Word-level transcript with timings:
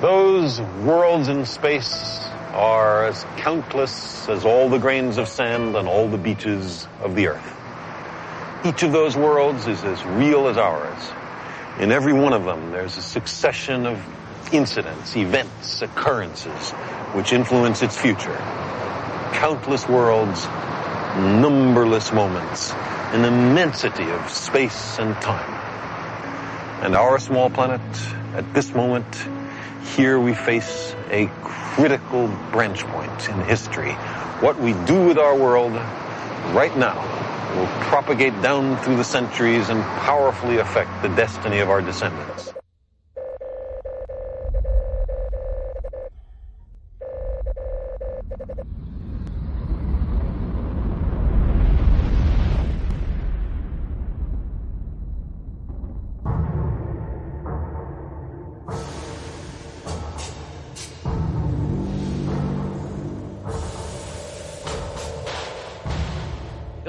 Those 0.00 0.60
worlds 0.60 1.26
in 1.26 1.44
space 1.44 1.92
are 2.52 3.06
as 3.06 3.26
countless 3.38 4.28
as 4.28 4.44
all 4.44 4.68
the 4.68 4.78
grains 4.78 5.18
of 5.18 5.26
sand 5.26 5.74
on 5.74 5.88
all 5.88 6.06
the 6.06 6.16
beaches 6.16 6.86
of 7.02 7.16
the 7.16 7.26
earth. 7.26 7.56
Each 8.64 8.84
of 8.84 8.92
those 8.92 9.16
worlds 9.16 9.66
is 9.66 9.82
as 9.82 10.04
real 10.04 10.46
as 10.46 10.56
ours. 10.56 11.10
In 11.80 11.90
every 11.90 12.12
one 12.12 12.32
of 12.32 12.44
them, 12.44 12.70
there's 12.70 12.96
a 12.96 13.02
succession 13.02 13.86
of 13.86 14.00
incidents, 14.54 15.16
events, 15.16 15.82
occurrences 15.82 16.70
which 17.12 17.32
influence 17.32 17.82
its 17.82 17.96
future. 17.96 18.38
Countless 19.32 19.88
worlds, 19.88 20.46
numberless 21.42 22.12
moments, 22.12 22.72
an 23.12 23.24
immensity 23.24 24.08
of 24.10 24.30
space 24.30 25.00
and 25.00 25.12
time. 25.16 25.50
And 26.84 26.94
our 26.94 27.18
small 27.18 27.50
planet, 27.50 27.80
at 28.34 28.54
this 28.54 28.72
moment, 28.74 29.28
here 29.96 30.20
we 30.20 30.34
face 30.34 30.94
a 31.10 31.30
critical 31.42 32.28
branch 32.52 32.84
point 32.84 33.28
in 33.28 33.40
history. 33.42 33.92
What 34.40 34.58
we 34.58 34.72
do 34.86 35.06
with 35.06 35.18
our 35.18 35.36
world 35.36 35.72
right 36.54 36.76
now 36.76 36.98
will 37.56 37.66
propagate 37.82 38.40
down 38.42 38.76
through 38.78 38.96
the 38.96 39.04
centuries 39.04 39.68
and 39.68 39.82
powerfully 39.82 40.58
affect 40.58 41.02
the 41.02 41.08
destiny 41.08 41.58
of 41.58 41.70
our 41.70 41.82
descendants. 41.82 42.57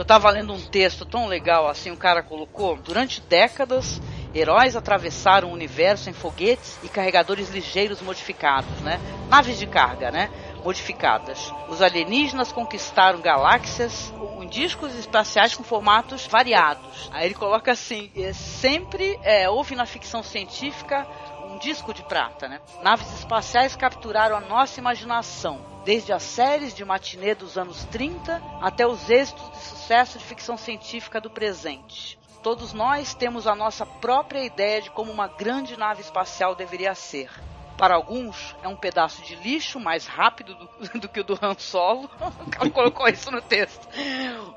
Tava 0.10 0.32
lendo 0.32 0.52
um 0.52 0.60
texto 0.60 1.06
tão 1.06 1.28
legal 1.28 1.68
assim, 1.68 1.92
o 1.92 1.96
cara 1.96 2.24
colocou, 2.24 2.76
durante 2.78 3.22
décadas, 3.22 4.02
heróis 4.34 4.76
atravessaram 4.76 5.50
o 5.50 5.54
universo 5.54 6.10
em 6.10 6.14
foguetes 6.14 6.80
e 6.82 6.90
carregadores 6.90 7.52
ligeiros 7.52 8.02
modificados, 8.02 8.82
né? 8.82 9.00
Naves 9.30 9.60
de 9.60 9.68
carga, 9.68 10.10
né? 10.10 10.32
Modificadas. 10.66 11.54
Os 11.68 11.80
alienígenas 11.80 12.52
conquistaram 12.52 13.22
galáxias 13.22 14.12
em 14.42 14.48
discos 14.48 14.96
espaciais 14.96 15.54
com 15.54 15.64
formatos 15.64 16.26
variados. 16.26 17.08
Aí 17.12 17.28
ele 17.28 17.36
coloca 17.36 17.72
assim: 17.72 18.10
sempre 18.34 19.20
é, 19.22 19.48
houve 19.48 19.76
na 19.76 19.86
ficção 19.86 20.24
científica 20.24 21.06
um 21.50 21.58
disco 21.58 21.94
de 21.94 22.04
prata, 22.04 22.48
né? 22.48 22.62
Naves 22.82 23.12
espaciais 23.12 23.76
capturaram 23.76 24.38
a 24.38 24.42
nossa 24.42 24.80
imaginação, 24.80 25.60
desde 25.84 26.14
as 26.14 26.24
séries 26.24 26.74
de 26.74 26.86
matinê 26.86 27.34
dos 27.34 27.58
anos 27.58 27.84
30 27.86 28.42
até 28.62 28.86
os 28.86 29.10
êxitos 29.10 29.50
de 29.52 29.58
sucesso 29.58 30.20
de 30.20 30.24
ficção 30.24 30.58
científica 30.58 31.20
do 31.20 31.30
presente. 31.30 32.20
Todos 32.44 32.72
nós 32.72 33.14
temos 33.14 33.48
a 33.48 33.56
nossa 33.56 33.86
própria 33.86 34.46
ideia 34.46 34.82
de 34.82 34.92
como 34.92 35.12
uma 35.12 35.28
grande 35.28 35.76
nave 35.76 36.02
espacial 36.02 36.56
deveria 36.56 36.96
ser. 36.96 37.30
Para 37.78 37.96
alguns, 37.96 38.56
é 38.62 38.68
um 38.68 38.76
pedaço 38.76 39.22
de 39.24 39.36
lixo 39.36 39.80
mais 39.80 40.06
rápido 40.06 40.54
do, 40.54 40.70
do 41.00 41.10
que 41.10 41.22
o 41.22 41.24
do 41.24 41.38
Han 41.42 41.56
Solo. 41.58 42.10
Ela 42.60 42.70
colocou 42.70 43.08
isso 43.08 43.32
no 43.32 43.42
texto. 43.42 43.88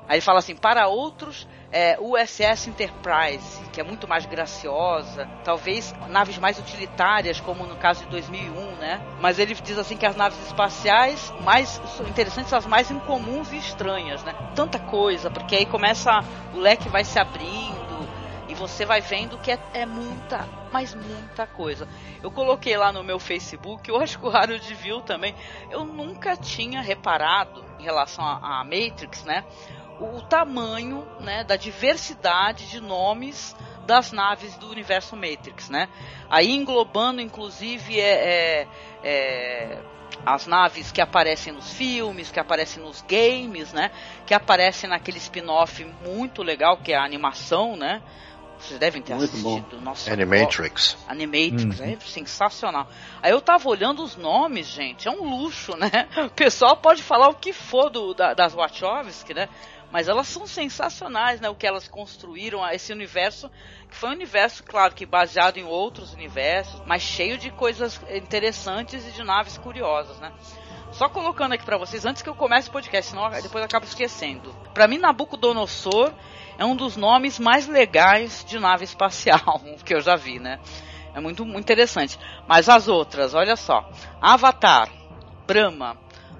Aí 0.07 0.21
fala 0.21 0.39
assim: 0.39 0.55
para 0.55 0.87
outros, 0.87 1.47
é 1.73 1.97
USS 1.99 2.67
Enterprise, 2.67 3.59
que 3.71 3.81
é 3.81 3.83
muito 3.83 4.07
mais 4.07 4.27
graciosa. 4.27 5.27
Talvez 5.43 5.93
naves 6.07 6.37
mais 6.37 6.59
utilitárias, 6.59 7.39
como 7.41 7.65
no 7.65 7.75
caso 7.75 8.03
de 8.03 8.11
2001, 8.11 8.75
né? 8.75 9.01
Mas 9.19 9.39
ele 9.39 9.55
diz 9.55 9.77
assim 9.79 9.97
que 9.97 10.05
as 10.05 10.15
naves 10.15 10.39
espaciais 10.45 11.33
mais 11.41 11.81
interessantes 12.07 12.51
são 12.51 12.59
as 12.59 12.67
mais 12.67 12.91
incomuns 12.91 13.51
e 13.51 13.57
estranhas, 13.57 14.23
né? 14.23 14.35
Tanta 14.55 14.77
coisa, 14.77 15.31
porque 15.31 15.55
aí 15.55 15.65
começa. 15.65 16.23
O 16.53 16.59
leque 16.59 16.87
vai 16.89 17.03
se 17.03 17.17
abrindo 17.17 18.07
e 18.47 18.53
você 18.53 18.85
vai 18.85 19.01
vendo 19.01 19.39
que 19.39 19.51
é, 19.51 19.59
é, 19.73 19.83
muita, 19.83 20.47
mas 20.71 20.93
muita 20.93 21.47
coisa. 21.47 21.87
Eu 22.21 22.29
coloquei 22.29 22.77
lá 22.77 22.91
no 22.91 23.03
meu 23.03 23.17
Facebook, 23.17 23.89
eu 23.89 23.99
acho 23.99 24.19
que 24.19 24.27
o 24.27 24.29
Harold 24.29 24.73
viu 24.75 25.01
também. 25.01 25.33
Eu 25.71 25.83
nunca 25.83 26.37
tinha 26.37 26.81
reparado 26.81 27.65
em 27.79 27.83
relação 27.83 28.23
a 28.23 28.63
Matrix, 28.63 29.23
né? 29.23 29.43
O, 30.03 30.21
tamanho, 30.21 31.07
né, 31.19 31.43
da 31.43 31.55
diversidade 31.55 32.69
de 32.69 32.79
nomes 32.79 33.55
das 33.85 34.11
naves 34.11 34.55
do 34.57 34.69
universo 34.69 35.15
Matrix, 35.15 35.69
né? 35.69 35.89
Aí 36.29 36.51
englobando, 36.51 37.21
inclusive, 37.21 37.99
é, 37.99 38.63
é, 38.63 38.67
é 39.03 39.81
as 40.25 40.47
naves 40.47 40.91
que 40.91 41.01
aparecem 41.01 41.51
nos 41.53 41.73
filmes, 41.73 42.31
que 42.31 42.39
aparecem 42.39 42.81
nos 42.81 43.01
games, 43.01 43.73
né? 43.73 43.91
Que 44.25 44.33
aparecem 44.33 44.89
naquele 44.89 45.17
spin-off 45.17 45.83
muito 46.05 46.41
legal 46.41 46.77
que 46.77 46.93
é 46.93 46.97
a 46.97 47.03
animação, 47.03 47.75
né? 47.75 48.01
Vocês 48.59 48.79
devem 48.79 49.01
ter 49.01 49.13
Muito 49.13 49.29
assistido. 49.29 49.77
Bom. 49.77 49.81
Nossa, 49.81 50.13
Animatrix. 50.13 50.95
Ó, 51.05 51.11
Animatrix, 51.11 51.79
hum. 51.81 51.83
é 51.83 51.97
sensacional. 51.99 52.87
Aí 53.21 53.31
eu 53.31 53.41
tava 53.41 53.67
olhando 53.67 54.01
os 54.01 54.15
nomes, 54.15 54.67
gente, 54.67 55.05
é 55.07 55.11
um 55.11 55.23
luxo, 55.23 55.75
né? 55.75 55.89
O 56.25 56.29
pessoal 56.29 56.77
pode 56.77 57.03
falar 57.03 57.27
o 57.27 57.33
que 57.33 57.51
for 57.51 57.89
do, 57.89 58.13
da, 58.13 58.33
das 58.33 58.53
Wachowski, 58.53 59.33
né? 59.33 59.49
Mas 59.93 60.07
elas 60.07 60.27
são 60.27 60.47
sensacionais, 60.47 61.39
né? 61.39 61.47
O 61.47 61.55
que 61.55 61.67
elas 61.67 61.87
construíram, 61.87 62.67
esse 62.67 62.91
universo, 62.91 63.47
que 63.87 63.95
foi 63.95 64.09
um 64.09 64.13
universo, 64.13 64.63
claro, 64.63 64.95
que 64.95 65.05
baseado 65.05 65.57
em 65.57 65.65
outros 65.65 66.13
universos, 66.13 66.81
mas 66.87 67.03
cheio 67.03 67.37
de 67.37 67.51
coisas 67.51 68.01
interessantes 68.09 69.07
e 69.07 69.11
de 69.11 69.23
naves 69.23 69.55
curiosas, 69.55 70.19
né? 70.19 70.33
Só 70.91 71.07
colocando 71.07 71.53
aqui 71.53 71.63
para 71.63 71.77
vocês, 71.77 72.05
antes 72.05 72.23
que 72.23 72.29
eu 72.29 72.33
comece 72.33 72.69
o 72.69 72.71
podcast, 72.71 73.11
senão 73.11 73.29
depois 73.29 73.53
eu 73.53 73.65
acabo 73.65 73.85
esquecendo. 73.85 74.51
Para 74.73 74.87
mim, 74.87 74.97
Nabucodonosor 74.97 76.11
é 76.57 76.65
um 76.65 76.75
dos 76.75 76.97
nomes 76.97 77.37
mais 77.37 77.67
legais 77.67 78.43
de 78.43 78.57
nave 78.59 78.85
espacial 78.85 79.61
que 79.85 79.93
eu 79.93 80.01
já 80.01 80.15
vi, 80.15 80.39
né? 80.39 80.59
É 81.13 81.19
muito, 81.19 81.45
muito 81.45 81.65
interessante. 81.65 82.17
Mas 82.47 82.67
as 82.67 82.87
outras, 82.87 83.35
olha 83.35 83.55
só: 83.55 83.87
Avatar, 84.19 84.89
Brahma, 85.45 85.95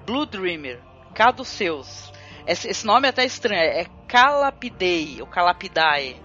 Blue 0.08 0.26
Dreamer, 0.26 0.82
Caduceus. 1.14 2.13
Esse, 2.46 2.68
esse 2.68 2.86
nome 2.86 3.08
é 3.08 3.10
até 3.10 3.26
estranho, 3.26 3.62
é 3.62 3.86
Calapidei, 4.08 5.22
ou 5.22 5.28
Calapidae, 5.28 6.22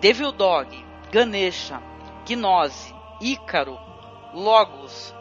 Devil 0.00 0.32
Dog, 0.32 0.84
Ganesha, 1.12 1.80
Gnose, 2.26 2.94
Ícaro, 3.20 3.78
Logos, 4.32 5.14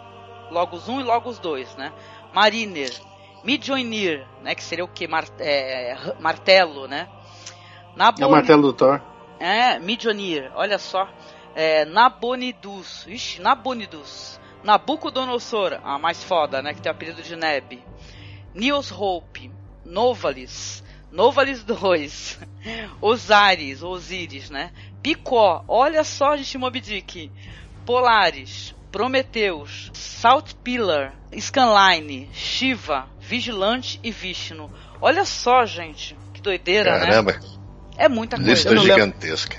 Logos 0.49 0.87
1 0.87 1.01
e 1.01 1.03
Logos 1.03 1.39
2, 1.39 1.75
né? 1.75 1.91
Mariner, 2.33 2.91
Midjoinir, 3.43 4.25
né? 4.41 4.55
Que 4.55 4.63
seria 4.63 4.85
o 4.85 4.87
que? 4.87 5.07
Mar, 5.07 5.25
é, 5.39 5.95
martelo, 6.19 6.87
né? 6.87 7.07
Nabon... 7.95 8.23
É 8.23 8.27
o 8.27 8.31
martelo 8.31 8.61
do 8.61 8.73
Thor. 8.73 9.01
É, 9.39 9.79
Midjonir, 9.79 10.51
olha 10.55 10.77
só. 10.77 11.07
É, 11.55 11.85
Nabonidus. 11.85 13.05
Ixi, 13.07 13.41
Nabonidus. 13.41 14.39
Nabucodonosor, 14.63 15.79
a 15.83 15.97
mais 15.97 16.23
foda, 16.23 16.61
né? 16.61 16.73
Que 16.73 16.81
tem 16.81 16.91
o 16.91 16.95
apelido 16.95 17.21
de 17.21 17.35
Neb. 17.35 17.81
Niels 18.53 18.91
Hope. 18.91 19.51
Novalis. 19.89 20.83
Novalis 21.11 21.63
2. 21.63 22.39
Osiris, 23.01 23.81
Osiris, 23.81 24.49
né? 24.49 24.71
Picó, 25.01 25.63
olha 25.67 26.03
só, 26.03 26.37
gente, 26.37 26.57
Moby 26.57 26.79
Dick. 26.79 27.31
Polaris. 27.85 28.75
Prometheus. 28.91 29.89
Salt 29.93 30.53
Pillar. 30.63 31.13
Scanline. 31.37 32.29
Shiva. 32.33 33.07
Vigilante 33.19 33.99
e 34.03 34.11
Vishnu. 34.11 34.69
Olha 35.01 35.25
só, 35.25 35.65
gente. 35.65 36.15
Que 36.33 36.41
doideira, 36.41 36.91
Caramba. 36.99 37.31
né? 37.33 37.39
Caramba. 37.39 37.59
É 37.97 38.07
muita 38.07 38.37
coisa. 38.37 38.51
Lista 38.51 38.77
gigantesca. 38.77 39.57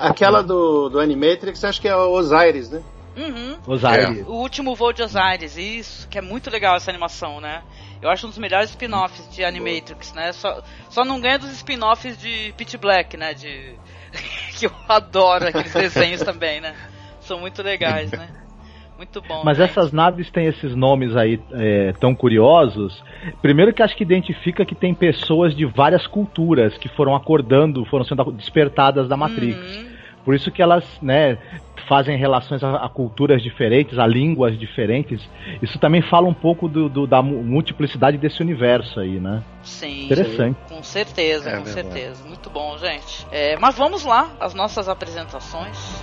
Aquela 0.00 0.42
do, 0.42 0.88
do 0.88 1.00
Animatrix, 1.00 1.62
acho 1.64 1.80
que 1.80 1.88
é 1.88 1.96
Osiris, 1.96 2.70
né? 2.70 2.82
Uhum. 3.16 3.58
Osiris. 3.66 4.20
É. 4.20 4.22
O 4.22 4.34
último 4.34 4.74
voo 4.74 4.92
de 4.92 5.02
Osiris, 5.02 5.56
isso, 5.56 6.08
que 6.08 6.18
é 6.18 6.22
muito 6.22 6.50
legal 6.50 6.76
essa 6.76 6.90
animação, 6.90 7.40
né? 7.40 7.62
Eu 8.00 8.10
acho 8.10 8.26
um 8.26 8.30
dos 8.30 8.38
melhores 8.38 8.70
spin-offs 8.70 9.32
de 9.34 9.44
Animatrix, 9.44 10.12
né? 10.12 10.32
Só, 10.32 10.62
só 10.88 11.04
não 11.04 11.20
ganha 11.20 11.38
dos 11.38 11.52
spin-offs 11.52 12.18
de 12.18 12.52
Pitch 12.56 12.76
Black, 12.76 13.16
né? 13.16 13.34
De... 13.34 13.74
que 14.58 14.66
eu 14.66 14.72
adoro 14.88 15.46
aqueles 15.48 15.72
desenhos 15.72 16.22
também, 16.22 16.60
né? 16.60 16.74
São 17.20 17.38
muito 17.38 17.62
legais, 17.62 18.10
né? 18.10 18.28
Muito 18.96 19.20
bom. 19.20 19.42
Mas 19.44 19.56
gente. 19.56 19.70
essas 19.70 19.90
naves 19.90 20.30
têm 20.30 20.46
esses 20.46 20.76
nomes 20.76 21.16
aí 21.16 21.40
é, 21.52 21.92
tão 21.94 22.14
curiosos. 22.14 23.02
Primeiro 23.40 23.72
que 23.74 23.82
acho 23.82 23.96
que 23.96 24.04
identifica 24.04 24.64
que 24.64 24.76
tem 24.76 24.94
pessoas 24.94 25.56
de 25.56 25.66
várias 25.66 26.06
culturas 26.06 26.78
que 26.78 26.88
foram 26.88 27.16
acordando, 27.16 27.84
foram 27.86 28.04
sendo 28.04 28.30
despertadas 28.30 29.08
da 29.08 29.16
Matrix. 29.16 29.58
Uhum. 29.58 29.91
Por 30.24 30.34
isso 30.34 30.50
que 30.50 30.62
elas, 30.62 30.84
né, 31.00 31.38
fazem 31.88 32.16
relações 32.16 32.62
a, 32.62 32.76
a, 32.76 32.88
culturas 32.88 33.42
diferentes, 33.42 33.98
a 33.98 34.06
línguas 34.06 34.58
diferentes. 34.58 35.20
Isso 35.60 35.78
também 35.78 36.00
fala 36.02 36.28
um 36.28 36.34
pouco 36.34 36.68
do, 36.68 36.88
do, 36.88 37.06
da 37.06 37.20
multiplicidade 37.22 38.16
desse 38.16 38.40
universo 38.40 39.00
aí, 39.00 39.18
né? 39.18 39.42
Sim. 39.62 40.04
Interessante. 40.06 40.56
Com 40.68 40.82
certeza, 40.82 41.50
é, 41.50 41.58
com 41.58 41.66
certeza. 41.66 42.24
Muito 42.26 42.48
bom, 42.50 42.78
gente. 42.78 43.26
É, 43.30 43.56
mas 43.58 43.76
vamos 43.76 44.04
lá, 44.04 44.30
as 44.40 44.54
nossas 44.54 44.88
apresentações. 44.88 46.02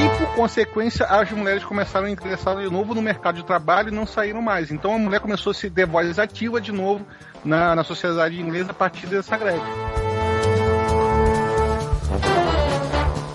E 0.00 0.18
por 0.18 0.34
consequência, 0.34 1.04
as 1.06 1.30
mulheres 1.30 1.62
começaram 1.64 2.06
a 2.06 2.10
ingressar 2.10 2.56
de 2.56 2.70
novo 2.70 2.94
no 2.94 3.02
mercado 3.02 3.36
de 3.36 3.44
trabalho 3.44 3.88
e 3.88 3.92
não 3.92 4.06
saíram 4.06 4.40
mais. 4.40 4.70
Então 4.70 4.94
a 4.94 4.98
mulher 4.98 5.20
começou 5.20 5.50
a 5.50 5.54
se 5.54 5.68
ter 5.68 5.86
voz 5.86 6.18
ativa 6.18 6.60
de 6.60 6.72
novo 6.72 7.06
na, 7.44 7.76
na 7.76 7.84
sociedade 7.84 8.40
inglesa 8.40 8.70
a 8.70 8.74
partir 8.74 9.06
dessa 9.06 9.36
greve. 9.36 9.60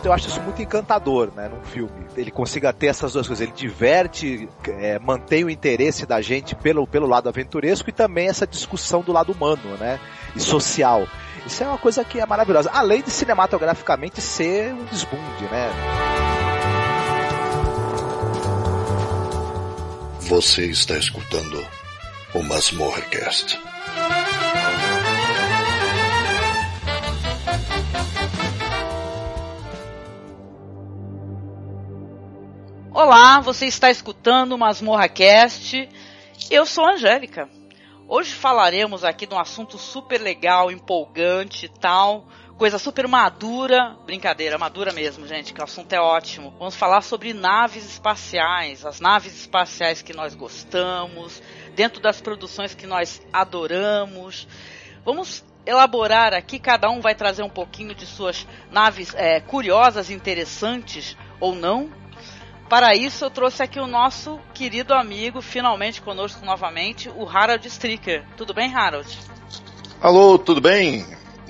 eu 0.08 0.14
acho 0.14 0.28
isso 0.28 0.42
muito 0.42 0.62
encantador, 0.62 1.32
né, 1.36 1.50
num 1.50 1.64
filme. 1.64 2.06
Ele 2.16 2.30
consiga 2.30 2.72
ter 2.72 2.88
essas 2.88 3.14
duas 3.14 3.28
coisas. 3.28 3.42
Ele 3.42 3.56
diverte, 3.56 4.48
é, 4.68 5.00
mantém 5.00 5.44
o 5.44 5.50
interesse 5.50 6.06
da 6.06 6.22
gente 6.22 6.56
pelo, 6.56 6.86
pelo 6.86 7.08
lado 7.08 7.28
aventuresco 7.28 7.90
e 7.90 7.94
também 7.94 8.28
essa 8.28 8.46
discussão 8.46 9.02
do 9.02 9.12
lado 9.12 9.32
humano, 9.32 9.78
né, 9.80 10.00
e 10.36 10.40
social. 10.40 11.08
Isso 11.46 11.64
é 11.64 11.68
uma 11.68 11.78
coisa 11.78 12.04
que 12.04 12.20
é 12.20 12.26
maravilhosa. 12.26 12.70
Além 12.74 13.02
de 13.02 13.12
cinematograficamente 13.12 14.22
ser 14.22 14.74
um 14.74 14.86
desbunde, 14.86 15.44
né. 15.52 16.45
Você 20.28 20.66
está 20.66 20.98
escutando 20.98 21.64
o 22.34 22.42
Masmorrecast. 22.42 23.60
Olá, 32.92 33.40
você 33.40 33.68
está 33.68 33.92
escutando 33.92 34.54
o 34.54 34.58
Masmorra 34.58 35.08
Cast. 35.08 35.88
Eu 36.50 36.66
sou 36.66 36.86
a 36.86 36.94
Angélica. 36.94 37.48
Hoje 38.08 38.34
falaremos 38.34 39.04
aqui 39.04 39.28
de 39.28 39.36
um 39.36 39.40
assunto 39.40 39.78
super 39.78 40.20
legal, 40.20 40.72
empolgante 40.72 41.68
e 41.68 41.70
tal, 41.70 42.28
coisa 42.58 42.80
super 42.80 43.08
madura, 43.08 43.96
brincadeira, 44.06 44.58
madura 44.58 44.94
mesmo, 44.94 45.28
gente, 45.28 45.54
que 45.54 45.60
o 45.60 45.64
assunto 45.64 45.92
é 45.92 46.00
ótimo. 46.00 46.54
Vamos 46.58 46.76
falar 46.76 47.02
sobre 47.02 47.34
naves 47.34 47.86
espaciais, 47.86 48.86
as 48.86 49.00
naves 49.00 49.34
espaciais 49.34 50.02
que 50.02 50.14
nós 50.14 50.34
gostamos, 50.34 51.42
dentro 51.76 52.02
das 52.02 52.22
produções 52.22 52.74
que 52.74 52.88
nós 52.88 53.22
adoramos. 53.32 54.48
Vamos 55.04 55.44
elaborar 55.66 56.34
aqui, 56.34 56.60
cada 56.60 56.90
um 56.90 57.02
vai 57.02 57.16
trazer 57.16 57.44
um 57.44 57.50
pouquinho 57.50 57.94
de 57.94 58.06
suas 58.06 58.48
naves 58.72 59.14
é, 59.16 59.40
curiosas, 59.40 60.10
interessantes 60.10 61.18
ou 61.40 61.56
não, 61.56 61.92
para 62.70 62.96
isso, 62.96 63.24
eu 63.24 63.30
trouxe 63.30 63.62
aqui 63.62 63.80
o 63.80 63.86
nosso 63.86 64.40
querido 64.54 64.94
amigo, 64.94 65.40
finalmente 65.40 66.02
conosco 66.02 66.44
novamente, 66.44 67.10
o 67.10 67.30
Harold 67.30 67.68
Stricker. 67.68 68.26
Tudo 68.36 68.56
bem, 68.56 68.74
Harold? 68.74 69.08
Alô, 70.02 70.40
tudo 70.40 70.60
bem? 70.60 71.06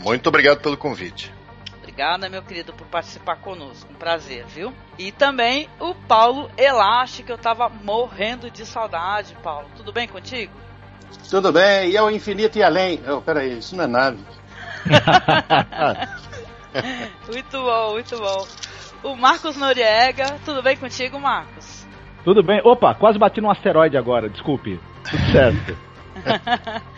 Muito 0.05 0.29
obrigado 0.29 0.61
pelo 0.61 0.77
convite. 0.77 1.33
Obrigada, 1.79 2.29
meu 2.29 2.41
querido, 2.41 2.71
por 2.71 2.87
participar 2.87 3.35
conosco. 3.37 3.91
Um 3.91 3.95
prazer, 3.95 4.45
viu? 4.45 4.73
E 4.97 5.11
também 5.11 5.67
o 5.79 5.93
Paulo 5.93 6.49
Elaste, 6.57 7.23
que 7.23 7.31
eu 7.31 7.37
tava 7.37 7.67
morrendo 7.67 8.49
de 8.49 8.65
saudade, 8.65 9.35
Paulo. 9.43 9.67
Tudo 9.75 9.91
bem 9.91 10.07
contigo? 10.07 10.53
Tudo 11.29 11.51
bem, 11.51 11.89
e 11.89 11.97
ao 11.97 12.09
infinito 12.09 12.57
e 12.57 12.63
além. 12.63 13.01
Oh, 13.09 13.21
peraí, 13.21 13.57
isso 13.57 13.75
não 13.75 13.83
é 13.83 13.87
nave. 13.87 14.23
muito 17.27 17.51
bom, 17.51 17.93
muito 17.93 18.17
bom 18.17 18.47
o 19.05 19.15
Marcos 19.15 19.55
Noriega. 19.55 20.39
Tudo 20.43 20.63
bem 20.63 20.75
contigo, 20.75 21.19
Marcos? 21.19 21.85
Tudo 22.23 22.41
bem. 22.41 22.59
Opa, 22.63 22.95
quase 22.95 23.19
bati 23.19 23.39
num 23.39 23.51
asteroide 23.51 23.95
agora, 23.95 24.27
desculpe. 24.27 24.79
Tudo 25.09 25.31
certo. 25.31 25.77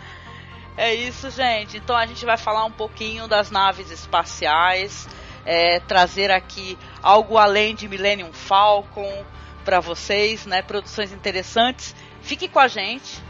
é 0.78 0.94
isso, 0.94 1.28
gente. 1.30 1.76
Então 1.76 1.96
a 1.96 2.06
gente 2.06 2.24
vai 2.24 2.36
falar 2.36 2.64
um 2.64 2.70
pouquinho 2.70 3.26
das 3.26 3.50
naves 3.50 3.90
espaciais, 3.90 5.08
é, 5.44 5.80
trazer 5.80 6.30
aqui 6.30 6.78
algo 7.02 7.36
além 7.36 7.74
de 7.74 7.88
Millennium 7.88 8.32
Falcon 8.32 9.24
para 9.64 9.80
vocês, 9.80 10.46
né? 10.46 10.62
Produções 10.62 11.12
interessantes. 11.12 11.96
Fique 12.22 12.48
com 12.48 12.60
a 12.60 12.68
gente. 12.68 13.20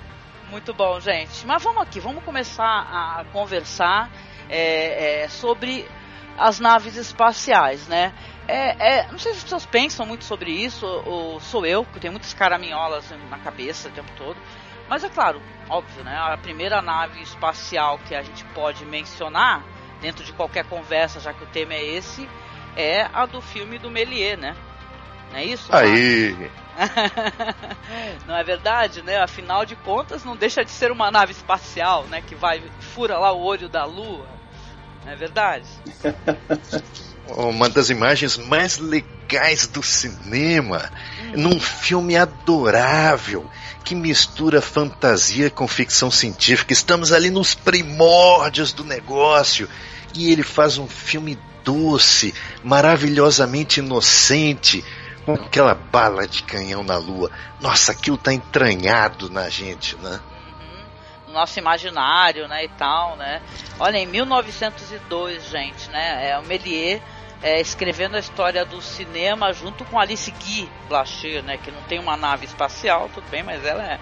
Muito 0.51 0.75
bom, 0.75 1.01
gente. 1.01 1.47
Mas 1.47 1.63
vamos 1.63 1.83
aqui, 1.83 1.99
vamos 1.99 2.23
começar 2.23 2.65
a 2.65 3.25
conversar 3.33 4.11
é, 4.49 5.23
é, 5.23 5.29
sobre 5.29 5.89
as 6.37 6.61
naves 6.61 6.97
espaciais, 6.97 7.89
né? 7.89 8.13
É, 8.47 8.99
é, 8.99 9.09
não 9.11 9.19
sei 9.19 9.33
se 9.33 9.39
as 9.39 9.45
pessoas 9.45 9.67
pensam 9.67 10.07
muito 10.07 10.25
sobre 10.25 10.51
isso, 10.51 10.87
ou 10.87 11.41
sou 11.41 11.67
eu, 11.67 11.85
que 11.85 11.99
tenho 12.01 12.13
muitas 12.13 12.33
caraminholas 12.33 13.11
na 13.29 13.39
cabeça 13.39 13.89
o 13.89 13.93
tempo 13.93 14.11
todo. 14.17 14.37
Mas 14.89 15.05
é 15.05 15.09
claro, 15.09 15.41
óbvio, 15.69 16.03
né? 16.03 16.17
A 16.17 16.37
primeira 16.37 16.81
nave 16.81 17.21
espacial 17.23 17.99
que 18.07 18.15
a 18.15 18.23
gente 18.23 18.45
pode 18.47 18.85
mencionar, 18.87 19.63
dentro 20.01 20.25
de 20.25 20.33
qualquer 20.33 20.65
conversa, 20.65 21.21
já 21.21 21.33
que 21.33 21.45
o 21.45 21.49
tema 21.49 21.75
é 21.75 21.85
esse, 21.85 22.29
é 22.77 23.09
a 23.13 23.27
do 23.27 23.41
filme 23.41 23.79
do 23.79 23.91
Méliès, 23.91 24.39
né? 24.39 24.57
Não 25.31 25.39
é 25.39 25.45
isso? 25.45 25.75
Aí! 25.75 26.51
não 28.27 28.37
é 28.37 28.45
verdade, 28.45 29.03
né? 29.03 29.21
Afinal 29.21 29.67
de 29.67 29.77
contas, 29.77 30.25
não 30.25 30.37
deixa 30.37 30.65
de 30.65 30.71
ser 30.71 30.91
uma 30.91 31.11
nave 31.11 31.33
espacial, 31.33 32.05
né? 32.05 32.23
Que 32.27 32.35
vai, 32.35 32.63
fura 32.81 33.19
lá 33.19 33.33
o 33.33 33.43
olho 33.43 33.69
da 33.69 33.85
lua. 33.85 34.27
Não 35.05 35.13
é 35.13 35.17
verdade? 35.17 35.67
uma 37.29 37.69
das 37.69 37.91
imagens 37.91 38.39
mais 38.39 38.79
legais 38.79 39.67
do 39.67 39.83
cinema, 39.83 40.91
num 41.35 41.61
filme 41.61 42.17
adorável 42.17 43.51
que 43.89 43.95
mistura 43.95 44.61
fantasia 44.61 45.49
com 45.49 45.67
ficção 45.67 46.11
científica. 46.11 46.75
Estamos 46.75 47.11
ali 47.11 47.31
nos 47.31 47.55
primórdios 47.55 48.71
do 48.71 48.85
negócio 48.85 49.67
e 50.15 50.31
ele 50.31 50.43
faz 50.43 50.77
um 50.77 50.87
filme 50.87 51.39
doce, 51.65 52.35
maravilhosamente 52.63 53.81
inocente, 53.81 54.85
com 55.25 55.33
aquela 55.33 55.75
bala 55.75 56.29
de 56.29 56.43
canhão 56.43 56.85
na 56.85 56.99
lua. 56.99 57.31
Nossa, 57.63 57.93
aquilo 57.93 58.19
tá 58.19 58.31
entranhado 58.31 59.31
na 59.31 59.49
gente, 59.49 59.97
né? 59.97 60.21
Uhum. 61.27 61.33
nosso 61.33 61.59
imaginário, 61.59 62.47
né, 62.47 62.67
e 62.67 62.69
tal, 62.69 63.17
né? 63.17 63.41
Olha, 63.81 63.97
em 63.97 64.07
1902, 64.07 65.49
gente, 65.49 65.89
né, 65.89 66.29
é 66.29 66.39
o 66.39 66.43
Méliès 66.43 67.01
é, 67.43 67.61
escrevendo 67.61 68.17
a 68.17 68.19
história 68.19 68.65
do 68.65 68.81
cinema 68.81 69.53
junto 69.53 69.85
com 69.85 69.99
Alice 69.99 70.31
Guy 70.31 70.69
Blacher, 70.89 71.43
né, 71.43 71.57
que 71.57 71.71
não 71.71 71.83
tem 71.83 71.99
uma 71.99 72.17
nave 72.17 72.47
espacial, 72.47 73.09
tudo 73.15 73.25
bem, 73.31 73.43
mas 73.43 73.65
ela 73.65 73.85
é 73.85 73.99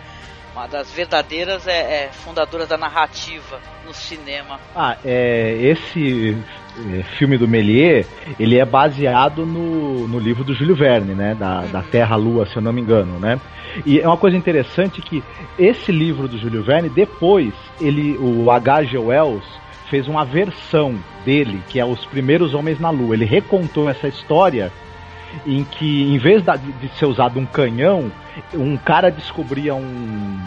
uma 0.55 0.67
das 0.67 0.91
verdadeiras 0.91 1.67
é, 1.67 2.05
é 2.05 2.09
fundadoras 2.11 2.67
da 2.67 2.79
narrativa 2.79 3.61
no 3.85 3.93
cinema. 3.93 4.59
Ah, 4.75 4.97
é, 5.05 5.55
esse 5.61 6.35
é, 6.79 7.03
filme 7.19 7.37
do 7.37 7.47
Méliès, 7.47 8.07
ele 8.41 8.59
é 8.59 8.65
baseado 8.65 9.45
no, 9.45 10.09
no 10.09 10.19
livro 10.19 10.43
do 10.43 10.55
Júlio 10.55 10.75
Verne, 10.75 11.15
né, 11.15 11.35
da, 11.35 11.61
uhum. 11.61 11.71
da 11.71 11.83
Terra-Lua, 11.83 12.47
se 12.47 12.57
eu 12.57 12.63
não 12.63 12.73
me 12.73 12.81
engano, 12.81 13.19
né? 13.19 13.39
E 13.85 14.01
é 14.01 14.07
uma 14.07 14.17
coisa 14.17 14.37
interessante 14.37 15.03
que 15.03 15.23
esse 15.59 15.93
livro 15.93 16.27
do 16.27 16.39
Júlio 16.39 16.65
Verne, 16.65 16.89
depois, 16.89 17.53
ele, 17.79 18.17
o 18.17 18.51
H.G. 18.51 18.97
Wells, 18.97 19.45
fez 19.89 20.09
uma 20.09 20.25
versão 20.25 20.99
dele, 21.25 21.63
que 21.69 21.79
é 21.79 21.85
Os 21.85 22.05
Primeiros 22.07 22.55
Homens 22.55 22.81
na 22.81 22.91
Lua. 22.91 23.15
Ele 23.15 23.25
recontou 23.25 23.89
essa 23.89 24.09
história 24.09 24.73
em 25.47 25.65
que, 25.65 26.03
em 26.03 26.19
vez 26.19 26.43
de 26.43 26.89
ser 26.99 27.07
usado 27.07 27.39
um 27.39 27.47
canhão, 27.47 28.11
um 28.55 28.77
cara 28.77 29.11
descobria 29.11 29.75
um, 29.75 30.41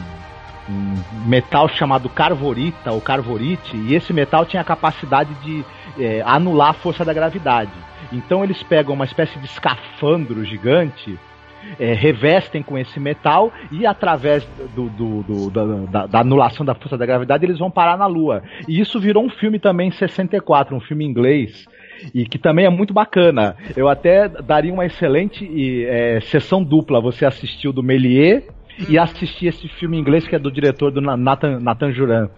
um 0.69 0.95
metal 1.25 1.67
chamado 1.67 2.09
carvorita 2.09 2.91
ou 2.91 3.01
carvorite, 3.01 3.75
e 3.75 3.95
esse 3.95 4.13
metal 4.13 4.45
tinha 4.45 4.61
a 4.61 4.65
capacidade 4.65 5.33
de 5.43 5.65
é, 5.99 6.21
anular 6.25 6.69
a 6.69 6.73
força 6.73 7.03
da 7.03 7.13
gravidade. 7.13 7.71
Então 8.11 8.43
eles 8.43 8.63
pegam 8.63 8.95
uma 8.95 9.05
espécie 9.05 9.37
de 9.37 9.45
escafandro 9.45 10.43
gigante 10.43 11.17
é, 11.79 11.93
revestem 11.93 12.61
com 12.61 12.77
esse 12.77 12.99
metal 12.99 13.51
e 13.71 13.85
através 13.85 14.47
do, 14.75 14.89
do, 14.89 15.23
do 15.23 15.87
da, 15.87 16.07
da, 16.07 16.19
anulação 16.19 16.65
da 16.65 16.75
força 16.75 16.97
da 16.97 17.05
gravidade 17.05 17.45
eles 17.45 17.59
vão 17.59 17.71
parar 17.71 17.97
na 17.97 18.05
Lua. 18.05 18.43
E 18.67 18.79
isso 18.79 18.99
virou 18.99 19.23
um 19.23 19.29
filme 19.29 19.59
também 19.59 19.89
em 19.89 19.91
64, 19.91 20.75
um 20.75 20.79
filme 20.79 21.05
inglês 21.05 21.65
e 22.13 22.25
que 22.25 22.37
também 22.37 22.65
é 22.65 22.69
muito 22.69 22.93
bacana. 22.93 23.55
Eu 23.75 23.87
até 23.87 24.27
daria 24.27 24.73
uma 24.73 24.85
excelente 24.85 25.85
é, 25.85 26.19
sessão 26.21 26.63
dupla. 26.63 27.01
Você 27.01 27.25
assistiu 27.25 27.73
do 27.73 27.83
Méliès 27.83 28.43
e 28.87 28.97
assistir 28.97 29.47
esse 29.47 29.67
filme 29.67 29.97
inglês 29.97 30.27
que 30.27 30.35
é 30.35 30.39
do 30.39 30.51
diretor 30.51 30.91
do 30.91 31.01
Nathan, 31.01 31.59
Nathan 31.59 31.91
Juran. 31.91 32.29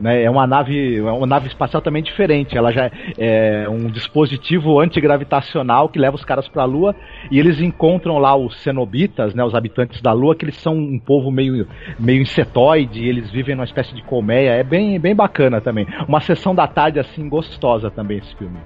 Né, 0.00 0.24
é 0.24 0.30
uma 0.30 0.44
nave, 0.46 0.98
é 0.98 1.02
uma 1.02 1.26
nave 1.26 1.46
espacial 1.46 1.80
também 1.80 2.02
diferente. 2.02 2.58
Ela 2.58 2.72
já 2.72 2.90
é 3.16 3.68
um 3.68 3.86
dispositivo 3.86 4.80
antigravitacional 4.80 5.88
que 5.88 5.98
leva 5.98 6.16
os 6.16 6.24
caras 6.24 6.48
para 6.48 6.62
a 6.62 6.66
Lua 6.66 6.94
e 7.30 7.38
eles 7.38 7.60
encontram 7.60 8.18
lá 8.18 8.36
os 8.36 8.60
cenobitas, 8.62 9.34
né, 9.34 9.44
os 9.44 9.54
habitantes 9.54 10.02
da 10.02 10.12
Lua, 10.12 10.34
que 10.34 10.44
eles 10.44 10.56
são 10.56 10.74
um 10.74 10.98
povo 10.98 11.30
meio, 11.30 11.66
meio 11.98 12.22
insetoide, 12.22 13.06
eles 13.06 13.30
vivem 13.30 13.54
numa 13.54 13.64
espécie 13.64 13.94
de 13.94 14.02
colmeia. 14.02 14.50
É 14.50 14.64
bem, 14.64 14.98
bem 14.98 15.14
bacana 15.14 15.60
também. 15.60 15.86
Uma 16.08 16.20
sessão 16.20 16.54
da 16.54 16.66
tarde 16.66 16.98
assim 16.98 17.28
gostosa 17.28 17.90
também 17.90 18.18
esse 18.18 18.34
filme. 18.36 18.58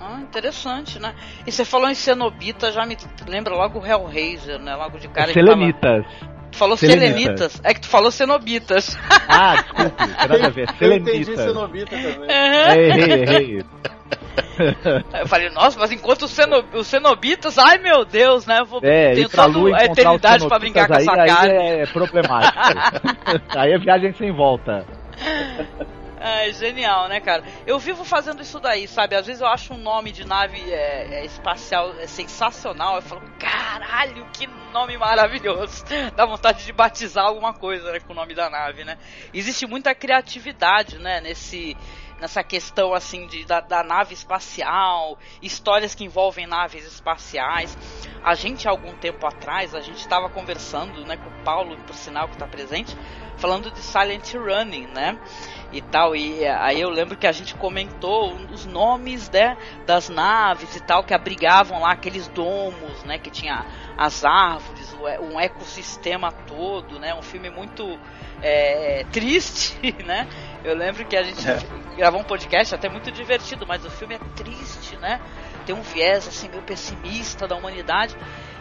Ah, 0.00 0.20
interessante, 0.20 1.00
né? 1.00 1.12
E 1.46 1.50
você 1.50 1.64
falou 1.64 1.88
em 1.88 1.94
cenobita, 1.94 2.70
já 2.70 2.86
me 2.86 2.96
lembra 3.26 3.54
logo 3.54 3.80
o 3.80 3.86
Hellraiser, 3.86 4.58
né? 4.60 4.76
Logo 4.76 4.98
de 4.98 5.08
cara. 5.08 5.32
Selenitas. 5.32 6.37
Tu 6.50 6.56
falou 6.58 6.76
selenitas. 6.76 7.08
selenitas. 7.08 7.60
É 7.64 7.74
que 7.74 7.80
tu 7.80 7.88
falou 7.88 8.10
cenobitas. 8.10 8.96
Ah, 9.28 9.56
desculpe, 9.56 10.06
nada 10.06 10.46
a 10.46 10.50
ver. 10.50 10.68
Selenitas. 10.78 11.14
Eu 11.14 11.20
entendi 11.20 11.36
cenobita 11.36 11.90
também. 11.90 12.18
Uhum. 12.18 12.26
Errei, 12.30 13.22
errei. 13.22 13.64
Eu 15.20 15.26
falei, 15.26 15.50
nossa, 15.50 15.78
mas 15.78 15.92
enquanto 15.92 16.22
os, 16.22 16.30
ceno, 16.30 16.64
os 16.74 16.86
cenobitas, 16.86 17.58
ai 17.58 17.78
meu 17.78 18.04
Deus, 18.04 18.46
né? 18.46 18.60
Eu 18.60 18.66
vou 18.66 18.80
é, 18.82 19.14
ter 19.14 19.28
toda 19.28 19.76
a 19.76 19.84
eternidade 19.84 20.46
pra 20.46 20.58
brincar 20.58 20.88
com 20.88 20.94
essa 20.94 21.12
carne. 21.12 21.58
Aí 21.58 21.80
é 21.80 21.86
problemático. 21.86 22.58
aí 23.56 23.72
é 23.72 23.78
viagem 23.78 24.12
sem 24.14 24.32
volta. 24.32 24.84
É, 26.28 26.52
genial, 26.52 27.08
né, 27.08 27.20
cara? 27.20 27.44
Eu 27.66 27.78
vivo 27.78 28.04
fazendo 28.04 28.42
isso 28.42 28.58
daí, 28.60 28.86
sabe? 28.88 29.14
Às 29.14 29.26
vezes 29.26 29.40
eu 29.40 29.46
acho 29.46 29.74
um 29.74 29.78
nome 29.78 30.10
de 30.12 30.26
nave 30.26 30.58
é, 30.70 31.20
é, 31.20 31.24
espacial 31.24 31.94
é 31.98 32.06
sensacional. 32.06 32.96
Eu 32.96 33.02
falo, 33.02 33.22
caralho, 33.38 34.26
que 34.32 34.46
nome 34.72 34.96
maravilhoso. 34.96 35.84
Dá 36.16 36.26
vontade 36.26 36.64
de 36.64 36.72
batizar 36.72 37.24
alguma 37.24 37.54
coisa 37.54 37.92
né, 37.92 38.00
com 38.00 38.12
o 38.12 38.16
nome 38.16 38.34
da 38.34 38.50
nave, 38.50 38.84
né? 38.84 38.98
Existe 39.32 39.66
muita 39.66 39.94
criatividade, 39.94 40.98
né, 40.98 41.20
nesse 41.20 41.76
nessa 42.20 42.42
questão 42.42 42.92
assim 42.92 43.26
de, 43.26 43.44
da, 43.44 43.60
da, 43.60 43.82
nave 43.84 44.12
espacial, 44.12 45.16
histórias 45.40 45.94
que 45.94 46.04
envolvem 46.04 46.46
naves 46.46 46.84
espaciais. 46.84 47.78
A 48.24 48.34
gente 48.34 48.66
algum 48.66 48.92
tempo 48.96 49.24
atrás, 49.26 49.74
a 49.74 49.80
gente 49.80 49.98
estava 49.98 50.28
conversando, 50.28 51.06
né, 51.06 51.16
com 51.16 51.28
o 51.28 51.44
Paulo, 51.44 51.76
por 51.86 51.94
sinal 51.94 52.26
que 52.26 52.34
está 52.34 52.46
presente, 52.46 52.96
falando 53.36 53.70
de 53.70 53.78
Silent 53.78 54.34
Running, 54.34 54.88
né? 54.88 55.18
E 55.72 55.80
tal. 55.80 56.14
E 56.16 56.46
aí 56.46 56.80
eu 56.80 56.90
lembro 56.90 57.16
que 57.16 57.26
a 57.26 57.32
gente 57.32 57.54
comentou 57.54 58.34
os 58.52 58.64
nomes 58.64 59.30
né, 59.30 59.56
das 59.86 60.08
naves 60.08 60.74
e 60.76 60.80
tal 60.80 61.04
que 61.04 61.14
abrigavam 61.14 61.80
lá 61.80 61.92
aqueles 61.92 62.28
domos, 62.28 63.04
né? 63.04 63.18
Que 63.18 63.30
tinha 63.30 63.66
as 63.96 64.24
árvores, 64.24 64.96
um 65.20 65.38
ecossistema 65.38 66.32
todo, 66.46 66.98
né? 66.98 67.14
Um 67.14 67.22
filme 67.22 67.50
muito 67.50 67.98
é, 68.42 69.04
triste, 69.12 69.94
né? 70.04 70.26
Eu 70.64 70.74
lembro 70.74 71.04
que 71.04 71.16
a 71.16 71.22
gente 71.22 71.48
é. 71.48 71.58
gravou 71.96 72.20
um 72.20 72.24
podcast 72.24 72.74
até 72.74 72.88
muito 72.88 73.10
divertido, 73.10 73.66
mas 73.66 73.84
o 73.84 73.90
filme 73.90 74.14
é 74.14 74.18
triste, 74.36 74.96
né? 74.96 75.20
Tem 75.66 75.74
um 75.74 75.82
viés 75.82 76.26
assim 76.26 76.48
meio 76.48 76.62
pessimista 76.62 77.46
da 77.46 77.54
humanidade 77.54 78.16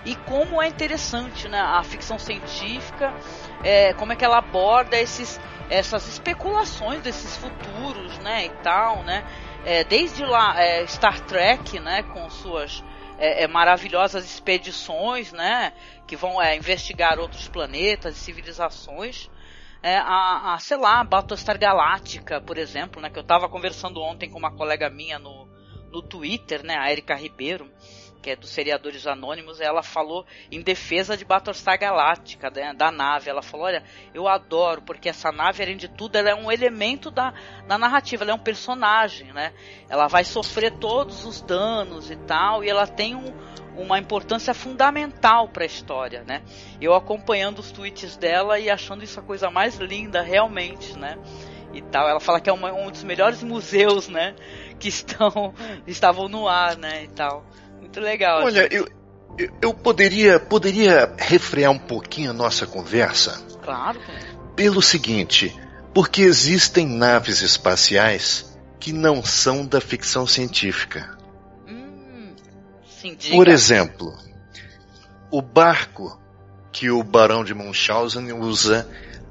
e 0.06 0.16
como 0.16 0.62
é 0.62 0.68
interessante, 0.68 1.48
né? 1.48 1.60
A 1.60 1.84
ficção 1.84 2.20
científica, 2.20 3.14
é, 3.64 3.94
como 3.94 4.14
é 4.14 4.16
que 4.16 4.26
ela 4.26 4.38
aborda 4.38 4.98
esses 4.98 5.40
essas 5.70 6.08
especulações 6.08 7.02
desses 7.02 7.38
futuros, 7.38 8.18
né, 8.20 8.46
e 8.46 8.50
tal, 8.64 9.04
né, 9.04 9.26
é, 9.66 9.84
desde 9.84 10.24
lá 10.24 10.60
é, 10.62 10.86
Star 10.88 11.20
Trek, 11.22 11.80
né, 11.80 12.04
com 12.04 12.30
suas 12.30 12.84
é, 13.18 13.44
é 13.44 13.48
maravilhosas 13.48 14.26
expedições, 14.26 15.32
né, 15.32 15.74
que 16.06 16.16
vão 16.16 16.42
é, 16.42 16.56
investigar 16.56 17.20
outros 17.20 17.48
planetas 17.48 18.16
e 18.16 18.20
civilizações, 18.20 19.30
é, 19.82 19.98
a, 19.98 20.54
a, 20.54 20.60
sei 20.60 20.78
lá, 20.78 21.04
Battlestar 21.04 21.60
Galáctica, 21.60 22.42
por 22.42 22.58
exemplo, 22.58 23.02
né, 23.02 23.10
que 23.10 23.18
eu 23.18 23.22
estava 23.22 23.50
conversando 23.50 24.02
ontem 24.02 24.30
com 24.30 24.40
uma 24.40 24.52
colega 24.52 24.90
minha 24.90 25.20
no, 25.20 25.48
no 25.92 26.02
Twitter, 26.02 26.64
né, 26.64 26.76
a 26.78 26.92
Erika 26.92 27.16
Ribeiro, 27.16 27.70
que 28.22 28.32
é 28.32 28.36
dos 28.36 28.50
seriadores 28.50 29.06
anônimos, 29.08 29.62
ela 29.62 29.82
falou 29.82 30.26
em 30.52 30.62
defesa 30.62 31.16
de 31.16 31.24
Battlestar 31.24 31.80
Galáctica, 31.80 32.50
né, 32.50 32.74
da 32.74 32.92
nave. 32.92 33.30
Ela 33.30 33.42
falou: 33.42 33.66
Olha, 33.66 33.84
eu 34.14 34.28
adoro, 34.28 34.82
porque 34.82 35.10
essa 35.10 35.32
nave, 35.32 35.64
além 35.64 35.78
de 35.78 35.88
tudo, 35.88 36.16
ela 36.16 36.30
é 36.30 36.36
um 36.36 36.52
elemento 36.52 37.10
da, 37.10 37.34
da 37.68 37.78
narrativa, 37.78 38.24
ela 38.24 38.32
é 38.32 38.36
um 38.36 38.40
personagem, 38.40 39.32
né? 39.34 39.54
Ela 39.90 40.08
vai 40.08 40.24
sofrer 40.24 40.72
todos 40.78 41.26
os 41.26 41.42
danos 41.42 42.12
e 42.12 42.16
tal, 42.16 42.64
e 42.64 42.70
ela 42.70 42.88
tem 42.88 43.16
um, 43.16 43.34
uma 43.78 44.00
importância 44.00 44.54
fundamental 44.54 45.48
para 45.50 45.64
a 45.64 45.68
história, 45.68 46.24
né? 46.24 46.42
Eu 46.82 46.94
acompanhando 46.94 47.60
os 47.60 47.72
tweets 47.72 48.18
dela 48.18 48.60
e 48.60 48.70
achando 48.70 49.04
isso 49.04 49.20
a 49.20 49.24
coisa 49.24 49.50
mais 49.50 49.78
linda, 49.78 50.22
realmente, 50.22 50.98
né? 50.98 51.18
E 51.74 51.82
tal. 51.82 52.08
Ela 52.10 52.20
fala 52.20 52.42
que 52.42 52.50
é 52.50 52.54
uma, 52.54 52.74
um 52.74 52.90
dos 52.90 53.04
melhores 53.04 53.44
museus, 53.44 54.08
né? 54.08 54.36
Que 54.80 54.88
estão 54.88 55.54
estavam 55.86 56.28
no 56.28 56.48
ar, 56.48 56.76
né? 56.76 57.04
E 57.04 57.08
tal. 57.10 57.46
Muito 57.80 58.00
legal. 58.00 58.44
Olha, 58.44 58.66
assim. 58.66 58.76
eu, 58.76 58.88
eu 59.62 59.74
poderia, 59.74 60.40
poderia 60.40 61.14
refrear 61.18 61.72
um 61.72 61.80
pouquinho 61.80 62.32
a 62.32 62.34
nossa 62.34 62.66
conversa? 62.66 63.42
Claro. 63.64 64.00
Pelo 64.56 64.82
seguinte, 64.82 65.56
porque 65.94 66.22
existem 66.22 66.88
naves 66.88 67.42
espaciais 67.42 68.58
que 68.80 68.92
não 68.92 69.24
são 69.24 69.66
da 69.66 69.82
ficção 69.82 70.26
científica. 70.26 71.18
Hum, 71.68 72.34
sim, 72.88 73.16
Por 73.32 73.48
exemplo, 73.48 74.16
o 75.32 75.42
barco 75.42 76.20
que 76.72 76.90
o 76.90 77.04
Barão 77.04 77.44
de 77.44 77.54
Munchausen 77.54 78.32
usa 78.34 78.88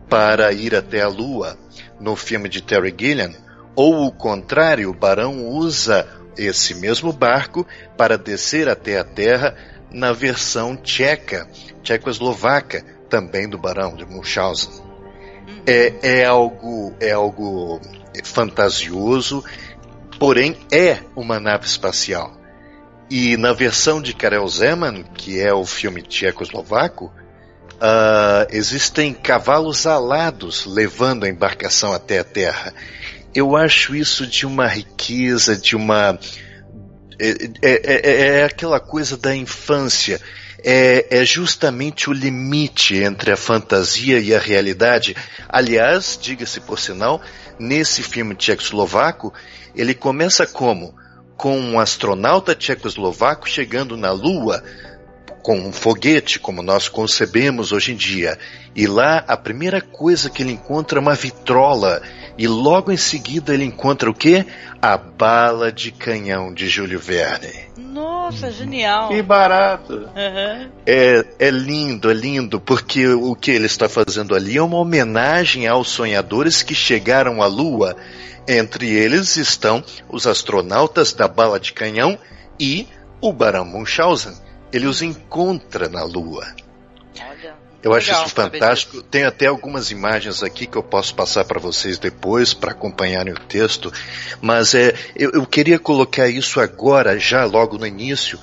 para 0.09 0.53
ir 0.53 0.75
até 0.75 1.03
a 1.03 1.09
Lua 1.09 1.59
no 2.01 2.15
filme 2.15 2.49
de 2.49 2.63
Terry 2.63 2.95
Gilliam, 2.99 3.33
ou 3.75 4.07
o 4.07 4.13
contrário, 4.13 4.91
o 4.91 4.95
Barão 4.95 5.47
usa 5.49 6.09
esse 6.37 6.75
mesmo 6.75 7.13
barco 7.13 7.67
para 7.97 8.19
descer 8.19 8.69
até 8.69 8.99
a 8.99 9.05
terra 9.05 9.57
na 9.91 10.13
versão 10.13 10.77
tcheca, 10.77 11.49
tchecoslovaca, 11.83 12.85
também 13.09 13.49
do 13.49 13.57
Barão 13.57 13.95
de 13.95 14.05
Munchausen. 14.05 14.71
Uhum. 15.49 15.63
É, 15.67 15.95
é, 16.03 16.25
algo, 16.25 16.95
é 17.01 17.13
algo 17.13 17.81
fantasioso, 18.25 19.45
porém 20.19 20.57
é 20.71 20.99
uma 21.15 21.39
nave 21.39 21.67
espacial. 21.67 22.37
E 23.09 23.37
na 23.37 23.53
versão 23.53 24.03
de 24.03 24.13
Karel 24.13 24.47
Zeman, 24.49 25.05
que 25.15 25.41
é 25.41 25.55
o 25.55 25.65
filme 25.65 26.03
tchecoslovaco, 26.03 27.13
uh, 27.77 28.47
existem 28.51 29.13
cavalos 29.13 29.87
alados 29.87 30.67
levando 30.67 31.25
a 31.25 31.29
embarcação 31.29 31.93
até 31.93 32.19
a 32.19 32.25
Terra 32.25 32.75
eu 33.37 33.55
acho 33.55 33.95
isso 33.95 34.27
de 34.27 34.47
uma 34.47 34.67
riqueza, 34.67 35.55
de 35.55 35.77
uma. 35.77 36.19
É, 37.21 37.31
é, 37.61 37.81
é, 37.85 38.39
é 38.39 38.45
aquela 38.45 38.81
coisa 38.81 39.15
da 39.15 39.37
infância. 39.37 40.19
É, 40.65 41.19
é, 41.19 41.25
justamente 41.25 42.09
o 42.09 42.15
limite 42.15 42.97
entre 42.97 43.31
a 43.31 43.37
fantasia 43.37 44.19
e 44.19 44.35
a 44.35 44.39
realidade. 44.39 45.15
Aliás, 45.49 46.19
diga-se 46.21 46.61
por 46.61 46.81
sinal, 46.81 47.21
nesse 47.59 48.03
filme 48.03 48.35
tchecoslovaco, 48.35 49.35
ele 49.75 49.95
começa 49.95 50.47
como? 50.47 50.95
Com 51.37 51.61
um 51.61 51.79
astronauta 51.79 52.55
tchecoslovaco 52.55 53.47
chegando 53.47 53.99
na 53.99 54.13
Lua 54.13 54.65
com 55.43 55.61
um 55.61 55.71
foguete, 55.71 56.41
como 56.41 56.61
nós 56.63 56.89
concebemos 56.89 57.71
hoje 57.71 57.93
em 57.93 57.97
dia. 57.97 58.37
E 58.75 58.87
lá 58.87 59.19
a 59.29 59.37
primeira 59.37 59.81
coisa 59.81 60.29
que 60.29 60.43
ele 60.43 60.53
encontra 60.53 60.99
é 60.99 61.01
uma 61.01 61.15
vitrola 61.15 62.03
e 62.39 62.47
logo 62.47 62.93
em 62.93 62.97
seguida 62.97 63.55
ele 63.55 63.65
encontra 63.65 64.11
o 64.11 64.15
quê? 64.15 64.45
A 64.81 64.97
bala 64.97 65.73
de 65.73 65.91
canhão 65.91 66.53
de 66.53 66.69
Júlio 66.69 67.01
Verne. 67.01 67.67
Nossa, 67.79 68.51
genial. 68.51 69.09
Que 69.09 69.23
barato. 69.23 69.95
Uhum. 69.95 70.71
É, 70.87 71.25
é 71.39 71.51
lindo, 71.51 72.11
é 72.11 72.15
lindo, 72.15 72.61
porque 72.61 73.07
o 73.09 73.35
que 73.35 73.51
ele 73.51 73.67
está 73.67 73.89
fazendo 73.89 74.35
ali 74.35 74.59
é 74.59 74.63
uma 74.63 74.77
homenagem 74.77 75.67
aos 75.67 75.89
sonhadores 75.89 76.63
que 76.63 76.75
chegaram 76.75 77.43
à 77.43 77.47
Lua. 77.47 77.97
Entre 78.47 78.89
eles 78.91 79.37
estão 79.37 79.83
os 80.09 80.27
astronautas 80.27 81.13
da 81.13 81.27
bala 81.27 81.59
de 81.59 81.73
canhão 81.73 82.19
e 82.61 82.87
o 83.21 83.33
Barão 83.33 83.65
Munchausen. 83.65 84.35
Ele 84.73 84.87
os 84.87 85.01
encontra 85.01 85.89
na 85.89 86.05
Lua. 86.05 86.47
Eu 87.83 87.95
acho 87.95 88.09
Legal, 88.09 88.27
isso 88.27 88.35
fantástico. 88.35 89.03
Tem 89.03 89.25
até 89.25 89.47
algumas 89.47 89.91
imagens 89.91 90.43
aqui 90.43 90.67
que 90.67 90.77
eu 90.77 90.83
posso 90.83 91.15
passar 91.15 91.45
para 91.45 91.61
vocês 91.61 91.99
depois 91.99 92.53
para 92.53 92.73
acompanharem 92.73 93.33
o 93.33 93.39
texto. 93.39 93.93
Mas 94.41 94.75
é, 94.75 94.95
eu, 95.15 95.31
eu, 95.33 95.47
queria 95.47 95.79
colocar 95.79 96.29
isso 96.29 96.61
agora, 96.61 97.19
já 97.19 97.45
logo 97.45 97.79
no 97.79 97.87
início, 97.87 98.39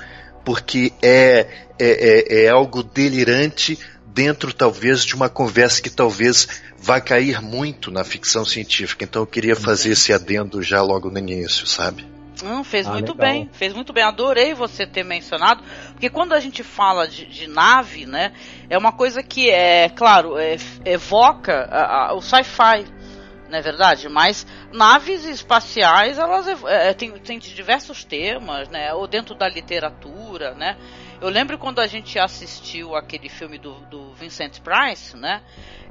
porque 0.46 0.94
é, 1.02 1.48
é, 1.78 2.25
é, 2.40 2.44
é 2.46 2.50
algo 2.50 2.84
delirante 2.84 3.78
dentro 4.06 4.54
talvez 4.54 5.04
de 5.04 5.16
uma 5.16 5.28
conversa 5.28 5.82
que 5.82 5.90
talvez 5.90 6.48
vá 6.78 7.02
cair 7.02 7.42
muito 7.42 7.90
na 7.90 8.04
ficção 8.04 8.46
científica. 8.46 9.04
Então 9.04 9.24
eu 9.24 9.28
queria 9.28 9.56
fazer 9.56 9.90
uhum. 9.90 9.94
esse 9.94 10.13
adendo 10.13 10.62
já 10.62 10.82
logo 10.82 11.10
no 11.10 11.18
início, 11.18 11.66
sabe? 11.66 12.12
Não, 12.43 12.63
fez 12.63 12.88
ah, 12.88 12.91
muito 12.91 13.13
legal. 13.13 13.31
bem, 13.31 13.50
fez 13.53 13.73
muito 13.73 13.93
bem. 13.93 14.03
Adorei 14.03 14.53
você 14.53 14.85
ter 14.85 15.03
mencionado, 15.03 15.63
porque 15.91 16.09
quando 16.09 16.33
a 16.33 16.39
gente 16.39 16.63
fala 16.63 17.07
de, 17.07 17.25
de 17.25 17.47
nave, 17.47 18.05
né, 18.05 18.33
é 18.69 18.77
uma 18.77 18.91
coisa 18.91 19.23
que 19.23 19.50
é, 19.50 19.89
claro, 19.89 20.38
é, 20.38 20.57
evoca 20.85 21.67
a, 21.71 22.09
a, 22.09 22.13
o 22.13 22.21
sci-fi. 22.21 22.85
não 23.50 23.57
é 23.57 23.62
verdade? 23.62 24.09
Mas 24.09 24.45
naves 24.71 25.25
espaciais, 25.25 26.17
elas 26.17 26.47
é, 26.65 26.93
tem, 26.93 27.12
tem 27.19 27.39
diversos 27.39 28.03
temas, 28.03 28.67
né? 28.69 28.93
Ou 28.93 29.07
dentro 29.07 29.35
da 29.35 29.47
literatura, 29.47 30.53
né? 30.53 30.77
Eu 31.23 31.29
lembro 31.29 31.57
quando 31.57 31.79
a 31.79 31.88
gente 31.88 32.19
assistiu 32.19 32.95
aquele 32.97 33.29
filme 33.29 33.57
do, 33.57 33.75
do 33.85 34.13
Vincent 34.13 34.59
Price, 34.59 35.15
né? 35.15 35.41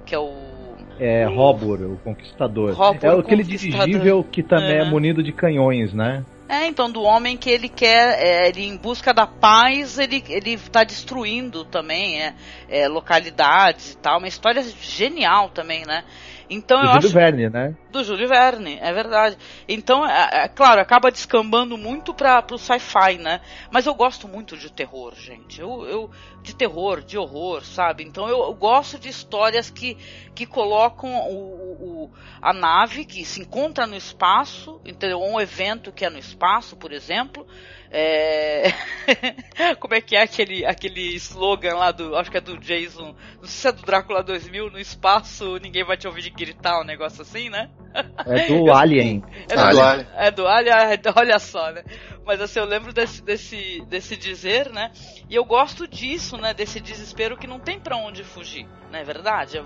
Que 0.04 0.14
é 0.14 0.18
o. 0.18 0.71
É, 0.98 1.26
o... 1.28 1.34
Robor, 1.34 1.80
o 1.80 1.96
Conquistador. 1.98 2.74
Robor, 2.74 3.04
é 3.04 3.18
aquele 3.18 3.42
dirigível 3.42 4.24
que 4.24 4.42
também 4.42 4.78
é. 4.78 4.82
é 4.82 4.84
munido 4.84 5.22
de 5.22 5.32
canhões, 5.32 5.92
né? 5.92 6.24
É, 6.48 6.66
então, 6.66 6.90
do 6.90 7.02
homem 7.02 7.34
que 7.34 7.48
ele 7.48 7.68
quer, 7.68 8.18
é, 8.22 8.48
ele 8.48 8.66
em 8.66 8.76
busca 8.76 9.14
da 9.14 9.26
paz, 9.26 9.98
ele, 9.98 10.22
ele 10.28 10.58
tá 10.58 10.84
destruindo 10.84 11.64
também 11.64 12.20
é, 12.20 12.34
é, 12.68 12.88
localidades 12.88 13.92
e 13.92 13.96
tal. 13.96 14.18
Uma 14.18 14.28
história 14.28 14.62
genial 14.62 15.48
também, 15.48 15.86
né? 15.86 16.04
Então 16.50 16.78
do 16.78 16.84
eu 16.84 16.92
Júlio 16.92 17.06
acho 17.06 17.14
Verne, 17.14 17.48
né? 17.48 17.74
Do 17.90 18.04
Júlio 18.04 18.28
Verne, 18.28 18.78
é 18.82 18.92
verdade. 18.92 19.38
Então, 19.66 20.06
é, 20.06 20.44
é 20.44 20.48
claro, 20.48 20.82
acaba 20.82 21.10
descambando 21.10 21.78
muito 21.78 22.12
para 22.12 22.44
o 22.52 22.58
sci-fi, 22.58 23.16
né? 23.18 23.40
Mas 23.70 23.86
eu 23.86 23.94
gosto 23.94 24.28
muito 24.28 24.54
de 24.54 24.70
terror, 24.70 25.14
gente. 25.14 25.58
Eu, 25.58 25.86
eu 25.86 26.10
de 26.42 26.54
terror, 26.54 27.02
de 27.02 27.16
horror, 27.16 27.64
sabe? 27.64 28.02
Então 28.02 28.28
eu, 28.28 28.38
eu 28.42 28.54
gosto 28.54 28.98
de 28.98 29.08
histórias 29.08 29.70
que, 29.70 29.96
que 30.34 30.44
colocam 30.44 31.08
o, 31.30 32.04
o, 32.04 32.10
a 32.40 32.52
nave 32.52 33.04
que 33.04 33.24
se 33.24 33.40
encontra 33.40 33.86
no 33.86 33.94
espaço, 33.94 34.80
entendeu? 34.84 35.20
Um 35.20 35.40
evento 35.40 35.92
que 35.92 36.04
é 36.04 36.10
no 36.10 36.18
espaço, 36.18 36.76
por 36.76 36.92
exemplo, 36.92 37.46
é... 37.90 38.72
Como 39.78 39.94
é 39.94 40.00
que 40.00 40.16
é 40.16 40.22
aquele, 40.22 40.64
aquele 40.64 41.14
slogan 41.16 41.76
lá 41.76 41.92
do. 41.92 42.16
Acho 42.16 42.30
que 42.30 42.38
é 42.38 42.40
do 42.40 42.58
Jason. 42.58 43.14
Não 43.36 43.44
sei 43.44 43.48
se 43.48 43.68
é 43.68 43.72
do 43.72 43.82
Drácula 43.82 44.22
2000, 44.22 44.70
no 44.70 44.80
espaço 44.80 45.58
ninguém 45.58 45.84
vai 45.84 45.96
te 45.96 46.08
ouvir 46.08 46.30
gritar, 46.30 46.80
um 46.80 46.84
negócio 46.84 47.20
assim, 47.20 47.50
né? 47.50 47.70
É 48.26 48.46
do 48.46 48.72
Alien. 48.72 49.22
É 49.48 49.54
do, 49.54 49.80
Alien. 49.80 50.06
É 50.16 50.30
do 50.30 50.46
Alien, 50.46 50.74
é, 50.74 51.00
olha 51.16 51.38
só, 51.38 51.70
né? 51.70 51.82
Mas 52.24 52.40
assim, 52.40 52.60
eu 52.60 52.64
lembro 52.64 52.92
desse, 52.92 53.22
desse, 53.22 53.84
desse 53.88 54.16
dizer, 54.16 54.70
né? 54.70 54.90
E 55.28 55.34
eu 55.34 55.44
gosto 55.44 55.88
disso, 55.88 56.36
né? 56.36 56.54
Desse 56.54 56.80
desespero 56.80 57.36
que 57.36 57.46
não 57.46 57.58
tem 57.58 57.80
para 57.80 57.96
onde 57.96 58.22
fugir, 58.22 58.66
não 58.90 58.98
é 58.98 59.04
verdade? 59.04 59.60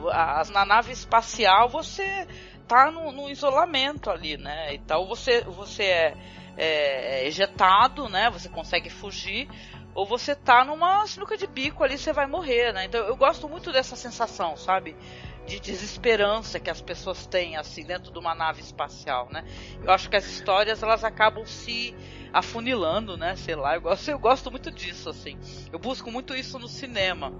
na 0.53 0.65
nave 0.65 0.93
espacial 0.93 1.69
você 1.69 2.27
tá 2.67 2.91
no, 2.91 3.13
no 3.13 3.31
isolamento 3.31 4.11
ali, 4.11 4.37
né? 4.37 4.75
E 4.75 4.79
tal, 4.79 5.07
você, 5.07 5.43
você 5.43 5.85
é 5.85 6.15
é, 6.57 7.21
é, 7.21 7.27
ejetado, 7.27 8.09
né? 8.09 8.31
Você 8.31 8.49
consegue 8.49 8.89
fugir, 8.89 9.49
ou 9.95 10.07
você 10.07 10.35
tá 10.35 10.65
numa 10.65 11.07
sinuca 11.07 11.37
de 11.37 11.47
bico 11.47 11.85
ali, 11.85 11.99
você 11.99 12.13
vai 12.13 12.27
morrer, 12.27 12.73
né? 12.73 12.87
Então 12.87 13.01
eu 13.01 13.17
gosto 13.17 13.49
muito 13.49 13.71
dessa 13.71 13.95
sensação, 13.95 14.57
sabe? 14.57 14.97
De 15.47 15.61
desesperança 15.61 16.59
que 16.59 16.69
as 16.69 16.81
pessoas 16.81 17.27
têm, 17.27 17.57
assim, 17.57 17.85
dentro 17.85 18.13
de 18.13 18.19
uma 18.19 18.35
nave 18.35 18.61
espacial, 18.61 19.29
né? 19.31 19.45
Eu 19.83 19.93
acho 19.93 20.11
que 20.11 20.17
as 20.17 20.27
histórias, 20.27 20.83
elas 20.83 21.05
acabam 21.05 21.47
se 21.47 21.95
afunilando, 22.33 23.17
né? 23.17 23.37
Sei 23.37 23.55
lá, 23.55 23.77
eu 23.77 23.81
gosto, 23.81 24.11
eu 24.11 24.19
gosto 24.19 24.51
muito 24.51 24.71
disso, 24.71 25.09
assim. 25.09 25.39
Eu 25.73 25.79
busco 25.79 26.11
muito 26.11 26.35
isso 26.35 26.59
no 26.59 26.69
cinema 26.69 27.33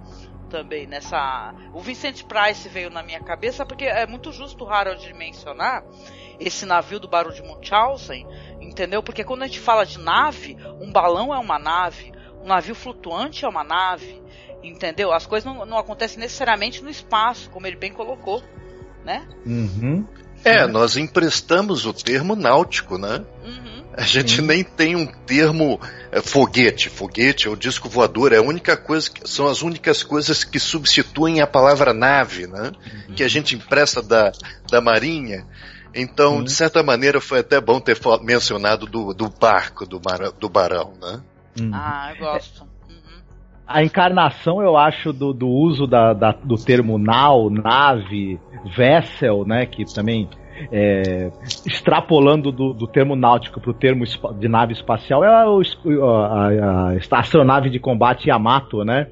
também, 0.49 0.87
nessa... 0.87 1.53
O 1.73 1.81
Vincent 1.81 2.23
Price 2.23 2.67
veio 2.69 2.89
na 2.89 3.03
minha 3.03 3.19
cabeça 3.19 3.65
porque 3.65 3.85
é 3.85 4.07
muito 4.07 4.31
justo 4.31 4.63
o 4.63 4.69
Harold 4.69 5.13
mencionar 5.13 5.83
esse 6.39 6.65
navio 6.65 6.99
do 6.99 7.07
Barão 7.07 7.31
de 7.31 7.41
Munchausen, 7.41 8.25
entendeu? 8.61 9.03
Porque 9.03 9.23
quando 9.23 9.43
a 9.43 9.47
gente 9.47 9.59
fala 9.59 9.85
de 9.85 9.99
nave, 9.99 10.57
um 10.79 10.91
balão 10.91 11.33
é 11.33 11.37
uma 11.37 11.59
nave, 11.59 12.11
um 12.47 12.55
navio 12.55 12.73
flutuante 12.73 13.43
é 13.43 13.47
uma 13.47 13.63
nave, 13.63 14.21
entendeu? 14.63 15.11
As 15.11 15.25
coisas 15.25 15.45
não, 15.45 15.65
não 15.65 15.77
acontecem 15.77 16.17
necessariamente 16.17 16.81
no 16.81 16.89
espaço, 16.89 17.49
como 17.49 17.67
ele 17.67 17.75
bem 17.75 17.91
colocou, 17.91 18.41
né? 19.03 19.27
Uhum. 19.45 20.07
É, 20.45 20.65
nós 20.65 20.95
emprestamos 20.95 21.85
o 21.85 21.91
termo 21.91 22.35
náutico, 22.35 22.97
né? 22.97 23.25
Uhum. 23.43 23.83
A 23.93 24.03
gente 24.03 24.37
Sim. 24.37 24.43
nem 24.43 24.63
tem 24.63 24.95
um 24.95 25.05
termo 25.05 25.79
é, 26.11 26.21
foguete. 26.21 26.89
Foguete 26.89 27.49
ou 27.49 27.55
disco 27.55 27.89
voador 27.89 28.31
é 28.31 28.37
a 28.37 28.41
única 28.41 28.77
coisa, 28.77 29.09
são 29.25 29.47
as 29.47 29.61
únicas 29.61 30.01
coisas 30.03 30.43
que 30.43 30.59
substituem 30.59 31.41
a 31.41 31.47
palavra 31.47 31.93
nave, 31.93 32.47
né? 32.47 32.71
Uhum. 33.09 33.15
Que 33.15 33.23
a 33.23 33.27
gente 33.27 33.55
empresta 33.55 34.01
da, 34.01 34.31
da 34.71 34.79
marinha. 34.79 35.45
Então, 35.93 36.43
de 36.43 36.51
certa 36.51 36.81
maneira, 36.83 37.19
foi 37.19 37.39
até 37.39 37.59
bom 37.59 37.79
ter 37.79 37.97
mencionado 38.21 38.85
do, 38.85 39.13
do 39.13 39.29
barco 39.29 39.85
do, 39.85 39.99
mar, 39.99 40.31
do 40.31 40.47
Barão, 40.47 40.93
né? 41.01 41.21
Uhum. 41.59 41.71
Ah, 41.73 42.13
eu 42.13 42.25
gosto. 42.25 42.63
Uhum. 42.63 43.21
A 43.67 43.83
encarnação, 43.83 44.61
eu 44.61 44.77
acho, 44.77 45.11
do, 45.11 45.33
do 45.33 45.47
uso 45.47 45.87
da, 45.87 46.13
da, 46.13 46.31
do 46.31 46.55
termo 46.55 46.97
nau, 46.97 47.49
nave, 47.49 48.39
vessel, 48.75 49.45
né? 49.45 49.65
Que 49.65 49.83
também 49.85 50.29
é, 50.71 51.31
extrapolando 51.65 52.51
do, 52.51 52.73
do, 52.73 52.87
termo 52.87 53.15
náutico 53.15 53.61
para 53.61 53.71
o 53.71 53.73
termo 53.73 54.03
de 54.39 54.47
nave 54.47 54.73
espacial 54.73 55.23
é 55.23 55.27
a, 55.27 55.43
a, 55.43 56.93
a, 56.93 57.19
astronave 57.19 57.69
de 57.69 57.79
combate 57.79 58.29
Yamato, 58.29 58.83
né? 58.83 59.07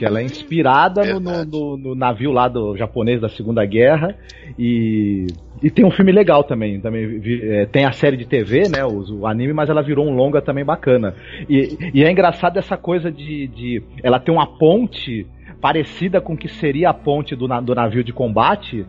Que 0.00 0.04
ela 0.06 0.20
é 0.20 0.22
inspirada 0.22 1.20
no, 1.20 1.44
no, 1.44 1.76
no, 1.76 1.94
navio 1.94 2.32
lá 2.32 2.48
do 2.48 2.74
japonês 2.74 3.20
da 3.20 3.28
Segunda 3.28 3.66
Guerra. 3.66 4.16
E, 4.58 5.26
e 5.62 5.70
tem 5.70 5.84
um 5.84 5.90
filme 5.90 6.10
legal 6.10 6.42
também, 6.42 6.80
também 6.80 7.20
é, 7.42 7.66
tem 7.66 7.84
a 7.84 7.92
série 7.92 8.16
de 8.16 8.24
TV, 8.24 8.62
né, 8.66 8.82
o, 8.82 9.20
o, 9.20 9.26
anime, 9.26 9.52
mas 9.52 9.68
ela 9.68 9.82
virou 9.82 10.06
um 10.06 10.14
longa 10.14 10.40
também 10.40 10.64
bacana. 10.64 11.14
E, 11.50 11.76
e 11.92 12.02
é 12.02 12.10
engraçado 12.10 12.58
essa 12.58 12.78
coisa 12.78 13.12
de, 13.12 13.46
de 13.48 13.82
ela 14.02 14.18
ter 14.18 14.30
uma 14.30 14.46
ponte 14.46 15.26
parecida 15.60 16.18
com 16.18 16.32
o 16.32 16.36
que 16.36 16.48
seria 16.48 16.88
a 16.88 16.94
ponte 16.94 17.36
do, 17.36 17.46
do 17.60 17.74
navio 17.74 18.02
de 18.02 18.14
combate 18.14 18.86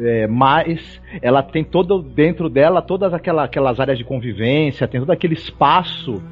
é, 0.00 0.26
mas 0.26 0.98
ela 1.20 1.42
tem 1.42 1.62
todo 1.62 2.00
dentro 2.00 2.48
dela 2.48 2.80
todas 2.80 3.12
aquela, 3.12 3.44
aquelas 3.44 3.78
áreas 3.78 3.98
de 3.98 4.04
convivência, 4.04 4.88
tem 4.88 4.98
todo 4.98 5.12
aquele 5.12 5.34
espaço 5.34 6.22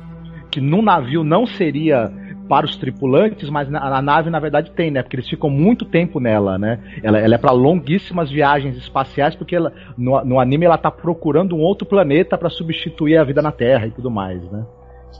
que 0.50 0.58
no 0.58 0.80
navio 0.80 1.22
não 1.22 1.46
seria 1.46 2.10
para 2.52 2.66
os 2.66 2.76
tripulantes, 2.76 3.48
mas 3.48 3.66
na, 3.70 3.96
a 3.96 4.02
nave 4.02 4.28
na 4.28 4.38
verdade 4.38 4.72
tem, 4.72 4.90
né? 4.90 5.02
Porque 5.02 5.16
eles 5.16 5.26
ficam 5.26 5.48
muito 5.48 5.86
tempo 5.86 6.20
nela, 6.20 6.58
né? 6.58 6.78
Ela, 7.02 7.18
ela 7.18 7.34
é 7.34 7.38
para 7.38 7.50
longuíssimas 7.50 8.30
viagens 8.30 8.76
espaciais, 8.76 9.34
porque 9.34 9.56
ela, 9.56 9.72
no, 9.96 10.22
no 10.22 10.38
anime 10.38 10.66
ela 10.66 10.76
tá 10.76 10.90
procurando 10.90 11.56
um 11.56 11.60
outro 11.60 11.86
planeta 11.86 12.36
para 12.36 12.50
substituir 12.50 13.16
a 13.16 13.24
vida 13.24 13.40
na 13.40 13.50
Terra 13.50 13.86
e 13.86 13.90
tudo 13.90 14.10
mais, 14.10 14.42
né? 14.52 14.66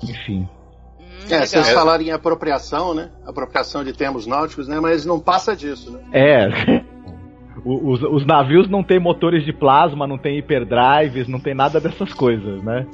Enfim. 0.05 0.47
É, 1.31 1.47
vocês 1.47 1.71
falaram 1.71 2.05
em 2.05 2.11
apropriação, 2.11 2.93
né? 2.93 3.09
Apropriação 3.27 3.83
de 3.83 3.95
termos 3.95 4.27
náuticos, 4.27 4.69
né? 4.69 4.79
Mas 4.79 5.07
não 5.07 5.19
passa 5.19 5.57
disso, 5.57 5.91
né? 5.91 6.01
É. 6.13 6.83
Os, 7.65 8.03
os, 8.03 8.27
navios 8.27 8.69
não 8.69 8.83
têm 8.83 8.99
motores 8.99 9.45
de 9.45 9.53
plasma, 9.53 10.07
não 10.07 10.19
tem 10.19 10.37
hiperdrives, 10.39 11.29
não 11.29 11.39
tem 11.39 11.55
nada 11.55 11.81
dessas 11.81 12.13
coisas, 12.13 12.63
né? 12.63 12.87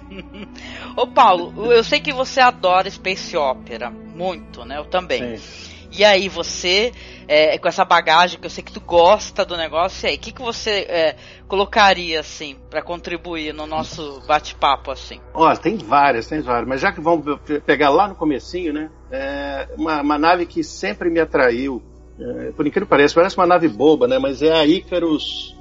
Ô 0.94 1.06
Paulo, 1.06 1.72
eu 1.72 1.82
sei 1.82 2.00
que 2.00 2.12
você 2.12 2.40
adora 2.40 2.90
Space 2.90 3.34
Opera, 3.36 3.90
muito, 3.90 4.66
né? 4.66 4.78
Eu 4.78 4.84
também. 4.84 5.38
Sim. 5.38 5.76
E 5.98 6.04
aí, 6.04 6.28
você, 6.28 6.92
é, 7.26 7.56
com 7.56 7.68
essa 7.68 7.84
bagagem 7.84 8.38
que 8.38 8.44
eu 8.44 8.50
sei 8.50 8.62
que 8.62 8.72
tu 8.72 8.80
gosta 8.80 9.46
do 9.46 9.56
negócio, 9.56 10.06
e 10.06 10.10
aí, 10.10 10.16
o 10.16 10.18
que, 10.18 10.30
que 10.30 10.42
você 10.42 10.84
é, 10.90 11.16
colocaria, 11.48 12.20
assim, 12.20 12.56
para 12.68 12.82
contribuir 12.82 13.54
no 13.54 13.66
nosso 13.66 14.20
bate-papo, 14.26 14.90
assim? 14.90 15.20
Olha, 15.32 15.56
tem 15.56 15.78
várias, 15.78 16.26
tem 16.26 16.42
várias, 16.42 16.68
mas 16.68 16.82
já 16.82 16.92
que 16.92 17.00
vamos 17.00 17.40
pegar 17.64 17.88
lá 17.88 18.08
no 18.08 18.14
comecinho, 18.14 18.74
né? 18.74 18.90
É 19.10 19.68
uma, 19.78 20.02
uma 20.02 20.18
nave 20.18 20.44
que 20.44 20.62
sempre 20.62 21.08
me 21.08 21.18
atraiu 21.20 21.82
é, 22.18 22.52
por 22.52 22.66
incrível 22.66 22.86
que 22.86 22.90
pareça, 22.90 23.14
parece 23.14 23.36
uma 23.36 23.46
nave 23.46 23.68
boba, 23.68 24.08
né? 24.08 24.18
Mas 24.18 24.42
é 24.42 24.52
a 24.52 24.66
Icarus, 24.66 25.54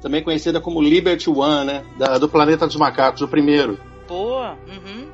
também 0.00 0.22
conhecida 0.22 0.60
como 0.60 0.82
Liberty 0.82 1.30
One, 1.30 1.64
né? 1.64 1.84
Da, 1.96 2.18
do 2.18 2.28
Planeta 2.28 2.66
dos 2.66 2.76
Macacos, 2.76 3.22
o 3.22 3.28
primeiro. 3.28 3.78
Boa. 4.08 4.56
Uhum. 4.68 5.06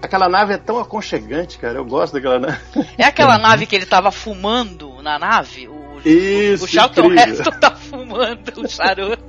aquela 0.00 0.28
nave 0.28 0.52
é 0.52 0.58
tão 0.58 0.78
aconchegante, 0.78 1.58
cara. 1.58 1.78
Eu 1.78 1.84
gosto 1.86 2.12
daquela 2.12 2.38
nave. 2.38 2.60
É 2.98 3.04
aquela 3.04 3.38
nave 3.38 3.66
que 3.66 3.74
ele 3.74 3.86
tava 3.86 4.12
fumando 4.12 5.02
na 5.02 5.18
nave? 5.18 5.68
O, 5.68 6.00
Isso, 6.04 6.64
o, 6.64 6.66
o 6.66 6.68
Charlton 6.68 7.12
Heston 7.12 7.50
tá 7.52 7.70
fumando 7.74 8.60
o 8.60 8.68
charuto. 8.68 9.24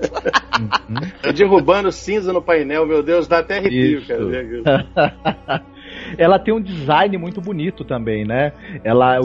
Uhum. 0.90 1.34
derrubando 1.34 1.92
cinza 1.92 2.34
no 2.34 2.42
painel, 2.42 2.86
meu 2.86 3.02
Deus, 3.02 3.28
dá 3.28 3.40
até 3.40 3.60
arrepio, 3.60 4.00
Isso. 4.00 4.08
cara. 4.08 5.66
ela 6.18 6.40
tem 6.40 6.54
um 6.54 6.62
design 6.62 7.18
muito 7.18 7.42
bonito 7.42 7.84
também, 7.84 8.26
né? 8.26 8.52
Ela. 8.84 9.20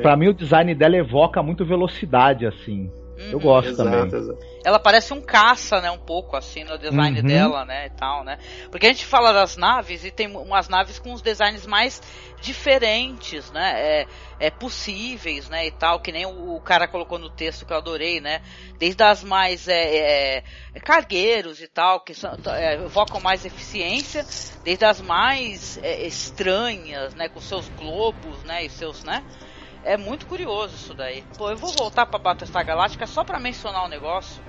Pra 0.00 0.16
mim, 0.16 0.28
o 0.28 0.34
design 0.34 0.74
dela 0.74 0.96
evoca 0.96 1.42
muito 1.42 1.64
velocidade, 1.64 2.46
assim. 2.46 2.90
Eu 3.32 3.40
gosto 3.40 3.70
exato, 3.70 3.90
também. 3.90 4.20
Exato. 4.20 4.38
Ela 4.64 4.78
parece 4.78 5.12
um 5.12 5.20
caça, 5.20 5.80
né? 5.80 5.90
Um 5.90 5.98
pouco 5.98 6.36
assim 6.36 6.64
no 6.64 6.78
design 6.78 7.20
uhum. 7.20 7.26
dela, 7.26 7.64
né? 7.64 7.86
E 7.86 7.90
tal, 7.90 8.24
né? 8.24 8.38
Porque 8.70 8.86
a 8.86 8.88
gente 8.88 9.06
fala 9.06 9.32
das 9.32 9.56
naves 9.56 10.04
e 10.04 10.10
tem 10.10 10.34
umas 10.34 10.68
naves 10.68 10.98
com 10.98 11.12
os 11.12 11.22
designs 11.22 11.66
mais 11.66 12.02
diferentes, 12.40 13.50
né? 13.50 13.72
É, 13.76 14.06
é 14.40 14.50
possíveis, 14.50 15.48
né? 15.48 15.66
E 15.66 15.70
tal, 15.70 16.00
que 16.00 16.12
nem 16.12 16.26
o, 16.26 16.56
o, 16.56 16.60
cara 16.60 16.88
colocou 16.88 17.18
no 17.18 17.30
texto 17.30 17.64
que 17.64 17.72
eu 17.72 17.76
adorei, 17.76 18.20
né? 18.20 18.42
Desde 18.78 19.02
as 19.02 19.22
mais 19.22 19.68
é, 19.68 19.96
é, 20.38 20.44
é 20.74 20.80
cargueiros 20.80 21.60
e 21.60 21.68
tal, 21.68 22.00
que 22.00 22.14
são, 22.14 22.36
é, 22.48 22.74
evocam 22.74 23.20
mais 23.20 23.44
eficiência, 23.44 24.24
desde 24.64 24.84
as 24.84 25.00
mais 25.00 25.78
é, 25.82 26.06
estranhas, 26.06 27.14
né? 27.14 27.28
Com 27.28 27.40
seus 27.40 27.68
globos, 27.70 28.42
né? 28.44 28.64
E 28.64 28.70
seus, 28.70 29.04
né? 29.04 29.22
É 29.86 29.96
muito 29.96 30.26
curioso 30.26 30.74
isso 30.74 30.92
daí. 30.94 31.22
Pô, 31.38 31.48
eu 31.48 31.56
vou 31.56 31.72
voltar 31.72 32.06
pra 32.06 32.18
Battlestar 32.18 32.66
Galáctica 32.66 33.06
só 33.06 33.22
pra 33.22 33.38
mencionar 33.38 33.84
um 33.84 33.88
negócio. 33.88 34.42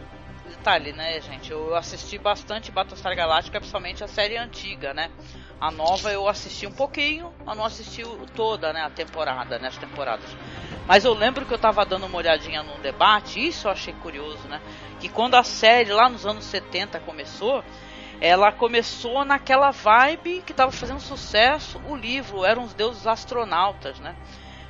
detalhe, 0.50 0.91
né, 0.93 1.21
gente? 1.21 1.52
Eu 1.52 1.76
assisti 1.76 2.17
bastante 2.17 2.71
Battlestar 2.71 3.15
Galactica, 3.15 3.60
principalmente 3.60 4.04
a 4.04 4.08
série 4.08 4.36
antiga, 4.36 4.95
né? 4.95 5.12
A 5.62 5.69
nova 5.69 6.12
eu 6.12 6.28
assisti 6.28 6.65
um 6.65 6.71
pouquinho, 6.71 7.32
mas 7.45 7.56
não 7.56 7.65
assisti 7.65 8.02
toda, 8.36 8.73
né, 8.73 8.82
a 8.82 8.89
temporada, 8.89 9.60
né, 9.60 9.67
as 9.67 9.78
temporadas. 9.78 10.26
Mas 10.88 11.06
eu 11.06 11.13
lembro 11.13 11.45
que 11.45 11.54
eu 11.54 11.60
tava 11.60 11.86
dando 11.86 12.08
uma 12.08 12.17
olhadinha 12.17 12.63
num 12.63 12.80
debate, 12.80 13.45
isso 13.45 13.67
eu 13.67 13.71
achei 13.71 13.93
curioso, 13.93 14.47
né? 14.47 14.60
Que 15.00 15.08
quando 15.08 15.36
a 15.36 15.43
série 15.43 15.93
lá 15.93 16.10
nos 16.10 16.26
anos 16.26 16.45
70 16.45 17.00
começou, 17.02 17.63
ela 18.19 18.52
começou 18.52 19.23
naquela 19.23 19.69
vibe 19.69 20.41
que 20.41 20.54
tava 20.54 20.71
fazendo 20.71 21.00
sucesso, 21.00 21.80
o 21.88 21.95
livro 21.95 22.43
eram 22.43 22.63
os 22.63 22.73
deuses 22.73 23.06
astronautas, 23.06 24.00
né? 24.00 24.15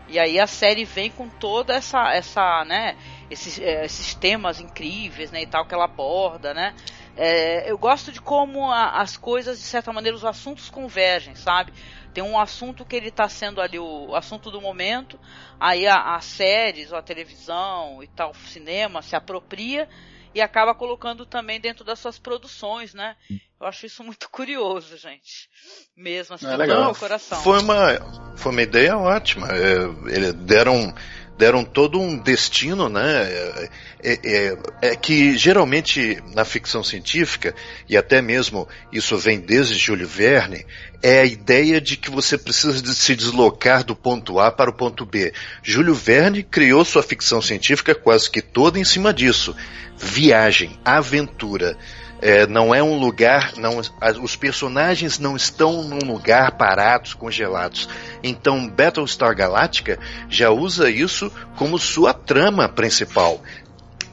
E 0.08 0.17
aí 0.17 0.39
a 0.39 0.48
série 0.48 0.86
vem 0.86 1.12
com 1.12 1.28
toda 1.28 1.74
essa 1.74 2.13
essa, 2.13 2.63
né, 2.65 2.96
esses, 3.30 3.60
é, 3.60 3.86
esses 3.86 4.13
temas 4.13 4.60
incríveis, 4.60 5.32
né, 5.32 5.41
e 5.41 5.48
tal 5.48 5.65
que 5.65 5.74
ela 5.74 5.86
aborda, 5.86 6.54
né? 6.54 6.74
É, 7.15 7.70
eu 7.70 7.78
gosto 7.78 8.12
de 8.12 8.22
como 8.22 8.72
a, 8.72 9.02
as 9.02 9.17
coisas, 9.17 9.58
de 9.58 9.65
certa 9.65 9.91
maneira, 9.91 10.15
os 10.15 10.24
assuntos 10.24 10.70
convergem, 10.70 11.34
sabe? 11.34 11.74
Tem 12.13 12.24
um 12.24 12.39
assunto 12.39 12.86
que 12.86 12.96
ele 12.96 13.10
está 13.10 13.28
sendo 13.28 13.60
ali 13.60 13.80
o, 13.80 14.15
assunto 14.15 14.52
do 14.52 14.62
momento, 14.62 15.20
aí 15.60 15.88
as 15.88 16.26
séries, 16.26 16.91
ou 16.91 16.98
a 16.98 17.02
televisão 17.02 18.04
e 18.04 18.08
tal, 18.08 18.32
o 18.32 18.36
cinema 18.36 19.02
se 19.02 19.15
apropria 19.15 19.89
e 20.34 20.42
acaba 20.42 20.74
colocando 20.74 21.26
também 21.26 21.60
dentro 21.60 21.84
das 21.84 22.00
suas 22.00 22.18
produções, 22.18 22.94
né? 22.94 23.16
Eu 23.60 23.68
acho 23.68 23.86
isso 23.86 24.04
muito 24.04 24.30
curioso, 24.32 24.98
gente. 24.98 25.50
Mesmo 25.96 26.36
assim, 26.36 26.48
é 26.48 26.56
legal. 26.56 26.94
coração. 26.96 27.42
Foi 27.42 27.60
uma, 27.60 28.36
foi 28.36 28.52
uma 28.52 28.62
ideia 28.62 28.98
ótima. 28.98 29.48
É, 29.50 30.16
eles 30.16 30.34
deram 30.34 30.94
deram 31.38 31.63
todo 31.63 32.00
um 32.00 32.17
destino, 32.17 32.89
né? 32.89 33.23
É, 33.23 33.69
é, 34.04 34.19
é, 34.23 34.58
é, 34.82 34.95
que 34.95 35.38
geralmente 35.38 36.21
na 36.34 36.45
ficção 36.45 36.84
científica, 36.84 37.54
e 37.88 37.97
até 37.97 38.21
mesmo 38.21 38.67
isso 38.91 39.17
vem 39.17 39.39
desde 39.39 39.76
Júlio 39.76 40.08
Verne, 40.08 40.65
é 41.02 41.21
a 41.21 41.26
ideia 41.26 41.80
de 41.80 41.95
que 41.97 42.10
você 42.10 42.38
precisa 42.38 42.82
de 42.82 42.93
se 42.93 43.15
deslocar 43.15 43.84
do 43.84 43.95
ponto 43.95 44.39
A 44.39 44.52
para 44.52 44.69
o 44.69 44.73
ponto 44.73 45.06
B. 45.06 45.34
Júlio 45.62 45.93
Verne 45.93 46.43
criou 46.43 46.84
sua 46.84 47.04
ficção 47.04 47.41
científica 47.41 47.93
quase 47.93 48.30
que 48.30 48.41
toda 48.41 48.80
em 48.80 48.84
cima 48.84 49.13
disso. 49.13 49.56
Viagem, 49.97 50.80
aventura. 50.86 51.78
É, 52.19 52.47
não 52.47 52.73
é 52.73 52.82
um 52.82 52.97
lugar, 52.97 53.53
não, 53.58 53.80
os 54.21 54.36
personagens 54.36 55.19
não 55.19 55.36
estão 55.36 55.84
num 55.84 56.12
lugar 56.12 56.51
parados, 56.53 57.13
congelados. 57.13 57.88
Então, 58.23 58.67
Battlestar 58.67 59.36
Galactica 59.36 59.99
já 60.27 60.49
usa 60.49 60.89
isso 60.89 61.32
como 61.56 61.77
sua 61.77 62.13
trama 62.13 62.67
principal. 62.67 63.41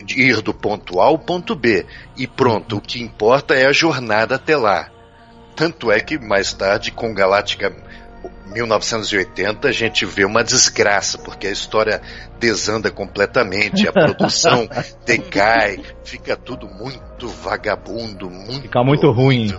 De 0.04 0.20
ir 0.20 0.42
do 0.42 0.52
ponto 0.52 1.00
A 1.00 1.04
ao 1.04 1.18
ponto 1.18 1.54
B. 1.54 1.86
E 2.14 2.26
pronto, 2.26 2.76
o 2.76 2.80
que 2.80 3.00
importa 3.00 3.54
é 3.54 3.64
a 3.64 3.72
jornada 3.72 4.34
até 4.34 4.54
lá. 4.54 4.90
Tanto 5.56 5.90
é 5.90 5.98
que 5.98 6.18
mais 6.18 6.52
tarde, 6.52 6.90
com 6.90 7.14
Galáctica 7.14 7.74
1980 8.46 9.68
a 9.68 9.72
gente 9.72 10.06
vê 10.06 10.24
uma 10.24 10.44
desgraça, 10.44 11.18
porque 11.18 11.46
a 11.46 11.50
história 11.50 12.00
desanda 12.38 12.90
completamente, 12.90 13.88
a 13.88 13.92
produção 13.92 14.68
decai, 15.04 15.80
fica 16.04 16.36
tudo 16.36 16.66
muito 16.68 17.28
vagabundo, 17.28 18.30
muito. 18.30 18.62
Fica 18.62 18.82
muito 18.82 19.10
ruim. 19.10 19.54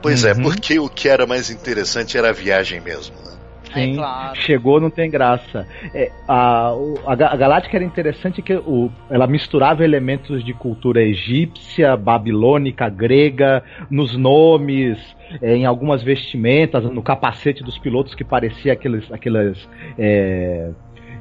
Pois 0.00 0.24
é, 0.24 0.32
uhum. 0.32 0.40
é, 0.40 0.42
porque 0.42 0.78
o 0.78 0.88
que 0.88 1.08
era 1.08 1.26
mais 1.26 1.50
interessante 1.50 2.18
era 2.18 2.30
a 2.30 2.32
viagem 2.32 2.80
mesmo. 2.80 3.14
Né? 3.24 3.32
Sim, 3.72 3.92
é 3.92 3.96
claro. 3.96 4.36
chegou, 4.36 4.80
não 4.80 4.90
tem 4.90 5.10
graça. 5.10 5.66
É, 5.94 6.10
a, 6.28 6.72
a, 7.06 7.12
a 7.12 7.36
Galáctica 7.36 7.76
era 7.76 7.84
interessante 7.84 8.42
que 8.42 8.54
o, 8.54 8.90
ela 9.10 9.26
misturava 9.26 9.84
elementos 9.84 10.44
de 10.44 10.52
cultura 10.52 11.02
egípcia, 11.02 11.96
babilônica, 11.96 12.88
grega, 12.88 13.62
nos 13.90 14.16
nomes, 14.16 14.98
é, 15.40 15.56
em 15.56 15.64
algumas 15.64 16.02
vestimentas, 16.02 16.84
no 16.84 17.02
capacete 17.02 17.62
dos 17.62 17.78
pilotos 17.78 18.14
que 18.14 18.24
parecia 18.24 18.72
aqueles, 18.72 19.10
aqueles 19.12 19.68
é, 19.98 20.70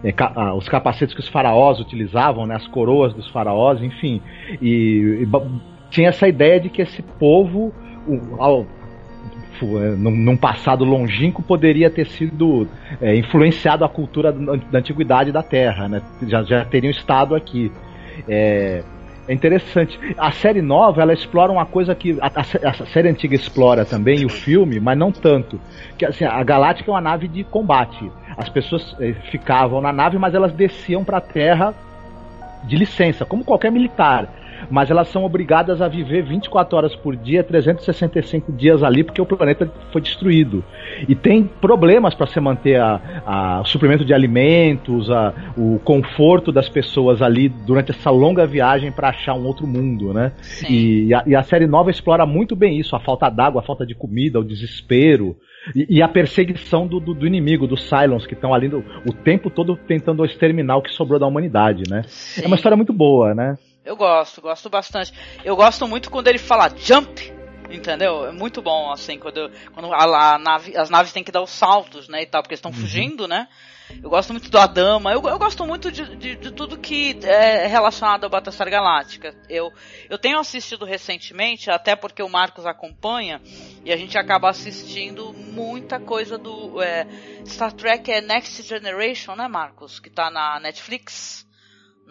é, 0.04 0.12
ca, 0.12 0.32
ah, 0.36 0.54
os 0.54 0.68
capacetes 0.68 1.14
que 1.14 1.22
os 1.22 1.28
faraós 1.28 1.80
utilizavam, 1.80 2.46
né, 2.46 2.56
as 2.56 2.68
coroas 2.68 3.14
dos 3.14 3.30
faraós, 3.30 3.82
enfim. 3.82 4.22
E, 4.62 5.24
e 5.24 5.28
tinha 5.90 6.10
essa 6.10 6.28
ideia 6.28 6.60
de 6.60 6.70
que 6.70 6.82
esse 6.82 7.02
povo, 7.02 7.74
ao, 8.40 8.62
é, 8.62 8.66
num, 9.66 10.12
num 10.12 10.38
passado 10.38 10.84
longínquo, 10.84 11.42
poderia 11.42 11.90
ter 11.90 12.08
sido 12.08 12.68
é, 13.02 13.16
influenciado 13.16 13.86
a 13.86 13.90
cultura 13.90 14.32
da 14.32 14.80
antiguidade 14.80 15.32
da 15.32 15.44
Terra, 15.44 15.88
né? 15.88 16.02
já, 16.28 16.44
já 16.44 16.66
teriam 16.66 16.92
estado 16.92 17.36
aqui. 17.36 17.72
É, 18.28 18.84
é 19.28 19.34
interessante. 19.34 20.00
A 20.18 20.32
série 20.32 20.62
nova, 20.62 21.02
ela 21.02 21.14
explora 21.14 21.52
uma 21.52 21.66
coisa 21.66 21.96
que 21.96 22.18
a, 22.20 22.32
a, 22.36 22.74
série 22.86 23.10
antiga 23.10 23.36
explora 23.36 23.86
também, 23.86 24.20
e 24.20 24.26
o 24.26 24.30
filme, 24.30 24.80
mas 24.80 24.98
não 24.98 25.12
tanto. 25.12 25.60
Que 25.98 26.06
assim, 26.06 26.26
a 26.26 26.44
Galáctica 26.44 26.90
é 26.90 26.94
uma 26.94 27.02
nave 27.02 27.28
de 27.28 27.44
combate. 27.44 28.12
As 28.38 28.50
pessoas 28.50 28.96
eh, 29.00 29.14
ficavam 29.30 29.80
na 29.82 29.94
nave, 29.94 30.18
mas 30.18 30.34
elas 30.34 30.52
desciam 30.54 31.04
para 31.04 31.18
a 31.18 31.22
Terra 31.22 31.74
de 32.64 32.76
licença, 32.76 33.26
como 33.26 33.44
qualquer 33.44 33.72
militar 33.72 34.28
mas 34.70 34.90
elas 34.90 35.08
são 35.08 35.24
obrigadas 35.24 35.82
a 35.82 35.88
viver 35.88 36.24
24 36.24 36.78
horas 36.78 36.96
por 36.96 37.16
dia, 37.16 37.44
365 37.44 38.52
dias 38.52 38.84
ali, 38.84 39.04
porque 39.04 39.22
o 39.22 39.26
planeta 39.26 39.72
foi 39.92 40.02
destruído. 40.02 40.64
E 41.08 41.16
tem 41.16 41.44
problemas 41.44 42.14
para 42.14 42.28
se 42.28 42.40
manter 42.40 42.80
a, 42.80 43.02
a, 43.26 43.62
o 43.62 43.66
suprimento 43.66 44.06
de 44.06 44.14
alimentos, 44.14 45.10
a, 45.10 45.34
o 45.58 45.80
conforto 45.80 46.52
das 46.52 46.70
pessoas 46.70 47.22
ali 47.22 47.50
durante 47.50 47.92
essa 47.92 48.10
longa 48.10 48.46
viagem 48.46 48.92
para 48.92 49.10
achar 49.10 49.34
um 49.34 49.46
outro 49.46 49.66
mundo, 49.66 50.14
né? 50.14 50.32
E, 50.70 51.06
e, 51.06 51.14
a, 51.14 51.24
e 51.26 51.36
a 51.36 51.44
série 51.44 51.68
nova 51.68 51.90
explora 51.90 52.26
muito 52.26 52.56
bem 52.56 52.80
isso, 52.80 52.96
a 52.96 53.00
falta 53.00 53.30
d'água, 53.30 53.62
a 53.62 53.66
falta 53.66 53.86
de 53.86 53.96
comida, 53.96 54.40
o 54.40 54.44
desespero. 54.44 55.36
E, 55.76 55.98
e, 55.98 56.02
a 56.02 56.08
perseguição 56.08 56.88
do, 56.88 57.00
do, 57.00 57.14
do, 57.14 57.28
inimigo, 57.28 57.68
dos 57.68 57.84
Cylons, 57.88 58.26
que 58.26 58.34
estão 58.34 58.52
ali 58.52 58.68
do, 58.68 58.84
o 59.08 59.14
tempo 59.14 59.50
todo 59.50 59.76
tentando 59.76 60.26
exterminar 60.26 60.78
o 60.78 60.82
que 60.82 60.92
sobrou 60.92 61.20
da 61.20 61.28
humanidade, 61.28 61.84
né? 61.88 62.02
Sim. 62.08 62.44
É 62.44 62.48
uma 62.48 62.56
história 62.56 62.76
muito 62.76 62.92
boa, 62.92 63.36
né? 63.36 63.58
Eu 63.84 63.96
gosto, 63.96 64.42
gosto 64.42 64.70
bastante. 64.70 65.12
Eu 65.44 65.56
gosto 65.56 65.88
muito 65.88 66.12
quando 66.12 66.28
ele 66.28 66.38
fala 66.38 66.70
jump, 66.76 67.34
entendeu? 67.70 68.26
É 68.28 68.32
muito 68.32 68.62
bom, 68.62 68.92
assim, 68.92 69.18
quando, 69.18 69.52
quando 69.74 69.92
a, 69.94 70.34
a 70.34 70.38
nave, 70.38 70.78
as 70.78 70.90
naves 70.90 71.12
têm 71.12 71.24
que 71.24 71.32
dar 71.32 71.42
os 71.42 71.50
saltos, 71.50 72.08
né, 72.08 72.22
e 72.22 72.26
tal, 72.26 72.44
porque 72.44 72.54
estão 72.54 72.72
uhum. 72.72 72.78
fugindo, 72.78 73.28
né? 73.28 73.48
Eu 74.02 74.10
gosto 74.10 74.32
muito 74.32 74.50
do 74.50 74.58
Adama, 74.58 75.12
eu, 75.12 75.22
eu 75.28 75.38
gosto 75.38 75.66
muito 75.66 75.92
de, 75.92 76.16
de, 76.16 76.36
de, 76.36 76.52
tudo 76.52 76.78
que 76.78 77.20
é 77.24 77.68
relacionado 77.68 78.24
ao 78.24 78.30
Battlestar 78.30 78.70
Galáctica. 78.70 79.36
Eu, 79.50 79.72
eu 80.10 80.18
tenho 80.18 80.40
assistido 80.40 80.86
recentemente, 80.86 81.70
até 81.70 81.96
porque 81.96 82.24
o 82.24 82.30
Marcos 82.30 82.66
acompanha, 82.66 83.42
e 83.84 83.92
a 83.92 83.98
gente 83.98 84.18
acaba 84.18 84.50
assistindo 84.50 85.34
muita 85.34 86.00
coisa 86.00 86.38
do 86.38 86.82
é, 86.82 87.06
Star 87.46 87.74
Trek 87.74 88.10
é 88.12 88.22
Next 88.22 88.62
Generation, 88.64 89.36
né, 89.36 89.48
Marcos? 89.48 90.00
Que 90.00 90.10
tá 90.10 90.30
na 90.30 90.60
Netflix. 90.60 91.46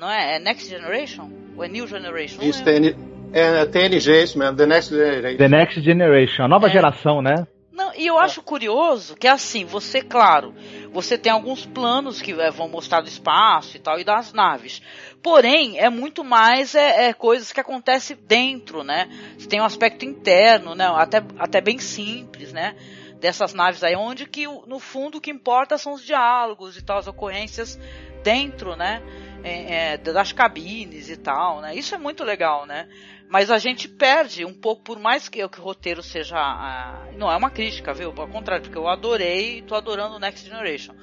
Não 0.01 0.11
é? 0.11 0.37
É 0.37 0.39
Next 0.39 0.67
Generation? 0.67 1.31
Ou 1.55 1.63
é 1.63 1.69
New 1.69 1.87
Generation? 1.87 2.41
Isso, 2.43 2.65
tem, 2.65 2.97
é, 3.35 3.67
TNG, 3.67 4.23
isso 4.23 4.39
mesmo, 4.39 4.57
The 4.57 4.65
Next 4.65 4.95
Generation. 4.95 5.37
The 5.37 5.49
Next 5.49 5.81
Generation, 5.83 6.43
a 6.45 6.49
nova 6.49 6.69
é. 6.69 6.71
geração, 6.71 7.21
né? 7.21 7.47
Não, 7.71 7.93
e 7.95 8.07
eu 8.07 8.19
acho 8.19 8.43
curioso 8.43 9.15
que 9.15 9.29
assim, 9.29 9.67
você, 9.67 10.01
claro, 10.01 10.55
você 10.91 11.19
tem 11.19 11.31
alguns 11.31 11.67
planos 11.67 12.23
que 12.23 12.33
é, 12.33 12.51
vão 12.51 12.67
mostrar 12.67 13.03
do 13.03 13.09
espaço 13.09 13.77
e 13.77 13.81
tal, 13.81 14.01
e 14.01 14.05
das 14.05 14.33
naves. 14.33 14.81
Porém, 15.23 15.79
é 15.79 15.91
muito 15.91 16.25
mais 16.25 16.75
é, 16.75 17.09
é, 17.09 17.13
coisas 17.13 17.53
que 17.53 17.61
acontecem 17.61 18.17
dentro, 18.27 18.83
né? 18.83 19.07
Você 19.37 19.49
tem 19.49 19.61
um 19.61 19.67
aspecto 19.67 20.07
interno, 20.07 20.75
né? 20.75 20.87
Até, 20.97 21.23
até 21.39 21.61
bem 21.61 21.79
simples, 21.79 22.55
né? 22.55 22.75
Dessas 23.21 23.53
naves 23.53 23.85
aí, 23.85 23.95
onde 23.95 24.25
que 24.25 24.47
no 24.47 24.79
fundo 24.79 25.19
o 25.19 25.21
que 25.21 25.31
importa 25.31 25.77
são 25.77 25.93
os 25.93 26.03
diálogos 26.03 26.79
e 26.79 26.83
tal, 26.83 26.97
as 26.97 27.07
ocorrências 27.07 27.79
dentro, 28.23 28.77
né? 28.77 29.03
É, 29.43 29.95
é, 29.95 29.97
das 29.97 30.33
cabines 30.33 31.09
e 31.09 31.17
tal, 31.17 31.61
né? 31.61 31.75
Isso 31.75 31.95
é 31.95 31.99
muito 31.99 32.23
legal, 32.25 32.67
né? 32.67 32.89
Mas 33.31 33.49
a 33.49 33.59
gente 33.59 33.89
perde 33.89 34.45
um 34.45 34.53
pouco, 34.53 34.83
por 34.83 34.99
mais 34.99 35.29
que, 35.29 35.49
que 35.49 35.61
o 35.61 35.63
roteiro 35.63 36.03
seja. 36.03 36.37
Uh, 36.37 37.17
não 37.17 37.31
é 37.31 37.37
uma 37.37 37.49
crítica, 37.49 37.95
viu? 37.95 38.13
Ao 38.17 38.29
contrário, 38.29 38.65
porque 38.65 38.77
eu 38.77 38.89
adorei 38.89 39.59
e 39.59 39.63
tô 39.63 39.77
adorando 39.77 40.17
o 40.17 40.19
Next 40.19 40.45
Generation. 40.45 40.95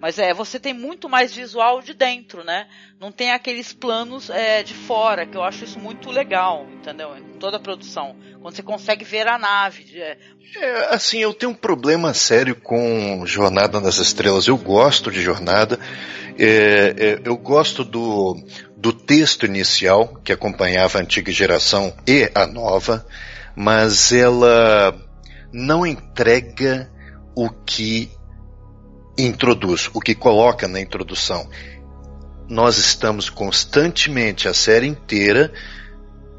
Mas 0.00 0.18
é, 0.18 0.32
você 0.32 0.58
tem 0.58 0.72
muito 0.72 1.08
mais 1.08 1.34
visual 1.34 1.80
de 1.80 1.94
dentro, 1.94 2.42
né? 2.42 2.68
Não 2.98 3.12
tem 3.12 3.30
aqueles 3.30 3.72
planos 3.72 4.30
é, 4.30 4.62
de 4.62 4.74
fora, 4.74 5.26
que 5.26 5.36
eu 5.36 5.44
acho 5.44 5.64
isso 5.64 5.78
muito 5.78 6.10
legal, 6.10 6.66
entendeu? 6.72 7.16
Em 7.16 7.38
toda 7.38 7.56
a 7.56 7.60
produção. 7.60 8.16
Quando 8.42 8.56
você 8.56 8.62
consegue 8.62 9.04
ver 9.04 9.28
a 9.28 9.38
nave. 9.38 9.86
É... 9.94 10.18
É, 10.56 10.94
assim, 10.94 11.18
eu 11.18 11.32
tenho 11.32 11.52
um 11.52 11.54
problema 11.54 12.12
sério 12.12 12.56
com 12.56 13.24
Jornada 13.24 13.80
nas 13.80 13.98
Estrelas. 13.98 14.48
Eu 14.48 14.58
gosto 14.58 15.10
de 15.10 15.22
Jornada. 15.22 15.78
É, 16.36 16.46
é, 16.46 17.20
eu 17.24 17.36
gosto 17.36 17.84
do, 17.84 18.36
do 18.76 18.92
texto 18.92 19.46
inicial, 19.46 20.20
que 20.24 20.32
acompanhava 20.32 20.98
a 20.98 21.02
antiga 21.02 21.30
geração 21.30 21.94
e 22.06 22.30
a 22.34 22.44
nova, 22.46 23.06
mas 23.54 24.12
ela 24.12 24.94
não 25.52 25.86
entrega 25.86 26.90
o 27.34 27.48
que 27.48 28.10
introduz, 29.16 29.88
o 29.94 30.00
que 30.00 30.14
coloca 30.14 30.66
na 30.66 30.80
introdução. 30.80 31.48
Nós 32.48 32.76
estamos 32.76 33.30
constantemente, 33.30 34.48
a 34.48 34.54
série 34.54 34.86
inteira, 34.86 35.52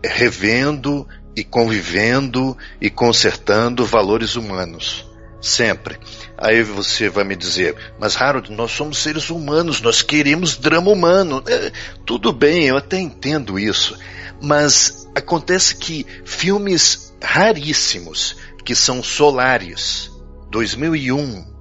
revendo 0.03 1.07
e 1.35 1.43
convivendo 1.43 2.57
e 2.79 2.89
consertando 2.89 3.85
valores 3.85 4.35
humanos. 4.35 5.05
Sempre. 5.41 5.99
Aí 6.37 6.63
você 6.63 7.09
vai 7.09 7.25
me 7.25 7.35
dizer, 7.35 7.75
mas 7.99 8.15
Harold, 8.15 8.49
nós 8.53 8.71
somos 8.71 8.99
seres 8.99 9.29
humanos, 9.29 9.81
nós 9.81 10.01
queremos 10.01 10.55
drama 10.55 10.89
humano. 10.89 11.43
É, 11.47 11.71
tudo 12.05 12.31
bem, 12.31 12.67
eu 12.67 12.77
até 12.77 12.97
entendo 12.97 13.59
isso. 13.59 13.97
Mas 14.41 15.07
acontece 15.13 15.75
que 15.75 16.05
filmes 16.23 17.13
raríssimos, 17.21 18.37
que 18.63 18.73
são 18.73 19.03
solares, 19.03 20.09
2001 20.49 21.53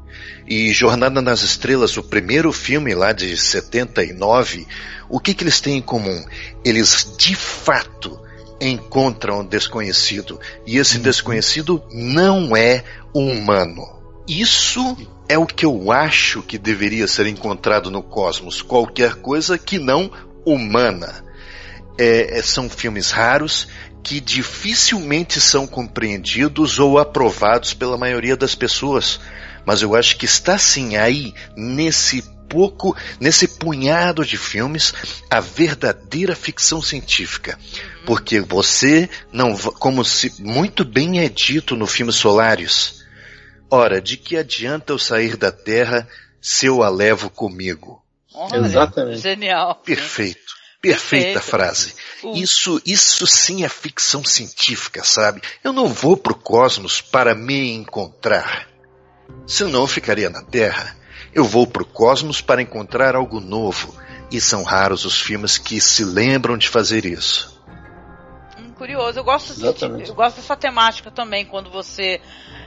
e 0.47 0.73
Jornada 0.73 1.23
nas 1.23 1.43
Estrelas, 1.43 1.97
o 1.97 2.03
primeiro 2.03 2.53
filme 2.53 2.95
lá 2.95 3.13
de 3.13 3.37
79, 3.37 4.67
o 5.09 5.19
que, 5.19 5.35
que 5.35 5.45
eles 5.45 5.61
têm 5.61 5.79
em 5.79 5.83
comum? 5.83 6.25
Eles 6.65 7.15
de 7.17 7.35
fato 7.35 8.21
encontram 8.69 9.41
o 9.41 9.45
desconhecido 9.45 10.41
e 10.67 10.79
esse 10.79 10.97
uhum. 10.97 11.03
desconhecido 11.03 11.83
não 11.93 12.57
é 12.57 12.85
humano. 13.15 13.83
Isso 14.27 14.97
é 15.29 15.37
o 15.37 15.47
que 15.47 15.67
eu 15.67 15.91
acho 15.91 16.43
que 16.43 16.59
deveria 16.59 17.09
ser 17.09 17.27
encontrado 17.27 17.91
no 17.91 18.03
cosmos, 18.03 18.63
qualquer 18.63 19.17
coisa 19.17 19.59
que 19.59 19.79
não 19.79 20.11
humana. 20.45 21.25
É, 21.99 22.39
é 22.39 22.43
são 22.43 22.71
filmes 22.71 23.11
raros 23.11 23.69
que 24.03 24.21
dificilmente 24.21 25.41
são 25.41 25.67
compreendidos 25.67 26.79
ou 26.79 26.99
aprovados 26.99 27.73
pela 27.75 27.97
maioria 27.97 28.37
das 28.37 28.55
pessoas. 28.55 29.21
Mas 29.65 29.83
eu 29.83 29.95
acho 29.95 30.17
que 30.17 30.25
está 30.25 30.59
sim 30.59 30.97
aí, 30.97 31.33
nesse 31.57 32.23
pouco, 32.49 32.97
nesse 33.21 33.47
punhado 33.47 34.25
de 34.25 34.37
filmes, 34.37 34.93
a 35.31 35.41
verdadeira 35.41 36.35
ficção 36.35 36.83
científica. 36.83 37.59
Porque 38.05 38.41
você 38.41 39.09
não, 39.33 39.57
como 39.57 40.05
se 40.05 40.43
muito 40.43 40.85
bem 40.85 41.21
é 41.21 41.29
dito 41.29 41.77
no 41.77 41.87
filme 41.87 42.13
Solaris, 42.13 43.05
ora, 43.71 44.01
de 44.01 44.17
que 44.17 44.37
adianta 44.37 44.93
eu 44.93 44.99
sair 44.99 45.37
da 45.37 45.53
Terra 45.53 46.09
se 46.41 46.67
eu 46.67 46.83
a 46.83 46.89
levo 46.89 47.31
comigo? 47.31 48.03
Olha, 48.35 48.67
Exatamente. 48.67 49.21
Genial. 49.21 49.77
Perfeito. 49.77 50.53
Perfeita 50.81 51.35
Perfeito. 51.35 51.45
frase. 51.45 51.95
Isso, 52.35 52.83
isso 52.85 53.25
sim 53.25 53.65
é 53.65 53.69
ficção 53.69 54.25
científica, 54.25 55.05
sabe? 55.05 55.41
Eu 55.63 55.73
não 55.73 55.87
vou 55.87 56.17
pro 56.17 56.35
cosmos 56.35 57.01
para 57.01 57.37
me 57.37 57.73
encontrar. 57.73 58.69
Senão 59.47 59.83
eu 59.83 59.87
ficaria 59.87 60.29
na 60.29 60.43
Terra. 60.43 60.97
Eu 61.33 61.45
vou 61.45 61.69
pro 61.69 61.85
cosmos 61.85 62.41
para 62.41 62.61
encontrar 62.61 63.15
algo 63.15 63.39
novo. 63.39 63.95
E 64.31 64.41
são 64.41 64.65
raros 64.65 65.05
os 65.05 65.21
filmes 65.21 65.57
que 65.57 65.81
se 65.81 66.05
lembram 66.05 66.59
de 66.59 66.69
fazer 66.69 67.05
isso. 67.05 67.52
Curioso, 68.83 69.17
eu 69.17 69.23
gosto, 69.23 69.55
de, 69.55 69.65
eu 70.09 70.13
gosto 70.13 70.39
dessa 70.39 70.57
temática 70.57 71.09
também, 71.09 71.45
quando 71.47 71.71
você 71.71 72.21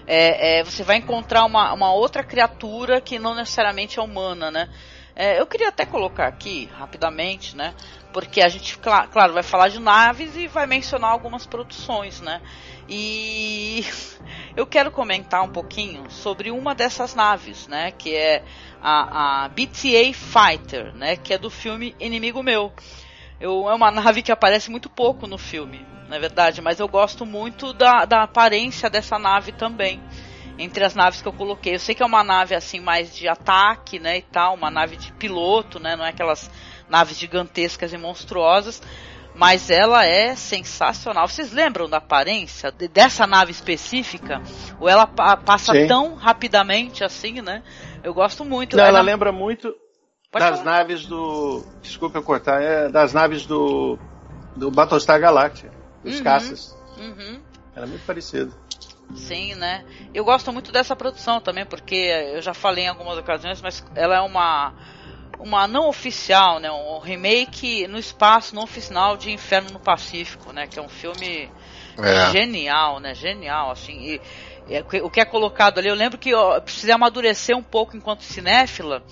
é, 0.07 0.59
é, 0.59 0.63
você 0.63 0.81
vai 0.81 0.95
encontrar 0.95 1.43
uma, 1.43 1.73
uma 1.73 1.91
outra 1.91 2.23
criatura 2.23 3.01
que 3.01 3.19
não 3.19 3.35
necessariamente 3.35 3.99
é 3.99 4.01
humana, 4.01 4.49
né? 4.49 4.69
É, 5.13 5.41
eu 5.41 5.45
queria 5.45 5.67
até 5.67 5.85
colocar 5.85 6.25
aqui, 6.25 6.69
rapidamente, 6.73 7.53
né? 7.57 7.73
Porque 8.13 8.41
a 8.41 8.47
gente, 8.47 8.77
claro, 8.77 9.09
claro, 9.09 9.33
vai 9.33 9.43
falar 9.43 9.67
de 9.67 9.77
naves 9.77 10.37
e 10.37 10.47
vai 10.47 10.65
mencionar 10.65 11.11
algumas 11.11 11.45
produções, 11.45 12.21
né? 12.21 12.41
E 12.87 13.83
eu 14.55 14.65
quero 14.65 14.91
comentar 14.91 15.43
um 15.43 15.49
pouquinho 15.49 16.09
sobre 16.09 16.49
uma 16.49 16.73
dessas 16.73 17.13
naves, 17.13 17.67
né? 17.67 17.91
Que 17.91 18.15
é 18.15 18.41
a, 18.81 19.43
a 19.43 19.49
BTA 19.49 20.13
Fighter, 20.13 20.95
né? 20.95 21.17
Que 21.17 21.33
é 21.33 21.37
do 21.37 21.49
filme 21.49 21.93
Inimigo 21.99 22.41
Meu. 22.41 22.71
Eu, 23.37 23.69
é 23.69 23.75
uma 23.75 23.91
nave 23.91 24.21
que 24.21 24.31
aparece 24.31 24.71
muito 24.71 24.89
pouco 24.89 25.27
no 25.27 25.37
filme, 25.37 25.85
na 26.07 26.17
é 26.17 26.19
verdade, 26.19 26.61
mas 26.61 26.79
eu 26.79 26.87
gosto 26.87 27.25
muito 27.25 27.73
da, 27.73 28.05
da 28.05 28.23
aparência 28.23 28.89
dessa 28.89 29.17
nave 29.17 29.51
também 29.51 30.01
entre 30.57 30.83
as 30.83 30.95
naves 30.95 31.21
que 31.21 31.27
eu 31.27 31.33
coloquei. 31.33 31.75
Eu 31.75 31.79
sei 31.79 31.93
que 31.95 32.03
é 32.03 32.05
uma 32.05 32.23
nave 32.23 32.55
assim 32.55 32.79
mais 32.79 33.15
de 33.15 33.27
ataque, 33.27 33.99
né, 33.99 34.17
e 34.17 34.21
tal, 34.21 34.53
uma 34.55 34.71
nave 34.71 34.95
de 34.95 35.11
piloto, 35.13 35.79
né, 35.79 35.95
não 35.95 36.05
é 36.05 36.09
aquelas 36.09 36.49
naves 36.89 37.17
gigantescas 37.17 37.91
e 37.91 37.97
monstruosas, 37.97 38.81
mas 39.33 39.69
ela 39.69 40.05
é 40.05 40.35
sensacional. 40.35 41.27
Vocês 41.27 41.51
lembram 41.51 41.89
da 41.89 41.97
aparência 41.97 42.71
dessa 42.71 43.27
nave 43.27 43.51
específica? 43.51 44.41
Ou 44.79 44.87
ela 44.87 45.05
passa 45.05 45.73
Sim. 45.73 45.87
tão 45.87 46.15
rapidamente 46.15 47.03
assim, 47.03 47.41
né? 47.41 47.61
Eu 48.01 48.13
gosto 48.13 48.45
muito. 48.45 48.77
Não, 48.77 48.83
ela, 48.85 48.99
ela 48.99 49.05
lembra 49.05 49.33
muito 49.33 49.75
Pode 50.31 50.45
das 50.45 50.59
falar. 50.59 50.77
naves 50.77 51.05
do. 51.05 51.65
Desculpa 51.81 52.17
eu 52.17 52.23
cortar, 52.23 52.61
é 52.61 52.87
das 52.87 53.13
naves 53.13 53.45
do. 53.45 53.97
do 54.55 54.71
Battlestar 54.71 55.19
Galactica, 55.19 55.71
dos 56.05 56.17
uhum, 56.17 56.23
caças. 56.23 56.77
Uhum. 56.97 57.41
Era 57.75 57.85
muito 57.85 58.05
parecido. 58.05 58.53
Sim, 59.13 59.55
né? 59.55 59.85
Eu 60.13 60.23
gosto 60.23 60.51
muito 60.51 60.71
dessa 60.71 60.95
produção 60.95 61.39
também, 61.39 61.65
porque 61.65 61.95
eu 62.33 62.41
já 62.41 62.53
falei 62.53 62.85
em 62.85 62.87
algumas 62.87 63.17
ocasiões, 63.17 63.61
mas 63.61 63.83
ela 63.95 64.15
é 64.15 64.21
uma 64.21 64.73
uma 65.37 65.67
não 65.67 65.89
oficial, 65.89 66.59
né? 66.59 66.71
Um 66.71 66.99
remake 66.99 67.87
no 67.87 67.99
espaço 67.99 68.55
não 68.55 68.63
oficial 68.63 69.17
de 69.17 69.31
Inferno 69.31 69.71
no 69.71 69.79
Pacífico, 69.79 70.53
né? 70.53 70.65
Que 70.65 70.79
é 70.79 70.81
um 70.81 70.87
filme 70.87 71.51
é. 71.97 72.31
genial, 72.31 72.99
né? 72.99 73.13
Genial, 73.13 73.71
assim. 73.71 73.93
E, 73.93 74.21
e, 74.69 75.01
o 75.01 75.09
que 75.09 75.19
é 75.19 75.25
colocado 75.25 75.77
ali, 75.77 75.89
eu 75.89 75.95
lembro 75.95 76.17
que 76.17 76.29
eu 76.29 76.61
precisei 76.61 76.93
amadurecer 76.93 77.55
um 77.55 77.63
pouco 77.63 77.97
enquanto 77.97 78.23
cinéfila 78.23 79.03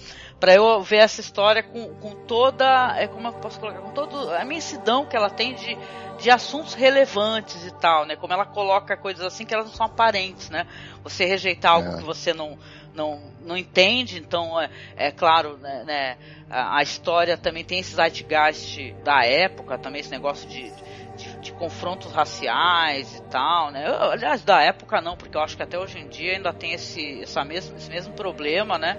para 0.43 0.56
eu 0.56 0.82
ver 0.82 0.97
essa 0.97 1.21
história 1.21 1.63
com, 1.63 1.88
com 1.95 2.12
toda, 2.25 2.97
é 2.97 3.08
como 3.08 3.29
eu 3.29 3.32
posso 3.32 3.58
colocar, 3.58 3.79
com 3.79 3.91
toda 3.91 4.38
a 4.38 4.43
imensidão 4.43 5.06
que 5.06 5.15
ela 5.15 5.29
tem 5.29 5.56
de, 5.56 5.77
de 6.19 6.29
assuntos 6.29 6.73
relevantes 6.73 7.65
e 7.65 7.71
tal, 7.71 8.06
né? 8.06 8.17
Como 8.17 8.34
ela 8.34 8.45
coloca 8.45 8.97
coisas 8.97 9.25
assim 9.25 9.45
que 9.45 9.53
elas 9.53 9.67
não 9.67 9.73
são 9.73 9.86
aparentes, 9.86 10.49
né? 10.49 10.67
Você 11.01 11.23
rejeitar 11.23 11.71
algo 11.71 11.93
é. 11.93 11.95
que 11.95 12.03
você 12.03 12.34
não, 12.34 12.60
não, 12.93 13.21
não 13.39 13.56
entende, 13.56 14.19
então 14.19 14.60
é, 14.60 14.69
é 14.97 15.12
claro, 15.12 15.56
né, 15.60 15.86
né 15.86 16.17
a, 16.49 16.79
a, 16.79 16.84
história 16.84 17.38
também 17.38 17.63
tem 17.63 17.79
esse 17.79 17.95
zeitgeist 17.95 18.91
da 19.01 19.23
época, 19.23 19.77
também 19.77 20.01
esse 20.01 20.12
negócio 20.12 20.49
de, 20.49 20.69
de, 21.15 21.38
de 21.39 21.53
confrontos 21.53 22.12
raciais 22.12 23.15
e 23.15 23.21
tal, 23.29 23.71
né? 23.71 23.88
Eu, 23.88 24.12
aliás, 24.12 24.43
da 24.43 24.62
época 24.62 24.99
não, 24.99 25.15
porque 25.15 25.38
eu 25.38 25.41
acho 25.41 25.56
que 25.56 25.63
até 25.63 25.79
hoje 25.79 25.99
em 25.99 26.10
dia 26.10 26.34
ainda 26.34 26.51
tem 26.51 26.73
esse, 26.73 27.21
essa 27.21 27.45
mesmo, 27.45 27.77
esse 27.77 27.89
mesmo 27.89 28.13
problema, 28.13 28.77
né? 28.77 28.97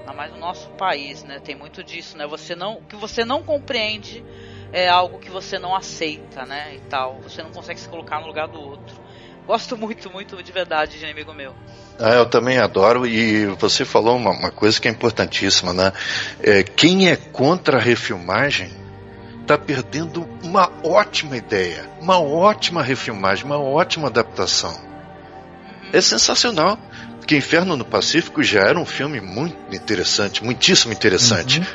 Ainda 0.00 0.12
mais 0.12 0.32
no 0.32 0.38
nosso 0.38 0.68
país, 0.70 1.22
né? 1.22 1.38
Tem 1.38 1.54
muito 1.54 1.84
disso, 1.84 2.16
né? 2.16 2.26
Você 2.26 2.54
não, 2.54 2.78
o 2.78 2.82
que 2.82 2.96
você 2.96 3.24
não 3.24 3.42
compreende 3.42 4.24
é 4.72 4.88
algo 4.88 5.18
que 5.18 5.30
você 5.30 5.58
não 5.58 5.74
aceita, 5.74 6.44
né? 6.44 6.74
E 6.76 6.80
tal. 6.88 7.20
Você 7.22 7.42
não 7.42 7.50
consegue 7.50 7.78
se 7.78 7.88
colocar 7.88 8.20
no 8.20 8.26
lugar 8.26 8.48
do 8.48 8.60
outro. 8.60 8.94
Gosto 9.46 9.76
muito, 9.76 10.10
muito 10.10 10.42
de 10.42 10.52
verdade 10.52 10.98
de 10.98 11.04
inimigo 11.04 11.32
meu. 11.34 11.54
Ah, 11.98 12.14
eu 12.14 12.26
também 12.26 12.58
adoro 12.58 13.06
e 13.06 13.46
você 13.46 13.84
falou 13.84 14.16
uma, 14.16 14.30
uma 14.30 14.50
coisa 14.50 14.80
que 14.80 14.86
é 14.86 14.90
importantíssima, 14.90 15.72
né? 15.72 15.92
É, 16.40 16.62
quem 16.62 17.08
é 17.08 17.16
contra 17.16 17.78
a 17.78 17.80
refilmagem 17.80 18.70
está 19.40 19.58
perdendo 19.58 20.28
uma 20.44 20.70
ótima 20.84 21.36
ideia, 21.36 21.90
uma 22.00 22.20
ótima 22.20 22.82
refilmagem, 22.82 23.44
uma 23.44 23.58
ótima 23.58 24.06
adaptação. 24.06 24.70
Uhum. 24.70 25.90
É 25.92 26.00
sensacional. 26.00 26.78
Porque 27.20 27.36
Inferno 27.36 27.76
no 27.76 27.84
Pacífico 27.84 28.42
já 28.42 28.62
era 28.62 28.78
um 28.78 28.86
filme 28.86 29.20
muito 29.20 29.56
interessante, 29.72 30.42
muitíssimo 30.42 30.92
interessante. 30.92 31.60
Uhum. 31.60 31.66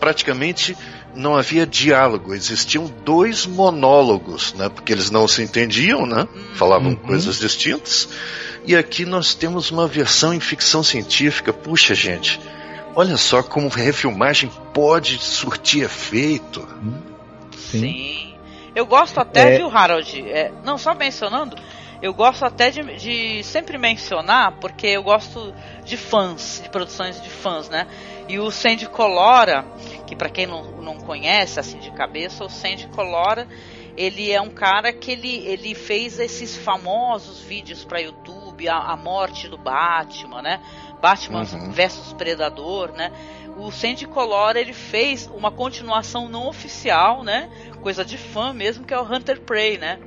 Praticamente 0.00 0.76
não 1.14 1.36
havia 1.36 1.64
diálogo, 1.66 2.34
existiam 2.34 2.92
dois 3.04 3.46
monólogos, 3.46 4.52
né? 4.54 4.68
Porque 4.68 4.92
eles 4.92 5.10
não 5.10 5.28
se 5.28 5.42
entendiam, 5.42 6.04
né? 6.04 6.26
Falavam 6.54 6.90
uhum. 6.90 6.96
coisas 6.96 7.38
distintas. 7.38 8.08
E 8.66 8.74
aqui 8.74 9.04
nós 9.04 9.34
temos 9.34 9.70
uma 9.70 9.86
versão 9.86 10.34
em 10.34 10.40
ficção 10.40 10.82
científica. 10.82 11.52
Puxa, 11.52 11.94
gente, 11.94 12.40
olha 12.96 13.16
só 13.16 13.42
como 13.42 13.68
refilmagem 13.68 14.50
pode 14.72 15.18
surtir 15.18 15.84
efeito. 15.84 16.66
Sim. 17.70 17.80
Sim. 17.80 18.34
Eu 18.74 18.86
gosto 18.86 19.20
até, 19.20 19.54
é... 19.54 19.58
viu, 19.58 19.68
Harold? 19.68 20.20
É, 20.28 20.50
não, 20.64 20.76
só 20.76 20.94
mencionando, 20.94 21.56
eu 22.04 22.12
gosto 22.12 22.44
até 22.44 22.70
de, 22.70 22.82
de, 22.98 23.42
sempre 23.42 23.78
mencionar, 23.78 24.58
porque 24.60 24.88
eu 24.88 25.02
gosto 25.02 25.54
de 25.86 25.96
fãs, 25.96 26.60
de 26.62 26.68
produções 26.68 27.18
de 27.18 27.30
fãs, 27.30 27.70
né? 27.70 27.86
E 28.28 28.38
o 28.38 28.50
Sandy 28.50 28.86
Colora, 28.86 29.64
que 30.06 30.14
para 30.14 30.28
quem 30.28 30.46
não, 30.46 30.82
não 30.82 30.98
conhece 30.98 31.58
assim 31.58 31.78
de 31.78 31.90
cabeça, 31.92 32.44
o 32.44 32.50
Sandy 32.50 32.88
Colora, 32.88 33.48
ele 33.96 34.30
é 34.30 34.38
um 34.38 34.50
cara 34.50 34.92
que 34.92 35.12
ele, 35.12 35.46
ele 35.46 35.74
fez 35.74 36.18
esses 36.18 36.54
famosos 36.54 37.40
vídeos 37.40 37.86
para 37.86 38.02
YouTube, 38.02 38.68
a, 38.68 38.76
a, 38.76 38.96
morte 38.98 39.48
do 39.48 39.56
Batman, 39.56 40.42
né? 40.42 40.60
Batman 41.00 41.40
uhum. 41.54 41.72
versus 41.72 42.12
Predador, 42.12 42.92
né? 42.92 43.10
O 43.56 43.70
Sandy 43.70 44.06
Colora 44.06 44.60
ele 44.60 44.74
fez 44.74 45.26
uma 45.34 45.50
continuação 45.50 46.28
não 46.28 46.48
oficial, 46.48 47.24
né? 47.24 47.48
Coisa 47.80 48.04
de 48.04 48.18
fã 48.18 48.52
mesmo, 48.52 48.84
que 48.84 48.92
é 48.92 49.00
o 49.00 49.10
Hunter 49.10 49.40
Prey, 49.40 49.78
né? 49.78 49.98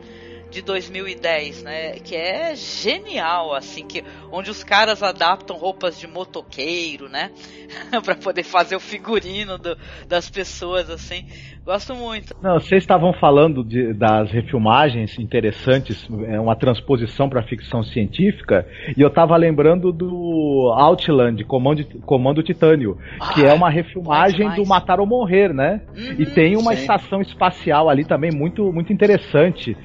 De 0.49 0.61
2010, 0.61 1.63
né? 1.63 1.91
Que 1.99 2.15
é 2.15 2.55
genial, 2.55 3.53
assim, 3.53 3.85
que 3.85 4.03
onde 4.31 4.49
os 4.49 4.63
caras 4.63 5.03
adaptam 5.03 5.57
roupas 5.57 5.99
de 5.99 6.07
motoqueiro, 6.07 7.09
né? 7.09 7.31
para 8.03 8.15
poder 8.15 8.43
fazer 8.43 8.75
o 8.75 8.79
figurino 8.79 9.57
do, 9.57 9.77
das 10.07 10.29
pessoas, 10.29 10.89
assim. 10.89 11.25
Gosto 11.65 11.93
muito. 11.93 12.33
Não, 12.41 12.61
vocês 12.61 12.81
estavam 12.81 13.11
falando 13.11 13.61
de, 13.61 13.93
das 13.93 14.31
refilmagens 14.31 15.19
interessantes, 15.19 16.07
é 16.27 16.39
uma 16.39 16.55
transposição 16.55 17.27
para 17.27 17.43
ficção 17.43 17.83
científica, 17.83 18.65
e 18.95 19.01
eu 19.01 19.09
estava 19.09 19.35
lembrando 19.35 19.91
do 19.91 20.73
Outland, 20.77 21.43
Comando, 21.43 21.83
Comando 22.05 22.41
Titânio, 22.41 22.97
ah, 23.19 23.33
que 23.33 23.45
é 23.45 23.53
uma 23.53 23.69
refilmagem 23.69 24.49
do 24.55 24.65
Matar 24.65 25.01
ou 25.01 25.05
Morrer, 25.05 25.53
né? 25.53 25.81
Uhum, 25.89 26.15
e 26.17 26.25
tem 26.25 26.55
uma 26.55 26.73
sim. 26.73 26.81
estação 26.81 27.21
espacial 27.21 27.89
ali 27.89 28.05
também 28.05 28.31
muito, 28.31 28.71
muito 28.71 28.93
interessante, 28.93 29.75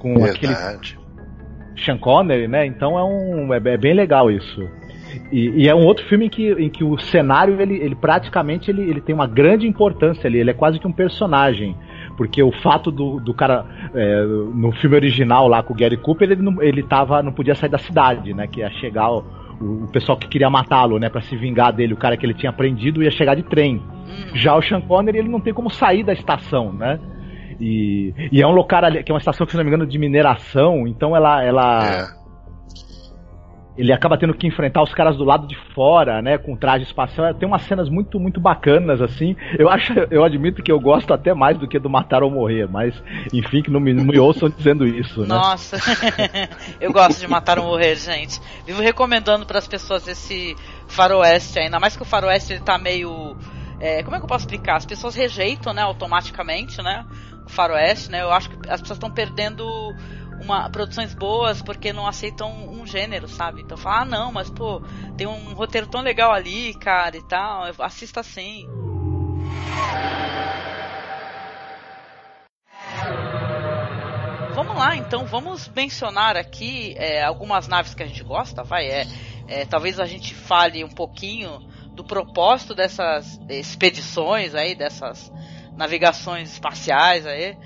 com 0.00 0.14
Verdade. 0.14 0.36
aquele 0.36 1.84
Sean 1.84 1.98
Connery, 1.98 2.48
né? 2.48 2.66
Então 2.66 2.98
é 2.98 3.04
um 3.04 3.54
é, 3.54 3.56
é 3.56 3.76
bem 3.76 3.94
legal 3.94 4.30
isso. 4.30 4.68
E, 5.32 5.64
e, 5.64 5.68
é 5.68 5.74
um 5.74 5.84
outro 5.84 6.04
filme 6.06 6.26
em 6.26 6.28
que, 6.28 6.52
em 6.52 6.68
que 6.68 6.84
o 6.84 6.98
cenário, 6.98 7.60
ele, 7.60 7.74
ele 7.76 7.94
praticamente 7.94 8.70
ele, 8.70 8.82
ele 8.82 9.00
tem 9.00 9.14
uma 9.14 9.26
grande 9.26 9.66
importância 9.66 10.26
ali, 10.28 10.38
ele 10.38 10.50
é 10.50 10.54
quase 10.54 10.78
que 10.78 10.86
um 10.86 10.92
personagem. 10.92 11.76
Porque 12.16 12.42
o 12.42 12.52
fato 12.52 12.90
do, 12.90 13.18
do 13.18 13.32
cara, 13.32 13.64
é, 13.94 14.22
no 14.22 14.72
filme 14.72 14.96
original 14.96 15.48
lá 15.48 15.62
com 15.62 15.72
o 15.72 15.76
Gary 15.76 15.96
Cooper, 15.96 16.30
ele 16.30 16.42
não, 16.42 16.62
ele 16.62 16.82
tava, 16.82 17.22
não 17.22 17.32
podia 17.32 17.54
sair 17.54 17.70
da 17.70 17.78
cidade, 17.78 18.34
né? 18.34 18.46
Que 18.46 18.60
ia 18.60 18.70
chegar 18.72 19.10
o, 19.10 19.24
o 19.60 19.88
pessoal 19.90 20.18
que 20.18 20.28
queria 20.28 20.50
matá-lo, 20.50 20.98
né? 20.98 21.08
Pra 21.08 21.22
se 21.22 21.36
vingar 21.36 21.72
dele, 21.72 21.94
o 21.94 21.96
cara 21.96 22.16
que 22.16 22.26
ele 22.26 22.34
tinha 22.34 22.52
prendido 22.52 23.02
ia 23.02 23.10
chegar 23.10 23.34
de 23.34 23.42
trem. 23.42 23.76
Uhum. 23.76 24.36
Já 24.36 24.54
o 24.54 24.62
Sean 24.62 24.80
Connery, 24.80 25.18
ele 25.18 25.28
não 25.28 25.40
tem 25.40 25.54
como 25.54 25.70
sair 25.70 26.04
da 26.04 26.12
estação, 26.12 26.72
né? 26.72 27.00
E, 27.60 28.14
e 28.32 28.40
é 28.40 28.46
um 28.46 28.52
local 28.52 28.84
ali, 28.84 29.04
que 29.04 29.12
é 29.12 29.14
uma 29.14 29.18
estação, 29.18 29.46
se 29.46 29.56
não 29.56 29.62
me 29.62 29.68
engano, 29.68 29.86
de 29.86 29.98
mineração, 29.98 30.86
então 30.86 31.14
ela, 31.14 31.44
ela 31.44 32.14
é 32.16 32.20
ele 33.80 33.94
acaba 33.94 34.18
tendo 34.18 34.34
que 34.34 34.46
enfrentar 34.46 34.82
os 34.82 34.92
caras 34.92 35.16
do 35.16 35.24
lado 35.24 35.46
de 35.46 35.56
fora, 35.74 36.20
né, 36.20 36.36
com 36.36 36.54
traje 36.54 36.84
espacial. 36.84 37.32
Tem 37.32 37.48
umas 37.48 37.62
cenas 37.62 37.88
muito, 37.88 38.20
muito 38.20 38.38
bacanas, 38.38 39.00
assim. 39.00 39.34
Eu 39.58 39.70
acho, 39.70 39.94
eu 40.10 40.22
admito 40.22 40.62
que 40.62 40.70
eu 40.70 40.78
gosto 40.78 41.14
até 41.14 41.32
mais 41.32 41.56
do 41.56 41.66
que 41.66 41.78
do 41.78 41.88
Matar 41.88 42.22
ou 42.22 42.30
Morrer, 42.30 42.68
mas 42.68 42.94
enfim, 43.32 43.62
que 43.62 43.70
não 43.70 43.80
me, 43.80 43.94
não 43.94 44.04
me 44.04 44.18
ouçam 44.18 44.50
dizendo 44.50 44.86
isso, 44.86 45.22
né? 45.22 45.28
Nossa, 45.28 45.78
eu 46.78 46.92
gosto 46.92 47.20
de 47.20 47.26
Matar 47.26 47.58
ou 47.58 47.64
Morrer, 47.64 47.96
gente. 47.96 48.38
Vivo 48.66 48.82
recomendando 48.82 49.46
para 49.46 49.58
as 49.58 49.66
pessoas 49.66 50.06
esse 50.06 50.54
faroeste, 50.86 51.58
ainda 51.58 51.80
mais 51.80 51.96
que 51.96 52.02
o 52.02 52.06
faroeste 52.06 52.52
ele 52.52 52.60
tá 52.60 52.76
meio... 52.76 53.34
É, 53.80 54.02
como 54.02 54.14
é 54.14 54.18
que 54.18 54.24
eu 54.26 54.28
posso 54.28 54.44
explicar? 54.44 54.76
As 54.76 54.84
pessoas 54.84 55.14
rejeitam, 55.14 55.72
né, 55.72 55.80
automaticamente, 55.80 56.82
né, 56.82 57.02
faroeste, 57.50 58.10
né, 58.10 58.22
eu 58.22 58.32
acho 58.32 58.50
que 58.50 58.56
as 58.68 58.80
pessoas 58.80 58.96
estão 58.96 59.10
perdendo 59.10 59.66
uma, 60.42 60.70
produções 60.70 61.14
boas 61.14 61.60
porque 61.62 61.92
não 61.92 62.06
aceitam 62.06 62.50
um 62.68 62.86
gênero, 62.86 63.28
sabe? 63.28 63.60
Então 63.60 63.76
fala, 63.76 64.00
ah 64.00 64.04
não, 64.04 64.32
mas 64.32 64.50
pô, 64.50 64.82
tem 65.16 65.26
um 65.26 65.52
roteiro 65.54 65.86
tão 65.86 66.00
legal 66.00 66.32
ali, 66.32 66.74
cara, 66.74 67.16
e 67.16 67.22
tal, 67.28 67.64
assista 67.80 68.20
assim. 68.20 68.66
Vamos 74.54 74.76
lá, 74.76 74.96
então, 74.96 75.26
vamos 75.26 75.68
mencionar 75.68 76.36
aqui 76.36 76.94
é, 76.96 77.22
algumas 77.22 77.68
naves 77.68 77.94
que 77.94 78.02
a 78.02 78.06
gente 78.06 78.24
gosta, 78.24 78.62
vai, 78.62 78.86
é, 78.86 79.06
é, 79.46 79.64
talvez 79.64 80.00
a 80.00 80.06
gente 80.06 80.34
fale 80.34 80.82
um 80.84 80.88
pouquinho 80.88 81.60
do 81.92 82.04
propósito 82.04 82.74
dessas 82.74 83.40
expedições 83.48 84.54
aí, 84.54 84.74
dessas 84.74 85.30
navegações 85.80 86.52
espaciais 86.52 87.26
aí. 87.26 87.56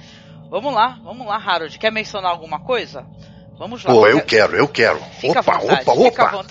Vamos 0.49 0.73
lá, 0.73 1.01
vamos 1.03 1.27
lá, 1.27 1.37
Harold. 1.37 1.77
Quer 1.77 1.91
mencionar 1.91 2.31
alguma 2.31 2.61
coisa? 2.61 3.05
Vamos 3.59 3.83
lá. 3.83 3.93
Pô, 3.93 4.07
eu 4.07 4.23
quero, 4.23 4.57
eu 4.57 4.69
quero. 4.69 5.01
Fica 5.19 5.41
opa, 5.41 5.59
vontade, 5.59 5.91
opa, 5.91 6.37
opa. 6.37 6.47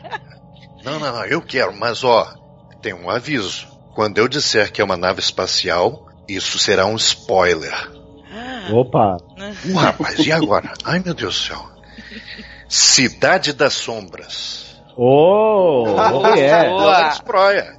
não, 0.82 0.98
não, 0.98 1.12
não, 1.12 1.24
eu 1.26 1.42
quero, 1.42 1.76
mas 1.76 2.02
ó, 2.02 2.26
tem 2.80 2.94
um 2.94 3.10
aviso. 3.10 3.68
Quando 3.94 4.16
eu 4.16 4.26
disser 4.28 4.72
que 4.72 4.80
é 4.80 4.84
uma 4.84 4.96
nave 4.96 5.20
espacial, 5.20 6.06
isso 6.26 6.58
será 6.58 6.86
um 6.86 6.96
spoiler. 6.96 7.74
Opa! 8.72 9.18
Uh, 9.66 9.74
rapaz, 9.76 10.18
e 10.18 10.32
agora? 10.32 10.72
Ai, 10.84 11.02
meu 11.04 11.12
Deus 11.12 11.34
do 11.34 11.54
céu. 11.54 11.68
Cidade 12.66 13.52
das 13.52 13.74
Sombras. 13.74 14.80
Oh, 14.96 15.84
oh 16.14 16.26
é. 16.28 16.66
Alex 16.66 17.20
Proia. 17.20 17.76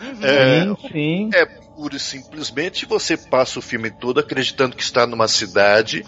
Uhum. 0.00 0.24
É, 0.24 0.64
sim, 0.64 0.76
sim. 0.92 1.30
É 1.34 1.61
pura 1.74 1.96
e 1.96 2.00
simplesmente 2.00 2.86
você 2.86 3.16
passa 3.16 3.58
o 3.58 3.62
filme 3.62 3.90
todo 3.90 4.20
acreditando 4.20 4.76
que 4.76 4.82
está 4.82 5.06
numa 5.06 5.28
cidade 5.28 6.04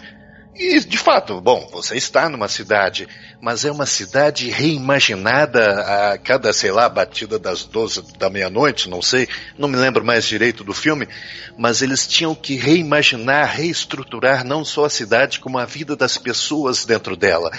e, 0.57 0.79
de 0.79 0.97
fato, 0.97 1.41
bom, 1.41 1.67
você 1.69 1.97
está 1.97 2.29
numa 2.29 2.47
cidade, 2.47 3.09
mas 3.41 3.65
é 3.65 3.71
uma 3.71 3.85
cidade 3.85 4.49
reimaginada 4.49 5.81
a 5.81 6.17
cada, 6.17 6.53
sei 6.53 6.71
lá, 6.71 6.87
batida 6.87 7.37
das 7.37 7.65
12 7.65 8.17
da 8.17 8.29
meia-noite, 8.29 8.89
não 8.89 9.01
sei, 9.01 9.27
não 9.57 9.67
me 9.67 9.75
lembro 9.75 10.05
mais 10.05 10.23
direito 10.23 10.63
do 10.63 10.73
filme, 10.73 11.09
mas 11.57 11.81
eles 11.81 12.07
tinham 12.07 12.33
que 12.33 12.55
reimaginar, 12.55 13.53
reestruturar 13.53 14.45
não 14.45 14.63
só 14.63 14.85
a 14.85 14.89
cidade, 14.89 15.41
como 15.41 15.57
a 15.57 15.65
vida 15.65 15.93
das 15.93 16.17
pessoas 16.17 16.85
dentro 16.85 17.17
dela. 17.17 17.51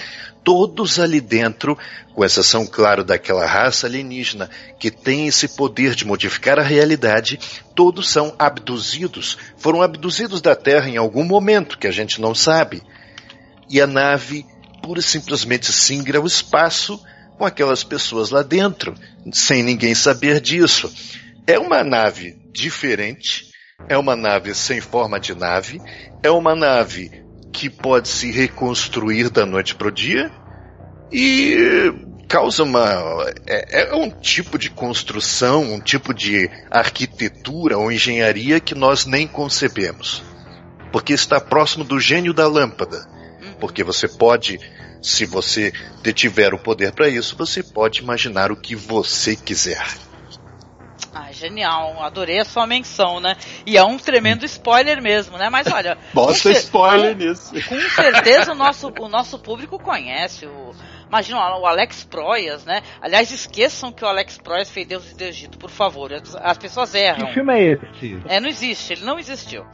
Todos 0.47 0.97
ali 0.97 1.19
dentro, 1.19 1.77
com 2.15 2.23
exceção, 2.23 2.65
claro, 2.65 3.03
daquela 3.03 3.45
raça 3.45 3.85
alienígena 3.85 4.49
que 4.79 4.89
tem 4.89 5.27
esse 5.27 5.45
poder 5.45 5.93
de 5.93 6.05
modificar 6.05 6.57
a 6.57 6.63
realidade, 6.63 7.37
todos 7.75 8.09
são 8.09 8.33
abduzidos, 8.39 9.37
foram 9.57 9.81
abduzidos 9.81 10.39
da 10.39 10.55
Terra 10.55 10.87
em 10.87 10.95
algum 10.95 11.25
momento 11.25 11.77
que 11.77 11.85
a 11.85 11.91
gente 11.91 12.21
não 12.21 12.33
sabe. 12.33 12.81
E 13.69 13.81
a 13.81 13.85
nave 13.85 14.45
pura 14.81 15.01
e 15.01 15.03
simplesmente 15.03 15.73
singra 15.73 16.21
o 16.21 16.25
espaço 16.25 16.97
com 17.37 17.43
aquelas 17.43 17.83
pessoas 17.83 18.29
lá 18.29 18.41
dentro, 18.41 18.95
sem 19.33 19.61
ninguém 19.61 19.93
saber 19.93 20.39
disso. 20.39 20.89
É 21.45 21.59
uma 21.59 21.83
nave 21.83 22.37
diferente, 22.53 23.51
é 23.89 23.97
uma 23.97 24.15
nave 24.15 24.55
sem 24.55 24.79
forma 24.79 25.19
de 25.19 25.35
nave, 25.35 25.81
é 26.23 26.31
uma 26.31 26.55
nave 26.55 27.26
que 27.51 27.69
pode 27.69 28.07
se 28.07 28.31
reconstruir 28.31 29.29
da 29.29 29.45
noite 29.45 29.75
para 29.75 29.87
o 29.87 29.91
dia 29.91 30.31
e 31.11 31.93
causa 32.27 32.63
uma. 32.63 33.25
É, 33.47 33.83
é, 33.83 33.95
um 33.95 34.09
tipo 34.09 34.57
de 34.57 34.69
construção, 34.69 35.63
um 35.63 35.79
tipo 35.79 36.13
de 36.13 36.49
arquitetura 36.69 37.77
ou 37.77 37.91
engenharia 37.91 38.59
que 38.59 38.75
nós 38.75 39.05
nem 39.05 39.27
concebemos. 39.27 40.23
Porque 40.91 41.13
está 41.13 41.39
próximo 41.39 41.83
do 41.83 41.99
gênio 41.99 42.33
da 42.33 42.47
lâmpada. 42.47 43.07
Porque 43.59 43.83
você 43.83 44.07
pode, 44.07 44.59
se 45.01 45.25
você 45.25 45.73
tiver 46.13 46.53
o 46.53 46.59
poder 46.59 46.91
para 46.91 47.09
isso, 47.09 47.35
você 47.35 47.63
pode 47.63 48.01
imaginar 48.01 48.51
o 48.51 48.55
que 48.55 48.75
você 48.75 49.35
quiser. 49.35 49.85
Ah, 51.19 51.31
genial. 51.31 52.01
Adorei 52.03 52.39
a 52.39 52.45
sua 52.45 52.67
menção, 52.67 53.19
né? 53.19 53.35
E 53.65 53.75
é 53.75 53.83
um 53.83 53.97
tremendo 53.97 54.45
spoiler 54.45 55.01
mesmo, 55.01 55.37
né? 55.37 55.49
Mas 55.49 55.67
olha. 55.67 55.97
Bota 56.13 56.51
spoiler 56.51 57.17
com, 57.17 57.23
nisso. 57.23 57.53
Com 57.67 57.79
certeza 57.89 58.51
o 58.51 58.55
nosso, 58.55 58.93
o 58.99 59.07
nosso 59.07 59.39
público 59.39 59.79
conhece 59.79 60.45
o 60.45 60.75
Imagina 61.07 61.39
o 61.57 61.65
Alex 61.65 62.03
Proyas, 62.03 62.65
né? 62.65 62.81
Aliás, 63.01 63.31
esqueçam 63.31 63.91
que 63.91 64.03
o 64.03 64.07
Alex 64.07 64.37
Proyas 64.37 64.69
fez 64.69 64.85
Deus 64.85 65.13
do 65.13 65.21
Egito, 65.21 65.57
por 65.57 65.69
favor. 65.69 66.11
As 66.13 66.57
pessoas 66.57 66.93
erram. 66.93 67.27
Que 67.27 67.33
filme 67.33 67.53
é 67.53 67.63
esse? 67.71 68.21
É, 68.27 68.39
não 68.39 68.49
existe, 68.49 68.93
ele 68.93 69.05
não 69.05 69.17
existiu. 69.17 69.65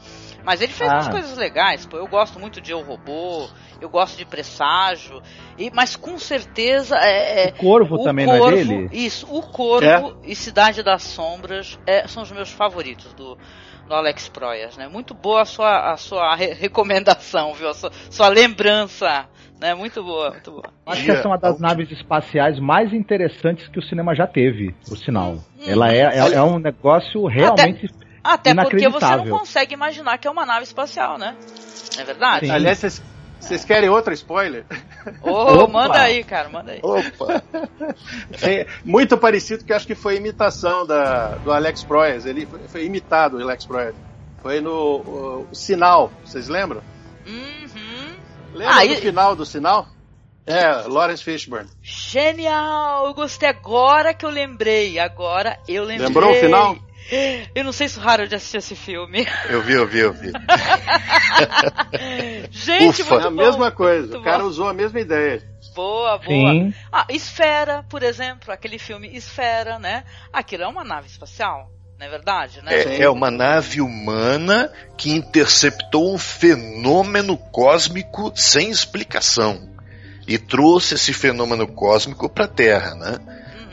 Mas 0.44 0.62
ele 0.62 0.74
fez 0.74 0.90
ah. 0.90 0.96
umas 0.96 1.08
coisas 1.08 1.38
legais, 1.38 1.86
pô. 1.86 1.98
Eu 1.98 2.08
gosto 2.08 2.40
muito 2.40 2.60
de 2.60 2.72
Eu 2.72 2.82
Robô, 2.82 3.48
eu 3.80 3.90
gosto 3.90 4.18
de 4.18 4.26
Presságio, 4.26 5.22
e, 5.58 5.72
mas 5.74 5.96
com 5.96 6.18
certeza 6.18 6.98
é. 6.98 7.48
é 7.48 7.50
o 7.50 7.54
Corvo 7.54 7.96
o 7.96 8.04
também 8.04 8.26
Corvo, 8.26 8.42
não 8.42 8.50
é 8.50 8.56
dele? 8.56 8.90
Isso, 8.92 9.28
o 9.30 9.42
Corvo 9.42 9.86
é. 9.86 10.14
e 10.24 10.36
Cidade 10.36 10.84
das 10.84 11.04
Sombras 11.04 11.80
é, 11.88 12.08
são 12.08 12.24
os 12.24 12.32
meus 12.32 12.52
favoritos 12.52 13.14
do, 13.14 13.38
do 13.88 13.94
Alex 13.94 14.28
Proyas, 14.30 14.78
né? 14.78 14.88
Muito 14.88 15.14
boa 15.14 15.42
a 15.42 15.46
sua, 15.46 15.94
a 15.94 15.98
sua 15.98 16.36
re 16.36 16.54
recomendação, 16.54 17.54
viu? 17.54 17.70
A 17.70 17.74
sua, 17.74 17.92
sua 18.10 18.28
lembrança 18.28 19.28
né? 19.64 19.74
Muito 19.74 20.04
boa, 20.04 20.32
muito 20.32 20.52
boa. 20.52 20.66
Acho 20.86 21.06
que 21.06 21.12
essa 21.12 21.22
é 21.22 21.28
uma 21.28 21.38
das 21.38 21.58
naves 21.58 21.90
espaciais 21.90 22.60
mais 22.60 22.92
interessantes 22.92 23.66
que 23.70 23.80
o 23.80 23.82
cinema 23.82 24.14
já 24.14 24.28
teve, 24.28 24.76
por 24.86 24.98
sinal. 24.98 25.36
Hum, 25.36 25.64
Ela 25.66 25.94
é, 25.94 26.02
é, 26.02 26.34
é, 26.34 26.44
um 26.44 26.60
negócio 26.60 27.26
realmente. 27.28 27.86
Até, 27.86 28.13
até 28.24 28.54
porque 28.56 28.88
você 28.88 29.16
não 29.16 29.30
consegue 29.30 29.74
imaginar 29.74 30.18
que 30.18 30.28
é 30.28 30.32
uma 30.32 30.46
nave 30.46 30.64
espacial, 30.64 31.18
né? 31.18 31.36
É 31.98 32.04
verdade? 32.04 32.46
Sim. 32.46 32.52
Aliás, 32.52 32.80
vocês, 32.80 33.02
vocês 33.40 33.66
querem 33.66 33.90
outra 33.90 34.14
spoiler? 34.14 34.66
Oh, 35.22 35.68
manda 35.68 36.02
aí, 36.02 36.24
cara, 36.24 36.50
manda 36.50 36.72
aí. 36.72 36.80
Opa! 36.82 37.44
É, 38.42 38.66
muito 38.84 39.18
parecido 39.18 39.64
que 39.64 39.74
acho 39.74 39.86
que 39.86 39.96
foi 39.96 40.16
imitação 40.16 40.86
da, 40.86 41.36
do 41.36 41.52
Alex 41.52 41.84
Proyas. 41.84 42.26
Ele 42.26 42.46
foi, 42.46 42.60
foi 42.68 42.86
imitado, 42.86 43.38
o 43.38 43.42
Alex 43.42 43.66
Proyas. 43.66 43.96
Foi 44.42 44.62
no 44.62 44.72
o, 44.72 45.48
o 45.52 45.56
Sinal, 45.56 46.12
vocês 46.24 46.48
lembram? 46.48 46.82
Lembra 48.54 48.76
ah, 48.76 48.86
do 48.86 48.94
e... 48.94 48.98
final 48.98 49.36
do 49.36 49.46
sinal? 49.46 49.88
É, 50.46 50.88
Lawrence 50.88 51.24
Fishburne. 51.24 51.70
Genial! 51.82 53.08
Eu 53.08 53.14
gostei 53.14 53.50
agora 53.50 54.14
que 54.14 54.26
eu 54.26 54.30
lembrei. 54.30 55.00
Agora 55.00 55.58
eu 55.68 55.84
lembrei. 55.84 56.08
Lembrou 56.08 56.32
o 56.32 56.36
final? 56.36 56.78
Eu 57.54 57.64
não 57.64 57.72
sei 57.72 57.88
se 57.90 58.00
o 58.00 58.08
Harold 58.08 58.34
assistiu 58.34 58.60
esse 58.60 58.76
filme. 58.76 59.28
Eu 59.50 59.62
vi, 59.62 59.74
eu 59.74 59.88
vi, 59.88 60.00
eu 60.00 60.14
vi. 60.14 60.32
Gente, 62.52 63.02
Ufa. 63.02 63.16
É 63.16 63.18
a 63.20 63.30
bom, 63.30 63.32
mesma 63.32 63.72
coisa. 63.72 64.08
muito 64.08 64.20
O 64.20 64.24
cara 64.24 64.44
bom. 64.44 64.50
usou 64.50 64.68
a 64.68 64.74
mesma 64.74 65.00
ideia. 65.00 65.42
Boa, 65.76 66.18
boa. 66.18 66.28
Sim. 66.28 66.74
Ah, 66.92 67.06
Esfera, 67.10 67.84
por 67.90 68.04
exemplo, 68.04 68.52
aquele 68.54 68.78
filme 68.78 69.10
Esfera, 69.16 69.80
né? 69.80 70.04
Aquilo 70.32 70.64
é 70.64 70.68
uma 70.68 70.84
nave 70.84 71.08
espacial, 71.08 71.70
não 72.00 72.06
é 72.06 72.10
verdade, 72.10 72.62
né? 72.64 72.76
É, 72.76 73.02
é 73.04 73.10
uma 73.10 73.32
nave 73.32 73.82
humana 73.82 74.72
que 74.98 75.12
interceptou 75.12 76.14
um 76.14 76.18
fenômeno 76.18 77.38
cósmico 77.38 78.32
sem 78.36 78.70
explicação 78.70 79.70
e 80.28 80.38
trouxe 80.38 80.94
esse 80.96 81.12
fenômeno 81.12 81.68
cósmico 81.68 82.30
para 82.30 82.46
a 82.46 82.50
Terra, 82.50 82.94
né? 82.96 83.18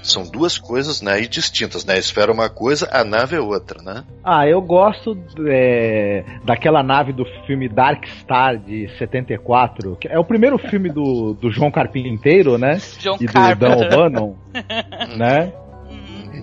São 0.03 0.25
duas 0.25 0.59
coisas 0.59 1.03
né, 1.03 1.21
e 1.21 1.29
distintas, 1.29 1.85
né? 1.85 1.95
A 1.95 1.99
esfera 1.99 2.31
é 2.31 2.35
uma 2.35 2.49
coisa, 2.49 2.89
a 2.91 3.05
nave 3.05 3.37
é 3.37 3.41
outra, 3.41 3.83
né? 3.83 4.05
Ah, 4.25 4.47
eu 4.47 4.61
gosto 4.61 5.19
é, 5.47 6.25
daquela 6.45 6.83
nave 6.83 7.13
do 7.13 7.25
filme 7.47 7.69
Dark 7.69 8.07
Star 8.21 8.57
de 8.57 8.89
74, 8.99 9.97
que 9.97 10.09
é 10.09 10.19
o 10.19 10.25
primeiro 10.25 10.59
filme 10.59 10.89
do, 10.89 11.35
do 11.35 11.51
João 11.51 11.71
Carpinteiro, 11.71 12.59
né? 12.59 12.79
John 12.99 13.17
e 13.21 13.27
do 13.27 13.33
Carpenter. 13.33 13.59
Dan 13.59 13.87
O'Bannon, 13.87 14.35
né? 15.17 15.53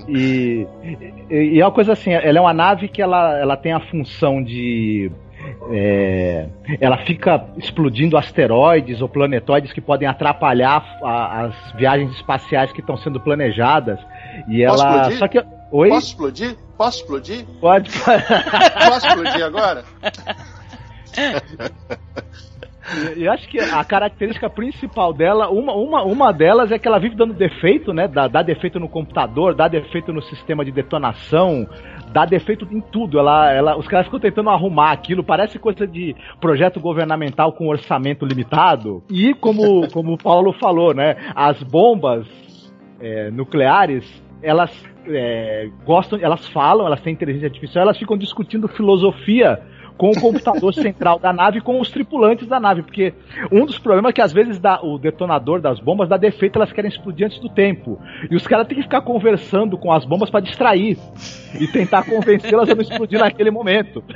E, 0.08 0.66
e, 1.30 1.36
e 1.36 1.60
é 1.60 1.66
uma 1.66 1.72
coisa 1.72 1.94
assim, 1.94 2.12
ela 2.14 2.38
é 2.38 2.42
uma 2.42 2.54
nave 2.54 2.88
que 2.88 3.02
ela, 3.02 3.38
ela 3.38 3.58
tem 3.58 3.74
a 3.74 3.80
função 3.80 4.42
de. 4.42 5.12
É, 5.72 6.48
ela 6.80 6.98
fica 7.00 7.46
explodindo 7.58 8.18
asteroides 8.18 9.02
ou 9.02 9.10
planetóides 9.10 9.72
que 9.74 9.82
podem 9.82 10.08
atrapalhar 10.08 10.84
a- 11.04 11.42
as 11.46 11.72
viagens 11.74 12.12
espaciais 12.12 12.72
que 12.72 12.82
estão 12.82 12.98
sendo 12.98 13.20
planejadas. 13.20 14.00
E 14.48 14.66
Posso 14.66 14.84
ela. 14.84 14.96
explodir? 15.10 15.18
Só 15.20 15.28
que. 15.28 15.44
Oi? 15.72 15.90
Posso 15.90 16.08
explodir? 16.08 16.56
Posso 16.78 17.00
explodir? 17.02 17.46
Pode. 17.60 17.90
Posso 18.90 19.08
explodir 19.08 19.44
agora? 19.46 19.84
E 23.18 23.26
eu 23.26 23.32
acho 23.34 23.50
que 23.50 23.60
a 23.60 23.84
característica 23.84 24.50
principal 24.50 25.12
dela, 25.12 25.50
uma, 25.50 25.74
uma, 25.74 26.04
uma 26.04 26.32
delas 26.32 26.72
é 26.72 26.80
que 26.80 26.88
ela 26.88 27.00
vive 27.00 27.16
dando 27.18 27.34
defeito, 27.34 27.92
né? 27.92 28.08
Dá, 28.08 28.30
dá 28.30 28.42
defeito 28.42 28.80
no 28.80 28.88
computador, 28.88 29.54
dá 29.54 29.68
defeito 29.68 30.14
no 30.14 30.22
sistema 30.22 30.64
de 30.64 30.72
detonação, 30.72 31.68
dá 32.12 32.26
defeito 32.26 32.68
em 32.72 32.82
tudo. 32.82 33.20
Ela, 33.20 33.52
ela, 33.52 33.78
os 33.78 33.88
caras 33.88 34.06
ficam 34.06 34.20
tentando 34.20 34.50
arrumar 34.50 34.92
aquilo, 34.92 35.24
parece 35.24 35.60
coisa 35.60 35.86
de 35.86 36.16
projeto 36.40 36.80
governamental 36.80 37.54
com 37.54 37.68
orçamento 37.68 38.26
limitado. 38.26 39.04
E 39.10 39.34
como, 39.34 39.88
como 39.92 40.14
o 40.14 40.18
Paulo 40.18 40.54
falou, 40.54 40.94
né? 40.94 41.16
As 41.36 41.62
bombas 41.64 42.28
é, 43.00 43.30
nucleares, 43.32 44.06
elas 44.42 44.72
é, 45.08 45.70
gostam, 45.86 46.20
elas 46.22 46.48
falam, 46.50 46.86
elas 46.86 47.02
têm 47.02 47.14
inteligência 47.14 47.48
artificial, 47.48 47.84
elas 47.84 47.98
ficam 47.98 48.18
discutindo 48.18 48.68
filosofia 48.68 49.60
com 49.98 50.10
o 50.12 50.20
computador 50.22 50.74
central 50.76 51.20
da 51.20 51.34
nave 51.34 51.58
e 51.58 51.62
com 51.62 51.80
os 51.82 51.90
tripulantes 51.90 52.48
da 52.48 52.60
nave, 52.60 52.84
porque 52.84 53.14
um 53.52 53.66
dos 53.66 53.80
problemas 53.80 54.10
é 54.12 54.14
que 54.14 54.22
às 54.22 54.32
vezes 54.32 54.60
dá, 54.60 54.80
o 54.82 54.98
detonador 54.98 55.60
das 55.60 55.80
bombas 55.80 56.08
dá 56.08 56.18
defeito, 56.18 56.58
elas 56.58 56.72
querem 56.72 56.90
explodir 56.90 57.26
antes 57.26 57.40
do 57.40 57.50
tempo. 57.50 58.00
E 58.30 58.36
os 58.36 58.46
caras 58.48 58.68
têm 58.68 58.78
que 58.78 58.84
ficar 58.84 59.02
conversando 59.02 59.78
com 59.78 59.92
as 59.92 60.06
bombas 60.06 60.30
para 60.30 60.42
distrair 60.42 60.98
e 61.60 61.68
tentar 61.68 62.04
convencê-las 62.04 62.70
a 62.70 62.76
não 62.76 62.82
explodir 62.82 63.20
naquele 63.20 63.52
momento. 63.52 64.04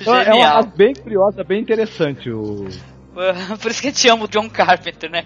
Então 0.00 0.14
é 0.14 0.34
uma 0.34 0.54
nave 0.54 0.70
bem 0.76 0.94
curiosa, 0.94 1.42
bem 1.44 1.60
interessante 1.60 2.30
o, 2.30 2.66
Por 3.60 3.70
isso 3.70 3.82
que 3.82 3.88
eu 3.88 3.92
te 3.92 4.08
amo 4.08 4.28
John 4.28 4.48
Carpenter, 4.48 5.10
né? 5.10 5.24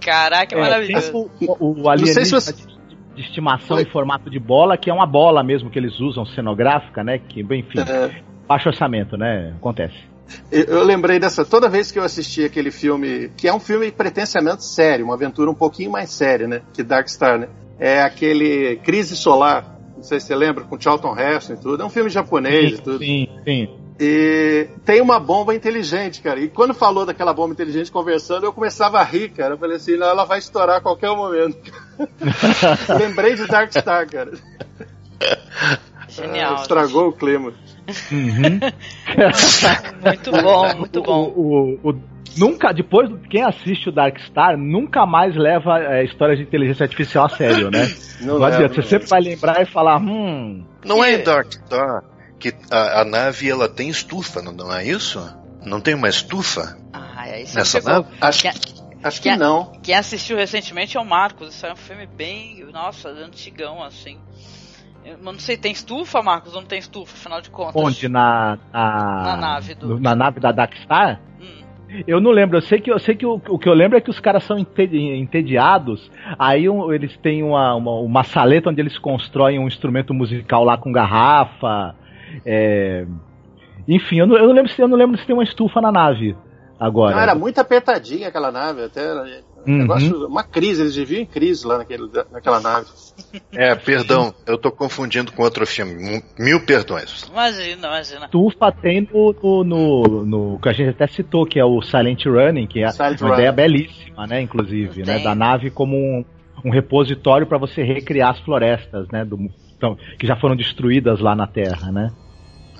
Caraca, 0.00 0.54
é 0.54 0.58
É, 0.58 0.60
maravilhoso. 0.60 1.12
o, 1.12 1.30
o, 1.48 1.72
o 1.80 1.82
Não 1.96 2.06
sei 2.06 2.24
se 2.24 2.30
você- 2.32 2.54
de, 3.14 3.22
estimação 3.22 3.78
em 3.78 3.84
formato 3.84 4.30
de 4.30 4.38
bola, 4.38 4.76
que 4.76 4.90
é 4.90 4.94
uma 4.94 5.06
bola 5.06 5.42
mesmo 5.42 5.70
que 5.70 5.78
eles 5.78 5.98
usam 6.00 6.24
cenográfica, 6.26 7.02
né? 7.02 7.18
Que, 7.18 7.40
enfim, 7.40 7.80
É, 7.80 8.22
baixo 8.46 8.68
orçamento, 8.68 9.16
né? 9.16 9.54
Acontece. 9.56 9.96
eu, 10.50 10.84
lembrei 10.84 11.18
dessa. 11.18 11.44
Toda 11.44 11.68
vez 11.68 11.90
que 11.90 11.98
eu 11.98 12.02
assisti 12.02 12.44
aquele 12.44 12.70
filme, 12.70 13.30
que 13.36 13.48
é 13.48 13.54
um 13.54 13.60
filme 13.60 13.90
pretensamente 13.90 14.64
sério, 14.64 15.04
uma 15.04 15.14
aventura 15.14 15.50
um 15.50 15.54
pouquinho 15.54 15.90
mais 15.90 16.10
séria, 16.10 16.46
né? 16.46 16.62
Que 16.72 16.82
Dark 16.82 17.08
Star, 17.08 17.38
né? 17.38 17.48
É 17.78 18.02
aquele 18.02 18.76
Crise 18.76 19.16
Solar. 19.16 19.74
Não 19.96 20.02
sei 20.02 20.20
se 20.20 20.26
você 20.26 20.34
lembra, 20.34 20.64
com 20.64 20.80
Charlton 20.80 21.18
Heston 21.18 21.54
e 21.54 21.56
tudo. 21.56 21.82
É 21.82 21.86
um 21.86 21.90
filme 21.90 22.10
japonês 22.10 22.78
e 22.78 22.82
tudo. 22.82 22.98
Sim, 22.98 23.28
sim. 23.44 23.83
E 23.98 24.66
tem 24.84 25.00
uma 25.00 25.20
bomba 25.20 25.54
inteligente, 25.54 26.20
cara. 26.20 26.40
E 26.40 26.48
quando 26.48 26.74
falou 26.74 27.06
daquela 27.06 27.32
bomba 27.32 27.52
inteligente 27.52 27.92
conversando, 27.92 28.44
eu 28.44 28.52
começava 28.52 28.98
a 28.98 29.04
rir, 29.04 29.28
cara. 29.28 29.54
Eu 29.54 29.58
falei 29.58 29.76
assim, 29.76 29.96
não, 29.96 30.08
ela 30.08 30.24
vai 30.24 30.38
estourar 30.40 30.78
a 30.78 30.80
qualquer 30.80 31.10
momento. 31.14 31.56
Lembrei 32.98 33.34
de 33.36 33.46
Dark 33.46 33.70
Star, 33.72 34.08
cara. 34.10 34.32
Genial. 36.08 36.56
Ah, 36.56 36.60
estragou 36.62 37.08
o 37.08 37.12
clima. 37.12 37.52
Uhum. 38.10 38.60
Muito 40.04 40.30
bom, 40.42 40.74
muito 40.76 41.02
bom. 41.02 41.32
O, 41.36 41.78
o- 41.82 41.90
o- 41.90 42.00
nunca, 42.36 42.72
depois, 42.72 43.10
quem 43.30 43.42
assiste 43.42 43.88
o 43.88 43.92
Dark 43.92 44.18
Star 44.20 44.56
nunca 44.58 45.06
mais 45.06 45.36
leva 45.36 45.78
é, 45.80 46.04
histórias 46.04 46.38
de 46.38 46.44
inteligência 46.44 46.84
artificial 46.84 47.26
a 47.26 47.28
sério, 47.28 47.70
né? 47.70 47.86
Não 48.20 48.38
Não 48.38 48.44
adianta, 48.46 48.74
você 48.74 48.82
sempre 48.88 49.08
vai 49.08 49.20
lembrar 49.20 49.62
e 49.62 49.66
falar, 49.66 49.98
hum. 50.00 50.64
Não 50.84 51.02
é 51.02 51.14
Que- 51.14 51.20
em 51.20 51.24
Dark 51.24 51.52
Star 51.52 52.04
que 52.52 52.54
a, 52.70 53.00
a 53.00 53.04
nave 53.04 53.48
ela 53.50 53.68
tem 53.68 53.88
estufa, 53.88 54.42
não, 54.42 54.52
não 54.52 54.72
é 54.74 54.84
isso? 54.86 55.20
Não 55.64 55.80
tem 55.80 55.94
uma 55.94 56.08
estufa? 56.08 56.76
Ah, 56.92 57.12
aí 57.22 57.46
você 57.46 57.56
Nessa 57.58 57.78
pegou. 57.78 57.92
nave? 58.02 58.08
Acho, 58.20 58.42
Quem, 58.42 58.50
acho 59.02 59.22
que 59.22 59.28
Quem- 59.30 59.38
não. 59.38 59.72
quem 59.82 59.94
assistiu 59.94 60.36
recentemente 60.36 60.96
é 60.96 61.00
o 61.00 61.04
Marcos. 61.04 61.54
Isso 61.54 61.66
é 61.66 61.72
um 61.72 61.76
filme 61.76 62.06
bem, 62.06 62.64
nossa, 62.72 63.08
antigão, 63.08 63.82
assim. 63.82 64.18
Eu 65.04 65.18
não 65.18 65.38
sei, 65.38 65.56
tem 65.56 65.70
estufa, 65.72 66.22
Marcos? 66.22 66.54
Ou 66.54 66.60
não 66.62 66.68
tem 66.68 66.78
estufa, 66.78 67.12
afinal 67.14 67.40
de 67.40 67.50
contas? 67.50 67.74
Onde? 67.76 68.08
Na, 68.08 68.58
na, 68.72 69.22
Na 69.22 69.36
nave 69.36 69.74
do- 69.74 70.00
na 70.00 70.14
nave 70.14 70.40
da 70.40 70.50
Dark 70.52 70.74
Star? 70.82 71.20
Hum. 71.40 71.62
Eu 72.06 72.20
não 72.20 72.30
lembro, 72.30 72.56
eu 72.58 72.62
sei 72.62 72.80
que, 72.80 72.90
eu 72.90 72.98
sei 72.98 73.14
que 73.14 73.24
o, 73.26 73.34
o 73.48 73.58
que 73.58 73.68
eu 73.68 73.74
lembro 73.74 73.96
é 73.98 74.00
que 74.00 74.10
os 74.10 74.18
caras 74.18 74.44
são 74.44 74.58
entedi- 74.58 75.14
entediados, 75.14 76.10
aí 76.38 76.68
um- 76.68 76.90
eles 76.92 77.16
têm 77.18 77.42
uma, 77.42 77.74
uma, 77.74 77.92
uma 78.00 78.24
saleta 78.24 78.70
onde 78.70 78.80
eles 78.80 78.98
constroem 78.98 79.58
um 79.58 79.66
instrumento 79.68 80.12
musical 80.14 80.64
lá 80.64 80.76
com 80.78 80.90
garrafa. 80.90 81.94
É, 82.44 83.06
Enfim, 83.86 84.18
eu 84.18 84.26
não, 84.26 84.36
eu 84.36 84.46
não 84.48 84.54
lembro 84.54 84.70
se 84.72 84.80
eu 84.80 84.88
não 84.88 84.96
lembro 84.96 85.18
se 85.18 85.26
tem 85.26 85.34
uma 85.34 85.44
estufa 85.44 85.80
na 85.80 85.92
nave 85.92 86.34
agora. 86.80 87.14
Não, 87.16 87.22
era 87.22 87.34
muito 87.34 87.58
apertadinha 87.58 88.28
aquela 88.28 88.50
nave, 88.50 88.82
até 88.84 89.12
um 89.12 89.44
Uhum. 89.66 89.78
negócio, 89.78 90.26
uma 90.26 90.42
crise, 90.42 90.82
eles 90.82 90.94
viviam 90.94 91.22
em 91.22 91.26
crise 91.26 91.66
lá 91.66 91.78
naquele, 91.78 92.06
naquela 92.30 92.60
nave. 92.60 92.86
É, 93.54 93.74
perdão, 93.74 94.34
eu 94.46 94.58
tô 94.58 94.70
confundindo 94.70 95.32
com 95.32 95.42
outro 95.42 95.66
filme. 95.66 96.22
Mil 96.38 96.60
perdões. 96.66 97.22
Imagina, 97.30 97.86
imagina. 97.88 98.24
Estufa 98.26 98.70
tem 98.72 99.08
no, 99.12 99.32
no, 99.32 99.64
no- 99.64 100.24
no- 100.26 100.58
que 100.58 100.68
a 100.68 100.72
gente 100.72 100.90
até 100.90 101.06
citou, 101.06 101.46
que 101.46 101.58
é 101.58 101.64
o 101.64 101.80
Silent 101.80 102.26
Running, 102.26 102.66
que 102.66 102.82
é 102.82 102.90
Silent 102.90 103.20
uma 103.20 103.28
Running. 103.30 103.40
ideia 103.40 103.52
belíssima, 103.52 104.26
né, 104.26 104.42
inclusive, 104.42 105.02
né, 105.04 105.18
da 105.18 105.34
nave 105.34 105.70
como 105.70 105.96
um, 105.96 106.24
um 106.64 106.70
repositório 106.70 107.46
para 107.46 107.56
você 107.58 107.82
recriar 107.82 108.32
as 108.32 108.40
florestas, 108.40 109.06
né, 109.12 109.24
do, 109.24 109.38
então, 109.76 109.96
que 110.18 110.26
já 110.26 110.36
foram 110.36 110.56
destruídas 110.56 111.20
lá 111.20 111.34
na 111.34 111.46
Terra, 111.46 111.90
né? 111.92 112.10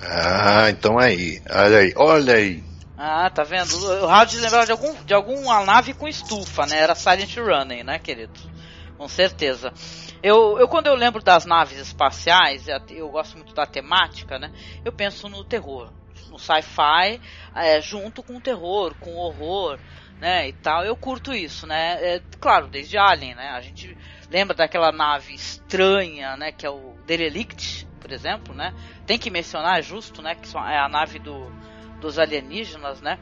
Ah, 0.07 0.69
então 0.69 0.99
aí. 0.99 1.41
Olha 1.49 1.77
aí, 1.79 1.93
olha 1.95 2.35
aí. 2.35 2.63
Ah, 2.97 3.29
tá 3.29 3.43
vendo? 3.43 3.75
O 3.75 4.05
Howard 4.05 4.37
lembrava 4.37 4.65
de, 4.65 4.71
algum, 4.71 4.93
de 5.03 5.13
alguma 5.13 5.65
nave 5.65 5.93
com 5.93 6.07
estufa, 6.07 6.65
né? 6.65 6.77
Era 6.77 6.95
Silent 6.95 7.35
Running, 7.35 7.83
né, 7.83 7.99
querido? 7.99 8.39
Com 8.97 9.07
certeza. 9.07 9.73
Eu, 10.23 10.57
eu 10.57 10.67
quando 10.67 10.87
eu 10.87 10.95
lembro 10.95 11.21
das 11.21 11.45
naves 11.45 11.77
espaciais, 11.77 12.67
eu 12.67 12.79
eu 12.89 13.09
gosto 13.09 13.35
muito 13.35 13.53
da 13.53 13.65
temática, 13.65 14.39
né? 14.39 14.49
Eu 14.85 14.91
penso 14.93 15.27
no 15.27 15.43
terror, 15.43 15.91
no 16.29 16.39
sci-fi, 16.39 17.19
é, 17.53 17.81
junto 17.81 18.23
com 18.23 18.37
o 18.37 18.41
terror, 18.41 18.95
com 18.95 19.09
o 19.11 19.17
horror, 19.17 19.77
né? 20.21 20.47
E 20.47 20.53
tal. 20.53 20.85
Eu 20.85 20.95
curto 20.95 21.33
isso, 21.33 21.67
né? 21.67 21.97
É, 22.01 22.21
claro, 22.39 22.67
desde 22.67 22.97
Alien, 22.97 23.35
né? 23.35 23.49
A 23.49 23.59
gente 23.59 23.97
lembra 24.29 24.55
daquela 24.55 24.91
nave 24.93 25.33
estranha, 25.33 26.37
né? 26.37 26.53
Que 26.53 26.65
é 26.65 26.69
o 26.69 26.95
Derelict, 27.05 27.84
por 28.05 28.11
exemplo, 28.11 28.53
né? 28.53 28.71
Tem 29.07 29.17
que 29.17 29.31
mencionar, 29.31 29.79
é 29.79 29.81
justo, 29.81 30.21
né? 30.21 30.35
Que 30.35 30.55
é 30.55 30.77
a 30.77 30.87
nave 30.87 31.17
do, 31.17 31.51
dos 31.99 32.19
alienígenas, 32.19 33.01
né? 33.01 33.17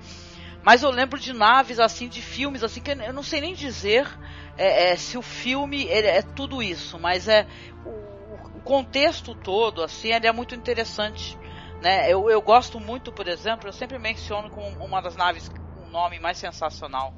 Mas 0.61 0.83
eu 0.83 0.89
lembro 0.89 1.17
de 1.17 1.31
naves 1.31 1.79
assim, 1.79 2.09
de 2.09 2.21
filmes 2.21 2.65
assim 2.65 2.81
que 2.81 2.91
eu 2.91 3.13
não 3.13 3.23
sei 3.23 3.39
nem 3.39 3.53
dizer 3.53 4.05
é, 4.57 4.89
é, 4.89 4.95
se 4.97 5.17
o 5.17 5.21
filme 5.21 5.87
é 5.87 6.21
tudo 6.21 6.61
isso, 6.61 6.99
mas 6.99 7.29
é 7.29 7.47
o, 7.85 8.57
o 8.57 8.61
contexto 8.61 9.33
todo 9.33 9.81
assim, 9.81 10.11
ele 10.11 10.27
é 10.27 10.33
muito 10.33 10.53
interessante, 10.53 11.37
né? 11.81 12.11
Eu, 12.11 12.29
eu 12.29 12.41
gosto 12.41 12.77
muito, 12.77 13.09
por 13.09 13.29
exemplo, 13.29 13.69
eu 13.69 13.73
sempre 13.73 13.97
menciono 13.97 14.49
como 14.49 14.67
uma 14.83 15.01
das 15.01 15.15
naves 15.15 15.49
o 15.77 15.87
nome 15.87 16.19
mais 16.19 16.37
sensacional 16.37 17.13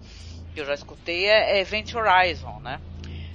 que 0.54 0.62
eu 0.62 0.66
já 0.66 0.76
escutei 0.76 1.26
é, 1.26 1.58
é 1.58 1.62
Event 1.62 1.96
Horizon, 1.96 2.60
né? 2.60 2.80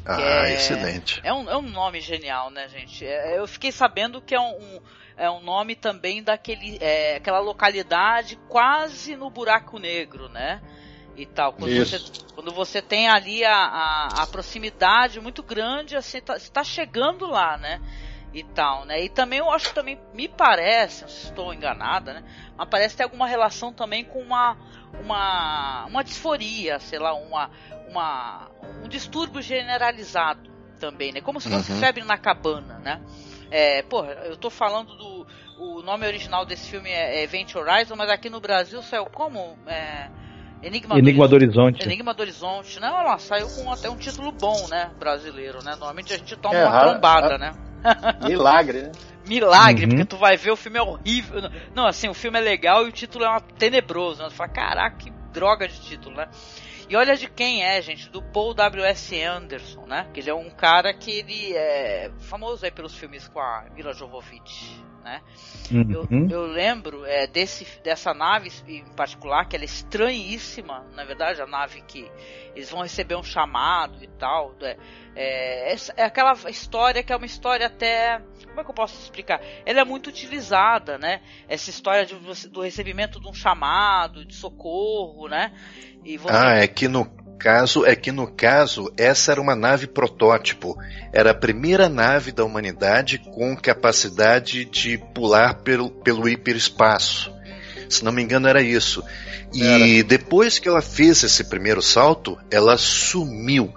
Ah, 0.04 0.48
é- 0.48 0.54
excelente. 0.54 1.20
É 1.22 1.32
um, 1.32 1.48
é 1.50 1.56
um 1.56 1.62
nome 1.68 2.00
genial, 2.00 2.50
né, 2.50 2.68
gente? 2.68 3.04
É, 3.04 3.38
eu 3.38 3.46
fiquei 3.46 3.70
sabendo 3.70 4.20
que 4.20 4.34
é 4.34 4.40
um, 4.40 4.50
um- 4.56 4.80
é 5.16 5.30
um 5.30 5.40
nome 5.40 5.74
também 5.76 6.22
daquele, 6.22 6.78
é, 6.80 7.16
aquela 7.16 7.40
localidade 7.40 8.36
quase 8.48 9.14
no 9.16 9.28
buraco 9.30 9.78
negro, 9.78 10.28
né? 10.30 10.60
E 11.16 11.26
tal. 11.26 11.52
Quando, 11.52 11.70
Isso. 11.70 11.98
você, 11.98 12.32
quando 12.34 12.52
você 12.52 12.80
tem 12.80 13.08
ali 13.08 13.44
a, 13.44 13.54
a, 13.54 14.22
a 14.22 14.26
proximidade 14.26 15.20
muito 15.20 15.42
grande, 15.42 15.94
assim, 15.96 16.20
tá, 16.20 16.38
você 16.38 16.50
tá 16.50 16.64
chegando 16.64 17.26
lá, 17.26 17.58
né? 17.58 17.80
E 18.32 18.42
tal, 18.44 18.84
né? 18.84 19.02
E 19.04 19.08
também 19.08 19.38
eu 19.40 19.50
acho 19.50 19.68
que 19.68 19.74
também 19.74 19.98
me 20.14 20.28
parece, 20.28 21.08
se 21.08 21.26
estou 21.26 21.52
enganada, 21.52 22.14
né? 22.14 22.24
Mas 22.56 22.68
parece 22.68 22.96
ter 22.96 23.02
alguma 23.02 23.26
relação 23.26 23.72
também 23.72 24.04
com 24.04 24.20
uma 24.20 24.56
uma 25.02 25.86
uma 25.86 26.04
disforia, 26.04 26.78
sei 26.78 26.98
lá, 26.98 27.12
uma 27.14 27.50
uma 27.88 28.48
um 28.84 28.88
distúrbio 28.88 29.42
generalizado 29.42 30.48
também, 30.78 31.12
né? 31.12 31.20
Como 31.20 31.40
se 31.40 31.50
fosse 31.50 31.72
Uhum. 31.72 31.78
febre 31.80 32.04
na 32.04 32.16
cabana, 32.16 32.78
né? 32.78 33.00
É, 33.50 33.82
porra, 33.82 34.12
eu 34.24 34.36
tô 34.36 34.48
falando 34.48 34.94
do 34.96 35.26
o 35.58 35.82
nome 35.82 36.06
original 36.06 36.46
desse 36.46 36.70
filme 36.70 36.88
é 36.88 37.22
Event 37.22 37.54
Horizon, 37.54 37.94
mas 37.96 38.08
aqui 38.08 38.30
no 38.30 38.40
Brasil 38.40 38.80
saiu 38.82 39.06
como 39.06 39.58
é, 39.66 40.08
Enigma, 40.62 40.98
Enigma 40.98 41.26
do 41.28 41.34
Horizonte. 41.34 41.82
Enigma 41.82 42.14
do 42.14 42.20
Horizonte, 42.20 42.78
né? 42.80 42.88
Olha 42.90 43.08
lá, 43.08 43.18
saiu 43.18 43.48
com 43.48 43.70
até 43.72 43.90
um 43.90 43.96
título 43.96 44.30
bom, 44.30 44.68
né? 44.68 44.90
Brasileiro, 44.98 45.62
né? 45.64 45.72
Normalmente 45.72 46.12
a 46.12 46.16
gente 46.16 46.36
toma 46.36 46.54
É, 46.54 46.66
uma 46.66 46.80
trombada, 46.80 47.36
né? 47.36 47.52
Milagre, 48.26 48.82
né? 48.82 48.92
Milagre, 49.26 49.84
Uhum. 49.84 49.90
porque 49.90 50.04
tu 50.04 50.16
vai 50.16 50.36
ver 50.36 50.50
o 50.50 50.56
filme 50.56 50.78
é 50.78 50.82
horrível. 50.82 51.42
Não, 51.74 51.86
assim, 51.86 52.08
o 52.08 52.14
filme 52.14 52.38
é 52.38 52.40
legal 52.40 52.84
e 52.84 52.88
o 52.88 52.92
título 52.92 53.24
é 53.24 53.28
uma 53.28 53.40
tenebroso, 53.40 54.22
né? 54.22 54.28
Tu 54.28 54.34
fala, 54.34 54.48
caraca, 54.50 54.96
que 54.96 55.10
droga 55.32 55.68
de 55.68 55.80
título, 55.80 56.16
né? 56.16 56.28
E 56.88 56.96
olha 56.96 57.14
de 57.16 57.28
quem 57.28 57.62
é, 57.62 57.80
gente, 57.80 58.08
do 58.10 58.20
Paul 58.20 58.52
W.S. 58.54 59.22
Anderson, 59.22 59.86
né? 59.86 60.08
Que 60.12 60.18
ele 60.20 60.30
é 60.30 60.34
um 60.34 60.50
cara 60.50 60.92
que 60.92 61.10
ele 61.20 61.52
é 61.54 62.10
famoso 62.18 62.64
aí 62.64 62.70
pelos 62.72 62.94
filmes 62.96 63.28
com 63.28 63.38
a 63.38 63.64
Mila 63.72 63.92
Jovovich, 63.92 64.82
né? 65.00 65.20
Eu, 65.70 66.06
Uhum. 66.10 66.28
eu 66.30 66.46
lembro 66.46 67.04
é, 67.04 67.26
desse, 67.26 67.66
dessa 67.82 68.12
nave 68.12 68.50
em 68.66 68.84
particular, 68.96 69.46
que 69.46 69.54
ela 69.56 69.64
é 69.64 69.66
estranhíssima, 69.66 70.84
na 70.94 71.04
verdade, 71.04 71.40
a 71.40 71.46
nave 71.46 71.82
que 71.82 72.10
eles 72.54 72.70
vão 72.70 72.82
receber 72.82 73.14
um 73.14 73.22
chamado 73.22 74.02
e 74.02 74.08
tal. 74.08 74.54
É, 74.62 74.76
é, 75.14 75.76
é 75.96 76.04
aquela 76.04 76.32
história 76.50 77.02
que 77.02 77.12
é 77.12 77.16
uma 77.16 77.26
história 77.26 77.66
até. 77.66 78.20
Como 78.46 78.60
é 78.60 78.64
que 78.64 78.70
eu 78.70 78.74
posso 78.74 79.00
explicar? 79.00 79.40
Ela 79.64 79.80
é 79.80 79.84
muito 79.84 80.08
utilizada, 80.08 80.98
né? 80.98 81.20
Essa 81.48 81.70
história 81.70 82.04
de 82.04 82.14
do 82.48 82.60
recebimento 82.60 83.20
de 83.20 83.28
um 83.28 83.34
chamado, 83.34 84.24
de 84.24 84.34
socorro, 84.34 85.28
né? 85.28 85.52
E 86.04 86.16
você. 86.16 86.34
Ah, 86.34 86.54
é 86.56 86.66
que 86.66 86.88
no 86.88 87.04
caso, 87.40 87.86
é 87.86 87.96
que 87.96 88.12
no 88.12 88.26
caso, 88.26 88.92
essa 88.96 89.32
era 89.32 89.40
uma 89.40 89.56
nave 89.56 89.86
protótipo. 89.86 90.76
Era 91.12 91.30
a 91.30 91.34
primeira 91.34 91.88
nave 91.88 92.30
da 92.30 92.44
humanidade 92.44 93.18
com 93.18 93.56
capacidade 93.56 94.66
de 94.66 94.98
pular 95.14 95.54
pelo, 95.54 95.90
pelo 95.90 96.28
hiperespaço. 96.28 97.32
Se 97.88 98.04
não 98.04 98.12
me 98.12 98.22
engano, 98.22 98.46
era 98.46 98.62
isso. 98.62 99.02
E 99.52 100.02
depois 100.04 100.58
que 100.58 100.68
ela 100.68 100.82
fez 100.82 101.24
esse 101.24 101.42
primeiro 101.44 101.82
salto, 101.82 102.38
ela 102.50 102.76
sumiu. 102.76 103.72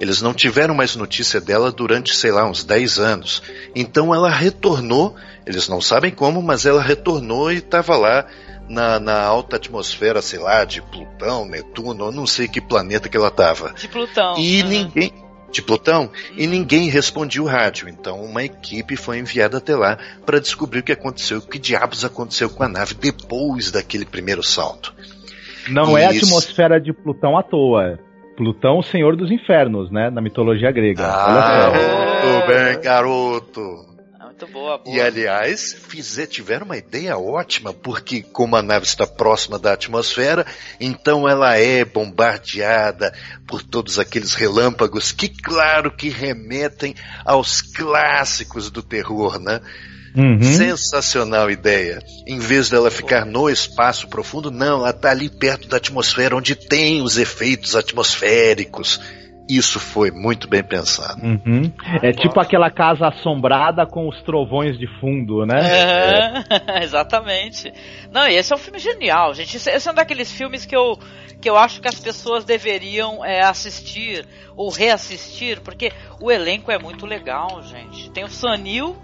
Eles 0.00 0.20
não 0.20 0.34
tiveram 0.34 0.74
mais 0.74 0.96
notícia 0.96 1.40
dela 1.40 1.70
durante, 1.70 2.16
sei 2.16 2.32
lá, 2.32 2.48
uns 2.48 2.64
10 2.64 2.98
anos. 2.98 3.42
Então 3.76 4.12
ela 4.12 4.30
retornou, 4.30 5.14
eles 5.46 5.68
não 5.68 5.80
sabem 5.80 6.10
como, 6.10 6.42
mas 6.42 6.66
ela 6.66 6.82
retornou 6.82 7.52
e 7.52 7.58
estava 7.58 7.96
lá 7.96 8.26
na, 8.68 8.98
na 9.00 9.20
alta 9.22 9.56
atmosfera, 9.56 10.22
sei 10.22 10.38
lá, 10.38 10.64
de 10.64 10.80
Plutão, 10.82 11.44
Netuno, 11.46 12.06
eu 12.06 12.12
não 12.12 12.26
sei 12.26 12.48
que 12.48 12.60
planeta 12.60 13.08
que 13.08 13.16
ela 13.16 13.28
estava. 13.28 13.72
De 13.72 13.88
Plutão. 13.88 14.34
E 14.38 14.62
Uhum. 14.62 14.68
ninguém. 14.68 15.12
De 15.50 15.60
Plutão, 15.60 16.10
e 16.34 16.46
ninguém 16.46 16.88
respondia 16.88 17.42
o 17.42 17.46
rádio. 17.46 17.86
Então, 17.86 18.22
uma 18.24 18.42
equipe 18.42 18.96
foi 18.96 19.18
enviada 19.18 19.58
até 19.58 19.76
lá 19.76 19.98
para 20.24 20.40
descobrir 20.40 20.78
o 20.80 20.82
que 20.82 20.92
aconteceu, 20.92 21.38
o 21.38 21.42
que 21.46 21.58
diabos 21.58 22.06
aconteceu 22.06 22.48
com 22.48 22.62
a 22.62 22.68
nave 22.68 22.94
depois 22.94 23.70
daquele 23.70 24.06
primeiro 24.06 24.42
salto. 24.42 24.94
Não 25.68 25.96
é 25.98 26.06
a 26.06 26.10
Isso. 26.12 26.24
atmosfera 26.24 26.80
de 26.80 26.92
Plutão 26.94 27.36
à 27.36 27.42
toa. 27.42 27.98
Plutão, 28.34 28.78
o 28.78 28.82
senhor 28.82 29.14
dos 29.14 29.30
infernos, 29.30 29.90
né? 29.92 30.08
Na 30.08 30.22
mitologia 30.22 30.72
grega. 30.72 31.04
Ah, 31.06 31.70
muito 31.70 32.46
bem, 32.46 32.80
garoto. 32.80 33.60
Muito 34.32 34.46
boa, 34.46 34.78
boa. 34.78 34.96
E 34.96 35.00
aliás, 35.00 35.76
fizer, 35.88 36.26
tiveram 36.26 36.64
uma 36.64 36.78
ideia 36.78 37.18
ótima, 37.18 37.74
porque 37.74 38.22
como 38.22 38.56
a 38.56 38.62
nave 38.62 38.86
está 38.86 39.06
próxima 39.06 39.58
da 39.58 39.74
atmosfera, 39.74 40.46
então 40.80 41.28
ela 41.28 41.58
é 41.58 41.84
bombardeada 41.84 43.12
por 43.46 43.62
todos 43.62 43.98
aqueles 43.98 44.32
relâmpagos 44.32 45.12
que, 45.12 45.28
claro, 45.28 45.94
que 45.94 46.08
remetem 46.08 46.94
aos 47.26 47.60
clássicos 47.60 48.70
do 48.70 48.82
terror, 48.82 49.38
né? 49.38 49.60
Uhum. 50.16 50.42
Sensacional 50.42 51.50
ideia. 51.50 52.02
Em 52.26 52.38
vez 52.38 52.70
dela 52.70 52.90
ficar 52.90 53.26
no 53.26 53.50
espaço 53.50 54.08
profundo, 54.08 54.50
não, 54.50 54.78
ela 54.78 54.90
está 54.90 55.10
ali 55.10 55.28
perto 55.28 55.68
da 55.68 55.76
atmosfera, 55.76 56.36
onde 56.36 56.54
tem 56.54 57.02
os 57.02 57.18
efeitos 57.18 57.76
atmosféricos. 57.76 58.98
Isso 59.54 59.78
foi 59.78 60.10
muito 60.10 60.48
bem 60.48 60.64
pensado. 60.64 61.20
Uhum. 61.22 61.70
É 62.02 62.10
tipo 62.10 62.40
aquela 62.40 62.70
casa 62.70 63.08
assombrada 63.08 63.86
com 63.86 64.08
os 64.08 64.22
trovões 64.22 64.78
de 64.78 64.86
fundo, 64.98 65.44
né? 65.44 65.60
É, 65.60 66.80
exatamente. 66.82 67.70
Não, 68.10 68.26
e 68.26 68.34
esse 68.34 68.50
é 68.50 68.56
um 68.56 68.58
filme 68.58 68.78
genial, 68.78 69.34
gente. 69.34 69.58
Esse, 69.58 69.68
esse 69.68 69.86
é 69.86 69.92
um 69.92 69.94
daqueles 69.94 70.32
filmes 70.32 70.64
que 70.64 70.74
eu, 70.74 70.98
que 71.38 71.50
eu 71.50 71.58
acho 71.58 71.82
que 71.82 71.88
as 71.88 72.00
pessoas 72.00 72.46
deveriam 72.46 73.22
é, 73.22 73.42
assistir 73.42 74.26
ou 74.56 74.70
reassistir, 74.70 75.60
porque 75.60 75.92
o 76.18 76.32
elenco 76.32 76.70
é 76.70 76.78
muito 76.78 77.04
legal, 77.04 77.62
gente. 77.62 78.10
Tem 78.10 78.24
o 78.24 78.30
Sanil, 78.30 78.96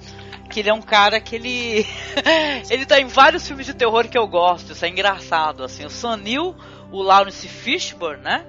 que 0.48 0.60
ele 0.60 0.70
é 0.70 0.74
um 0.74 0.80
cara 0.80 1.20
que 1.20 1.36
ele. 1.36 1.86
ele 2.70 2.86
tá 2.86 2.98
em 2.98 3.06
vários 3.06 3.46
filmes 3.46 3.66
de 3.66 3.74
terror 3.74 4.08
que 4.08 4.16
eu 4.16 4.26
gosto, 4.26 4.72
isso 4.72 4.84
é 4.84 4.88
engraçado, 4.88 5.62
assim. 5.62 5.84
O 5.84 5.90
Sanil, 5.90 6.56
o 6.90 7.02
Lawrence 7.02 7.46
Fishburne, 7.46 8.22
né? 8.22 8.46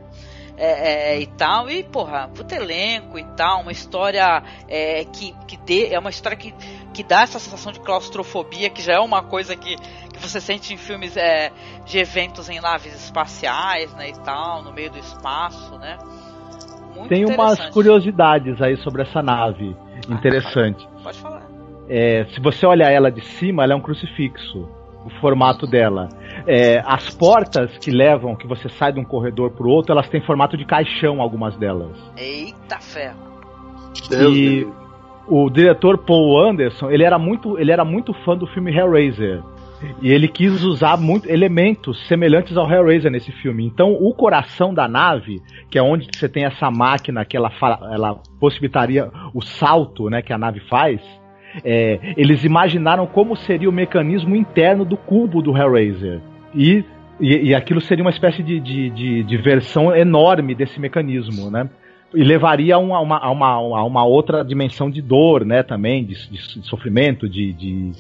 É, 0.62 1.14
é, 1.14 1.22
e 1.22 1.26
tal, 1.26 1.70
e 1.70 1.82
porra, 1.84 2.28
puto 2.36 2.54
elenco 2.54 3.18
e 3.18 3.24
tal, 3.38 3.62
uma 3.62 3.72
história 3.72 4.44
é, 4.68 5.06
que, 5.06 5.34
que 5.48 5.56
dê, 5.56 5.88
é 5.94 5.98
uma 5.98 6.10
história 6.10 6.38
que, 6.38 6.54
que 6.94 7.02
dá 7.02 7.22
essa 7.22 7.40
sensação 7.40 7.72
de 7.72 7.80
claustrofobia, 7.80 8.70
que 8.70 8.82
já 8.82 8.96
é 8.96 9.00
uma 9.00 9.24
coisa 9.24 9.56
que, 9.56 9.78
que 9.78 10.20
você 10.20 10.42
sente 10.42 10.74
em 10.74 10.78
filmes 10.78 11.16
é, 11.16 11.50
de 11.86 11.98
eventos 11.98 12.50
em 12.50 12.60
naves 12.60 12.94
espaciais, 12.94 13.94
né, 13.94 14.10
e 14.10 14.20
tal, 14.20 14.62
no 14.62 14.74
meio 14.74 14.92
do 14.92 15.00
espaço, 15.00 15.78
né. 15.78 15.98
Muito 16.94 17.08
Tem 17.08 17.26
umas 17.26 17.70
curiosidades 17.70 18.62
aí 18.62 18.76
sobre 18.84 19.04
essa 19.04 19.22
nave. 19.22 19.74
Interessante. 20.10 20.86
Pode 21.02 21.20
falar. 21.20 21.48
É, 21.88 22.26
se 22.26 22.42
você 22.42 22.66
olhar 22.66 22.92
ela 22.92 23.10
de 23.10 23.22
cima, 23.22 23.64
ela 23.64 23.72
é 23.72 23.76
um 23.78 23.82
crucifixo. 23.82 24.68
O 25.06 25.10
formato 25.22 25.66
dela. 25.66 26.10
É, 26.46 26.82
as 26.86 27.10
portas 27.10 27.78
que 27.78 27.90
levam, 27.90 28.36
que 28.36 28.46
você 28.48 28.68
sai 28.70 28.92
de 28.92 29.00
um 29.00 29.04
corredor 29.06 29.52
pro 29.52 29.70
outro, 29.70 29.92
elas 29.94 30.10
têm 30.10 30.22
formato 30.22 30.58
de 30.58 30.66
caixão, 30.66 31.22
algumas 31.22 31.56
delas. 31.58 31.98
Eita 32.18 32.80
ferro. 32.80 33.18
Deus 34.10 34.36
e 34.36 34.50
livre. 34.60 34.74
o 35.28 35.50
diretor 35.50 35.98
Paul 36.00 36.40
Anderson, 36.50 36.90
ele 36.92 37.04
era 37.04 37.18
muito, 37.18 37.58
ele 37.58 37.72
era 37.72 37.86
muito 37.86 38.14
fã 38.26 38.36
do 38.36 38.46
filme 38.48 38.76
Hellraiser. 38.76 39.42
E 40.02 40.12
ele 40.12 40.28
quis 40.28 40.62
usar 40.66 40.98
muito 40.98 41.30
elementos 41.30 42.06
semelhantes 42.10 42.58
ao 42.58 42.70
Hellraiser 42.70 43.10
nesse 43.10 43.32
filme. 43.32 43.66
Então, 43.66 43.94
o 43.94 44.14
coração 44.14 44.74
da 44.74 44.90
nave, 44.90 45.42
que 45.72 45.78
é 45.80 45.82
onde 45.82 46.06
você 46.14 46.28
tem 46.28 46.44
essa 46.44 46.70
máquina 46.70 47.24
que 47.24 47.38
ela, 47.38 47.50
fa- 47.52 47.80
ela 47.90 48.20
possibilitaria 48.42 49.10
o 49.34 49.42
salto, 49.42 50.10
né, 50.10 50.22
que 50.22 50.34
a 50.34 50.38
nave 50.38 50.60
faz, 50.70 51.00
é, 51.64 52.00
eles 52.18 52.44
imaginaram 52.44 53.06
como 53.08 53.36
seria 53.36 53.70
o 53.70 53.74
mecanismo 53.74 54.36
interno 54.36 54.86
do 54.86 54.98
cubo 54.98 55.42
do 55.42 55.56
Hellraiser. 55.58 56.22
E, 56.54 56.84
e, 57.20 57.50
e 57.50 57.56
aquilo 57.56 57.82
seria 57.82 58.04
uma 58.04 58.12
espécie 58.12 58.42
de, 58.44 58.60
de, 58.60 58.90
de, 58.90 59.24
de 59.24 59.38
versão 59.38 59.96
enorme 59.96 60.56
desse 60.56 60.80
mecanismo, 60.80 61.50
né? 61.52 61.70
E 62.14 62.24
levaria 62.24 62.74
a 62.76 62.80
uma, 62.80 62.98
a 62.98 63.30
uma, 63.32 63.48
a 63.54 63.84
uma, 63.86 64.04
outra 64.04 64.44
dimensão 64.44 64.90
de 64.90 65.00
dor, 65.00 65.46
né, 65.46 65.62
também, 65.62 66.04
de, 66.04 66.16
de- 66.28 66.68
sofrimento, 66.68 67.30
de, 67.30 67.54
de, 67.54 67.92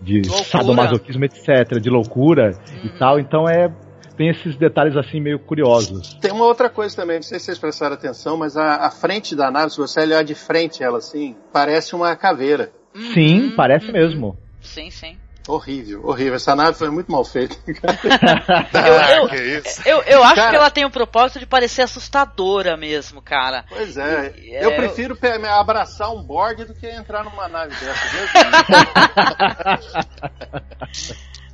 de 0.00 0.22
Loucura. 0.22 0.44
sadomasoquismo, 0.44 1.24
etc., 1.26 1.78
de 1.78 1.90
loucura 1.90 2.52
e 2.82 2.88
tal. 2.98 3.20
Então 3.20 3.46
é. 3.48 3.70
Tem 4.16 4.30
esses 4.30 4.56
detalhes 4.56 4.96
assim 4.96 5.20
meio 5.20 5.38
curiosos. 5.38 6.14
Tem 6.14 6.32
uma 6.32 6.44
outra 6.44 6.68
coisa 6.68 6.96
também, 6.96 7.16
não 7.18 7.22
sei 7.22 7.38
se 7.38 7.44
vocês 7.44 7.58
prestaram 7.58 7.94
atenção, 7.94 8.36
mas 8.36 8.56
a, 8.56 8.86
a 8.86 8.90
frente 8.90 9.36
da 9.36 9.48
nave, 9.48 9.70
se 9.70 9.76
você 9.78 10.00
olhar 10.00 10.24
de 10.24 10.34
frente 10.34 10.82
ela 10.82 10.98
assim, 10.98 11.36
parece 11.52 11.94
uma 11.94 12.16
caveira. 12.16 12.72
Sim, 13.14 13.40
Uhum, 13.42 13.50
parece 13.56 13.86
uhum. 13.86 13.92
mesmo. 13.92 14.36
Sim, 14.62 14.90
sim. 14.90 15.16
Horrível, 15.46 16.04
horrível. 16.06 16.34
Essa 16.34 16.54
nave 16.54 16.76
foi 16.76 16.90
muito 16.90 17.10
mal 17.10 17.24
feita. 17.24 17.56
Eu, 17.66 19.22
eu, 19.22 19.28
que 19.28 19.36
isso? 19.36 19.80
eu, 19.88 20.02
eu 20.02 20.22
acho 20.22 20.34
Cara- 20.34 20.50
que 20.50 20.56
ela 20.56 20.70
tem 20.70 20.84
o 20.84 20.90
propósito 20.90 21.38
de 21.38 21.46
parecer 21.46 21.80
assustadora 21.80 22.76
mesmo, 22.76 23.22
cara. 23.22 23.64
Pois 23.66 23.96
é. 23.96 24.34
E- 24.36 24.54
é, 24.54 24.64
eu 24.64 24.70
eu- 24.72 24.76
prefiro 24.76 25.16
me 25.22 25.48
abraçar 25.48 26.10
um 26.14 26.22
Borg 26.22 26.64
do 26.64 26.74
que 26.74 26.86
entrar 26.86 27.24
numa 27.24 27.48
nave 27.48 27.74
dessa. 27.76 27.98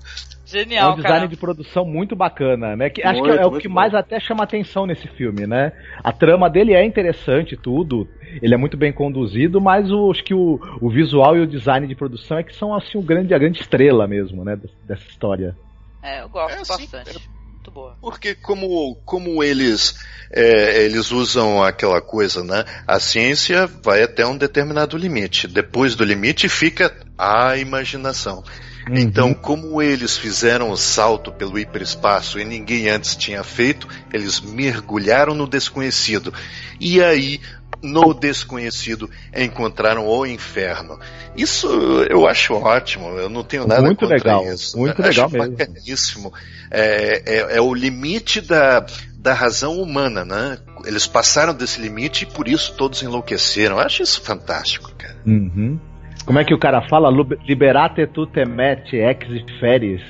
Livre. 0.59 0.75
É 0.75 0.75
Genial, 0.75 0.93
um 0.93 0.97
design 0.97 1.17
cara. 1.19 1.29
de 1.29 1.37
produção 1.37 1.85
muito 1.85 2.15
bacana, 2.17 2.77
né? 2.77 2.91
Que, 2.91 3.03
acho 3.03 3.21
Muito, 3.21 3.35
que 3.35 3.41
é 3.41 3.47
o 3.47 3.59
que 3.59 3.69
bom. 3.69 3.75
mais 3.75 3.95
até 3.95 4.19
chama 4.21 4.45
atenção 4.45 4.87
nesse 4.87 5.09
filme, 5.09 5.47
né? 5.47 5.73
A 6.03 6.13
trama 6.13 6.49
dele 6.49 6.73
é 6.73 6.85
interessante, 6.85 7.57
tudo. 7.57 8.09
Ele 8.43 8.55
é 8.55 8.57
muito 8.57 8.77
bem 8.77 8.93
conduzido, 8.93 9.61
mas 9.61 9.91
o, 9.91 10.11
acho 10.11 10.25
que 10.25 10.35
o, 10.35 10.59
o 10.81 10.91
visual 10.91 11.37
e 11.37 11.41
o 11.41 11.47
design 11.47 11.87
de 11.87 11.95
produção 11.95 12.39
é 12.39 12.43
que 12.43 12.55
são 12.55 12.75
assim 12.75 12.99
o 12.99 13.03
grande, 13.03 13.35
a 13.35 13.39
grande 13.39 13.61
estrela 13.61 14.07
mesmo, 14.07 14.45
né? 14.45 14.57
des- 14.57 14.73
Dessa 14.87 15.07
história. 15.09 15.57
É, 16.03 16.23
eu 16.23 16.29
gosto 16.29 16.55
É, 16.61 16.65
sim. 16.65 16.89
bastante. 16.89 17.29
Muito 17.65 17.71
boa. 17.71 17.97
Porque 18.01 18.35
como, 18.35 18.95
como 19.07 19.43
eles, 19.43 19.95
é, 20.31 20.85
eles 20.85 21.11
usam 21.11 21.63
aquela 21.63 22.03
coisa, 22.03 22.45
né? 22.45 22.63
A 22.87 23.01
ciência 23.01 23.67
vai 23.83 24.03
até 24.03 24.27
um 24.27 24.37
determinado 24.37 24.99
limite. 24.99 25.49
Depois 25.49 25.95
do 25.97 26.05
limite 26.05 26.47
fica 26.49 26.95
a 27.17 27.57
imaginação. 27.57 28.43
Uhum. 28.89 28.97
Então, 28.97 29.35
como 29.35 29.81
eles 29.81 30.17
fizeram 30.17 30.71
o 30.71 30.77
salto 30.77 31.33
pelo 31.33 31.59
hiperespaço 31.59 32.39
e 32.39 32.45
ninguém 32.45 32.89
antes 32.89 33.17
tinha 33.17 33.43
feito, 33.43 33.89
eles 34.13 34.41
mergulharam 34.41 35.35
no 35.35 35.47
desconhecido. 35.47 36.33
E 36.79 37.03
aí, 37.03 37.41
no 37.83 38.13
desconhecido, 38.15 39.11
encontraram 39.35 40.07
o 40.07 40.27
inferno. 40.27 40.99
Isso 41.37 41.69
eu 42.09 42.27
acho 42.27 42.55
ótimo, 42.55 43.09
eu 43.19 43.29
não 43.29 43.43
tenho 43.43 43.67
nada 43.67 43.83
Muito 43.83 44.01
contra 44.01 44.17
legal, 44.17 44.45
isso. 44.47 44.79
muito 44.79 45.01
acho 45.03 45.09
legal 45.09 45.31
mesmo. 45.31 45.57
bacaníssimo. 45.57 46.33
É, 46.71 47.23
é, 47.27 47.57
é 47.57 47.61
o 47.61 47.75
limite 47.75 48.41
da, 48.41 48.85
da 49.17 49.33
razão 49.33 49.81
humana, 49.81 50.25
né? 50.25 50.59
Eles 50.85 51.07
passaram 51.07 51.55
desse 51.55 51.81
limite 51.81 52.25
e 52.25 52.27
por 52.27 52.49
isso 52.49 52.75
todos 52.75 53.03
enlouqueceram. 53.03 53.77
Eu 53.77 53.83
acho 53.83 54.03
isso 54.03 54.21
fantástico, 54.21 54.93
cara. 54.97 55.17
Uhum. 55.27 55.79
Como 56.27 56.39
é 56.39 56.45
que 56.45 56.55
o 56.55 56.59
cara 56.59 56.83
fala? 56.83 57.11
Liberate 57.47 58.07
tu 58.07 58.27
temete 58.27 58.97
ex 58.97 59.19
feris, 59.61 60.03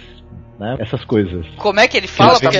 né? 0.58 0.76
Essas 0.78 1.04
coisas. 1.04 1.46
Como 1.56 1.80
é 1.80 1.88
que 1.88 1.96
ele 1.96 2.06
fala? 2.06 2.38
Porque, 2.40 2.58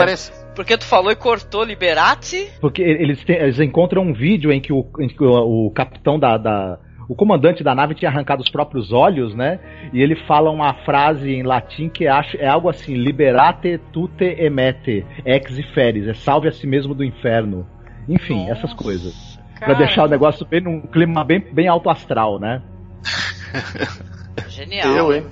porque 0.56 0.76
tu 0.78 0.84
falou 0.84 1.10
e 1.12 1.16
cortou 1.16 1.62
Liberati. 1.64 2.48
Porque 2.60 2.82
eles, 2.82 3.22
têm- 3.24 3.36
eles 3.36 3.60
encontram 3.60 4.02
um 4.02 4.12
vídeo 4.12 4.52
em 4.52 4.60
que 4.60 4.72
o, 4.72 4.84
em 5.00 5.08
que 5.08 5.22
o, 5.22 5.66
o 5.66 5.70
capitão 5.70 6.18
da, 6.18 6.36
da- 6.36 6.78
O 7.08 7.14
comandante 7.14 7.62
da 7.62 7.74
nave 7.74 7.94
tinha 7.94 8.10
arrancado 8.10 8.42
os 8.42 8.48
próprios 8.50 8.92
olhos, 8.92 9.34
né? 9.34 9.60
E 9.92 10.00
ele 10.02 10.16
fala 10.26 10.50
uma 10.50 10.74
frase 10.84 11.30
em 11.30 11.42
latim 11.42 11.88
que 11.88 12.06
acho, 12.08 12.36
é 12.38 12.48
algo 12.48 12.68
assim: 12.68 12.94
Liberate 12.94 13.78
tute 13.92 14.24
emete 14.24 15.04
ex 15.24 15.60
feris. 15.74 16.08
É 16.08 16.14
salve 16.14 16.48
a 16.48 16.52
si 16.52 16.66
mesmo 16.66 16.94
do 16.94 17.04
inferno. 17.04 17.66
Enfim, 18.08 18.40
Nossa, 18.48 18.52
essas 18.52 18.74
coisas. 18.74 19.38
Pra 19.58 19.68
Cara, 19.68 19.78
deixar 19.78 20.04
o 20.04 20.08
negócio 20.08 20.44
bem 20.44 20.60
num 20.60 20.80
clima 20.80 21.24
bem, 21.24 21.40
bem 21.52 21.68
alto 21.68 21.88
astral, 21.88 22.38
né? 22.40 22.60
Genial. 24.48 24.96
Eu, 24.96 25.12
hein? 25.14 25.26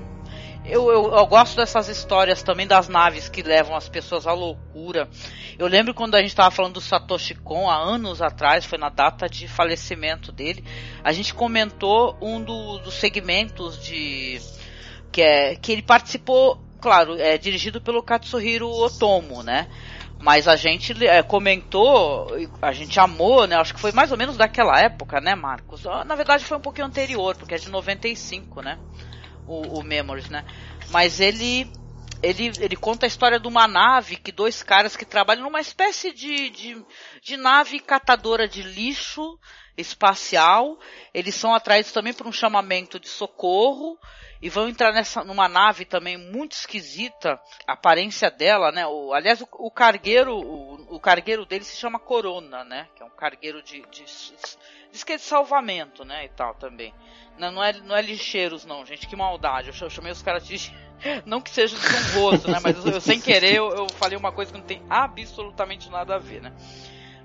Eu, 0.64 0.88
eu, 0.92 1.12
eu 1.12 1.26
gosto 1.26 1.56
dessas 1.56 1.88
histórias 1.88 2.42
também 2.42 2.66
das 2.68 2.88
naves 2.88 3.28
que 3.28 3.42
levam 3.42 3.74
as 3.74 3.88
pessoas 3.88 4.26
à 4.28 4.32
loucura. 4.32 5.08
Eu 5.58 5.66
lembro 5.66 5.92
quando 5.92 6.14
a 6.14 6.20
gente 6.20 6.28
estava 6.30 6.50
falando 6.52 6.74
do 6.74 6.80
Satoshi 6.80 7.34
Kon 7.34 7.68
há 7.68 7.76
anos 7.76 8.22
atrás, 8.22 8.64
foi 8.64 8.78
na 8.78 8.88
data 8.88 9.28
de 9.28 9.48
falecimento 9.48 10.30
dele, 10.30 10.64
a 11.02 11.12
gente 11.12 11.34
comentou 11.34 12.16
um 12.22 12.40
do- 12.42 12.78
dos 12.78 12.94
segmentos 12.94 13.82
de 13.82 14.40
que 15.10 15.20
é 15.20 15.56
que 15.56 15.72
ele 15.72 15.82
participou, 15.82 16.62
claro, 16.80 17.20
é 17.20 17.36
dirigido 17.36 17.80
pelo 17.80 18.02
Katsuhiro 18.02 18.68
Otomo, 18.70 19.42
né? 19.42 19.66
Mas 20.22 20.46
a 20.46 20.54
gente 20.54 21.04
é, 21.04 21.20
comentou, 21.20 22.28
a 22.62 22.70
gente 22.70 22.98
amou, 23.00 23.44
né? 23.44 23.56
Acho 23.56 23.74
que 23.74 23.80
foi 23.80 23.90
mais 23.90 24.12
ou 24.12 24.16
menos 24.16 24.36
daquela 24.36 24.78
época, 24.78 25.20
né, 25.20 25.34
Marcos? 25.34 25.84
Ah, 25.84 26.04
Na 26.04 26.14
verdade 26.14 26.44
foi 26.44 26.56
um 26.56 26.60
pouquinho 26.60 26.86
anterior, 26.86 27.36
porque 27.36 27.56
é 27.56 27.58
de 27.58 27.68
95, 27.68 28.62
né? 28.62 28.78
O, 29.48 29.80
o 29.80 29.82
Memories, 29.82 30.30
né? 30.30 30.44
Mas 30.90 31.18
ele, 31.18 31.68
ele, 32.22 32.52
ele 32.60 32.76
conta 32.76 33.04
a 33.04 33.08
história 33.08 33.40
de 33.40 33.48
uma 33.48 33.66
nave 33.66 34.14
que 34.14 34.30
dois 34.30 34.62
caras 34.62 34.94
que 34.94 35.04
trabalham 35.04 35.42
numa 35.42 35.60
espécie 35.60 36.12
de, 36.12 36.50
de, 36.50 36.86
de 37.20 37.36
nave 37.36 37.80
catadora 37.80 38.46
de 38.46 38.62
lixo 38.62 39.36
espacial. 39.76 40.78
Eles 41.12 41.34
são 41.34 41.52
atraídos 41.52 41.90
também 41.90 42.14
por 42.14 42.28
um 42.28 42.32
chamamento 42.32 43.00
de 43.00 43.08
socorro 43.08 43.98
e 44.42 44.48
vão 44.48 44.68
entrar 44.68 44.92
nessa 44.92 45.22
numa 45.22 45.48
nave 45.48 45.84
também 45.84 46.18
muito 46.18 46.52
esquisita, 46.52 47.40
a 47.66 47.72
aparência 47.74 48.28
dela, 48.28 48.72
né? 48.72 48.84
O, 48.86 49.14
aliás, 49.14 49.40
o, 49.40 49.48
o 49.52 49.70
cargueiro, 49.70 50.34
o, 50.36 50.96
o 50.96 51.00
cargueiro 51.00 51.46
dele 51.46 51.62
se 51.64 51.76
chama 51.76 52.00
Corona, 52.00 52.64
né? 52.64 52.88
Que 52.96 53.02
é 53.04 53.06
um 53.06 53.10
cargueiro 53.10 53.62
de, 53.62 53.80
de, 53.82 54.04
diz 54.90 55.04
que 55.04 55.12
é 55.12 55.16
de 55.16 55.22
salvamento, 55.22 56.04
né? 56.04 56.24
E 56.24 56.28
tal 56.30 56.54
também. 56.56 56.92
Não, 57.38 57.52
não 57.52 57.64
é, 57.64 57.72
não 57.72 57.96
é 57.96 58.02
lixeiros, 58.02 58.64
não, 58.66 58.84
gente. 58.84 59.06
Que 59.06 59.14
maldade. 59.16 59.68
Eu 59.68 59.72
ch- 59.74 59.82
eu 59.82 59.90
chamei 59.90 60.10
os 60.12 60.20
caras 60.22 60.44
de. 60.46 60.56
Não 61.26 61.40
que 61.40 61.50
seja 61.50 61.76
desonroso, 61.76 62.48
né? 62.48 62.60
Mas 62.62 62.76
eu, 62.84 62.92
eu, 62.92 63.00
sem 63.00 63.20
querer 63.20 63.56
eu, 63.56 63.70
eu 63.70 63.88
falei 63.88 64.16
uma 64.16 64.30
coisa 64.30 64.52
que 64.52 64.58
não 64.58 64.64
tem 64.64 64.80
absolutamente 64.88 65.90
nada 65.90 66.14
a 66.14 66.18
ver, 66.18 66.40
né? 66.40 66.52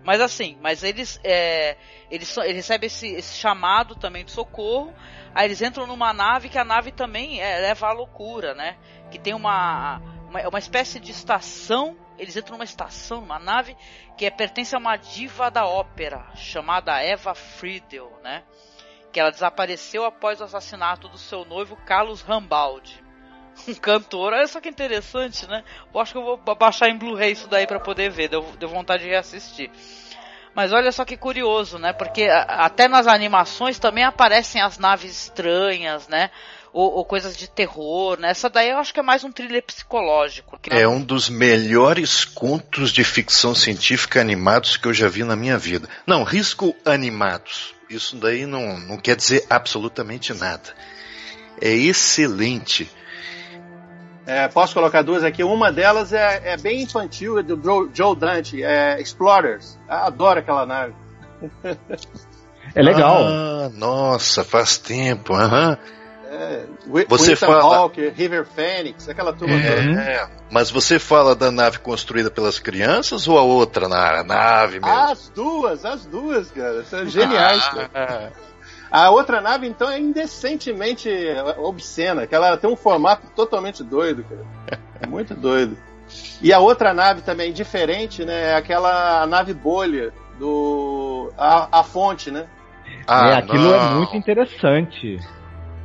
Mas 0.08 0.22
assim, 0.22 0.58
mas 0.62 0.84
eles, 0.84 1.20
é, 1.22 1.76
eles, 2.10 2.38
eles 2.38 2.56
recebem 2.56 2.88
esse, 2.88 3.08
esse 3.08 3.38
chamado 3.38 3.94
também 3.94 4.24
de 4.24 4.32
socorro. 4.32 4.94
Aí 5.36 5.48
eles 5.48 5.62
entram 5.62 5.86
numa 5.86 6.14
nave 6.14 6.48
que 6.48 6.58
a 6.58 6.64
nave 6.64 6.94
também 6.94 7.42
é, 7.42 7.60
leva 7.60 7.88
à 7.88 7.92
loucura, 7.92 8.56
né? 8.56 8.78
Que 9.12 9.20
tem 9.20 9.34
uma, 9.34 9.98
uma, 10.30 10.48
uma 10.48 10.60
espécie 10.60 10.98
de 10.98 11.12
estação. 11.12 11.98
Eles 12.18 12.38
entram 12.38 12.54
numa 12.54 12.64
estação, 12.64 13.20
numa 13.20 13.38
nave 13.38 13.76
que 14.18 14.26
é, 14.26 14.30
pertence 14.30 14.74
a 14.74 14.80
uma 14.80 14.96
diva 14.96 15.52
da 15.52 15.66
ópera 15.66 16.26
chamada 16.36 17.04
Eva 17.04 17.36
Friedel, 17.36 18.10
né? 18.24 18.46
Que 19.12 19.20
ela 19.20 19.30
desapareceu 19.30 20.06
após 20.06 20.40
o 20.40 20.46
assassinato 20.46 21.10
do 21.10 21.18
seu 21.18 21.44
noivo 21.44 21.76
Carlos 21.86 22.22
Rambaldi. 22.22 23.07
Um 23.68 23.74
cantor, 23.76 24.34
olha 24.34 24.48
só 24.48 24.60
que 24.62 24.70
interessante, 24.70 25.48
né? 25.48 25.64
Eu 25.94 26.00
acho 26.00 26.12
que 26.12 26.18
eu 26.18 26.24
vou 26.24 26.38
ba- 26.38 26.56
baixar 26.56 26.90
em 26.90 26.98
Blu-ray 26.98 27.32
isso 27.32 27.48
daí 27.48 27.66
pra 27.68 27.80
poder 27.80 28.10
ver, 28.10 28.28
deu, 28.30 28.44
deu 28.60 28.70
vontade 28.70 29.04
de 29.04 29.10
reassistir. 29.10 29.70
Mas 30.56 30.74
olha 30.74 30.92
só 30.92 31.06
que 31.06 31.16
curioso, 31.16 31.78
né? 31.78 31.94
Porque 31.94 32.24
até 32.24 32.88
nas 32.88 33.06
animações 33.08 33.78
também 33.78 34.04
aparecem 34.04 34.62
as 34.62 34.78
naves 34.80 35.12
estranhas, 35.12 36.08
né? 36.08 36.32
Ou, 36.74 36.94
ou 36.96 37.06
coisas 37.06 37.38
de 37.38 37.48
terror, 37.48 38.20
né? 38.20 38.32
Essa 38.32 38.50
daí 38.50 38.70
eu 38.70 38.78
acho 38.78 38.94
que 38.94 39.00
é 39.00 39.04
mais 39.04 39.24
um 39.24 39.32
thriller 39.32 39.64
psicológico. 39.64 40.58
que- 40.60 40.72
É 40.74 40.88
um 40.88 41.02
dos 41.02 41.30
melhores 41.30 42.26
contos 42.26 42.92
de 42.92 43.04
ficção 43.04 43.54
científica 43.54 44.20
animados 44.20 44.78
que 44.78 44.88
eu 44.88 44.94
já 44.94 45.08
vi 45.08 45.24
na 45.24 45.36
minha 45.36 45.58
vida. 45.58 45.88
Não, 46.08 46.24
risco 46.24 46.76
animados. 46.86 47.76
Isso 47.90 48.16
daí 48.18 48.46
não, 48.46 48.80
não 48.80 48.98
quer 48.98 49.16
dizer 49.16 49.46
absolutamente 49.50 50.34
nada. 50.34 50.74
É 51.62 51.70
excelente. 51.72 52.90
É, 54.28 54.48
posso 54.50 54.74
colocar 54.74 55.02
duas 55.02 55.24
aqui? 55.24 55.42
Uma 55.44 55.72
delas 55.72 56.12
é, 56.12 56.42
é 56.44 56.58
bem 56.58 56.82
infantil, 56.82 57.40
é 57.40 57.44
do 57.44 57.90
Joe, 57.94 58.16
Dante, 58.16 58.62
é 58.62 59.00
Explorers. 59.02 59.80
Eu 59.90 59.96
adoro 59.96 60.40
aquela 60.40 60.66
nave. 60.66 60.94
É 62.76 62.82
legal. 62.82 63.24
Ah, 63.26 63.70
nossa, 63.74 64.44
faz 64.44 64.78
tempo. 64.78 65.34
aham. 65.34 65.78
É, 66.30 66.66
Wi- 66.90 67.06
Você 67.08 67.30
Winston 67.32 67.46
fala- 67.48 67.78
Hawker, 67.78 68.14
River 68.14 68.46
Phoenix, 68.46 69.08
aquela 69.08 69.32
turma 69.32 69.56
toda. 69.56 70.02
É, 70.02 70.28
mas 70.52 70.70
você 70.70 71.00
fala 71.00 71.34
da 71.34 71.50
nave 71.50 71.80
construída 71.80 72.30
pelas 72.30 72.60
crianças 72.60 73.30
ou 73.30 73.40
a 73.40 73.42
outra 73.44 73.88
na 73.88 74.24
nave 74.26 74.82
mesmo? 74.82 74.94
As 74.94 75.30
duas, 75.30 75.86
as 75.86 76.06
duas, 76.06 76.52
cara. 76.52 76.84
São 76.84 77.06
geniais, 77.08 77.66
cara. 77.70 78.34
A 78.90 79.10
outra 79.10 79.42
nave, 79.42 79.68
então, 79.68 79.90
é 79.90 80.00
indecentemente 80.00 81.10
obscena, 81.58 82.26
que 82.26 82.34
ela 82.34 82.58
tem 82.58 82.70
um 82.70 82.76
formato 82.76 83.28
totalmente 83.36 83.84
doido, 83.84 84.24
cara. 84.24 84.80
É 85.02 85.08
muito 85.08 85.34
doido. 85.36 85.78
E 86.42 86.54
a 86.54 86.60
outra 86.60 86.94
nave 86.94 87.22
também 87.22 87.52
diferente, 87.52 88.24
né? 88.24 88.52
É 88.52 88.56
aquela 88.56 89.26
nave 89.28 89.54
bolha 89.54 90.14
do. 90.40 91.32
A, 91.38 91.80
a 91.80 91.84
fonte, 91.84 92.32
né? 92.32 92.48
ah, 93.08 93.30
é, 93.32 93.36
aquilo 93.38 93.74
é 93.74 93.80
não. 93.80 93.96
muito 93.98 94.16
interessante. 94.16 95.20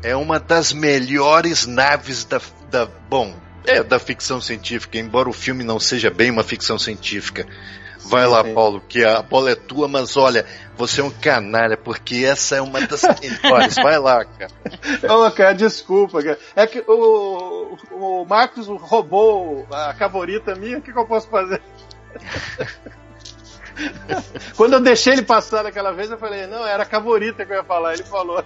É 0.03 0.17
uma 0.17 0.39
das 0.39 0.73
melhores 0.73 1.67
naves 1.67 2.25
da, 2.25 2.41
da. 2.71 2.87
Bom, 3.09 3.35
é 3.65 3.83
da 3.83 3.99
ficção 3.99 4.41
científica, 4.41 4.99
embora 4.99 5.29
o 5.29 5.33
filme 5.33 5.63
não 5.63 5.79
seja 5.79 6.11
bem 6.11 6.31
uma 6.31 6.43
ficção 6.43 6.79
científica. 6.79 7.47
Vai 8.05 8.27
lá, 8.27 8.45
sim. 8.45 8.55
Paulo, 8.55 8.83
que 8.89 9.05
a 9.05 9.23
bola 9.23 9.51
é 9.51 9.55
tua, 9.55 9.89
mas 9.89 10.17
olha, 10.17 10.45
você 10.77 11.01
é 11.01 11.05
um 11.05 11.11
canalha, 11.11 11.77
porque 11.77 12.25
essa 12.25 12.57
é 12.57 12.61
uma 12.61 12.81
das 12.81 13.03
melhores. 13.03 13.75
Vai 13.77 13.99
lá, 13.99 14.25
cara. 14.25 14.53
Ô, 15.15 15.31
cara, 15.31 15.53
desculpa, 15.53 16.23
cara. 16.23 16.39
É 16.57 16.67
que 16.67 16.83
o, 16.87 17.77
o 17.93 18.25
Marcos 18.25 18.67
roubou 18.67 19.67
a 19.71 19.95
cavorita 19.95 20.55
minha, 20.55 20.79
o 20.79 20.83
que, 20.83 20.93
que 20.93 20.99
eu 20.99 21.07
posso 21.07 21.29
fazer? 21.29 21.63
Quando 24.57 24.75
eu 24.75 24.81
deixei 24.81 25.15
ele 25.15 25.23
passar 25.23 25.63
daquela 25.63 25.93
vez, 25.93 26.11
eu 26.11 26.19
falei, 26.19 26.47
não, 26.47 26.67
era 26.67 26.83
a 26.83 26.87
cavorita 26.87 27.45
que 27.45 27.53
eu 27.53 27.57
ia 27.57 27.65
falar. 27.65 27.95
Ele 27.95 28.05
falou. 28.05 28.45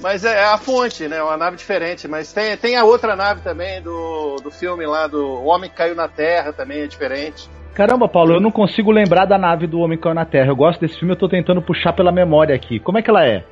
Mas 0.00 0.24
é 0.24 0.44
a 0.44 0.56
fonte, 0.56 1.08
né? 1.08 1.22
Uma 1.22 1.36
nave 1.36 1.56
diferente. 1.56 2.08
Mas 2.08 2.32
tem, 2.32 2.56
tem 2.56 2.76
a 2.76 2.84
outra 2.84 3.16
nave 3.16 3.42
também 3.42 3.82
do, 3.82 4.36
do 4.36 4.50
filme 4.50 4.86
lá, 4.86 5.06
do 5.06 5.22
O 5.22 5.46
Homem 5.46 5.68
que 5.68 5.76
Caiu 5.76 5.94
na 5.94 6.08
Terra, 6.08 6.52
também 6.52 6.82
é 6.82 6.86
diferente. 6.86 7.48
Caramba, 7.74 8.08
Paulo, 8.08 8.34
eu 8.34 8.40
não 8.40 8.52
consigo 8.52 8.92
lembrar 8.92 9.24
da 9.24 9.36
nave 9.36 9.66
do 9.66 9.80
Homem 9.80 9.98
que 9.98 10.04
caiu 10.04 10.14
na 10.14 10.24
Terra. 10.24 10.48
Eu 10.50 10.56
gosto 10.56 10.80
desse 10.80 10.96
filme, 10.96 11.12
eu 11.12 11.18
tô 11.18 11.28
tentando 11.28 11.60
puxar 11.60 11.92
pela 11.92 12.12
memória 12.12 12.54
aqui. 12.54 12.78
Como 12.78 12.98
é 12.98 13.02
que 13.02 13.10
ela 13.10 13.24
é? 13.26 13.44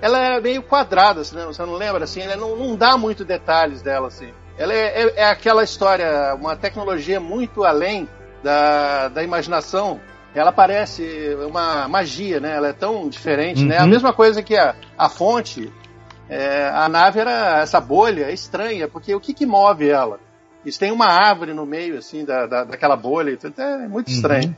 Ela 0.00 0.36
é 0.36 0.40
meio 0.40 0.62
quadrada, 0.62 1.22
você 1.22 1.62
não 1.62 1.74
lembra? 1.74 2.04
Assim, 2.04 2.22
ela 2.22 2.36
não, 2.36 2.56
não 2.56 2.74
dá 2.76 2.96
muito 2.96 3.24
detalhes 3.24 3.82
dela, 3.82 4.08
assim. 4.08 4.30
Ela 4.58 4.72
é, 4.72 5.02
é, 5.02 5.12
é 5.16 5.24
aquela 5.30 5.62
história, 5.62 6.34
uma 6.34 6.56
tecnologia 6.56 7.20
muito 7.20 7.64
além 7.64 8.08
da, 8.42 9.08
da 9.08 9.22
imaginação. 9.22 10.00
Ela 10.34 10.52
parece 10.52 11.36
uma 11.46 11.86
magia, 11.88 12.40
né? 12.40 12.56
Ela 12.56 12.68
é 12.68 12.72
tão 12.72 13.08
diferente, 13.08 13.62
né? 13.64 13.78
A 13.78 13.82
Uhum. 13.84 13.88
mesma 13.90 14.12
coisa 14.12 14.42
que 14.42 14.56
a, 14.56 14.74
a 14.96 15.08
fonte, 15.08 15.70
é, 16.28 16.70
a 16.74 16.88
nave 16.88 17.20
era 17.20 17.60
essa 17.60 17.80
bolha 17.80 18.30
estranha, 18.30 18.88
porque 18.88 19.14
o 19.14 19.20
que, 19.20 19.34
que 19.34 19.46
move 19.46 19.88
ela? 19.88 20.18
Eles 20.66 20.76
têm 20.78 20.90
uma 20.90 21.06
árvore 21.06 21.54
no 21.54 21.64
meio, 21.64 21.96
assim, 21.96 22.24
da, 22.24 22.44
da, 22.46 22.64
daquela 22.64 22.96
bolha. 22.96 23.30
e 23.30 23.36
tudo. 23.36 23.54
É 23.62 23.86
muito 23.86 24.10
estranho. 24.10 24.52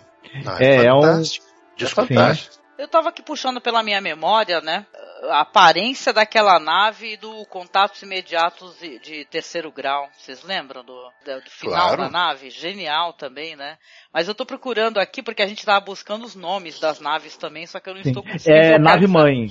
Ah, 0.47 0.57
É, 0.59 0.87
é 0.87 0.95
um- 0.95 1.03
fantástico. 1.03 1.47
É 1.47 1.77
Desculpa. 1.77 2.09
fantástico. 2.15 2.57
Eu 2.79 2.89
tava 2.89 3.09
aqui 3.11 3.23
puxando 3.23 3.61
pela 3.61 3.83
minha 3.83 4.01
memória, 4.01 4.61
né? 4.63 4.87
A 5.31 5.41
aparência 5.41 6.13
daquela 6.13 6.59
nave 6.61 7.15
e 7.15 7.17
do 7.17 7.45
contatos 7.47 8.01
imediatos 8.03 8.79
de, 8.79 8.99
de 9.01 9.25
terceiro 9.27 9.71
grau. 9.71 10.09
Vocês 10.17 10.43
lembram 10.45 10.83
do, 10.85 10.95
do, 10.95 11.41
do 11.45 11.51
final 11.51 11.89
Claro. 11.95 12.03
da 12.05 12.09
nave? 12.11 12.51
Genial 12.51 13.13
também, 13.13 13.55
né? 13.57 13.77
Mas 14.15 14.29
eu 14.29 14.35
tô 14.35 14.47
procurando 14.47 14.99
aqui 14.99 15.23
porque 15.23 15.43
a 15.43 15.47
gente 15.47 15.67
tava 15.67 15.81
buscando 15.85 16.25
os 16.25 16.35
nomes 16.37 16.79
das 16.81 17.01
naves 17.01 17.37
também, 17.37 17.67
só 17.67 17.81
que 17.81 17.91
eu 17.91 17.95
não 17.95 18.03
Sim. 18.03 18.11
estou 18.11 18.23
conseguindo. 18.23 18.57
É 18.65 18.79
nave 18.79 19.07
mãe. 19.09 19.49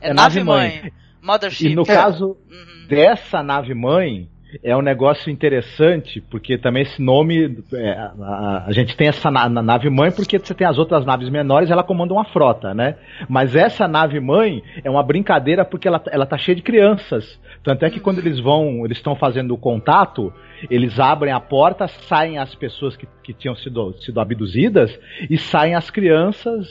É, 0.00 0.10
é 0.10 0.14
nave 0.14 0.42
mãe. 0.42 0.92
Mothership. 1.20 1.66
E 1.72 1.74
no 1.74 1.82
É. 1.82 1.86
caso 1.86 2.36
Uhum. 2.48 2.86
dessa 2.88 3.42
nave 3.42 3.74
mãe, 3.74 4.30
é 4.62 4.74
um 4.76 4.80
negócio 4.80 5.30
interessante, 5.30 6.20
porque 6.20 6.56
também 6.56 6.82
esse 6.82 7.02
nome. 7.02 7.58
é, 7.72 7.90
a, 7.92 8.64
a 8.66 8.72
gente 8.72 8.96
tem 8.96 9.08
essa 9.08 9.30
na, 9.30 9.48
na 9.48 9.62
nave 9.62 9.90
mãe 9.90 10.10
porque 10.10 10.38
você 10.38 10.54
tem 10.54 10.66
as 10.66 10.78
outras 10.78 11.04
naves 11.04 11.28
menores 11.28 11.70
ela 11.70 11.82
comanda 11.82 12.14
uma 12.14 12.24
frota, 12.24 12.72
né? 12.72 12.96
Mas 13.28 13.54
essa 13.54 13.86
nave 13.86 14.18
mãe 14.20 14.62
é 14.82 14.90
uma 14.90 15.02
brincadeira 15.02 15.64
porque 15.64 15.86
ela, 15.86 16.02
ela 16.10 16.26
tá 16.26 16.38
cheia 16.38 16.56
de 16.56 16.62
crianças. 16.62 17.38
Tanto 17.62 17.84
é 17.84 17.90
que 17.90 18.00
quando 18.00 18.18
eles 18.18 18.40
vão, 18.40 18.84
eles 18.84 18.96
estão 18.96 19.14
fazendo 19.14 19.52
o 19.52 19.58
contato, 19.58 20.32
eles 20.70 20.98
abrem 20.98 21.32
a 21.32 21.40
porta, 21.40 21.86
saem 21.86 22.38
as 22.38 22.54
pessoas 22.54 22.96
que, 22.96 23.06
que 23.22 23.34
tinham 23.34 23.54
sido, 23.56 23.92
sido 24.00 24.20
abduzidas 24.20 24.98
e 25.28 25.36
saem 25.36 25.74
as 25.74 25.90
crianças, 25.90 26.66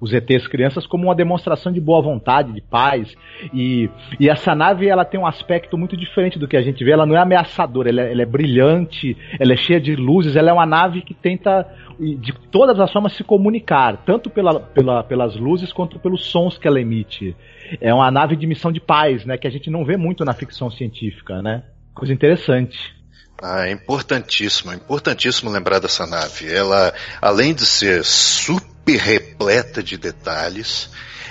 os 0.00 0.12
ETs 0.12 0.48
crianças, 0.48 0.86
como 0.86 1.04
uma 1.04 1.14
demonstração 1.14 1.70
de 1.70 1.80
boa 1.80 2.00
vontade, 2.00 2.52
de 2.52 2.60
paz. 2.62 3.14
E, 3.52 3.90
e 4.18 4.28
essa 4.28 4.54
nave 4.54 4.88
ela 4.88 5.04
tem 5.04 5.20
um 5.20 5.26
aspecto 5.26 5.76
muito 5.76 5.96
diferente 5.96 6.38
do 6.38 6.48
que 6.48 6.56
a 6.56 6.62
gente 6.62 6.82
vê. 6.82 6.92
Ela 6.92 7.04
não 7.04 7.14
é 7.14 7.18
ameaçadora, 7.18 7.90
ela 7.90 8.00
é, 8.00 8.12
ela 8.12 8.22
é 8.22 8.26
brilhante, 8.26 9.16
ela 9.38 9.52
é 9.52 9.56
cheia 9.56 9.80
de 9.80 9.94
luzes. 9.94 10.36
Ela 10.36 10.50
é 10.50 10.52
uma 10.52 10.64
nave 10.64 11.02
que 11.02 11.12
tenta 11.12 11.68
de 11.98 12.32
todas 12.50 12.80
as 12.80 12.90
formas 12.90 13.12
se 13.12 13.22
comunicar, 13.22 13.98
tanto 14.06 14.30
pela, 14.30 14.58
pela, 14.58 15.04
pelas 15.04 15.36
luzes 15.36 15.70
quanto 15.70 15.98
pelos 15.98 16.24
sons 16.24 16.56
que 16.56 16.66
ela 16.66 16.80
emite. 16.80 17.36
É 17.78 17.92
uma 17.92 18.10
nave 18.10 18.36
de 18.36 18.46
missão 18.46 18.72
de 18.72 18.80
paz, 18.80 19.26
né? 19.26 19.36
Que 19.36 19.46
a 19.46 19.50
gente 19.50 19.68
não 19.68 19.84
vê 19.84 19.98
muito 19.98 20.24
na 20.24 20.32
ficção 20.32 20.70
científica, 20.70 21.42
né? 21.42 21.62
Coisa 21.94 22.14
interessante. 22.14 22.98
Ah, 23.42 23.66
é 23.66 23.70
importantíssimo, 23.70 24.70
é 24.70 24.74
importantíssimo 24.74 25.50
lembrar 25.50 25.78
dessa 25.78 26.06
nave. 26.06 26.52
Ela, 26.52 26.92
além 27.22 27.54
de 27.54 27.64
ser 27.64 28.04
super 28.04 28.98
repleta 28.98 29.82
de 29.82 29.96
detalhes, 29.96 30.90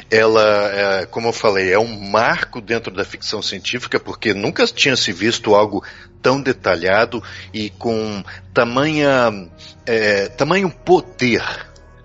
ela, 0.09 1.01
é, 1.01 1.05
como 1.05 1.27
eu 1.27 1.33
falei, 1.33 1.71
é 1.71 1.77
um 1.77 2.09
marco 2.09 2.59
dentro 2.59 2.91
da 2.91 3.05
ficção 3.05 3.41
científica, 3.41 3.99
porque 3.99 4.33
nunca 4.33 4.65
tinha 4.65 4.95
se 4.95 5.11
visto 5.11 5.53
algo 5.53 5.83
tão 6.21 6.41
detalhado 6.41 7.23
e 7.53 7.69
com 7.69 8.23
tamanha, 8.53 9.47
é, 9.85 10.27
tamanho 10.29 10.69
poder. 10.69 11.43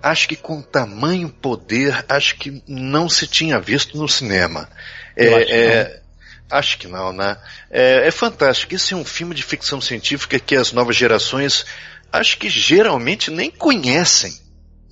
Acho 0.03 0.27
que 0.27 0.35
com 0.35 0.61
tamanho 0.61 1.29
poder, 1.29 2.05
acho 2.07 2.35
que 2.35 2.61
não 2.67 3.09
se 3.09 3.25
tinha 3.25 3.59
visto 3.59 3.97
no 3.97 4.07
cinema. 4.07 4.69
É, 5.15 5.25
Eu 5.25 5.45
que 5.45 5.51
é, 5.51 6.01
Acho 6.49 6.77
que 6.77 6.87
não, 6.87 7.11
né? 7.11 7.37
É, 7.71 8.07
é 8.07 8.11
fantástico. 8.11 8.75
Esse 8.75 8.93
é 8.93 8.97
um 8.97 9.05
filme 9.05 9.33
de 9.33 9.43
ficção 9.43 9.81
científica 9.81 10.39
que 10.39 10.55
as 10.55 10.71
novas 10.71 10.95
gerações 10.95 11.65
acho 12.11 12.37
que 12.37 12.49
geralmente 12.49 13.31
nem 13.31 13.49
conhecem. 13.49 14.33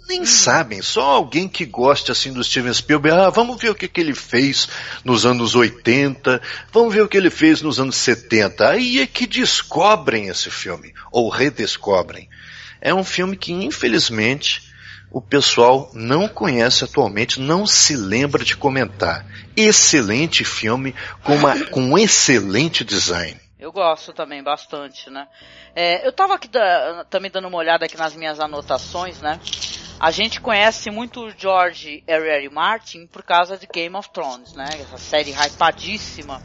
Nem 0.08 0.26
sabem. 0.26 0.82
Só 0.82 1.01
alguém 1.01 1.47
que 1.47 1.66
gosta 1.66 2.12
assim 2.12 2.34
do 2.34 2.43
Steven 2.43 2.74
Spielberg. 2.74 3.18
Ah, 3.18 3.30
vamos 3.30 3.62
ver 3.62 3.70
o 3.70 3.76
que, 3.76 3.88
que 3.88 4.01
ele 4.01 4.14
fez 4.14 4.68
nos 5.06 5.26
anos 5.26 5.56
80. 5.56 6.41
Vamos 6.72 6.93
ver 6.93 7.01
o 7.01 7.08
que 7.08 7.16
ele 7.16 7.30
fez 7.30 7.62
nos 7.62 7.80
anos 7.80 7.95
70. 7.95 8.68
Aí 8.68 8.99
é 8.99 9.08
que 9.08 9.26
descobrem 9.26 10.28
esse 10.28 10.49
filme. 10.49 10.93
Ou 11.12 11.30
redescobrem. 11.30 12.28
É 12.82 12.93
um 12.93 13.04
filme 13.04 13.38
que, 13.38 13.54
infelizmente, 13.54 14.72
o 15.14 15.22
pessoal 15.22 15.91
não 15.93 16.28
conhece 16.28 16.84
atualmente, 16.84 17.39
não 17.39 17.68
se 17.68 17.95
lembra 17.95 18.43
de 18.43 18.57
comentar. 18.57 19.24
Excelente 19.55 20.43
filme 20.43 20.95
com, 21.24 21.36
uma, 21.36 21.66
com 21.68 21.82
um 21.82 21.97
excelente 21.97 22.84
design. 22.84 23.39
Eu 23.59 23.72
gosto 23.72 24.11
também 24.11 24.43
bastante, 24.43 25.09
né? 25.11 25.28
É, 25.76 26.05
eu 26.05 26.11
tava 26.11 26.34
aqui 26.34 26.47
da- 26.47 27.05
também 27.09 27.32
dando 27.32 27.47
uma 27.47 27.57
olhada 27.57 27.86
aqui 27.86 27.95
nas 27.95 28.16
minhas 28.16 28.39
anotações, 28.39 29.22
né? 29.22 29.39
A 29.99 30.11
gente 30.11 30.41
conhece 30.41 30.89
muito 30.91 31.22
o 31.28 31.32
George. 31.38 32.03
R. 32.07 32.49
Martin 32.49 33.05
por 33.07 33.24
causa 33.24 33.55
de 33.55 33.68
Game 33.68 33.95
of 33.95 34.09
Thrones, 34.09 34.53
né? 34.53 34.66
Essa 34.82 34.97
série 34.97 35.32
hypadíssima. 35.32 36.41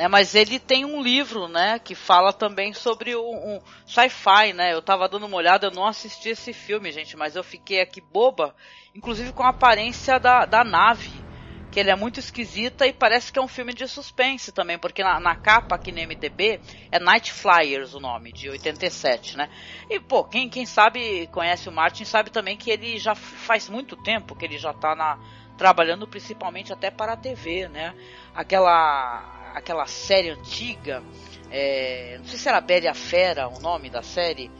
Né? 0.00 0.08
Mas 0.08 0.34
ele 0.34 0.58
tem 0.58 0.86
um 0.86 1.02
livro, 1.02 1.46
né? 1.46 1.78
Que 1.78 1.94
fala 1.94 2.32
também 2.32 2.72
sobre 2.72 3.14
o- 3.14 3.20
um 3.30 3.60
sci-fi, 3.84 4.54
né? 4.54 4.72
Eu 4.72 4.80
tava 4.80 5.06
dando 5.06 5.26
uma 5.26 5.36
olhada, 5.36 5.66
eu 5.66 5.70
não 5.70 5.86
assisti 5.86 6.30
esse 6.30 6.54
filme, 6.54 6.90
gente, 6.90 7.18
mas 7.18 7.36
eu 7.36 7.44
fiquei 7.44 7.82
aqui 7.82 8.00
boba, 8.00 8.56
inclusive 8.94 9.30
com 9.30 9.42
a 9.42 9.50
aparência 9.50 10.18
da, 10.18 10.46
da 10.46 10.64
nave 10.64 11.22
que 11.70 11.78
ele 11.78 11.90
é 11.90 11.94
muito 11.94 12.18
esquisita 12.18 12.84
e 12.84 12.92
parece 12.92 13.30
que 13.30 13.38
é 13.38 13.42
um 13.42 13.46
filme 13.46 13.72
de 13.72 13.86
suspense 13.86 14.50
também, 14.50 14.76
porque 14.76 15.04
na, 15.04 15.20
na 15.20 15.36
capa 15.36 15.76
aqui 15.76 15.92
no 15.92 16.00
MDB 16.00 16.60
é 16.90 16.98
Night 16.98 17.30
Flyers 17.32 17.94
o 17.94 18.00
nome, 18.00 18.32
de 18.32 18.48
87, 18.50 19.36
né? 19.36 19.48
E, 19.88 20.00
pô, 20.00 20.24
quem, 20.24 20.48
quem 20.48 20.66
sabe, 20.66 21.28
conhece 21.28 21.68
o 21.68 21.72
Martin, 21.72 22.04
sabe 22.04 22.30
também 22.30 22.56
que 22.56 22.70
ele 22.72 22.98
já 22.98 23.14
faz 23.14 23.68
muito 23.68 23.96
tempo 23.96 24.34
que 24.34 24.44
ele 24.46 24.58
já 24.58 24.72
tá 24.72 24.96
na, 24.96 25.16
trabalhando 25.56 26.08
principalmente 26.08 26.72
até 26.72 26.90
para 26.90 27.12
a 27.12 27.16
TV, 27.16 27.68
né? 27.68 27.94
Aquela, 28.34 29.39
aquela 29.54 29.86
série 29.86 30.30
antiga, 30.30 31.02
é, 31.50 32.16
não 32.18 32.26
sei 32.26 32.38
se 32.38 32.48
era 32.48 32.60
Bela 32.60 32.84
e 32.84 32.88
a 32.88 32.94
Fera 32.94 33.48
o 33.48 33.60
nome 33.60 33.90
da 33.90 34.02
série, 34.02 34.50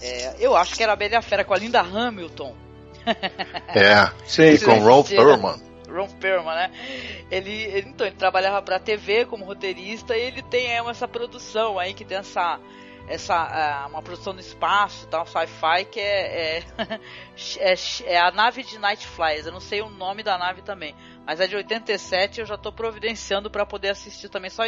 é, 0.00 0.36
eu 0.38 0.56
acho 0.56 0.74
que 0.74 0.82
era 0.82 0.96
Bela 0.96 1.14
e 1.14 1.16
a 1.16 1.22
Fera 1.22 1.44
com 1.44 1.54
a 1.54 1.58
Linda 1.58 1.80
Hamilton. 1.80 2.54
É, 3.68 4.10
Sim, 4.26 4.64
com 4.64 5.04
Chega. 5.04 5.22
Perlman. 5.22 5.68
Ron 5.88 6.08
Perlman, 6.08 6.54
né? 6.54 6.70
Ele, 7.30 7.50
ele, 7.50 7.88
então, 7.88 8.06
ele 8.06 8.16
trabalhava 8.16 8.60
pra 8.62 8.78
TV 8.78 9.24
como 9.24 9.44
roteirista 9.44 10.16
e 10.16 10.20
ele 10.20 10.42
tem 10.42 10.66
é, 10.66 10.78
essa 10.78 11.08
produção 11.08 11.78
aí 11.78 11.94
que 11.94 12.04
tem 12.04 12.18
essa 12.18 12.60
essa 13.08 13.34
ah, 13.34 13.86
uma 13.88 14.02
produção 14.02 14.34
no 14.34 14.40
espaço, 14.40 15.08
tal, 15.08 15.26
sci-fi 15.26 15.86
que 15.90 15.98
é 15.98 16.58
é, 16.58 16.62
é 17.58 17.74
é 18.04 18.18
a 18.18 18.30
nave 18.30 18.62
de 18.62 18.78
Night 18.78 19.06
Flyers. 19.06 19.46
Eu 19.46 19.52
não 19.52 19.60
sei 19.60 19.80
o 19.80 19.88
nome 19.88 20.22
da 20.22 20.36
nave 20.36 20.60
também, 20.60 20.94
mas 21.28 21.40
é 21.40 21.46
de 21.46 21.54
87. 21.54 22.40
Eu 22.40 22.46
já 22.46 22.56
tô 22.56 22.72
providenciando 22.72 23.50
pra 23.50 23.66
poder 23.66 23.90
assistir 23.90 24.30
também 24.30 24.48
só 24.48 24.62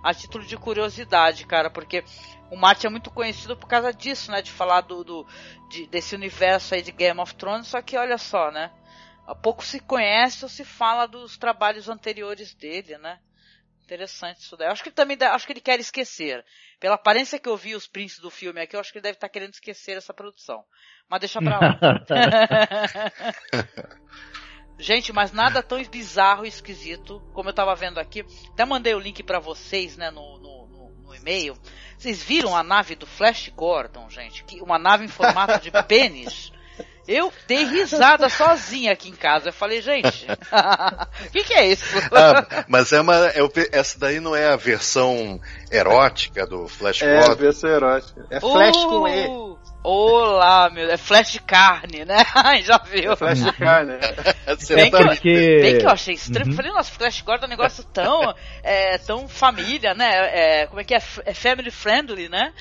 a 0.00 0.14
título 0.14 0.46
de 0.46 0.56
curiosidade, 0.56 1.44
cara, 1.44 1.68
porque 1.68 2.04
o 2.52 2.56
Martin 2.56 2.86
é 2.86 2.90
muito 2.90 3.10
conhecido 3.10 3.56
por 3.56 3.66
causa 3.66 3.92
disso, 3.92 4.30
né? 4.30 4.40
De 4.40 4.52
falar 4.52 4.82
do, 4.82 5.02
do 5.02 5.26
de- 5.68 5.88
desse 5.88 6.14
universo 6.14 6.72
aí 6.72 6.82
de 6.82 6.92
Game 6.92 7.18
of 7.18 7.34
Thrones. 7.34 7.66
Só 7.66 7.82
que 7.82 7.98
olha 7.98 8.16
só, 8.16 8.52
né? 8.52 8.70
Pouco 9.42 9.64
se 9.64 9.80
conhece 9.80 10.44
ou 10.44 10.48
se 10.48 10.64
fala 10.64 11.08
dos 11.08 11.36
trabalhos 11.36 11.88
anteriores 11.88 12.54
dele, 12.54 12.96
né? 12.98 13.18
Interessante 13.82 14.38
isso 14.38 14.56
daí. 14.56 14.68
Eu 14.68 14.72
acho 14.72 14.84
que 14.84 14.90
ele 14.90 14.94
também 14.94 15.18
acho 15.20 15.44
que 15.44 15.52
ele 15.52 15.60
quer 15.60 15.80
esquecer. 15.80 16.44
Pela 16.78 16.94
aparência 16.94 17.40
que 17.40 17.48
eu 17.48 17.56
vi 17.56 17.74
os 17.74 17.88
prints 17.88 18.20
do 18.20 18.30
filme 18.30 18.60
aqui, 18.60 18.76
eu 18.76 18.80
acho 18.80 18.92
que 18.92 18.98
ele 18.98 19.02
deve 19.02 19.16
estar 19.16 19.28
querendo 19.28 19.54
esquecer 19.54 19.96
essa 19.96 20.14
produção. 20.14 20.64
Mas 21.10 21.18
deixa 21.18 21.42
pra 21.42 21.58
lá. 21.58 21.76
Gente, 24.84 25.14
mas 25.14 25.32
nada 25.32 25.62
tão 25.62 25.82
bizarro 25.84 26.44
e 26.44 26.48
esquisito 26.48 27.22
como 27.32 27.48
eu 27.48 27.54
tava 27.54 27.74
vendo 27.74 27.98
aqui. 27.98 28.22
Até 28.52 28.66
mandei 28.66 28.94
o 28.94 28.98
link 28.98 29.22
pra 29.22 29.38
vocês, 29.40 29.96
né, 29.96 30.10
no, 30.10 30.38
no, 30.38 30.66
no- 30.66 30.90
no 31.06 31.14
e-mail. 31.14 31.56
Vocês 31.96 32.22
viram 32.22 32.54
a 32.54 32.62
nave 32.62 32.94
do 32.94 33.06
Flash 33.06 33.50
Gordon, 33.56 34.10
gente? 34.10 34.44
Que, 34.44 34.60
uma 34.60 34.78
nave 34.78 35.04
em 35.06 35.08
formato 35.08 35.58
de 35.58 35.70
pênis. 35.88 36.52
Eu 37.08 37.32
dei 37.46 37.64
risada 37.64 38.28
sozinha 38.28 38.92
aqui 38.92 39.08
em 39.08 39.14
casa. 39.14 39.48
Eu 39.48 39.52
falei, 39.54 39.80
gente, 39.80 40.26
o 41.28 41.30
que, 41.32 41.44
que 41.44 41.54
é 41.54 41.66
isso? 41.66 41.84
Ah, 42.12 42.64
mas 42.68 42.92
é 42.92 43.00
uma, 43.00 43.14
é 43.28 43.38
essa 43.72 43.98
daí 43.98 44.20
não 44.20 44.36
é 44.36 44.48
a 44.48 44.56
versão 44.56 45.40
erótica 45.70 46.46
do 46.46 46.66
Flash 46.68 47.00
É, 47.02 47.18
a 47.18 47.20
Gordon. 47.26 47.36
versão 47.42 47.70
erótica. 47.70 48.26
É 48.30 48.38
flash 48.40 48.76
com 48.84 49.08
E. 49.08 49.53
Olá, 49.84 50.70
meu. 50.70 50.90
É 50.90 50.96
flash 50.96 51.30
de 51.32 51.40
carne, 51.40 52.06
né? 52.06 52.16
Ai, 52.34 52.62
Já 52.62 52.78
viu? 52.78 53.12
É 53.12 53.16
flash 53.16 53.44
de 53.44 53.52
carne. 53.52 53.92
Bem 54.74 54.90
que, 54.90 54.96
eu, 54.96 55.06
porque- 55.06 55.58
bem 55.60 55.78
que 55.78 55.84
eu 55.84 55.90
achei 55.90 56.14
estranho. 56.14 56.48
Uhum. 56.50 56.56
Falei, 56.56 56.72
nossa, 56.72 56.90
Flash 56.92 57.20
Gordon 57.22 57.44
é 57.44 57.46
um 57.46 57.50
negócio 57.50 57.84
tão, 57.84 58.34
é, 58.62 58.96
tão 58.98 59.28
família, 59.28 59.94
né? 59.94 60.10
É, 60.62 60.66
como 60.66 60.80
é 60.80 60.84
que 60.84 60.94
é? 60.94 61.02
É 61.26 61.34
family 61.34 61.70
friendly, 61.70 62.28
né? 62.28 62.52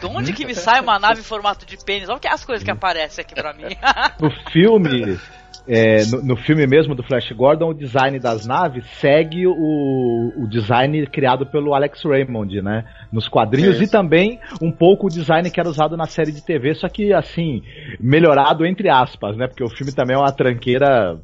De 0.00 0.06
onde 0.06 0.32
que 0.32 0.44
me 0.44 0.54
sai 0.54 0.80
uma 0.80 0.98
nave 0.98 1.20
em 1.20 1.24
formato 1.24 1.64
de 1.64 1.76
pênis? 1.82 2.08
Olha 2.08 2.18
que- 2.18 2.28
as 2.28 2.44
coisas 2.44 2.62
que 2.64 2.70
aparecem 2.70 3.22
aqui 3.22 3.34
pra 3.34 3.52
mim. 3.54 3.76
No 4.20 4.30
filme, 4.50 5.18
é, 5.66 6.04
no, 6.06 6.22
no 6.22 6.36
filme 6.36 6.66
mesmo 6.66 6.94
do 6.94 7.02
Flash 7.02 7.32
Gordon, 7.32 7.70
o 7.70 7.74
design 7.74 8.18
das 8.18 8.46
naves 8.46 8.84
segue 9.00 9.46
o, 9.46 10.32
o 10.36 10.46
design 10.46 11.06
criado 11.06 11.46
pelo 11.46 11.74
Alex 11.74 12.02
Raymond, 12.04 12.60
né? 12.60 12.84
Nos 13.10 13.28
quadrinhos 13.28 13.76
Isso. 13.76 13.84
e 13.84 13.88
também 13.88 14.38
um 14.60 14.70
pouco 14.70 15.06
o 15.06 15.10
design 15.10 15.50
que 15.50 15.58
era 15.58 15.68
usado 15.68 15.96
na 15.96 16.06
série 16.06 16.32
de 16.32 16.44
TV, 16.44 16.74
só 16.74 16.88
que 16.88 17.12
assim, 17.12 17.62
melhorado 17.98 18.66
entre 18.66 18.90
aspas, 18.90 19.36
né? 19.36 19.46
Porque 19.46 19.64
o 19.64 19.70
filme 19.70 19.92
também 19.92 20.16
é 20.16 20.18
uma 20.18 20.32
tranqueira 20.32 21.18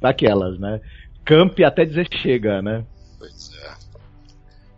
daquelas, 0.00 0.58
né? 0.58 0.80
Camp 1.24 1.58
até 1.60 1.84
dizer 1.84 2.08
chega, 2.22 2.60
né? 2.62 2.84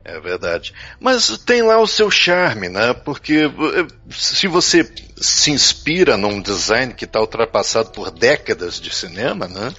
É 0.09 0.19
verdade. 0.21 0.73
Mas 0.99 1.37
tem 1.39 1.63
lá 1.63 1.79
o 1.79 1.87
seu 1.87 2.11
charme, 2.11 2.69
né? 2.69 2.95
Porque 2.95 3.43
eh, 3.45 3.87
se 4.11 4.47
você 4.49 4.91
se 5.21 5.51
inspira 5.51 6.17
num 6.17 6.41
design 6.41 6.95
que 6.95 7.05
está 7.05 7.21
ultrapassado 7.21 7.91
por 7.91 8.11
décadas 8.11 8.81
de 8.81 8.95
cinema, 8.95 9.47
né? 9.47 9.73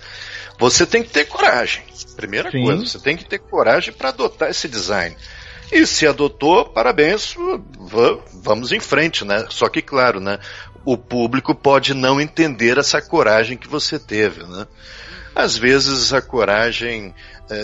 Você 0.60 0.86
tem 0.86 1.02
que 1.02 1.10
ter 1.10 1.26
coragem. 1.26 1.84
Primeira 2.16 2.52
Sim. 2.52 2.64
coisa, 2.64 2.86
você 2.86 3.00
tem 3.00 3.18
que 3.18 3.26
ter 3.26 3.40
coragem 3.40 3.94
para 3.94 4.10
adotar 4.10 4.50
esse 4.50 4.68
design. 4.68 5.16
E 5.72 5.86
se 5.88 6.06
adotou, 6.06 6.66
parabéns, 6.66 7.34
va- 7.80 8.20
vamos 8.44 8.72
em 8.72 8.80
frente, 8.80 9.24
né? 9.24 9.46
Só 9.50 9.68
que, 9.70 9.82
claro, 9.82 10.20
né? 10.20 10.38
O 10.86 10.98
público 10.98 11.56
pode 11.56 11.94
não 11.94 12.20
entender 12.20 12.78
essa 12.78 13.02
coragem 13.02 13.58
que 13.58 13.68
você 13.68 13.98
teve, 13.98 14.44
né? 14.44 14.68
Às 15.36 15.58
vezes 15.58 16.12
a 16.12 16.22
coragem 16.22 17.14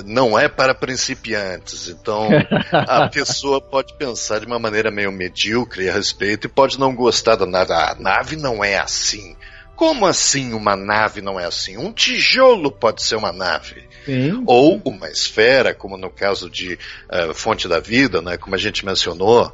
não 0.06 0.38
é 0.38 0.48
para 0.48 0.74
principiantes, 0.74 1.88
então 1.90 2.30
a 2.72 3.08
pessoa 3.10 3.62
pode 3.62 3.94
pensar 3.94 4.40
de 4.40 4.46
uma 4.46 4.58
maneira 4.58 4.90
meio 4.90 5.12
medíocre 5.12 5.90
a 5.90 5.94
respeito 5.94 6.48
e 6.48 6.50
pode 6.50 6.80
não 6.80 6.96
gostar 6.96 7.36
da 7.36 7.46
nave. 7.46 7.74
Ah, 7.74 7.92
a 7.92 7.96
nave 7.96 8.36
não 8.36 8.64
é 8.64 8.78
assim. 8.78 9.36
Como 9.76 10.06
assim 10.06 10.54
uma 10.54 10.76
nave 10.76 11.22
não 11.22 11.40
é 11.40 11.46
assim? 11.46 11.78
Um 11.78 11.92
tijolo 11.92 12.72
pode 12.72 13.04
ser 13.04 13.16
uma 13.16 13.32
nave. 13.32 13.84
Sim. 14.06 14.44
Ou 14.46 14.82
uma 14.86 15.10
esfera, 15.10 15.74
como 15.74 15.98
no 15.98 16.10
caso 16.10 16.50
de 16.50 16.80
eh, 17.10 17.34
Fonte 17.34 17.68
da 17.68 17.80
Vida, 17.80 18.22
né, 18.22 18.38
como 18.38 18.56
a 18.56 18.58
gente 18.58 18.86
mencionou. 18.86 19.54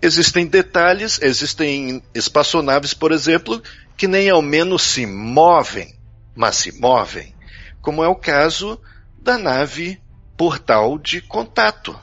Existem 0.00 0.46
detalhes, 0.46 1.20
existem 1.20 2.02
espaçonaves, 2.14 2.94
por 2.94 3.12
exemplo, 3.12 3.62
que 3.96 4.06
nem 4.06 4.30
ao 4.30 4.42
menos 4.42 4.82
se 4.82 5.06
movem, 5.06 5.94
mas 6.34 6.56
se 6.56 6.72
movem, 6.78 7.34
como 7.80 8.04
é 8.04 8.08
o 8.08 8.14
caso 8.14 8.80
da 9.26 9.36
nave 9.36 10.00
Portal 10.36 10.96
de 11.00 11.20
Contato. 11.20 11.98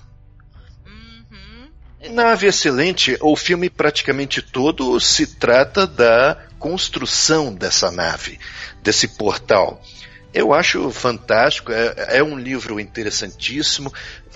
Uhum. 0.86 2.14
Nave 2.14 2.48
excelente, 2.48 3.18
o 3.22 3.34
filme 3.38 3.70
praticamente 3.70 4.42
todo 4.42 5.00
se 5.00 5.26
trata 5.26 5.88
da 5.88 6.38
construção 6.60 7.56
dessa 7.56 7.90
nave, 7.90 8.38
desse 8.84 9.08
portal. 9.08 9.82
Eu 10.34 10.54
acho 10.54 10.92
fantástico, 10.92 11.72
é, 11.72 12.18
é 12.18 12.24
um 12.24 12.38
livro 12.38 12.78
interessantíssimo, 12.78 13.94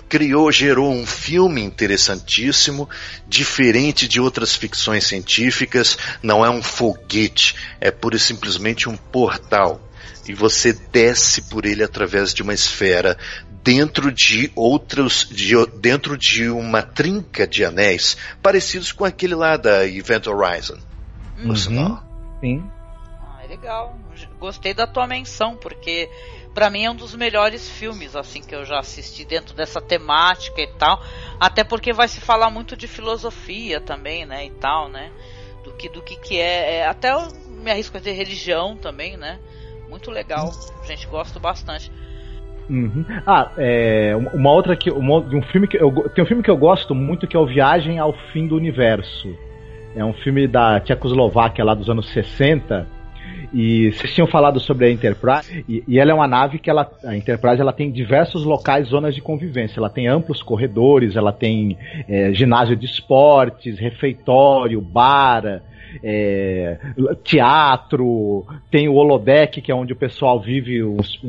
criou, 0.08 0.50
gerou 0.50 0.90
um 0.90 1.06
filme 1.06 1.60
interessantíssimo, 1.60 2.88
diferente 3.26 4.08
de 4.08 4.18
outras 4.18 4.54
ficções 4.54 5.06
científicas, 5.06 5.98
não 6.22 6.42
é 6.42 6.48
um 6.48 6.62
foguete, 6.62 7.54
é 7.82 7.90
pura 7.90 8.16
e 8.16 8.20
simplesmente 8.20 8.88
um 8.88 8.96
portal. 8.96 9.87
E 10.28 10.34
você 10.34 10.72
desce 10.72 11.42
por 11.42 11.64
ele 11.64 11.82
através 11.82 12.34
de 12.34 12.42
uma 12.42 12.52
esfera 12.52 13.16
dentro 13.62 14.12
de 14.12 14.52
outros, 14.54 15.26
de, 15.30 15.54
dentro 15.78 16.16
de 16.16 16.48
uma 16.48 16.82
trinca 16.82 17.46
de 17.46 17.64
anéis, 17.64 18.16
parecidos 18.42 18.92
com 18.92 19.04
aquele 19.04 19.34
lá 19.34 19.56
da 19.56 19.86
Event 19.86 20.26
Horizon. 20.26 20.78
por 21.42 21.56
sinal. 21.56 22.02
Sim. 22.40 22.62
Ah, 23.20 23.44
é 23.44 23.46
legal. 23.46 23.98
Gostei 24.38 24.74
da 24.74 24.86
tua 24.86 25.06
menção, 25.06 25.56
porque 25.56 26.10
pra 26.54 26.70
mim 26.70 26.84
é 26.84 26.90
um 26.90 26.94
dos 26.94 27.14
melhores 27.14 27.68
filmes 27.68 28.14
assim 28.14 28.42
que 28.42 28.54
eu 28.54 28.64
já 28.64 28.78
assisti 28.78 29.24
dentro 29.24 29.54
dessa 29.54 29.80
temática 29.80 30.60
e 30.60 30.66
tal. 30.78 31.02
Até 31.40 31.64
porque 31.64 31.92
vai 31.92 32.08
se 32.08 32.20
falar 32.20 32.50
muito 32.50 32.76
de 32.76 32.86
filosofia 32.86 33.80
também, 33.80 34.26
né, 34.26 34.46
e 34.46 34.50
tal, 34.50 34.88
né? 34.88 35.10
Do 35.64 35.72
que 35.72 35.88
do 35.88 36.02
que 36.02 36.16
que 36.16 36.38
é, 36.38 36.76
é 36.76 36.86
até 36.86 37.12
eu 37.12 37.28
me 37.46 37.70
arrisco 37.70 37.96
a 37.96 38.00
dizer 38.00 38.12
religião 38.12 38.76
também, 38.76 39.16
né? 39.16 39.38
Muito 39.88 40.10
legal. 40.10 40.50
Gente, 40.86 41.06
gosto 41.06 41.40
bastante. 41.40 41.90
Uhum. 42.68 43.04
Ah, 43.26 43.50
é, 43.56 44.14
uma 44.34 44.52
outra 44.52 44.76
que 44.76 44.90
uma, 44.90 45.18
um 45.18 45.42
filme 45.42 45.66
que 45.66 45.76
eu 45.76 45.90
tem 46.10 46.22
um 46.22 46.26
filme 46.26 46.42
que 46.42 46.50
eu 46.50 46.56
gosto 46.56 46.94
muito 46.94 47.26
que 47.26 47.34
é 47.34 47.40
o 47.40 47.46
Viagem 47.46 47.98
ao 47.98 48.12
Fim 48.32 48.46
do 48.46 48.56
Universo. 48.56 49.34
É 49.96 50.04
um 50.04 50.12
filme 50.12 50.46
da 50.46 50.78
Tchecoslováquia 50.80 51.64
lá 51.64 51.74
dos 51.74 51.88
anos 51.88 52.08
60. 52.10 52.86
E 53.52 53.90
vocês 53.92 54.14
tinham 54.14 54.26
falado 54.26 54.60
sobre 54.60 54.84
a 54.84 54.90
Enterprise 54.90 55.64
e, 55.66 55.82
e 55.88 55.98
ela 55.98 56.10
é 56.10 56.14
uma 56.14 56.28
nave 56.28 56.58
que 56.58 56.68
ela 56.68 56.90
a 57.02 57.16
Enterprise 57.16 57.58
ela 57.58 57.72
tem 57.72 57.90
diversos 57.90 58.44
locais, 58.44 58.88
zonas 58.88 59.14
de 59.14 59.22
convivência. 59.22 59.80
Ela 59.80 59.88
tem 59.88 60.06
amplos 60.06 60.42
corredores, 60.42 61.16
ela 61.16 61.32
tem 61.32 61.78
é, 62.06 62.32
ginásio 62.34 62.76
de 62.76 62.84
esportes, 62.84 63.78
refeitório, 63.78 64.78
bar, 64.82 65.62
é, 66.02 66.78
teatro, 67.24 68.44
tem 68.70 68.88
o 68.88 68.94
holodeck, 68.94 69.60
que 69.60 69.70
é 69.70 69.74
onde 69.74 69.92
o 69.92 69.96
pessoal 69.96 70.40
vive 70.40 70.82
os 70.82 71.20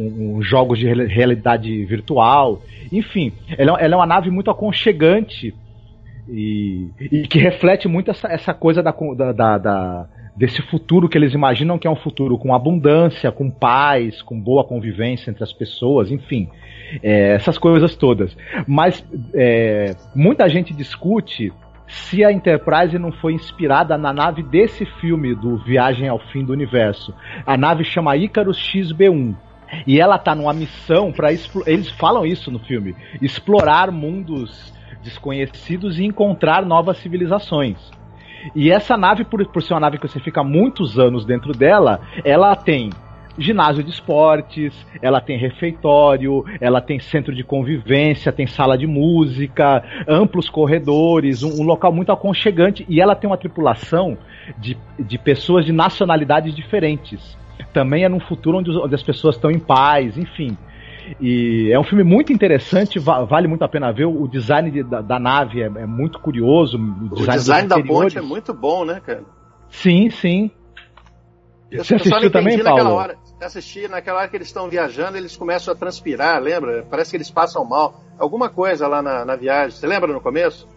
jogos 0.41 0.79
de 0.79 0.85
reali- 0.85 1.07
realidade 1.07 1.85
virtual. 1.85 2.61
Enfim, 2.91 3.31
ela, 3.57 3.77
ela 3.79 3.93
é 3.93 3.97
uma 3.97 4.05
nave 4.05 4.29
muito 4.29 4.49
aconchegante 4.51 5.53
e, 6.27 6.89
e 6.99 7.27
que 7.27 7.39
reflete 7.39 7.87
muito 7.87 8.11
essa, 8.11 8.27
essa 8.27 8.53
coisa 8.53 8.81
da, 8.83 8.93
co- 8.93 9.15
da- 9.15 9.31
da- 9.31 9.57
da- 9.57 10.07
desse 10.35 10.61
futuro 10.61 11.09
que 11.09 11.17
eles 11.17 11.33
imaginam 11.33 11.77
que 11.77 11.85
é 11.87 11.91
um 11.91 11.95
futuro 11.97 12.37
com 12.37 12.53
abundância, 12.53 13.31
com 13.31 13.49
paz, 13.51 14.21
com 14.21 14.39
boa 14.39 14.63
convivência 14.63 15.29
entre 15.29 15.43
as 15.43 15.51
pessoas, 15.51 16.11
enfim. 16.11 16.47
é, 17.03 17.33
essas 17.35 17.57
coisas 17.57 17.95
todas. 17.95 18.35
Mas 18.67 19.05
é, 19.33 19.95
muita 20.15 20.47
gente 20.49 20.73
discute 20.73 21.51
se 21.89 22.23
a 22.23 22.31
Enterprise 22.31 22.97
não 22.99 23.11
foi 23.11 23.33
inspirada 23.33 23.97
na 23.97 24.13
nave 24.13 24.43
desse 24.43 24.85
filme 24.85 25.33
do 25.33 25.57
Viagem 25.57 26.07
ao 26.07 26.19
Fim 26.19 26.45
do 26.45 26.53
Universo. 26.53 27.13
A 27.45 27.57
nave 27.57 27.83
chama 27.83 28.15
Icarus 28.15 28.57
XB1. 28.57 29.35
E 29.85 29.99
ela 29.99 30.17
tá 30.17 30.33
numa 30.33 30.53
missão 30.53 31.11
para 31.11 31.31
eles 31.31 31.89
falam 31.91 32.25
isso 32.25 32.49
no 32.49 32.57
filme, 32.59 32.95
explorar 33.21 33.91
mundos 33.91 34.73
desconhecidos 35.03 35.99
e 35.99 36.05
encontrar 36.05 36.65
novas 36.65 36.97
civilizações. 36.97 37.77
E 38.55 38.71
essa 38.71 38.97
nave, 38.97 39.23
por, 39.23 39.45
por 39.47 39.61
ser 39.61 39.73
uma 39.73 39.81
nave 39.81 39.97
que 39.97 40.07
você 40.07 40.19
fica 40.19 40.43
muitos 40.43 40.97
anos 40.97 41.25
dentro 41.25 41.51
dela, 41.51 42.01
ela 42.23 42.55
tem 42.55 42.89
ginásio 43.39 43.83
de 43.83 43.89
esportes, 43.89 44.73
ela 45.01 45.19
tem 45.21 45.37
refeitório, 45.37 46.43
ela 46.59 46.81
tem 46.81 46.99
centro 46.99 47.33
de 47.33 47.43
convivência, 47.43 48.31
tem 48.31 48.45
sala 48.47 48.77
de 48.77 48.85
música, 48.85 49.83
amplos 50.07 50.49
corredores, 50.49 51.41
um, 51.43 51.61
um 51.61 51.63
local 51.65 51.91
muito 51.91 52.11
aconchegante 52.11 52.85
e 52.89 52.99
ela 53.01 53.15
tem 53.15 53.29
uma 53.29 53.37
tripulação 53.37 54.17
de, 54.57 54.77
de 54.99 55.17
pessoas 55.17 55.65
de 55.65 55.71
nacionalidades 55.71 56.55
diferentes. 56.55 57.37
Também 57.73 58.03
é 58.03 58.09
num 58.09 58.19
futuro 58.19 58.57
onde, 58.57 58.69
os- 58.69 58.77
onde 58.77 58.95
as 58.95 59.03
pessoas 59.03 59.35
estão 59.35 59.51
em 59.51 59.59
paz, 59.59 60.17
enfim. 60.17 60.57
E 61.19 61.69
é 61.71 61.79
um 61.79 61.83
filme 61.83 62.03
muito 62.03 62.31
interessante, 62.31 62.99
va- 62.99 63.23
vale 63.25 63.47
muito 63.47 63.63
a 63.63 63.67
pena 63.67 63.91
ver. 63.91 64.05
O 64.05 64.27
design 64.27 64.69
de- 64.69 64.83
da, 64.83 65.01
da 65.01 65.19
nave 65.19 65.61
é, 65.61 65.65
é 65.65 65.85
muito 65.85 66.19
curioso. 66.19 66.77
O 66.77 67.05
O 67.05 67.09
design, 67.15 67.37
design 67.39 67.67
dos 67.67 67.77
da 67.77 67.83
ponte 67.83 68.17
é 68.17 68.21
muito 68.21 68.53
bom, 68.53 68.85
né, 68.85 69.01
cara? 69.03 69.23
Sim, 69.69 70.09
sim. 70.09 70.51
Eu 71.71 71.83
Você 71.83 71.95
assistiu 71.95 72.31
também, 72.31 72.57
Paulo? 72.63 72.95
hora. 72.95 73.15
Assisti 73.41 73.87
naquela 73.87 74.19
hora 74.19 74.27
que 74.27 74.35
eles 74.35 74.47
estão 74.47 74.67
viajando, 74.69 75.17
eles 75.17 75.35
começam 75.37 75.73
a 75.73 75.77
transpirar, 75.77 76.41
lembra? 76.41 76.85
Parece 76.89 77.11
que 77.11 77.17
eles 77.17 77.29
passam 77.31 77.63
mal. 77.63 78.01
Alguma 78.17 78.49
coisa 78.49 78.87
lá 78.87 79.01
na, 79.01 79.23
na 79.23 79.35
viagem. 79.35 79.71
Você 79.77 79.87
lembra 79.87 80.11
no 80.11 80.19
começo? 80.19 80.67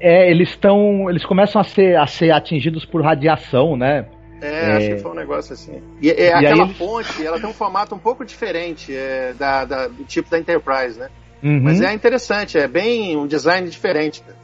É, 0.00 0.30
eles 0.30 0.50
estão. 0.50 1.08
Eles 1.08 1.24
começam 1.24 1.60
a 1.60 1.64
ser, 1.64 1.96
a 1.96 2.06
ser 2.06 2.30
atingidos 2.32 2.84
por 2.84 3.02
radiação, 3.02 3.76
né? 3.76 4.06
É, 4.40 4.46
É. 4.70 4.72
acho 4.76 4.88
que 4.88 4.96
foi 4.98 5.10
um 5.12 5.14
negócio 5.14 5.52
assim. 5.54 5.80
E, 6.00 6.10
é, 6.10 6.14
E 6.14 6.32
aí 6.32 6.46
aquela 6.46 6.64
eles- 6.64 6.76
ponte, 6.76 7.24
ela 7.24 7.38
tem 7.38 7.48
um 7.48 7.52
formato 7.54 7.94
um 7.94 7.98
pouco 7.98 8.24
diferente 8.24 8.92
é, 8.94 9.32
da, 9.38 9.64
da- 9.64 9.86
do 9.88 10.02
tipo 10.04 10.28
da 10.28 10.38
Enterprise, 10.38 10.98
né? 10.98 11.08
Uhum. 11.42 11.60
Mas 11.62 11.80
é 11.80 11.92
interessante, 11.92 12.58
é 12.58 12.66
bem 12.66 13.16
um 13.16 13.26
design 13.26 13.68
diferente. 13.68 14.20
cara. 14.22 14.36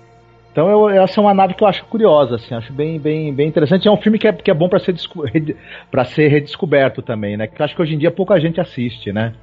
Então 0.58 0.68
eu, 0.68 0.90
essa 0.90 1.20
é 1.20 1.22
uma 1.22 1.32
nave 1.32 1.54
que 1.54 1.62
eu 1.62 1.68
acho 1.68 1.84
curiosa, 1.84 2.34
assim, 2.34 2.52
acho 2.52 2.72
bem, 2.72 2.98
bem, 2.98 3.32
bem 3.32 3.46
interessante. 3.46 3.86
É 3.86 3.90
um 3.92 3.96
filme 3.96 4.18
que 4.18 4.26
é, 4.26 4.32
que 4.32 4.50
é 4.50 4.54
bom 4.54 4.68
para 4.68 4.80
ser, 4.80 4.92
pra 5.88 6.04
ser 6.04 6.26
redescoberto 6.26 7.00
também, 7.00 7.36
né? 7.36 7.46
Que 7.46 7.62
acho 7.62 7.76
que 7.76 7.80
hoje 7.80 7.94
em 7.94 7.98
dia 7.98 8.10
pouca 8.10 8.40
gente 8.40 8.60
assiste, 8.60 9.12
né? 9.12 9.34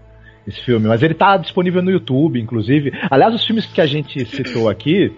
Esse 0.45 0.59
filme. 0.59 0.89
Mas 0.89 1.01
ele 1.01 1.13
tá 1.13 1.37
disponível 1.37 1.81
no 1.81 1.89
YouTube, 1.89 2.37
inclusive. 2.37 2.91
Aliás, 3.09 3.33
os 3.33 3.45
filmes 3.45 3.65
que 3.65 3.79
a 3.79 3.85
gente 3.85 4.25
citou 4.25 4.67
aqui, 4.67 5.13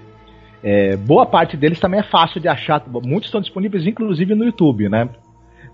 é, 0.64 0.96
boa 0.96 1.26
parte 1.26 1.58
deles 1.58 1.80
também 1.80 2.00
é 2.00 2.04
fácil 2.04 2.40
de 2.40 2.48
achar. 2.48 2.80
Muitos 3.04 3.30
estão 3.30 3.42
disponíveis, 3.42 3.88
inclusive, 3.88 4.36
no 4.36 4.46
YouTube, 4.46 4.88
né? 4.90 5.10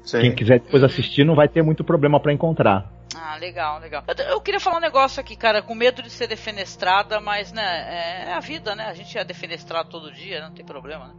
Sim. 0.03 0.21
Quem 0.21 0.31
quiser 0.31 0.61
depois 0.61 0.85
assistir 0.85 1.25
não 1.25 1.35
vai 1.35 1.49
ter 1.49 1.61
muito 1.61 1.83
problema 1.83 2.17
para 2.17 2.31
encontrar. 2.31 2.89
Ah, 3.15 3.35
legal, 3.35 3.79
legal. 3.79 4.03
Eu, 4.07 4.25
eu 4.25 4.41
queria 4.41 4.59
falar 4.59 4.77
um 4.77 4.81
negócio 4.81 5.19
aqui, 5.19 5.35
cara, 5.35 5.61
com 5.61 5.75
medo 5.75 6.01
de 6.01 6.09
ser 6.09 6.27
defenestrada, 6.27 7.19
mas, 7.19 7.51
né, 7.51 7.63
é, 7.63 8.29
é 8.29 8.33
a 8.33 8.39
vida, 8.39 8.75
né? 8.75 8.85
A 8.85 8.93
gente 8.93 9.17
é 9.17 9.23
defenestrado 9.23 9.89
todo 9.89 10.11
dia, 10.11 10.41
não 10.41 10.53
tem 10.53 10.65
problema, 10.65 11.07
né? 11.07 11.13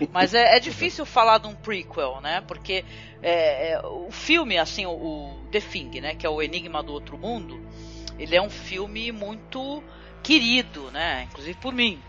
Mas 0.12 0.34
é, 0.34 0.56
é 0.56 0.60
difícil 0.60 1.06
falar 1.06 1.38
de 1.38 1.46
um 1.46 1.54
prequel, 1.54 2.20
né? 2.20 2.42
Porque 2.46 2.84
é, 3.22 3.72
é, 3.72 3.80
o 3.80 4.10
filme, 4.10 4.58
assim, 4.58 4.86
o, 4.86 4.90
o 4.90 5.48
The 5.50 5.60
Thing, 5.60 6.00
né? 6.00 6.14
Que 6.14 6.26
é 6.26 6.30
o 6.30 6.42
Enigma 6.42 6.82
do 6.82 6.92
Outro 6.92 7.16
Mundo, 7.16 7.60
ele 8.18 8.34
é 8.34 8.42
um 8.42 8.50
filme 8.50 9.12
muito 9.12 9.82
querido, 10.22 10.90
né? 10.90 11.28
Inclusive 11.30 11.58
por 11.58 11.72
mim? 11.72 12.02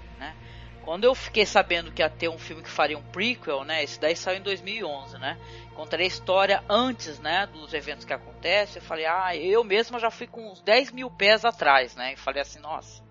Quando 0.89 1.03
eu 1.03 1.13
fiquei 1.13 1.45
sabendo 1.45 1.91
que 1.91 2.01
ia 2.01 2.09
ter 2.09 2.29
um 2.29 2.39
filme 2.39 2.63
que 2.63 2.69
faria 2.69 2.97
um 2.97 3.03
prequel, 3.03 3.63
né? 3.63 3.83
Esse 3.83 3.99
daí 3.99 4.15
saiu 4.15 4.39
em 4.39 4.41
2011, 4.41 5.19
né? 5.19 5.37
Contaria 5.75 6.03
a 6.03 6.07
história 6.07 6.63
antes, 6.67 7.19
né? 7.19 7.45
Dos 7.45 7.75
eventos 7.75 8.05
que 8.05 8.11
acontecem. 8.11 8.81
Eu 8.81 8.87
falei, 8.87 9.05
ah, 9.05 9.35
eu 9.35 9.63
mesma 9.63 9.99
já 9.99 10.09
fui 10.09 10.25
com 10.25 10.51
uns 10.51 10.61
10 10.61 10.91
mil 10.91 11.11
pés 11.11 11.45
atrás, 11.45 11.95
né? 11.95 12.13
E 12.13 12.15
falei 12.15 12.41
assim, 12.41 12.57
nossa, 12.57 13.03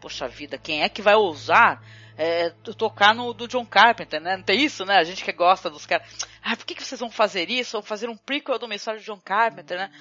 poxa 0.00 0.26
vida, 0.26 0.58
quem 0.58 0.82
é 0.82 0.88
que 0.88 1.00
vai 1.00 1.14
ousar 1.14 1.80
é, 2.18 2.50
tocar 2.76 3.14
no 3.14 3.32
do 3.32 3.46
John 3.46 3.64
Carpenter, 3.64 4.20
né? 4.20 4.36
Não 4.36 4.42
tem 4.42 4.64
isso, 4.64 4.84
né? 4.84 4.96
A 4.96 5.04
gente 5.04 5.24
que 5.24 5.32
gosta 5.32 5.70
dos 5.70 5.86
caras. 5.86 6.08
Ah, 6.42 6.56
por 6.56 6.66
que, 6.66 6.74
que 6.74 6.82
vocês 6.82 6.98
vão 6.98 7.12
fazer 7.12 7.48
isso? 7.48 7.74
Vão 7.74 7.82
fazer 7.82 8.08
um 8.08 8.16
prequel 8.16 8.58
do 8.58 8.66
mensagem 8.66 8.98
de 8.98 9.06
John 9.06 9.20
Carpenter, 9.24 9.78
né? 9.78 9.92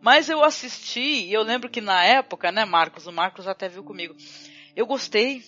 Mas 0.00 0.28
eu 0.28 0.42
assisti 0.42 1.26
e 1.28 1.32
eu 1.32 1.44
lembro 1.44 1.70
que 1.70 1.80
na 1.80 2.02
época, 2.02 2.50
né, 2.50 2.64
Marcos? 2.64 3.06
O 3.06 3.12
Marcos 3.12 3.46
até 3.46 3.68
viu 3.68 3.84
comigo. 3.84 4.16
Eu 4.74 4.84
gostei 4.84 5.44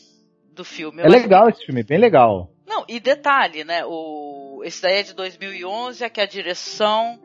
do 0.53 0.65
filme. 0.65 1.03
É 1.03 1.09
legal 1.09 1.49
esse 1.49 1.65
filme, 1.65 1.83
bem 1.83 1.99
legal. 1.99 2.51
Não, 2.67 2.85
e 2.87 3.01
detalhe, 3.01 3.65
né? 3.65 3.83
O, 3.87 4.61
esse 4.65 4.83
daí 4.83 4.99
é 4.99 5.03
de 5.03 5.15
2011, 5.15 6.05
é 6.05 6.11
que 6.11 6.21
a 6.21 6.27
direção. 6.27 7.19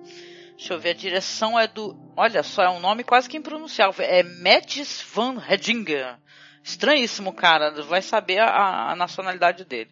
Deixa 0.55 0.73
eu 0.73 0.79
ver, 0.79 0.91
a 0.91 0.93
direção 0.93 1.59
é 1.59 1.67
do. 1.67 1.95
Olha 2.15 2.43
só, 2.43 2.63
é 2.63 2.69
um 2.69 2.79
nome 2.79 3.03
quase 3.03 3.27
que 3.27 3.37
impronunciável. 3.37 4.05
É 4.05 4.23
Mattis 4.23 5.05
Van 5.13 5.43
Hedinger. 5.49 6.17
Estranhíssimo, 6.63 7.33
cara. 7.33 7.71
Vai 7.83 8.01
saber 8.01 8.39
a, 8.39 8.91
a 8.91 8.95
nacionalidade 8.95 9.65
dele. 9.65 9.91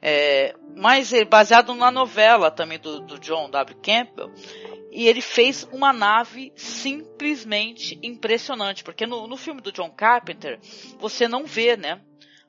É, 0.00 0.54
mas 0.76 1.12
é 1.12 1.24
baseado 1.24 1.74
na 1.74 1.90
novela 1.90 2.50
também 2.50 2.78
do, 2.78 3.00
do 3.00 3.18
John 3.18 3.50
W. 3.50 3.76
Campbell. 3.82 4.32
E 4.92 5.08
ele 5.08 5.20
fez 5.20 5.66
uma 5.72 5.92
nave 5.92 6.52
simplesmente 6.54 7.98
impressionante. 8.02 8.84
Porque 8.84 9.06
no, 9.06 9.26
no 9.26 9.36
filme 9.36 9.60
do 9.60 9.72
John 9.72 9.90
Carpenter, 9.90 10.60
você 10.98 11.26
não 11.26 11.46
vê, 11.46 11.76
né? 11.76 12.00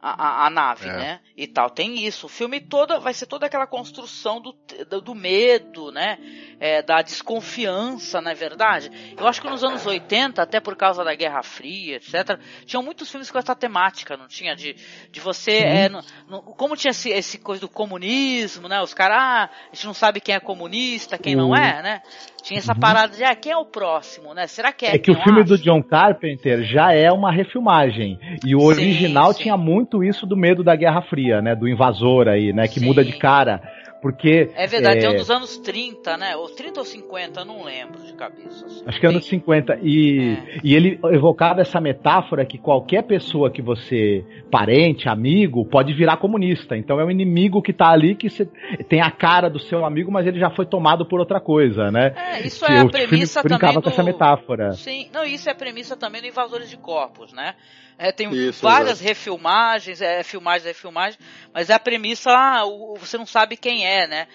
A, 0.05 0.47
a, 0.47 0.49
nave, 0.49 0.89
é. 0.89 0.91
né? 0.91 1.19
E 1.37 1.47
tal. 1.47 1.69
Tem 1.69 2.05
isso. 2.05 2.25
O 2.25 2.29
filme 2.29 2.59
toda 2.59 2.99
vai 2.99 3.13
ser 3.13 3.25
toda 3.25 3.45
aquela 3.45 3.65
construção 3.65 4.41
do, 4.41 4.53
do, 4.89 4.99
do 4.99 5.15
medo, 5.15 5.93
né? 5.93 6.17
É, 6.59 6.81
da 6.81 7.01
desconfiança, 7.01 8.21
não 8.21 8.29
é 8.29 8.33
verdade? 8.33 8.91
Eu 9.17 9.25
acho 9.25 9.41
que 9.41 9.49
nos 9.49 9.63
anos 9.63 9.85
80, 9.85 10.41
até 10.41 10.59
por 10.59 10.75
causa 10.75 11.05
da 11.05 11.15
Guerra 11.15 11.41
Fria, 11.41 11.95
etc., 11.95 12.37
tinham 12.65 12.83
muitos 12.83 13.09
filmes 13.09 13.31
com 13.31 13.39
essa 13.39 13.55
temática, 13.55 14.17
não 14.17 14.27
tinha? 14.27 14.53
De, 14.55 14.75
de 15.09 15.19
você. 15.21 15.53
É, 15.59 15.89
no, 15.89 16.03
no, 16.27 16.41
como 16.41 16.75
tinha 16.75 16.91
esse, 16.91 17.09
esse 17.09 17.37
coisa 17.37 17.61
do 17.61 17.69
comunismo, 17.69 18.67
né? 18.67 18.81
Os 18.81 18.93
caras, 18.93 19.17
ah, 19.17 19.49
a 19.71 19.75
gente 19.75 19.85
não 19.85 19.93
sabe 19.93 20.19
quem 20.19 20.35
é 20.35 20.39
comunista, 20.41 21.17
quem 21.17 21.33
não 21.33 21.55
é, 21.55 21.81
né? 21.81 22.01
Tinha 22.43 22.57
essa 22.59 22.73
uhum. 22.73 22.79
parada 22.79 23.15
de, 23.15 23.23
ah, 23.23 23.33
quem 23.33 23.53
é 23.53 23.57
o 23.57 23.65
próximo, 23.65 24.33
né? 24.33 24.47
Será 24.47 24.73
que 24.73 24.85
é? 24.85 24.95
É 24.95 24.99
que 24.99 25.09
o 25.09 25.15
filme 25.15 25.39
acho? 25.39 25.49
do 25.49 25.57
John 25.57 25.81
Carpenter 25.81 26.61
já 26.63 26.91
é 26.91 27.09
uma 27.09 27.31
refilmagem. 27.31 28.19
E 28.45 28.53
o 28.53 28.59
sim, 28.59 28.65
original 28.65 29.31
sim. 29.31 29.43
tinha 29.43 29.55
muito 29.55 30.03
isso 30.03 30.25
do 30.25 30.35
medo 30.35 30.61
da 30.61 30.75
Guerra 30.75 31.01
Fria, 31.03 31.41
né? 31.41 31.55
Do 31.55 31.69
invasor 31.69 32.27
aí, 32.27 32.51
né? 32.51 32.67
Que 32.67 32.81
sim. 32.81 32.85
muda 32.85 33.03
de 33.03 33.13
cara. 33.13 33.61
Porque. 34.03 34.49
É 34.53 34.67
verdade, 34.67 34.99
é, 34.99 35.05
é 35.05 35.09
um 35.09 35.15
dos 35.15 35.31
anos 35.31 35.57
30, 35.59 36.17
né? 36.17 36.35
Ou 36.35 36.49
30 36.49 36.81
ou 36.81 36.85
50, 36.85 37.45
não 37.45 37.63
lembro 37.63 38.03
de 38.03 38.11
cabeça. 38.11 38.65
Assim. 38.65 38.83
Acho 38.85 38.99
que 38.99 39.05
é 39.05 39.09
anos 39.09 39.25
50. 39.25 39.79
E, 39.81 40.33
é. 40.33 40.59
e 40.61 40.75
ele 40.75 40.99
evocava 41.05 41.61
essa 41.61 41.79
metáfora 41.79 42.45
que 42.45 42.57
qualquer 42.57 43.03
pessoa 43.03 43.49
que 43.49 43.61
você, 43.61 44.25
parente, 44.51 45.07
amigo, 45.07 45.65
pode 45.65 45.93
virar 45.93 46.17
comunista. 46.17 46.75
Então 46.75 46.99
é 46.99 47.05
um 47.05 47.09
inimigo 47.09 47.61
que 47.61 47.71
tá 47.71 47.91
ali 47.91 48.13
que 48.13 48.29
você 48.29 48.45
tem 48.89 48.99
a 48.99 49.09
cara 49.09 49.49
do 49.49 49.57
seu 49.57 49.85
amigo, 49.85 50.11
mas 50.11 50.27
ele 50.27 50.37
já 50.37 50.49
foi 50.49 50.65
tomado 50.65 51.05
por 51.05 51.21
outra 51.21 51.39
coisa, 51.39 51.89
né? 51.89 52.13
É, 52.17 52.45
isso 52.45 52.65
é 52.65 52.79
a 52.79 52.85
premissa 52.85 53.41
brincava 53.41 53.75
também. 53.75 53.83
com 53.83 53.89
essa 53.89 54.03
metáfora. 54.03 54.73
Sim, 54.73 55.07
não, 55.13 55.23
isso 55.23 55.47
é 55.47 55.53
a 55.53 55.55
premissa 55.55 55.95
também 55.95 56.21
do 56.21 56.27
Invasores 56.27 56.69
de 56.69 56.75
Corpos, 56.75 57.31
né? 57.31 57.55
É, 57.97 58.11
tem 58.11 58.29
Isso, 58.31 58.61
várias 58.61 58.99
refilmagens, 58.99 60.01
é, 60.01 60.23
filmagens, 60.23 60.65
refilmagens, 60.65 61.19
mas 61.53 61.69
é 61.69 61.73
a 61.73 61.79
premissa, 61.79 62.31
ah, 62.31 62.65
o, 62.65 62.95
você 62.95 63.17
não 63.17 63.25
sabe 63.25 63.55
quem 63.55 63.85
é, 63.85 63.92
né? 64.07 64.27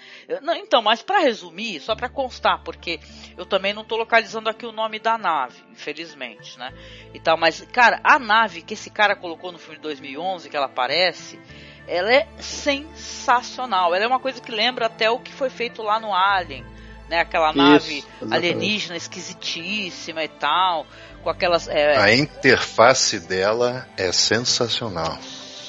Não, 0.42 0.54
então, 0.54 0.82
mas 0.82 1.02
para 1.02 1.20
resumir, 1.20 1.80
só 1.80 1.94
para 1.94 2.08
constar, 2.08 2.62
porque 2.62 3.00
eu 3.36 3.44
também 3.44 3.72
não 3.72 3.84
tô 3.84 3.96
localizando 3.96 4.48
aqui 4.48 4.64
o 4.64 4.72
nome 4.72 4.98
da 4.98 5.18
nave, 5.18 5.62
infelizmente, 5.70 6.58
né? 6.58 6.72
E 7.12 7.20
tal, 7.20 7.36
mas, 7.36 7.60
cara, 7.72 8.00
a 8.02 8.18
nave 8.18 8.62
que 8.62 8.74
esse 8.74 8.90
cara 8.90 9.16
colocou 9.16 9.52
no 9.52 9.58
filme 9.58 9.76
de 9.76 9.82
2011, 9.82 10.48
que 10.48 10.56
ela 10.56 10.66
aparece, 10.66 11.38
ela 11.86 12.12
é 12.12 12.26
sensacional. 12.38 13.94
Ela 13.94 14.04
é 14.04 14.08
uma 14.08 14.20
coisa 14.20 14.40
que 14.40 14.52
lembra 14.52 14.86
até 14.86 15.10
o 15.10 15.18
que 15.18 15.32
foi 15.32 15.50
feito 15.50 15.82
lá 15.82 15.98
no 15.98 16.14
Alien, 16.14 16.64
né? 17.08 17.20
Aquela 17.20 17.50
Isso, 17.50 17.58
nave 17.58 17.98
exatamente. 17.98 18.34
alienígena 18.34 18.96
esquisitíssima 18.96 20.22
e 20.24 20.28
tal 20.28 20.86
com 21.22 21.30
aquelas. 21.30 21.68
É, 21.68 21.96
a 21.96 22.14
interface 22.14 23.20
dela 23.20 23.86
é 23.96 24.10
sensacional. 24.12 25.18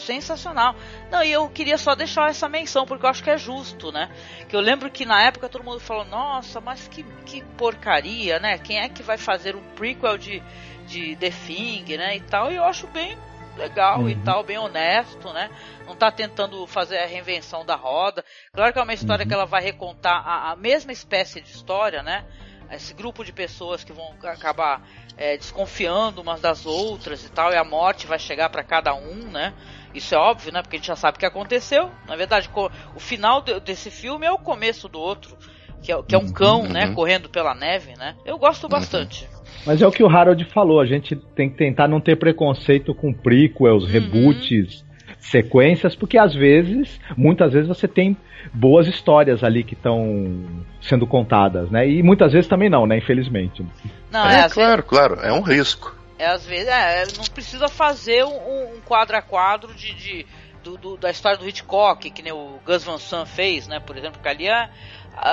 Sensacional. 0.06 0.76
Não, 1.10 1.24
e 1.24 1.32
eu 1.32 1.50
queria 1.50 1.78
só 1.78 1.96
deixar 1.96 2.30
essa 2.30 2.48
menção, 2.48 2.86
porque 2.86 3.06
eu 3.06 3.10
acho 3.10 3.24
que 3.24 3.30
é 3.30 3.38
justo, 3.38 3.92
né? 3.92 4.10
Que 4.48 4.56
eu 4.56 4.60
lembro 4.60 4.92
que 4.92 5.06
na 5.06 5.24
época 5.24 5.50
todo 5.50 5.64
mundo 5.64 5.80
falou, 5.80 6.06
nossa, 6.06 6.62
mas 6.62 6.88
que, 6.88 7.04
que 7.26 7.44
porcaria, 7.58 8.40
né? 8.40 8.58
Quem 8.60 8.80
é 8.80 8.88
que 8.88 9.02
vai 9.02 9.18
fazer 9.18 9.56
um 9.56 9.64
prequel 9.76 10.18
de, 10.18 10.42
de 10.86 11.16
The 11.16 11.32
Thing, 11.32 11.98
né? 11.98 12.16
E 12.18 12.22
tal, 12.22 12.52
e 12.52 12.56
eu 12.56 12.64
acho 12.64 12.86
bem 12.88 13.18
legal 13.58 14.02
uhum. 14.02 14.10
e 14.10 14.16
tal, 14.16 14.44
bem 14.44 14.58
honesto, 14.58 15.34
né? 15.34 15.50
Não 15.88 15.96
tá 15.96 16.12
tentando 16.12 16.66
fazer 16.68 17.00
a 17.00 17.08
reinvenção 17.08 17.66
da 17.66 17.76
roda. 17.76 18.24
Claro 18.54 18.72
que 18.72 18.80
é 18.80 18.84
uma 18.84 18.94
história 18.94 19.24
uhum. 19.24 19.28
que 19.28 19.34
ela 19.34 19.46
vai 19.46 19.64
recontar 19.64 20.26
a, 20.26 20.52
a 20.52 20.56
mesma 20.56 20.92
espécie 20.92 21.42
de 21.42 21.50
história, 21.50 22.04
né? 22.04 22.26
esse 22.72 22.94
grupo 22.94 23.26
de 23.26 23.32
pessoas 23.32 23.84
que 23.84 23.92
vão 23.92 24.14
acabar 24.24 24.88
é, 25.18 25.36
desconfiando 25.38 26.22
umas 26.22 26.40
das 26.40 26.66
outras 26.66 27.26
e 27.26 27.30
tal, 27.30 27.52
e 27.52 27.56
a 27.56 27.64
morte 27.64 28.06
vai 28.06 28.20
chegar 28.20 28.50
para 28.50 28.64
cada 28.64 28.94
um, 28.94 29.16
né? 29.32 29.54
Isso 29.94 30.14
é 30.14 30.18
óbvio, 30.18 30.52
né? 30.52 30.62
Porque 30.62 30.76
a 30.76 30.80
gente 30.80 30.88
já 30.88 30.96
sabe 30.96 31.18
o 31.18 31.20
que 31.20 31.26
aconteceu. 31.26 31.90
Na 32.08 32.16
verdade, 32.16 32.50
o 32.96 33.00
final 33.00 33.42
desse 33.42 33.90
filme 33.90 34.26
é 34.26 34.32
o 34.32 34.38
começo 34.38 34.88
do 34.88 35.00
outro, 35.00 35.36
que 35.82 35.92
é, 35.92 36.02
que 36.04 36.16
é 36.16 36.18
um 36.18 36.32
cão, 36.32 36.64
né? 36.64 36.84
uhum. 36.84 36.90
né? 36.90 36.96
Correndo 36.96 37.30
pela 37.30 37.56
neve, 37.56 37.94
né? 37.98 38.16
Eu 38.26 38.38
gosto 38.38 38.64
uhum. 38.64 38.70
bastante. 38.70 39.28
Mas 39.66 39.82
é 39.82 39.88
o 39.88 39.92
que 39.92 40.04
o 40.04 40.08
Harold 40.08 40.44
falou, 40.46 40.80
a 40.80 40.86
gente 40.86 41.16
tem 41.36 41.50
que 41.50 41.58
tentar 41.58 41.88
não 41.88 42.00
ter 42.00 42.16
preconceito 42.18 42.94
com 42.94 43.14
prequels, 43.14 43.84
uhum. 43.84 43.90
reboots, 43.90 44.86
sequências, 45.20 45.96
porque 45.96 46.18
às 46.18 46.34
vezes, 46.34 47.00
muitas 47.18 47.54
vezes 47.54 47.68
você 47.68 47.88
tem 47.88 48.16
boas 48.54 48.88
histórias 48.88 49.44
ali 49.44 49.64
que 49.64 49.74
estão 49.74 50.46
sendo 50.82 51.06
contadas, 51.06 51.70
né? 51.70 51.88
E 51.90 52.02
muitas 52.02 52.32
vezes 52.32 52.48
também 52.48 52.70
não, 52.70 52.86
né? 52.86 52.98
Infelizmente. 52.98 53.66
Não, 54.12 54.28
é, 54.28 54.42
é 54.42 54.50
claro, 54.50 54.78
vezes... 54.78 54.90
claro, 54.90 55.20
é 55.22 55.34
um 55.34 55.42
risco. 55.42 55.99
É, 56.20 56.28
às 56.28 56.46
vezes, 56.46 56.68
é, 56.68 57.06
não 57.18 57.24
precisa 57.24 57.70
fazer 57.70 58.26
um, 58.26 58.76
um 58.76 58.82
quadro 58.82 59.16
a 59.16 59.22
quadro 59.22 59.74
de, 59.74 59.94
de 59.94 60.28
do, 60.62 60.78
do, 60.78 60.98
da 60.98 61.10
história 61.10 61.38
do 61.38 61.48
Hitchcock, 61.48 62.12
que 62.12 62.22
nem 62.22 62.34
o 62.34 62.60
Gus 62.66 62.84
Van 62.84 62.98
Sant 62.98 63.26
fez, 63.28 63.68
né? 63.68 63.80
Por 63.80 63.98
exemplo, 63.98 64.22
que 64.22 64.28
ali 64.28 64.50
é, 64.50 64.70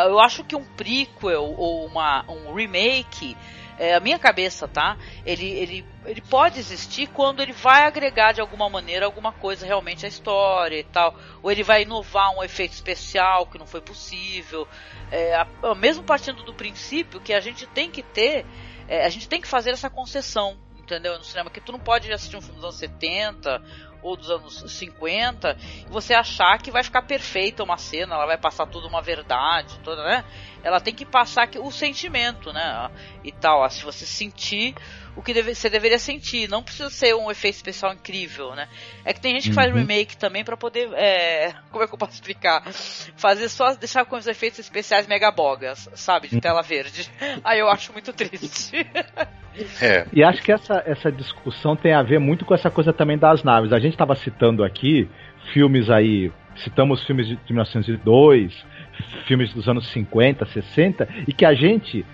eu 0.06 0.20
acho 0.20 0.44
que 0.44 0.54
um 0.54 0.64
prequel 0.64 1.42
ou 1.42 1.86
uma, 1.86 2.24
um 2.30 2.54
remake 2.54 3.36
é, 3.78 3.94
a 3.94 4.00
minha 4.00 4.18
cabeça, 4.18 4.66
tá? 4.66 4.96
Ele, 5.24 5.46
ele, 5.46 5.86
ele 6.06 6.20
pode 6.22 6.58
existir 6.58 7.08
quando 7.08 7.42
ele 7.42 7.52
vai 7.52 7.84
agregar 7.84 8.32
de 8.32 8.40
alguma 8.40 8.70
maneira 8.70 9.04
alguma 9.04 9.32
coisa 9.32 9.66
realmente 9.66 10.06
à 10.06 10.08
história 10.08 10.78
e 10.78 10.84
tal. 10.84 11.14
Ou 11.42 11.50
ele 11.50 11.62
vai 11.62 11.82
inovar 11.82 12.34
um 12.34 12.42
efeito 12.42 12.72
especial 12.72 13.46
que 13.46 13.58
não 13.58 13.66
foi 13.66 13.80
possível. 13.80 14.66
É, 15.10 15.34
a, 15.34 15.74
mesmo 15.74 16.02
partindo 16.04 16.42
do 16.42 16.54
princípio 16.54 17.20
que 17.20 17.34
a 17.34 17.40
gente 17.40 17.66
tem 17.66 17.90
que 17.90 18.02
ter, 18.02 18.46
é, 18.88 19.04
a 19.04 19.08
gente 19.08 19.28
tem 19.28 19.40
que 19.40 19.48
fazer 19.48 19.70
essa 19.70 19.90
concessão 19.90 20.56
entendeu? 20.86 21.18
No 21.18 21.24
cinema, 21.24 21.50
que 21.50 21.60
tu 21.60 21.72
não 21.72 21.80
pode 21.80 22.10
assistir 22.12 22.36
um 22.36 22.40
filme 22.40 22.56
dos 22.56 22.64
anos 22.64 22.76
70 22.76 23.62
ou 24.02 24.16
dos 24.16 24.30
anos 24.30 24.64
50 24.70 25.56
e 25.60 25.90
você 25.90 26.14
achar 26.14 26.56
que 26.62 26.70
vai 26.70 26.84
ficar 26.84 27.02
perfeita 27.02 27.64
uma 27.64 27.76
cena, 27.76 28.14
ela 28.14 28.26
vai 28.26 28.38
passar 28.38 28.66
tudo 28.66 28.86
uma 28.86 29.02
verdade, 29.02 29.78
toda, 29.80 30.04
né? 30.04 30.24
Ela 30.62 30.80
tem 30.80 30.94
que 30.94 31.04
passar 31.04 31.48
o 31.58 31.72
sentimento, 31.72 32.52
né? 32.52 32.90
E 33.24 33.32
tal, 33.32 33.68
se 33.68 33.84
você 33.84 34.06
sentir 34.06 34.76
o 35.16 35.22
que 35.22 35.32
deve, 35.32 35.54
você 35.54 35.70
deveria 35.70 35.98
sentir, 35.98 36.48
não 36.48 36.62
precisa 36.62 36.90
ser 36.90 37.14
um 37.14 37.30
efeito 37.30 37.54
especial 37.54 37.92
incrível, 37.92 38.54
né? 38.54 38.68
É 39.04 39.14
que 39.14 39.20
tem 39.20 39.32
gente 39.34 39.48
que 39.48 39.54
faz 39.54 39.72
uhum. 39.72 39.78
remake 39.78 40.16
também 40.16 40.44
para 40.44 40.56
poder, 40.56 40.90
é, 40.92 41.54
como 41.72 41.82
é 41.82 41.88
que 41.88 41.94
eu 41.94 41.98
posso 41.98 42.12
explicar? 42.12 42.62
Fazer 43.16 43.48
só 43.48 43.74
deixar 43.74 44.04
com 44.04 44.16
os 44.16 44.26
efeitos 44.26 44.58
especiais 44.58 45.06
mega 45.06 45.30
bogas, 45.30 45.88
sabe, 45.94 46.28
de 46.28 46.34
uhum. 46.34 46.40
tela 46.40 46.62
verde. 46.62 47.10
Aí 47.42 47.58
eu 47.58 47.68
acho 47.68 47.92
muito 47.92 48.12
triste. 48.12 48.86
É. 49.80 50.06
E 50.12 50.22
acho 50.22 50.42
que 50.42 50.52
essa, 50.52 50.82
essa 50.84 51.10
discussão 51.10 51.74
tem 51.74 51.94
a 51.94 52.02
ver 52.02 52.18
muito 52.18 52.44
com 52.44 52.54
essa 52.54 52.70
coisa 52.70 52.92
também 52.92 53.16
das 53.16 53.42
naves. 53.42 53.72
A 53.72 53.78
gente 53.78 53.94
estava 53.94 54.14
citando 54.14 54.62
aqui 54.62 55.08
filmes 55.54 55.88
aí, 55.88 56.30
citamos 56.56 57.02
filmes 57.06 57.26
de 57.26 57.38
1902, 57.48 58.52
filmes 59.26 59.54
dos 59.54 59.66
anos 59.66 59.88
50, 59.92 60.44
60, 60.44 61.08
e 61.26 61.32
que 61.32 61.46
a 61.46 61.54
gente 61.54 62.04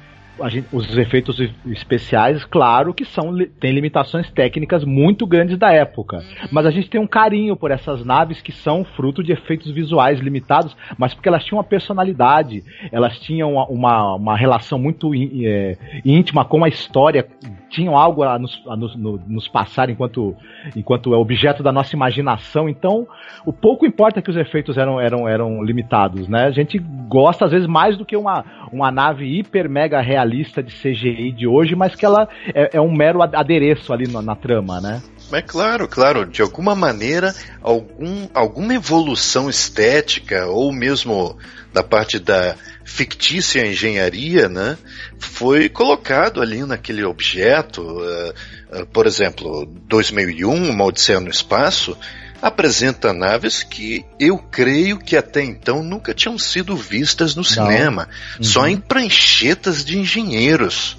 Gente, 0.48 0.68
os 0.72 0.96
efeitos 0.96 1.38
especiais, 1.66 2.44
claro 2.44 2.92
que 2.92 3.04
são 3.04 3.36
tem 3.60 3.72
limitações 3.72 4.30
técnicas 4.30 4.84
muito 4.84 5.26
grandes 5.26 5.56
da 5.58 5.72
época. 5.72 6.22
Mas 6.50 6.66
a 6.66 6.70
gente 6.70 6.90
tem 6.90 7.00
um 7.00 7.06
carinho 7.06 7.56
por 7.56 7.70
essas 7.70 8.04
naves 8.04 8.40
que 8.40 8.52
são 8.52 8.84
fruto 8.84 9.22
de 9.22 9.32
efeitos 9.32 9.70
visuais 9.70 10.20
limitados, 10.20 10.76
mas 10.98 11.14
porque 11.14 11.28
elas 11.28 11.44
tinham 11.44 11.58
uma 11.58 11.64
personalidade, 11.64 12.64
elas 12.90 13.18
tinham 13.18 13.52
uma, 13.52 13.66
uma, 13.66 14.14
uma 14.16 14.36
relação 14.36 14.78
muito 14.78 15.12
é, 15.14 15.76
íntima 16.04 16.44
com 16.44 16.64
a 16.64 16.68
história, 16.68 17.26
tinham 17.72 17.96
algo 17.96 18.22
a 18.22 18.38
nos, 18.38 18.62
a 18.68 18.76
nos, 18.76 18.94
no, 18.94 19.20
nos 19.26 19.48
passar 19.48 19.88
enquanto, 19.88 20.36
enquanto 20.76 21.12
é 21.14 21.16
objeto 21.16 21.62
da 21.62 21.72
nossa 21.72 21.96
imaginação. 21.96 22.68
Então, 22.68 23.06
o 23.44 23.52
pouco 23.52 23.86
importa 23.86 24.20
que 24.20 24.30
os 24.30 24.36
efeitos 24.36 24.76
eram, 24.76 25.00
eram, 25.00 25.26
eram 25.26 25.62
limitados, 25.64 26.28
né? 26.28 26.44
A 26.44 26.50
gente 26.50 26.78
gosta, 26.78 27.46
às 27.46 27.50
vezes, 27.50 27.66
mais 27.66 27.96
do 27.96 28.04
que 28.04 28.16
uma, 28.16 28.44
uma 28.70 28.90
nave 28.92 29.24
hiper 29.24 29.68
mega 29.68 30.00
realista 30.00 30.62
de 30.62 30.72
CGI 30.72 31.32
de 31.32 31.46
hoje, 31.46 31.74
mas 31.74 31.94
que 31.94 32.04
ela 32.04 32.28
é, 32.54 32.76
é 32.76 32.80
um 32.80 32.92
mero 32.92 33.22
adereço 33.22 33.92
ali 33.92 34.06
na, 34.06 34.20
na 34.20 34.36
trama, 34.36 34.80
né? 34.80 35.02
É 35.32 35.40
claro, 35.40 35.88
claro, 35.88 36.26
de 36.26 36.42
alguma 36.42 36.74
maneira, 36.74 37.32
algum, 37.62 38.28
alguma 38.34 38.74
evolução 38.74 39.48
estética, 39.48 40.46
ou 40.46 40.70
mesmo 40.72 41.36
da 41.72 41.82
parte 41.82 42.18
da 42.18 42.54
fictícia 42.84 43.66
engenharia, 43.66 44.48
né, 44.48 44.76
foi 45.18 45.68
colocado 45.68 46.40
ali 46.40 46.64
naquele 46.64 47.04
objeto. 47.04 47.82
Uh, 47.82 48.80
uh, 48.80 48.86
por 48.86 49.06
exemplo, 49.06 49.66
2001, 49.86 50.70
Uma 50.70 50.84
Odisseia 50.84 51.20
no 51.20 51.30
Espaço, 51.30 51.96
apresenta 52.40 53.12
naves 53.12 53.62
que 53.62 54.04
eu 54.18 54.36
creio 54.36 54.98
que 54.98 55.16
até 55.16 55.44
então 55.44 55.82
nunca 55.82 56.12
tinham 56.12 56.36
sido 56.36 56.76
vistas 56.76 57.36
no 57.36 57.44
cinema, 57.44 58.08
uhum. 58.36 58.42
só 58.42 58.66
em 58.66 58.76
pranchetas 58.76 59.84
de 59.84 59.98
engenheiros 59.98 60.96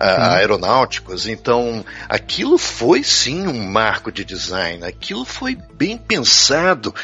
aeronáuticos. 0.00 1.28
Então, 1.28 1.84
aquilo 2.08 2.56
foi 2.56 3.04
sim 3.04 3.46
um 3.46 3.66
marco 3.70 4.10
de 4.10 4.24
design. 4.24 4.84
Aquilo 4.84 5.24
foi 5.24 5.58
bem 5.74 5.98
pensado, 5.98 6.94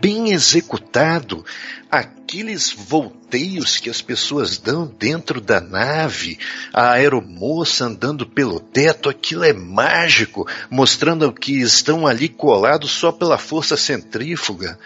bem 0.00 0.32
executado. 0.32 1.44
Aqueles 1.92 2.72
volteios 2.72 3.76
que 3.76 3.90
as 3.90 4.00
pessoas 4.00 4.56
dão 4.56 4.86
dentro 4.86 5.42
da 5.42 5.60
nave, 5.60 6.38
a 6.72 6.92
aeromoça 6.92 7.84
andando 7.84 8.26
pelo 8.26 8.58
teto, 8.58 9.10
aquilo 9.10 9.44
é 9.44 9.52
mágico, 9.52 10.48
mostrando 10.70 11.30
que 11.30 11.60
estão 11.60 12.06
ali 12.06 12.30
colados 12.30 12.92
só 12.92 13.12
pela 13.12 13.36
força 13.36 13.76
centrífuga. 13.76 14.78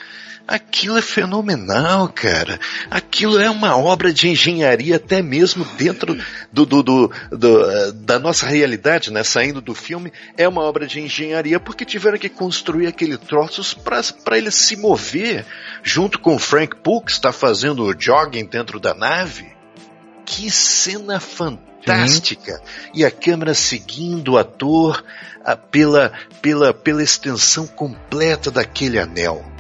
Aquilo 0.47 0.97
é 0.97 1.03
fenomenal, 1.03 2.09
cara. 2.09 2.61
Aquilo 2.89 3.41
é 3.41 3.51
uma 3.51 3.77
obra 3.77 4.13
de 4.13 4.29
engenharia 4.29 4.95
até 4.95 5.21
mesmo 5.21 5.65
dentro 5.77 6.17
do, 6.53 6.65
do, 6.65 6.83
do, 6.85 7.13
do 7.33 7.71
eh, 7.71 7.93
da 7.93 8.21
nossa 8.21 8.47
realidade, 8.47 9.13
né? 9.13 9.25
Saindo 9.25 9.61
do 9.61 9.75
filme, 9.75 10.13
é 10.37 10.47
uma 10.47 10.63
obra 10.63 10.87
de 10.87 11.01
engenharia 11.01 11.59
porque 11.59 11.85
tiveram 11.85 12.17
que 12.17 12.29
construir 12.29 12.87
aquele 12.87 13.19
troços 13.19 13.75
para 13.75 14.39
ele 14.39 14.53
se 14.53 14.77
mover 14.77 15.45
junto 15.83 16.21
com 16.21 16.37
o 16.37 16.39
Frank 16.39 16.77
Poole 16.77 17.07
que 17.07 17.11
está 17.11 17.33
fazendo 17.33 17.83
o 17.83 18.01
jogging 18.01 18.47
dentro 18.47 18.79
da 18.79 18.95
nave. 18.95 19.53
Que 20.25 20.49
cena 20.49 21.19
fantástica! 21.19 22.63
E 22.95 23.05
a 23.05 23.11
câmera 23.11 23.53
seguindo 23.53 24.35
o 24.35 24.39
ator 24.39 25.05
a, 25.45 25.57
pela, 25.57 26.13
pela, 26.41 26.73
pela 26.73 27.03
extensão 27.03 27.67
completa 27.67 28.49
daquele 28.49 29.01
anel 29.01 29.56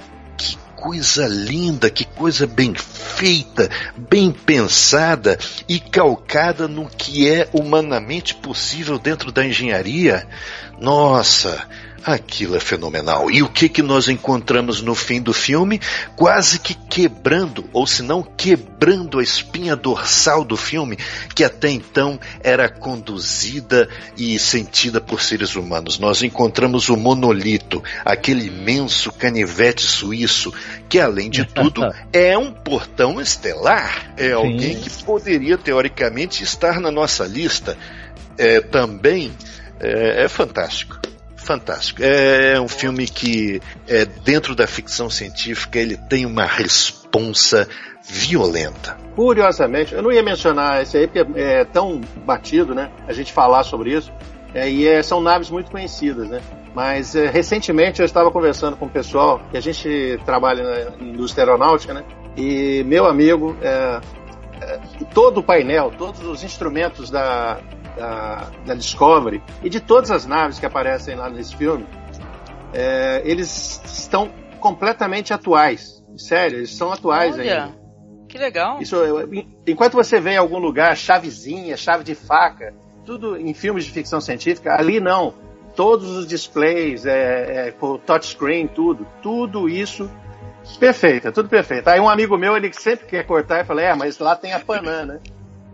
coisa 0.77 1.27
linda, 1.27 1.91
que 1.91 2.05
coisa 2.05 2.47
bem 2.47 2.75
feita, 2.75 3.69
bem 3.97 4.31
pensada 4.31 5.39
e 5.67 5.81
calcada 5.81 6.69
no 6.69 6.87
que 6.87 7.29
é 7.29 7.49
humanamente 7.53 8.35
possível 8.35 8.99
dentro 8.99 9.33
da 9.33 9.45
engenharia. 9.45 10.29
Nossa, 10.79 11.67
Aquilo 12.05 12.57
é 12.57 12.61
fenomenal. 12.61 13.31
E 13.31 13.43
o 13.43 13.49
que 13.49 13.69
que 13.69 13.83
nós 13.83 14.09
encontramos 14.09 14.81
no 14.81 14.95
fim 14.95 15.21
do 15.21 15.33
filme? 15.33 15.81
Quase 16.15 16.59
que 16.59 16.75
quebrando, 16.75 17.69
ou 17.73 17.87
se 17.87 18.03
não 18.03 18.23
quebrando 18.23 19.19
a 19.19 19.23
espinha 19.23 19.75
dorsal 19.75 20.45
do 20.45 20.57
filme, 20.57 20.97
que 21.35 21.43
até 21.43 21.69
então 21.69 22.19
era 22.43 22.69
conduzida 22.69 23.89
e 24.17 24.39
sentida 24.39 25.01
por 25.01 25.21
seres 25.21 25.57
humanos. 25.57 25.99
Nós 25.99 26.23
encontramos 26.23 26.89
o 26.89 26.97
monolito, 26.97 27.83
aquele 28.05 28.47
imenso 28.47 29.11
canivete 29.13 29.83
suíço, 29.83 30.53
que 30.89 31.01
além 31.01 31.29
de 31.29 31.45
tudo 31.45 31.83
é 32.13 32.39
um 32.39 32.53
portão 32.53 33.21
estelar. 33.21 34.15
É 34.17 34.29
Sim. 34.29 34.33
alguém 34.33 34.81
que 34.81 34.91
poderia 35.03 35.59
teoricamente 35.59 36.43
estar 36.45 36.81
na 36.81 36.91
nossa 36.91 37.25
lista. 37.25 37.77
É, 38.39 38.61
também 38.61 39.33
é, 39.81 40.25
é 40.25 40.29
fantástico 40.29 41.01
fantástico. 41.47 42.03
É 42.03 42.61
um 42.61 42.69
filme 42.69 43.07
que, 43.07 43.61
é, 43.89 44.05
dentro 44.05 44.55
da 44.55 44.67
ficção 44.67 45.09
científica, 45.09 45.79
ele 45.79 45.97
tem 45.97 46.27
uma 46.27 46.45
responsa 46.45 47.69
violenta. 48.09 48.97
Curiosamente, 49.15 49.95
eu 49.95 50.03
não 50.03 50.13
ia 50.13 50.23
mencionar 50.23 50.83
esse 50.83 50.97
aí 50.97 51.07
porque 51.07 51.41
é 51.41 51.65
tão 51.65 52.01
batido, 52.25 52.75
né? 52.75 52.91
A 53.07 53.13
gente 53.13 53.33
falar 53.33 53.65
sobre 53.65 53.93
isso. 53.97 54.13
É, 54.55 54.71
e 54.71 54.87
é, 54.87 55.03
são 55.03 55.21
naves 55.21 55.51
muito 55.51 55.71
conhecidas, 55.71 56.29
né? 56.29 56.41
Mas 56.75 57.15
é, 57.15 57.27
recentemente 57.27 58.01
eu 58.01 58.07
estava 58.07 58.31
conversando 58.31 58.77
com 58.77 58.87
o 58.87 58.91
pessoal 58.91 59.41
que 59.51 59.57
a 59.57 59.61
gente 59.61 60.19
trabalha 60.25 60.91
na 60.91 61.07
indústria 61.07 61.45
aeronáutica, 61.45 61.95
né? 61.95 62.05
E 62.37 62.83
meu 62.85 63.07
amigo, 63.07 63.57
é, 63.63 64.01
é, 64.61 64.79
todo 65.13 65.41
o 65.41 65.43
painel, 65.43 65.93
todos 65.97 66.23
os 66.23 66.43
instrumentos 66.43 67.11
da, 67.11 67.59
da, 67.97 68.51
da 68.65 68.75
Discovery 68.75 69.43
e 69.63 69.71
de 69.71 69.81
todas 69.81 70.11
as 70.11 70.27
naves 70.27 70.59
que 70.59 70.67
aparecem 70.67 71.17
lá 71.17 71.29
nesse 71.29 71.57
filme, 71.57 71.87
é, 72.73 73.23
eles 73.25 73.83
estão 73.85 74.31
completamente 74.61 75.33
atuais. 75.33 76.05
Sério, 76.17 76.59
eles 76.59 76.75
são 76.75 76.93
atuais 76.93 77.35
Olha, 77.35 77.65
ainda. 77.65 77.87
Que 78.29 78.39
legal. 78.39 78.81
Isso, 78.81 78.97
enquanto 79.67 79.95
você 79.95 80.21
vê 80.21 80.33
em 80.33 80.37
algum 80.37 80.59
lugar 80.59 80.97
chavezinha, 80.97 81.77
chave 81.77 82.05
de 82.05 82.15
faca, 82.15 82.75
tudo 83.05 83.37
em 83.37 83.55
filmes 83.55 83.85
de 83.85 83.91
ficção 83.91 84.21
científica, 84.21 84.75
ali 84.79 85.01
não. 85.01 85.35
Todos 85.75 86.11
os 86.11 86.27
displays, 86.27 87.05
é, 87.05 87.69
é, 87.69 87.75
touchscreen, 88.05 88.67
tudo, 88.67 89.07
tudo 89.23 89.69
isso 89.69 90.11
perfeito, 90.81 91.29
é 91.29 91.31
tudo 91.31 91.49
perfeito. 91.49 91.89
Aí 91.89 92.01
um 92.01 92.09
amigo 92.09 92.37
meu, 92.37 92.57
ele 92.57 92.73
sempre 92.73 93.07
quer 93.07 93.25
cortar 93.25 93.61
e 93.61 93.65
fala, 93.65 93.83
é, 93.83 93.95
mas 93.95 94.19
lá 94.19 94.35
tem 94.35 94.53
a 94.53 94.59
Panam, 94.59 95.07
né? 95.07 95.21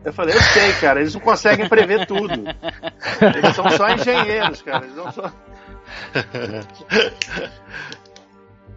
Eu 0.05 0.12
falei, 0.12 0.34
eu 0.34 0.40
sei, 0.40 0.72
cara, 0.80 1.00
eles 1.00 1.14
não 1.14 1.20
conseguem 1.20 1.68
prever 1.68 2.07
tudo. 2.07 2.32
Eles 3.36 3.55
são 3.55 3.68
só 3.70 3.88
engenheiros, 3.88 4.62
cara. 4.62 4.84
Eles 4.84 4.96
não 4.96 5.11
só. 5.12 5.30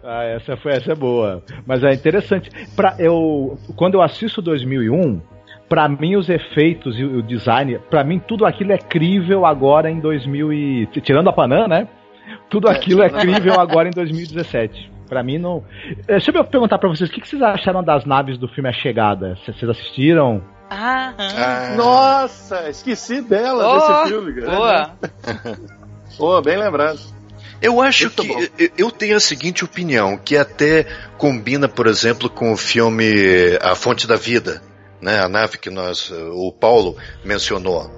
Ah, 0.08 0.22
essa 0.22 0.56
foi 0.56 0.70
essa 0.70 0.92
é 0.92 0.94
boa. 0.94 1.42
Mas 1.66 1.82
é 1.82 1.92
interessante. 1.92 2.48
Pra, 2.76 2.94
eu, 2.96 3.58
quando 3.74 3.94
eu 3.94 4.02
assisto 4.02 4.40
2001, 4.40 5.20
para 5.68 5.88
mim 5.88 6.14
os 6.14 6.28
efeitos 6.28 6.96
e 6.96 7.04
o 7.04 7.20
design, 7.20 7.80
para 7.90 8.04
mim 8.04 8.20
tudo 8.20 8.46
aquilo 8.46 8.70
é 8.70 8.78
crível 8.78 9.44
agora 9.44 9.90
em 9.90 9.98
2000 9.98 10.52
e 10.52 10.86
tirando 11.02 11.28
a 11.28 11.32
Panam, 11.32 11.66
né? 11.66 11.88
Tudo 12.48 12.68
aquilo 12.68 13.02
é 13.02 13.10
crível 13.10 13.58
agora 13.58 13.88
em 13.88 13.90
2017. 13.90 14.92
Para 15.08 15.24
mim 15.24 15.38
não. 15.38 15.64
Eh, 16.06 16.12
deixa 16.12 16.30
eu 16.30 16.44
perguntar 16.44 16.78
para 16.78 16.88
vocês, 16.88 17.10
o 17.10 17.12
que 17.12 17.26
vocês 17.26 17.42
acharam 17.42 17.82
das 17.82 18.04
naves 18.04 18.38
do 18.38 18.46
filme 18.46 18.68
A 18.68 18.72
Chegada? 18.72 19.36
Vocês 19.36 19.68
assistiram? 19.68 20.40
Ah, 20.70 21.14
ah. 21.16 21.74
Nossa, 21.76 22.68
esqueci 22.68 23.20
dela 23.20 23.66
oh, 23.66 23.78
desse 23.78 24.08
filme, 24.10 24.40
cara. 24.40 24.56
Boa. 24.56 24.98
Boa, 26.18 26.42
bem 26.42 26.56
lembrado. 26.56 26.98
Eu 27.60 27.80
acho 27.80 28.04
Muito 28.04 28.22
que 28.22 28.28
bom. 28.28 28.70
eu 28.76 28.90
tenho 28.90 29.16
a 29.16 29.20
seguinte 29.20 29.64
opinião, 29.64 30.18
que 30.18 30.36
até 30.36 30.84
combina, 31.16 31.68
por 31.68 31.86
exemplo, 31.86 32.28
com 32.28 32.52
o 32.52 32.56
filme 32.56 33.56
A 33.62 33.74
Fonte 33.74 34.06
da 34.06 34.16
Vida, 34.16 34.62
né? 35.00 35.20
A 35.20 35.28
nave 35.28 35.56
que 35.56 35.70
nós, 35.70 36.10
o 36.10 36.52
Paulo 36.52 36.96
mencionou 37.24 37.90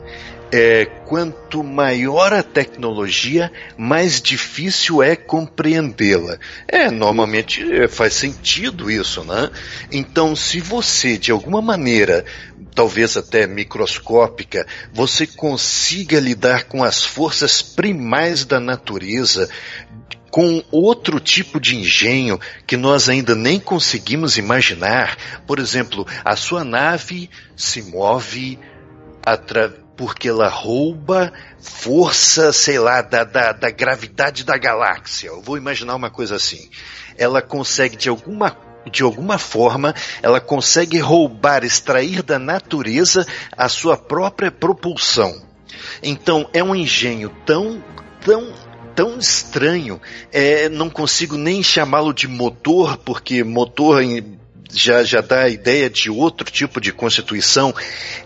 é, 0.50 0.86
quanto 1.04 1.62
maior 1.62 2.32
a 2.32 2.42
tecnologia, 2.42 3.52
mais 3.76 4.20
difícil 4.20 5.02
é 5.02 5.14
compreendê-la. 5.14 6.38
É, 6.66 6.90
normalmente 6.90 7.62
é, 7.72 7.88
faz 7.88 8.14
sentido 8.14 8.90
isso, 8.90 9.22
né? 9.24 9.50
Então, 9.92 10.34
se 10.34 10.60
você, 10.60 11.18
de 11.18 11.30
alguma 11.30 11.60
maneira, 11.60 12.24
talvez 12.78 13.16
até 13.16 13.44
microscópica, 13.44 14.64
você 14.92 15.26
consiga 15.26 16.20
lidar 16.20 16.66
com 16.66 16.84
as 16.84 17.02
forças 17.02 17.60
primais 17.60 18.44
da 18.44 18.60
natureza, 18.60 19.50
com 20.30 20.62
outro 20.70 21.18
tipo 21.18 21.58
de 21.58 21.76
engenho 21.76 22.38
que 22.68 22.76
nós 22.76 23.08
ainda 23.08 23.34
nem 23.34 23.58
conseguimos 23.58 24.38
imaginar. 24.38 25.16
Por 25.44 25.58
exemplo, 25.58 26.06
a 26.24 26.36
sua 26.36 26.62
nave 26.62 27.28
se 27.56 27.82
move 27.82 28.56
porque 29.96 30.28
ela 30.28 30.48
rouba 30.48 31.32
força, 31.60 32.52
sei 32.52 32.78
lá, 32.78 33.02
da, 33.02 33.24
da, 33.24 33.50
da 33.50 33.70
gravidade 33.70 34.44
da 34.44 34.56
galáxia. 34.56 35.26
Eu 35.26 35.42
vou 35.42 35.56
imaginar 35.56 35.96
uma 35.96 36.10
coisa 36.10 36.36
assim. 36.36 36.70
Ela 37.16 37.42
consegue 37.42 37.96
de 37.96 38.08
alguma 38.08 38.56
de 38.88 39.02
alguma 39.02 39.38
forma, 39.38 39.94
ela 40.22 40.40
consegue 40.40 40.98
roubar, 40.98 41.64
extrair 41.64 42.22
da 42.22 42.38
natureza 42.38 43.26
a 43.56 43.68
sua 43.68 43.96
própria 43.96 44.50
propulsão. 44.50 45.42
Então, 46.02 46.48
é 46.52 46.62
um 46.62 46.74
engenho 46.74 47.30
tão, 47.44 47.82
tão, 48.24 48.52
tão 48.94 49.18
estranho, 49.18 50.00
é, 50.32 50.68
não 50.68 50.90
consigo 50.90 51.36
nem 51.36 51.62
chamá-lo 51.62 52.12
de 52.12 52.26
motor, 52.26 52.96
porque 52.98 53.44
motor 53.44 54.02
em 54.02 54.38
já, 54.72 55.02
já 55.02 55.20
dá 55.20 55.42
a 55.42 55.48
ideia 55.48 55.88
de 55.88 56.10
outro 56.10 56.50
tipo 56.50 56.80
de 56.80 56.92
constituição, 56.92 57.74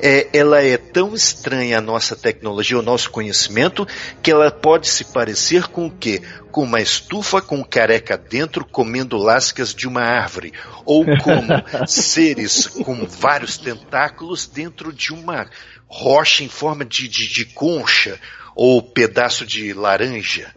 é, 0.01 0.28
ela 0.32 0.62
é 0.62 0.77
tão 0.77 1.14
estranha 1.14 1.78
à 1.78 1.81
nossa 1.81 2.16
tecnologia, 2.16 2.77
ao 2.77 2.82
nosso 2.82 3.10
conhecimento, 3.10 3.86
que 4.23 4.31
ela 4.31 4.51
pode 4.51 4.89
se 4.89 5.05
parecer 5.05 5.69
com 5.69 5.86
o 5.86 5.90
quê? 5.90 6.23
Com 6.51 6.64
uma 6.64 6.81
estufa 6.81 7.40
com 7.40 7.64
careca 7.64 8.16
dentro 8.16 8.64
comendo 8.64 9.16
lascas 9.16 9.74
de 9.74 9.86
uma 9.86 10.02
árvore, 10.02 10.52
ou 10.85 11.05
como 11.19 11.48
seres 11.86 12.66
com 12.66 13.06
vários 13.06 13.56
tentáculos 13.56 14.47
dentro 14.47 14.93
de 14.93 15.12
uma 15.12 15.48
rocha 15.86 16.43
em 16.43 16.48
forma 16.48 16.85
de, 16.85 17.06
de, 17.09 17.28
de 17.28 17.44
concha 17.44 18.19
ou 18.55 18.82
pedaço 18.82 19.47
de 19.47 19.73
laranja. 19.73 20.52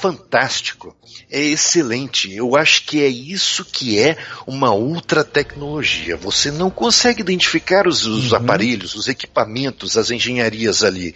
Fantástico, 0.00 0.94
é 1.30 1.40
excelente. 1.40 2.32
Eu 2.34 2.56
acho 2.56 2.84
que 2.84 3.02
é 3.02 3.06
isso 3.08 3.64
que 3.64 3.98
é 3.98 4.16
uma 4.46 4.72
ultra 4.74 5.24
tecnologia. 5.24 6.16
Você 6.16 6.50
não 6.50 6.70
consegue 6.70 7.20
identificar 7.22 7.86
os, 7.86 8.04
os 8.06 8.32
Uhum. 8.32 8.38
aparelhos, 8.38 8.94
os 8.94 9.08
equipamentos, 9.08 9.96
as 9.96 10.10
engenharias 10.10 10.82
ali. 10.84 11.14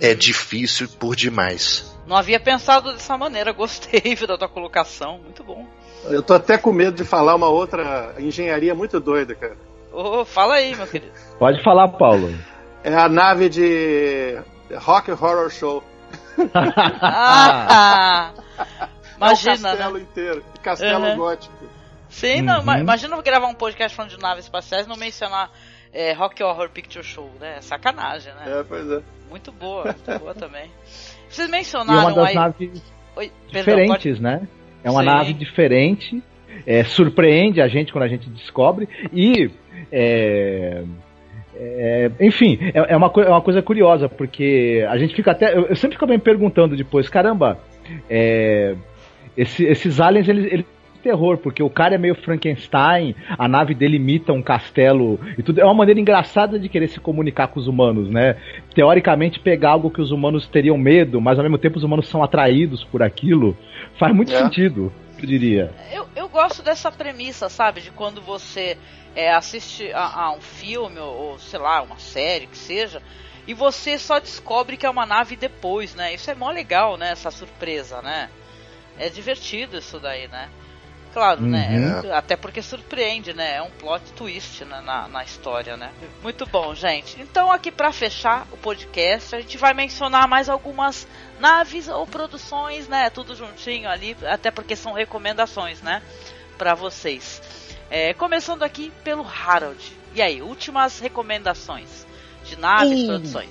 É 0.00 0.14
difícil 0.14 0.88
por 0.88 1.16
demais. 1.16 1.84
Não 2.06 2.16
havia 2.16 2.38
pensado 2.38 2.92
dessa 2.92 3.16
maneira. 3.18 3.52
Gostei 3.52 4.14
da 4.26 4.38
tua 4.38 4.48
colocação. 4.48 5.18
Muito 5.18 5.42
bom. 5.42 5.66
Eu 6.04 6.22
tô 6.22 6.34
até 6.34 6.56
com 6.56 6.72
medo 6.72 6.96
de 6.96 7.04
falar 7.04 7.34
uma 7.34 7.48
outra 7.48 8.14
engenharia 8.18 8.74
muito 8.74 9.00
doida, 9.00 9.34
cara. 9.34 9.56
Ô, 9.92 10.24
fala 10.24 10.54
aí, 10.54 10.74
meu 10.76 10.86
querido. 10.86 11.12
Pode 11.38 11.62
falar, 11.62 11.88
Paulo. 11.88 12.32
É 12.84 12.94
a 12.94 13.08
nave 13.08 13.48
de 13.48 14.38
Rock 14.76 15.10
Horror 15.10 15.50
Show. 15.50 15.82
Ah, 17.02 18.32
imagina, 19.16 19.68
é 19.70 19.74
o 19.74 19.76
castelo 19.78 19.94
né? 19.94 20.00
inteiro. 20.00 20.44
Castelo 20.62 21.04
Uhum. 21.06 21.16
gótico. 21.16 21.54
Sim, 22.08 22.42
não, 22.42 22.58
Uhum. 22.60 22.64
ma- 22.64 22.78
imagina 22.80 23.16
eu 23.16 23.22
gravar 23.22 23.46
um 23.48 23.54
podcast 23.54 23.94
falando 23.96 24.10
de 24.12 24.18
naves 24.18 24.44
espaciais 24.44 24.86
e 24.86 24.88
não 24.88 24.96
mencionar 24.96 25.50
é, 25.92 26.12
Rock 26.12 26.42
Horror 26.42 26.68
Picture 26.70 27.04
Show, 27.04 27.30
né? 27.40 27.56
É 27.58 27.60
Sacanagem, 27.60 28.32
né? 28.34 28.60
É, 28.60 28.62
pois 28.62 28.90
é. 28.90 29.00
Muito 29.30 29.52
boa, 29.52 29.84
muito 30.06 30.18
boa 30.18 30.34
também. 30.34 30.70
Vocês 31.28 31.48
E 31.48 31.50
mencionaram 31.50 32.00
uma 32.00 32.12
das 32.14 32.28
aí. 32.28 32.34
naves 32.34 32.82
Oi, 33.16 33.32
perdão, 33.52 33.74
diferentes, 33.74 34.20
né? 34.20 34.46
É 34.84 34.90
uma 34.90 35.00
Sim. 35.00 35.06
nave 35.06 35.32
diferente, 35.34 36.22
é, 36.66 36.84
surpreende 36.84 37.60
a 37.60 37.68
gente 37.68 37.92
quando 37.92 38.04
a 38.04 38.08
gente 38.08 38.28
descobre 38.30 38.88
e 39.12 39.50
é, 39.92 40.82
é, 41.60 42.10
enfim, 42.20 42.58
é, 42.74 42.92
é 42.92 42.96
uma, 42.96 43.10
é 43.16 43.28
uma 43.28 43.42
coisa 43.42 43.60
curiosa, 43.62 44.08
porque 44.08 44.84
a 44.88 44.96
gente 44.98 45.14
fica 45.14 45.32
até. 45.32 45.54
Eu, 45.56 45.66
eu 45.66 45.76
sempre 45.76 45.96
fico 45.96 46.06
me 46.06 46.18
perguntando 46.18 46.76
depois, 46.76 47.08
caramba, 47.08 47.58
é, 48.08 48.74
esse- 49.36 49.64
esses 49.64 50.00
aliens, 50.00 50.28
eles. 50.28 50.52
eles 50.52 50.66
terror, 51.00 51.38
porque 51.38 51.62
o 51.62 51.70
cara 51.70 51.94
é 51.94 51.98
meio 51.98 52.16
Frankenstein, 52.16 53.14
a 53.38 53.46
nave 53.46 53.72
dele 53.72 53.96
imita 53.96 54.32
um 54.32 54.42
castelo 54.42 55.18
e 55.38 55.42
tudo. 55.44 55.60
É 55.60 55.64
uma 55.64 55.72
maneira 55.72 56.00
engraçada 56.00 56.58
de 56.58 56.68
querer 56.68 56.88
se 56.88 56.98
comunicar 56.98 57.46
com 57.46 57.60
os 57.60 57.68
humanos, 57.68 58.10
né? 58.10 58.34
Teoricamente, 58.74 59.38
pegar 59.38 59.70
algo 59.70 59.90
que 59.92 60.00
os 60.00 60.10
humanos 60.10 60.48
teriam 60.48 60.76
medo, 60.76 61.20
mas 61.20 61.38
ao 61.38 61.44
mesmo 61.44 61.56
tempo 61.56 61.78
os 61.78 61.84
humanos 61.84 62.08
são 62.08 62.20
atraídos 62.22 62.82
por 62.82 63.00
aquilo, 63.00 63.56
faz 63.96 64.12
muito 64.14 64.32
É. 64.34 64.38
sentido, 64.42 64.92
eu 65.20 65.26
diria. 65.26 65.70
Eu, 65.92 66.04
eu 66.16 66.28
gosto 66.28 66.62
dessa 66.64 66.90
premissa, 66.90 67.48
sabe? 67.48 67.80
De 67.80 67.92
quando 67.92 68.20
você 68.20 68.76
é, 69.18 69.34
assiste 69.34 69.92
a, 69.92 70.26
a 70.26 70.32
um 70.32 70.40
filme 70.40 71.00
ou, 71.00 71.12
ou, 71.12 71.38
sei 71.40 71.58
lá, 71.58 71.82
uma 71.82 71.98
série 71.98 72.46
que 72.46 72.56
seja, 72.56 73.02
e 73.48 73.52
você 73.52 73.98
só 73.98 74.20
descobre 74.20 74.76
que 74.76 74.86
é 74.86 74.90
uma 74.90 75.04
nave 75.04 75.34
depois, 75.34 75.92
né? 75.92 76.14
Isso 76.14 76.30
é 76.30 76.36
mó 76.36 76.52
legal, 76.52 76.96
né? 76.96 77.10
Essa 77.10 77.28
surpresa, 77.32 78.00
né? 78.00 78.30
É 78.96 79.08
divertido 79.08 79.76
isso 79.76 79.98
daí, 79.98 80.28
né? 80.28 80.48
Claro, 81.12 81.40
né? 81.40 82.00
Uhum. 82.04 82.14
Até 82.14 82.36
porque 82.36 82.62
surpreende, 82.62 83.32
né? 83.32 83.56
É 83.56 83.62
um 83.62 83.70
plot 83.70 84.12
twist 84.12 84.64
né? 84.64 84.80
na, 84.82 85.08
na 85.08 85.24
história, 85.24 85.76
né? 85.76 85.90
Muito 86.22 86.46
bom, 86.46 86.72
gente. 86.72 87.20
Então, 87.20 87.50
aqui 87.50 87.72
pra 87.72 87.90
fechar 87.90 88.46
o 88.52 88.56
podcast, 88.56 89.34
a 89.34 89.40
gente 89.40 89.58
vai 89.58 89.74
mencionar 89.74 90.28
mais 90.28 90.48
algumas 90.48 91.08
naves 91.40 91.88
ou 91.88 92.06
produções, 92.06 92.86
né? 92.86 93.10
Tudo 93.10 93.34
juntinho 93.34 93.88
ali, 93.88 94.16
até 94.30 94.52
porque 94.52 94.76
são 94.76 94.92
recomendações, 94.92 95.82
né? 95.82 96.02
Pra 96.56 96.74
vocês. 96.74 97.42
É, 97.90 98.12
começando 98.14 98.62
aqui 98.62 98.92
pelo 99.02 99.26
Harold. 99.26 99.78
E 100.14 100.20
aí, 100.22 100.42
últimas 100.42 100.98
recomendações 100.98 102.06
de 102.44 102.56
naves, 102.58 103.00
Hum. 103.00 103.06
produções. 103.06 103.50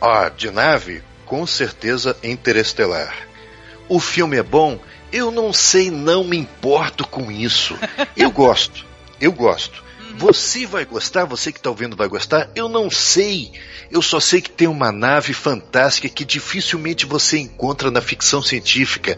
Ah, 0.00 0.28
de 0.28 0.50
nave, 0.50 1.02
com 1.24 1.46
certeza 1.46 2.16
Interestelar. 2.22 3.14
O 3.88 3.98
filme 4.00 4.36
é 4.36 4.42
bom? 4.42 4.78
Eu 5.12 5.30
não 5.30 5.52
sei, 5.52 5.90
não 5.90 6.22
me 6.24 6.36
importo 6.36 7.06
com 7.06 7.30
isso. 7.30 7.76
Eu 8.16 8.30
gosto, 8.30 8.86
eu 9.20 9.32
gosto. 9.32 9.82
Você 10.16 10.66
vai 10.66 10.84
gostar, 10.84 11.24
você 11.24 11.52
que 11.52 11.58
está 11.58 11.70
ouvindo 11.70 11.96
vai 11.96 12.08
gostar? 12.08 12.50
Eu 12.54 12.68
não 12.68 12.90
sei. 12.90 13.52
Eu 13.90 14.02
só 14.02 14.20
sei 14.20 14.40
que 14.40 14.50
tem 14.50 14.68
uma 14.68 14.92
nave 14.92 15.32
fantástica 15.32 16.08
que 16.08 16.24
dificilmente 16.24 17.06
você 17.06 17.38
encontra 17.38 17.90
na 17.90 18.00
ficção 18.00 18.42
científica. 18.42 19.16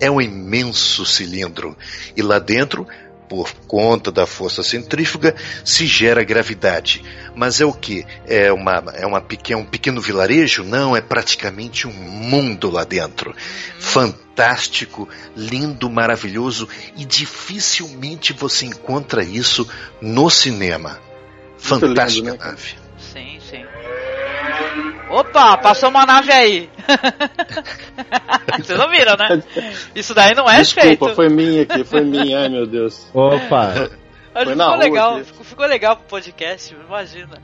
É 0.00 0.10
um 0.10 0.20
imenso 0.20 1.04
cilindro. 1.06 1.76
E 2.16 2.22
lá 2.22 2.38
dentro, 2.38 2.86
por 3.30 3.54
conta 3.68 4.10
da 4.10 4.26
força 4.26 4.60
centrífuga, 4.60 5.36
se 5.64 5.86
gera 5.86 6.24
gravidade. 6.24 7.04
Mas 7.32 7.60
é 7.60 7.64
o 7.64 7.72
que? 7.72 8.04
É, 8.26 8.52
uma, 8.52 8.82
é 8.92 9.06
uma 9.06 9.20
pequeno, 9.20 9.60
um 9.60 9.64
pequeno 9.64 10.00
vilarejo? 10.00 10.64
Não, 10.64 10.96
é 10.96 11.00
praticamente 11.00 11.86
um 11.86 11.92
mundo 11.92 12.68
lá 12.68 12.82
dentro. 12.82 13.32
Fantástico, 13.78 15.08
lindo, 15.36 15.88
maravilhoso 15.88 16.68
e 16.96 17.04
dificilmente 17.04 18.32
você 18.32 18.66
encontra 18.66 19.22
isso 19.22 19.64
no 20.00 20.28
cinema. 20.28 20.98
Muito 21.70 21.86
lindo, 21.86 21.86
Fantástica 21.86 22.32
né? 22.32 22.36
nave. 22.36 22.74
Sim, 22.98 23.38
sim. 23.48 23.64
Opa, 25.08 25.56
passou 25.58 25.88
uma 25.88 26.04
nave 26.04 26.32
aí. 26.32 26.70
Vocês 28.58 28.78
não 28.78 28.88
viram, 28.90 29.16
né? 29.16 29.42
Isso 29.94 30.14
daí 30.14 30.34
não 30.34 30.48
é 30.48 30.58
Desculpa, 30.58 30.86
feito. 30.86 31.14
foi 31.14 31.28
minha 31.28 31.62
aqui, 31.62 31.84
foi 31.84 32.02
minha, 32.02 32.40
ai 32.40 32.48
meu 32.48 32.66
Deus. 32.66 33.08
Opa! 33.14 33.90
Foi 34.32 34.46
ficou 34.46 34.76
legal, 34.76 35.14
aqui. 35.16 35.24
ficou, 35.24 35.44
ficou 35.44 35.66
legal 35.66 35.96
pro 35.96 36.06
podcast, 36.06 36.74
imagina. 36.74 37.38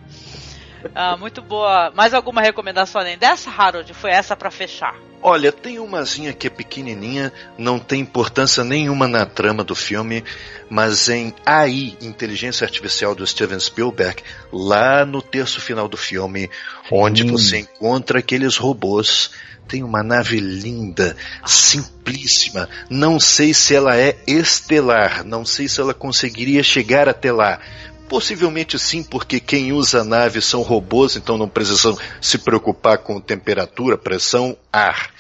Ah, 0.95 1.17
muito 1.17 1.43
boa. 1.43 1.91
Mais 1.95 2.15
alguma 2.15 2.41
recomendação 2.41 3.01
além 3.01 3.19
dessa, 3.19 3.51
Harold? 3.51 3.93
Foi 3.95 4.11
essa 4.11 4.37
pra 4.37 4.51
fechar. 4.51 4.95
Olha, 5.23 5.51
tem 5.51 5.79
umazinha 5.79 6.33
que 6.33 6.47
é 6.47 6.51
pequenininha, 6.51 7.33
não 7.59 7.79
tem 7.79 8.01
importância 8.01 8.63
nenhuma 8.63 9.09
na 9.09 9.27
trama 9.27 9.65
do 9.65 9.75
filme, 9.75 10.23
mas 10.71 11.09
em 11.09 11.35
AI, 11.45 11.97
Inteligência 12.01 12.65
Artificial 12.65 13.15
do 13.15 13.27
Steven 13.27 13.59
Spielberg, 13.59 14.23
lá 14.53 15.05
no 15.05 15.21
terço 15.21 15.61
final 15.61 15.89
do 15.89 15.97
filme, 15.97 16.51
onde 16.91 17.25
você 17.25 17.59
encontra 17.59 18.21
aqueles 18.21 18.57
robôs, 18.57 19.31
tem 19.67 19.83
uma 19.83 20.03
nave 20.03 20.39
linda, 20.39 21.17
simplíssima. 21.45 22.69
Não 22.89 23.19
sei 23.19 23.53
se 23.53 23.75
ela 23.75 23.97
é 23.97 24.17
estelar, 24.27 25.25
não 25.25 25.45
sei 25.45 25.69
se 25.69 25.81
ela 25.81 25.95
conseguiria 25.95 26.63
chegar 26.63 27.09
até 27.09 27.33
lá. 27.33 27.61
Possivelmente 28.09 28.79
sim, 28.79 29.03
porque 29.03 29.41
quem 29.41 29.73
usa 29.73 30.01
a 30.01 30.05
nave 30.05 30.41
são 30.41 30.63
robôs, 30.63 31.17
então 31.17 31.37
não 31.37 31.49
precisam 31.49 31.97
se 32.21 32.39
preocupar 32.39 32.99
com 32.99 33.21
temperatura, 33.21 33.99
pressão, 33.99 34.57
ar. 34.73 35.11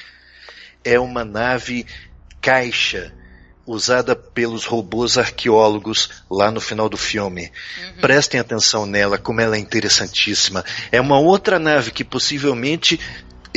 É 0.85 0.99
uma 0.99 1.25
nave 1.25 1.85
caixa 2.41 3.13
usada 3.67 4.15
pelos 4.15 4.65
robôs 4.65 5.19
arqueólogos 5.19 6.23
lá 6.31 6.51
no 6.51 6.61
final 6.61 6.89
do 6.89 6.97
filme. 6.97 7.51
Prestem 8.01 8.39
atenção 8.39 8.87
nela, 8.87 9.19
como 9.19 9.41
ela 9.41 9.57
é 9.57 9.59
interessantíssima. 9.59 10.65
É 10.93 11.01
uma 11.01 11.19
outra 11.19 11.59
nave 11.59 11.91
que 11.91 12.05
possivelmente 12.05 13.01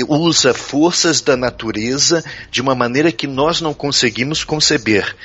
usa 0.07 0.53
forças 0.53 1.21
da 1.21 1.35
natureza 1.35 2.23
de 2.51 2.61
uma 2.61 2.75
maneira 2.75 3.11
que 3.11 3.27
nós 3.27 3.61
não 3.61 3.73
conseguimos 3.73 4.43
conceber. 4.43 5.15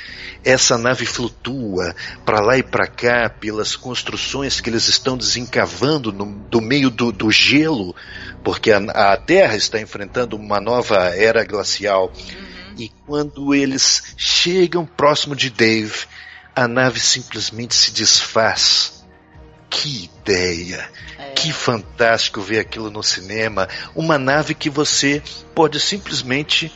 Essa 0.43 0.77
nave 0.77 1.05
flutua 1.05 1.95
para 2.23 2.39
lá 2.39 2.57
e 2.57 2.63
para 2.63 2.85
cá 2.85 3.29
pelas 3.29 3.75
construções 3.75 4.61
que 4.61 4.69
eles 4.69 4.87
estão 4.87 5.17
desencavando 5.17 6.11
no, 6.11 6.25
do 6.25 6.61
meio 6.61 6.89
do, 6.89 7.11
do 7.11 7.31
gelo, 7.31 7.95
porque 8.43 8.71
a, 8.71 8.77
a 9.13 9.17
Terra 9.17 9.55
está 9.55 9.79
enfrentando 9.79 10.35
uma 10.35 10.61
nova 10.61 10.97
era 11.15 11.43
glacial. 11.43 12.13
E 12.77 12.89
quando 13.07 13.55
eles 13.55 14.15
chegam 14.17 14.85
próximo 14.85 15.35
de 15.35 15.49
Dave, 15.49 16.05
a 16.55 16.67
nave 16.67 16.99
simplesmente 16.99 17.73
se 17.73 17.91
desfaz. 17.91 18.94
Que 19.75 20.05
ideia! 20.05 20.89
Que 21.35 21.51
fantástico 21.51 22.39
ver 22.39 22.59
aquilo 22.59 22.89
no 22.89 23.03
cinema. 23.03 23.67
Uma 23.93 24.17
nave 24.17 24.55
que 24.55 24.69
você 24.69 25.21
pode 25.53 25.81
simplesmente 25.81 26.71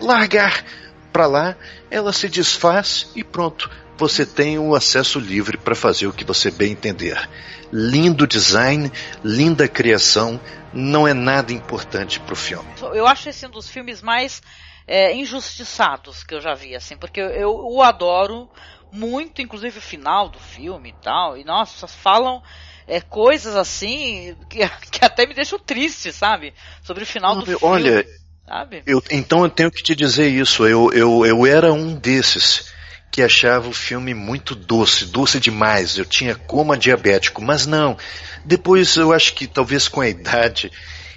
largar 0.00 0.64
para 1.12 1.26
lá, 1.26 1.56
ela 1.90 2.10
se 2.10 2.26
desfaz 2.26 3.12
e 3.14 3.22
pronto. 3.22 3.70
Você 3.98 4.24
tem 4.24 4.58
o 4.58 4.74
acesso 4.74 5.20
livre 5.20 5.58
para 5.58 5.74
fazer 5.74 6.06
o 6.06 6.12
que 6.12 6.24
você 6.24 6.50
bem 6.50 6.72
entender. 6.72 7.28
Lindo 7.70 8.26
design, 8.26 8.90
linda 9.22 9.68
criação, 9.68 10.40
não 10.72 11.06
é 11.06 11.12
nada 11.12 11.52
importante 11.52 12.18
para 12.18 12.32
o 12.32 12.36
filme. 12.36 12.68
Eu 12.94 13.06
acho 13.06 13.28
esse 13.28 13.46
um 13.46 13.50
dos 13.50 13.68
filmes 13.68 14.00
mais 14.00 14.40
é, 14.86 15.14
injustiçados 15.14 16.24
que 16.24 16.34
eu 16.34 16.40
já 16.40 16.54
vi, 16.54 16.74
assim, 16.74 16.96
porque 16.96 17.20
eu, 17.20 17.28
eu 17.28 17.50
o 17.50 17.82
adoro 17.82 18.48
muito, 18.90 19.42
inclusive 19.42 19.78
o 19.78 19.82
final 19.82 20.28
do 20.28 20.38
filme 20.38 20.90
e 20.90 20.94
tal. 21.02 21.36
E 21.36 21.44
nossa, 21.44 21.86
falam 21.86 22.42
é, 22.86 23.00
coisas 23.00 23.54
assim 23.54 24.36
que, 24.48 24.58
que 24.90 25.04
até 25.04 25.26
me 25.26 25.34
deixam 25.34 25.58
triste, 25.58 26.12
sabe? 26.12 26.54
Sobre 26.82 27.02
o 27.02 27.06
final 27.06 27.36
do 27.36 27.44
filme. 27.44 27.60
Olha, 27.62 28.06
sabe? 28.46 28.82
Eu- 28.86 29.02
então 29.10 29.44
eu 29.44 29.50
tenho 29.50 29.70
que 29.70 29.82
te 29.82 29.94
dizer 29.94 30.28
isso. 30.28 30.66
Eu, 30.66 30.92
eu, 30.92 31.24
eu 31.26 31.46
era 31.46 31.72
um 31.72 31.94
desses 31.94 32.72
que 33.10 33.22
achava 33.22 33.68
o 33.68 33.72
filme 33.72 34.14
muito 34.14 34.54
doce, 34.54 35.06
doce 35.06 35.40
demais. 35.40 35.96
Eu 35.96 36.04
tinha 36.04 36.34
coma 36.34 36.76
diabético, 36.76 37.42
mas 37.42 37.66
não. 37.66 37.96
Depois 38.44 38.96
eu 38.96 39.12
acho 39.12 39.34
que 39.34 39.46
talvez 39.46 39.88
com 39.88 40.00
a 40.00 40.08
idade 40.08 40.70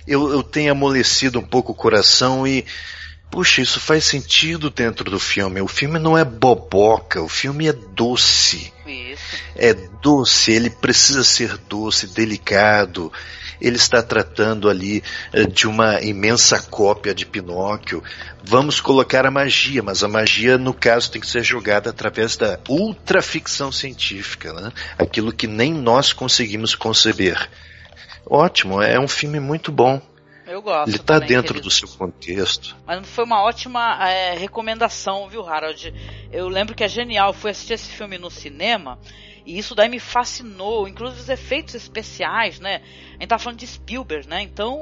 eu, 0.07 0.31
eu 0.31 0.43
tenha 0.43 0.71
amolecido 0.71 1.39
um 1.39 1.45
pouco 1.45 1.71
o 1.71 1.75
coração 1.75 2.47
e 2.47 2.65
puxa, 3.31 3.61
isso 3.61 3.79
faz 3.79 4.03
sentido 4.03 4.69
dentro 4.69 5.09
do 5.09 5.19
filme. 5.19 5.61
O 5.61 5.67
filme 5.67 5.97
não 5.97 6.17
é 6.17 6.25
boboca, 6.25 7.21
o 7.21 7.29
filme 7.29 7.67
é 7.67 7.73
doce. 7.73 8.71
Isso. 8.85 9.37
É 9.55 9.73
doce, 9.73 10.51
ele 10.51 10.69
precisa 10.69 11.23
ser 11.23 11.57
doce, 11.57 12.07
delicado. 12.07 13.11
Ele 13.61 13.77
está 13.77 14.01
tratando 14.01 14.69
ali 14.69 15.03
eh, 15.31 15.45
de 15.45 15.67
uma 15.67 16.01
imensa 16.01 16.59
cópia 16.59 17.13
de 17.13 17.25
Pinóquio. 17.25 18.03
Vamos 18.43 18.81
colocar 18.81 19.25
a 19.25 19.31
magia, 19.31 19.83
mas 19.83 20.03
a 20.03 20.07
magia, 20.07 20.57
no 20.57 20.73
caso, 20.73 21.11
tem 21.11 21.21
que 21.21 21.27
ser 21.27 21.43
jogada 21.43 21.91
através 21.91 22.35
da 22.35 22.59
ultraficção 22.67 23.71
científica, 23.71 24.51
né? 24.51 24.73
aquilo 24.97 25.31
que 25.31 25.45
nem 25.45 25.71
nós 25.71 26.11
conseguimos 26.11 26.73
conceber. 26.73 27.49
Ótimo, 28.25 28.81
é 28.81 28.99
um 28.99 29.07
filme 29.07 29.39
muito 29.39 29.71
bom. 29.71 30.01
Eu 30.51 30.61
gosto. 30.61 30.89
Ele 30.89 30.97
está 30.97 31.13
também, 31.13 31.29
dentro 31.29 31.53
querido. 31.53 31.67
do 31.69 31.71
seu 31.71 31.87
contexto. 31.87 32.75
Mas 32.85 33.07
foi 33.07 33.23
uma 33.23 33.41
ótima 33.41 34.09
é, 34.09 34.37
recomendação, 34.37 35.29
viu, 35.29 35.47
Harold? 35.47 35.93
Eu 36.29 36.49
lembro 36.49 36.75
que 36.75 36.83
é 36.83 36.89
genial. 36.89 37.29
Eu 37.29 37.33
fui 37.33 37.51
assistir 37.51 37.73
esse 37.73 37.89
filme 37.89 38.17
no 38.17 38.29
cinema 38.29 38.99
e 39.45 39.57
isso 39.57 39.73
daí 39.73 39.87
me 39.87 39.99
fascinou. 39.99 40.89
Inclusive 40.89 41.21
os 41.21 41.29
efeitos 41.29 41.73
especiais, 41.73 42.59
né? 42.59 42.81
A 43.11 43.13
gente 43.13 43.27
tá 43.27 43.39
falando 43.39 43.59
de 43.59 43.67
Spielberg, 43.67 44.27
né? 44.27 44.41
Então, 44.41 44.77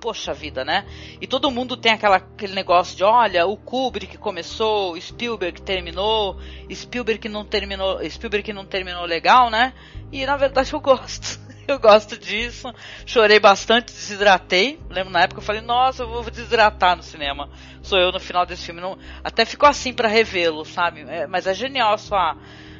poxa 0.00 0.34
vida, 0.34 0.64
né? 0.64 0.84
E 1.20 1.26
todo 1.28 1.52
mundo 1.52 1.76
tem 1.76 1.92
aquela, 1.92 2.16
aquele 2.16 2.54
negócio 2.54 2.96
de, 2.96 3.04
olha, 3.04 3.46
o 3.46 3.56
Kubrick 3.56 4.18
começou, 4.18 5.00
Spielberg 5.00 5.62
terminou, 5.62 6.36
Spielberg 6.72 7.20
que 7.20 7.28
não 7.28 7.44
terminou, 7.44 7.98
Spielberg 8.10 8.52
não 8.52 8.66
terminou 8.66 9.04
legal, 9.04 9.50
né? 9.50 9.72
E 10.10 10.26
na 10.26 10.36
verdade 10.36 10.72
eu 10.72 10.80
gosto. 10.80 11.40
Eu 11.68 11.78
gosto 11.78 12.18
disso. 12.18 12.72
Chorei 13.06 13.38
bastante, 13.38 13.92
desidratei. 13.92 14.80
Lembro 14.90 15.12
na 15.12 15.22
época 15.22 15.40
eu 15.40 15.44
falei, 15.44 15.62
nossa, 15.62 16.02
eu 16.02 16.08
vou 16.08 16.28
desidratar 16.30 16.96
no 16.96 17.02
cinema. 17.02 17.48
Sou 17.82 17.98
eu 17.98 18.12
no 18.12 18.20
final 18.20 18.44
desse 18.44 18.64
filme. 18.66 18.80
Não... 18.80 18.98
Até 19.22 19.44
ficou 19.44 19.68
assim 19.68 19.92
para 19.92 20.08
revê-lo, 20.08 20.64
sabe? 20.64 21.02
É, 21.08 21.26
mas 21.26 21.46
é 21.46 21.54
genial 21.54 21.94
a 21.94 21.98
sua, 21.98 22.36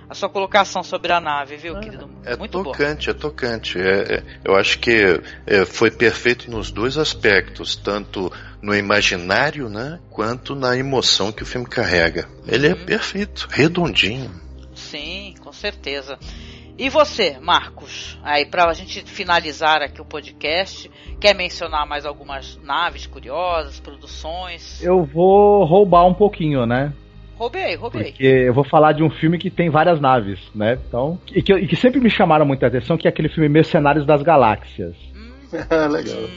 a 0.08 0.14
sua 0.14 0.28
colocação 0.28 0.82
sobre 0.82 1.12
a 1.12 1.20
nave, 1.20 1.56
viu, 1.56 1.76
querido? 1.76 2.10
É 2.24 2.36
Muito 2.36 2.62
bom. 2.62 2.70
tocante, 2.70 3.10
é 3.10 3.14
tocante. 3.14 3.78
É, 3.78 4.16
é- 4.16 4.24
eu 4.44 4.56
acho 4.56 4.78
que 4.78 5.20
é, 5.46 5.64
foi 5.64 5.90
perfeito 5.90 6.50
nos 6.50 6.70
dois 6.70 6.98
aspectos, 6.98 7.76
tanto 7.76 8.32
no 8.60 8.74
imaginário, 8.74 9.68
né, 9.68 9.98
quanto 10.10 10.54
na 10.54 10.76
emoção 10.76 11.32
que 11.32 11.42
o 11.42 11.46
filme 11.46 11.66
carrega. 11.66 12.28
Ele 12.46 12.68
é 12.68 12.74
perfeito, 12.74 13.48
redondinho. 13.50 14.40
Sim, 14.74 15.34
com 15.40 15.52
certeza. 15.52 16.18
E 16.78 16.88
você, 16.88 17.38
Marcos? 17.38 18.18
Aí, 18.22 18.46
pra 18.46 18.72
gente 18.72 19.02
finalizar 19.04 19.82
aqui 19.82 20.00
o 20.00 20.04
podcast, 20.04 20.90
quer 21.20 21.34
mencionar 21.34 21.86
mais 21.86 22.06
algumas 22.06 22.58
naves 22.62 23.06
curiosas, 23.06 23.78
produções? 23.78 24.82
Eu 24.82 25.04
vou 25.04 25.64
roubar 25.64 26.06
um 26.06 26.14
pouquinho, 26.14 26.66
né? 26.66 26.92
Roubei, 27.36 27.74
roubei. 27.74 28.04
Porque 28.04 28.24
eu 28.24 28.54
vou 28.54 28.64
falar 28.64 28.92
de 28.92 29.02
um 29.02 29.10
filme 29.10 29.36
que 29.38 29.50
tem 29.50 29.68
várias 29.68 30.00
naves, 30.00 30.38
né? 30.54 30.78
Então, 30.86 31.18
e 31.34 31.42
que, 31.42 31.52
e 31.52 31.66
que 31.66 31.76
sempre 31.76 32.00
me 32.00 32.08
chamaram 32.08 32.46
muita 32.46 32.66
atenção, 32.66 32.96
que 32.96 33.06
é 33.06 33.10
aquele 33.10 33.28
filme 33.28 33.48
Mercenários 33.48 34.06
das 34.06 34.22
Galáxias. 34.22 34.96
Legal. 35.90 36.28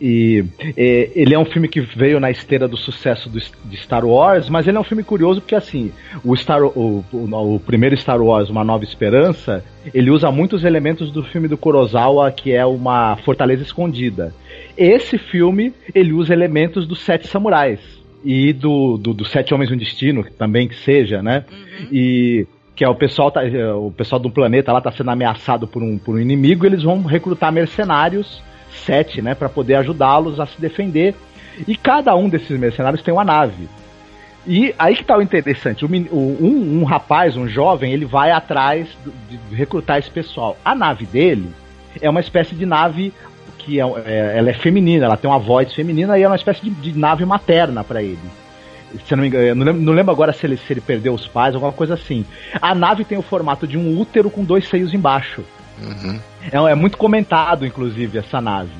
E 0.00 0.44
é, 0.76 1.10
ele 1.14 1.34
é 1.34 1.38
um 1.38 1.44
filme 1.44 1.68
que 1.68 1.80
veio 1.80 2.20
na 2.20 2.30
esteira 2.30 2.68
do 2.68 2.76
sucesso 2.76 3.30
do, 3.30 3.38
de 3.38 3.76
Star 3.78 4.04
Wars, 4.04 4.48
mas 4.48 4.68
ele 4.68 4.76
é 4.76 4.80
um 4.80 4.84
filme 4.84 5.02
curioso 5.02 5.40
porque 5.40 5.54
assim, 5.54 5.90
o, 6.22 6.36
Star, 6.36 6.62
o, 6.62 7.04
o, 7.12 7.54
o 7.54 7.60
primeiro 7.60 7.96
Star 7.96 8.20
Wars, 8.20 8.50
Uma 8.50 8.62
Nova 8.62 8.84
Esperança, 8.84 9.64
ele 9.94 10.10
usa 10.10 10.30
muitos 10.30 10.64
elementos 10.64 11.10
do 11.10 11.22
filme 11.22 11.48
do 11.48 11.56
Kurosawa, 11.56 12.30
que 12.30 12.52
é 12.52 12.64
uma 12.66 13.16
fortaleza 13.24 13.62
escondida. 13.62 14.34
Esse 14.76 15.16
filme, 15.16 15.72
ele 15.94 16.12
usa 16.12 16.32
elementos 16.32 16.86
dos 16.86 17.00
Sete 17.00 17.26
Samurais 17.26 17.80
e 18.24 18.52
do, 18.52 18.98
do, 18.98 19.14
do 19.14 19.24
Sete 19.24 19.54
Homens 19.54 19.70
e 19.70 19.74
um 19.74 19.78
Destino, 19.78 20.24
também 20.36 20.68
que 20.68 20.76
seja, 20.76 21.22
né? 21.22 21.44
E 21.92 22.46
que 22.76 22.84
é 22.84 22.88
o 22.88 22.94
pessoal 22.94 23.30
tá, 23.30 23.40
o 23.74 23.90
pessoal 23.90 24.18
do 24.18 24.30
planeta 24.30 24.70
lá 24.70 24.82
tá 24.82 24.92
sendo 24.92 25.10
ameaçado 25.10 25.66
por 25.66 25.82
um, 25.82 25.96
por 25.96 26.14
um 26.14 26.18
inimigo, 26.18 26.66
eles 26.66 26.82
vão 26.82 27.02
recrutar 27.02 27.50
mercenários, 27.50 28.42
sete, 28.70 29.22
né, 29.22 29.34
para 29.34 29.48
poder 29.48 29.76
ajudá-los 29.76 30.38
a 30.38 30.44
se 30.44 30.60
defender. 30.60 31.14
E 31.66 31.74
cada 31.74 32.14
um 32.14 32.28
desses 32.28 32.60
mercenários 32.60 33.02
tem 33.02 33.14
uma 33.14 33.24
nave. 33.24 33.66
E 34.46 34.74
aí 34.78 34.94
que 34.94 35.02
tá 35.02 35.16
o 35.16 35.22
interessante, 35.22 35.86
o 35.86 35.88
um, 35.88 36.80
um 36.80 36.84
rapaz, 36.84 37.34
um 37.34 37.48
jovem, 37.48 37.92
ele 37.92 38.04
vai 38.04 38.30
atrás 38.30 38.86
de 39.28 39.56
recrutar 39.56 39.98
esse 39.98 40.10
pessoal. 40.10 40.56
A 40.62 40.74
nave 40.74 41.06
dele 41.06 41.48
é 42.00 42.10
uma 42.10 42.20
espécie 42.20 42.54
de 42.54 42.66
nave 42.66 43.12
que 43.58 43.80
é, 43.80 43.84
é- 43.84 44.34
ela 44.36 44.50
é 44.50 44.52
feminina, 44.52 45.06
ela 45.06 45.16
tem 45.16 45.28
uma 45.28 45.38
voz 45.38 45.72
feminina 45.72 46.18
e 46.18 46.22
é 46.22 46.26
uma 46.26 46.36
espécie 46.36 46.60
de, 46.62 46.70
de 46.70 46.96
nave 46.96 47.24
materna 47.24 47.82
para 47.82 48.02
ele. 48.02 48.18
Se 49.06 49.12
eu 49.12 49.16
não 49.16 49.22
me 49.22 49.28
engano, 49.28 49.44
eu 49.44 49.54
não 49.54 49.64
lembro, 49.64 49.82
não 49.82 49.92
lembro 49.92 50.12
agora 50.12 50.32
se 50.32 50.46
ele, 50.46 50.56
se 50.56 50.72
ele 50.72 50.80
perdeu 50.80 51.14
os 51.14 51.26
pais, 51.26 51.54
alguma 51.54 51.72
coisa 51.72 51.94
assim. 51.94 52.24
A 52.60 52.74
nave 52.74 53.04
tem 53.04 53.18
o 53.18 53.22
formato 53.22 53.66
de 53.66 53.76
um 53.76 53.98
útero 53.98 54.30
com 54.30 54.44
dois 54.44 54.68
seios 54.68 54.94
embaixo. 54.94 55.44
Uhum. 55.82 56.18
É, 56.50 56.72
é 56.72 56.74
muito 56.74 56.96
comentado, 56.96 57.66
inclusive, 57.66 58.18
essa 58.18 58.40
nave. 58.40 58.70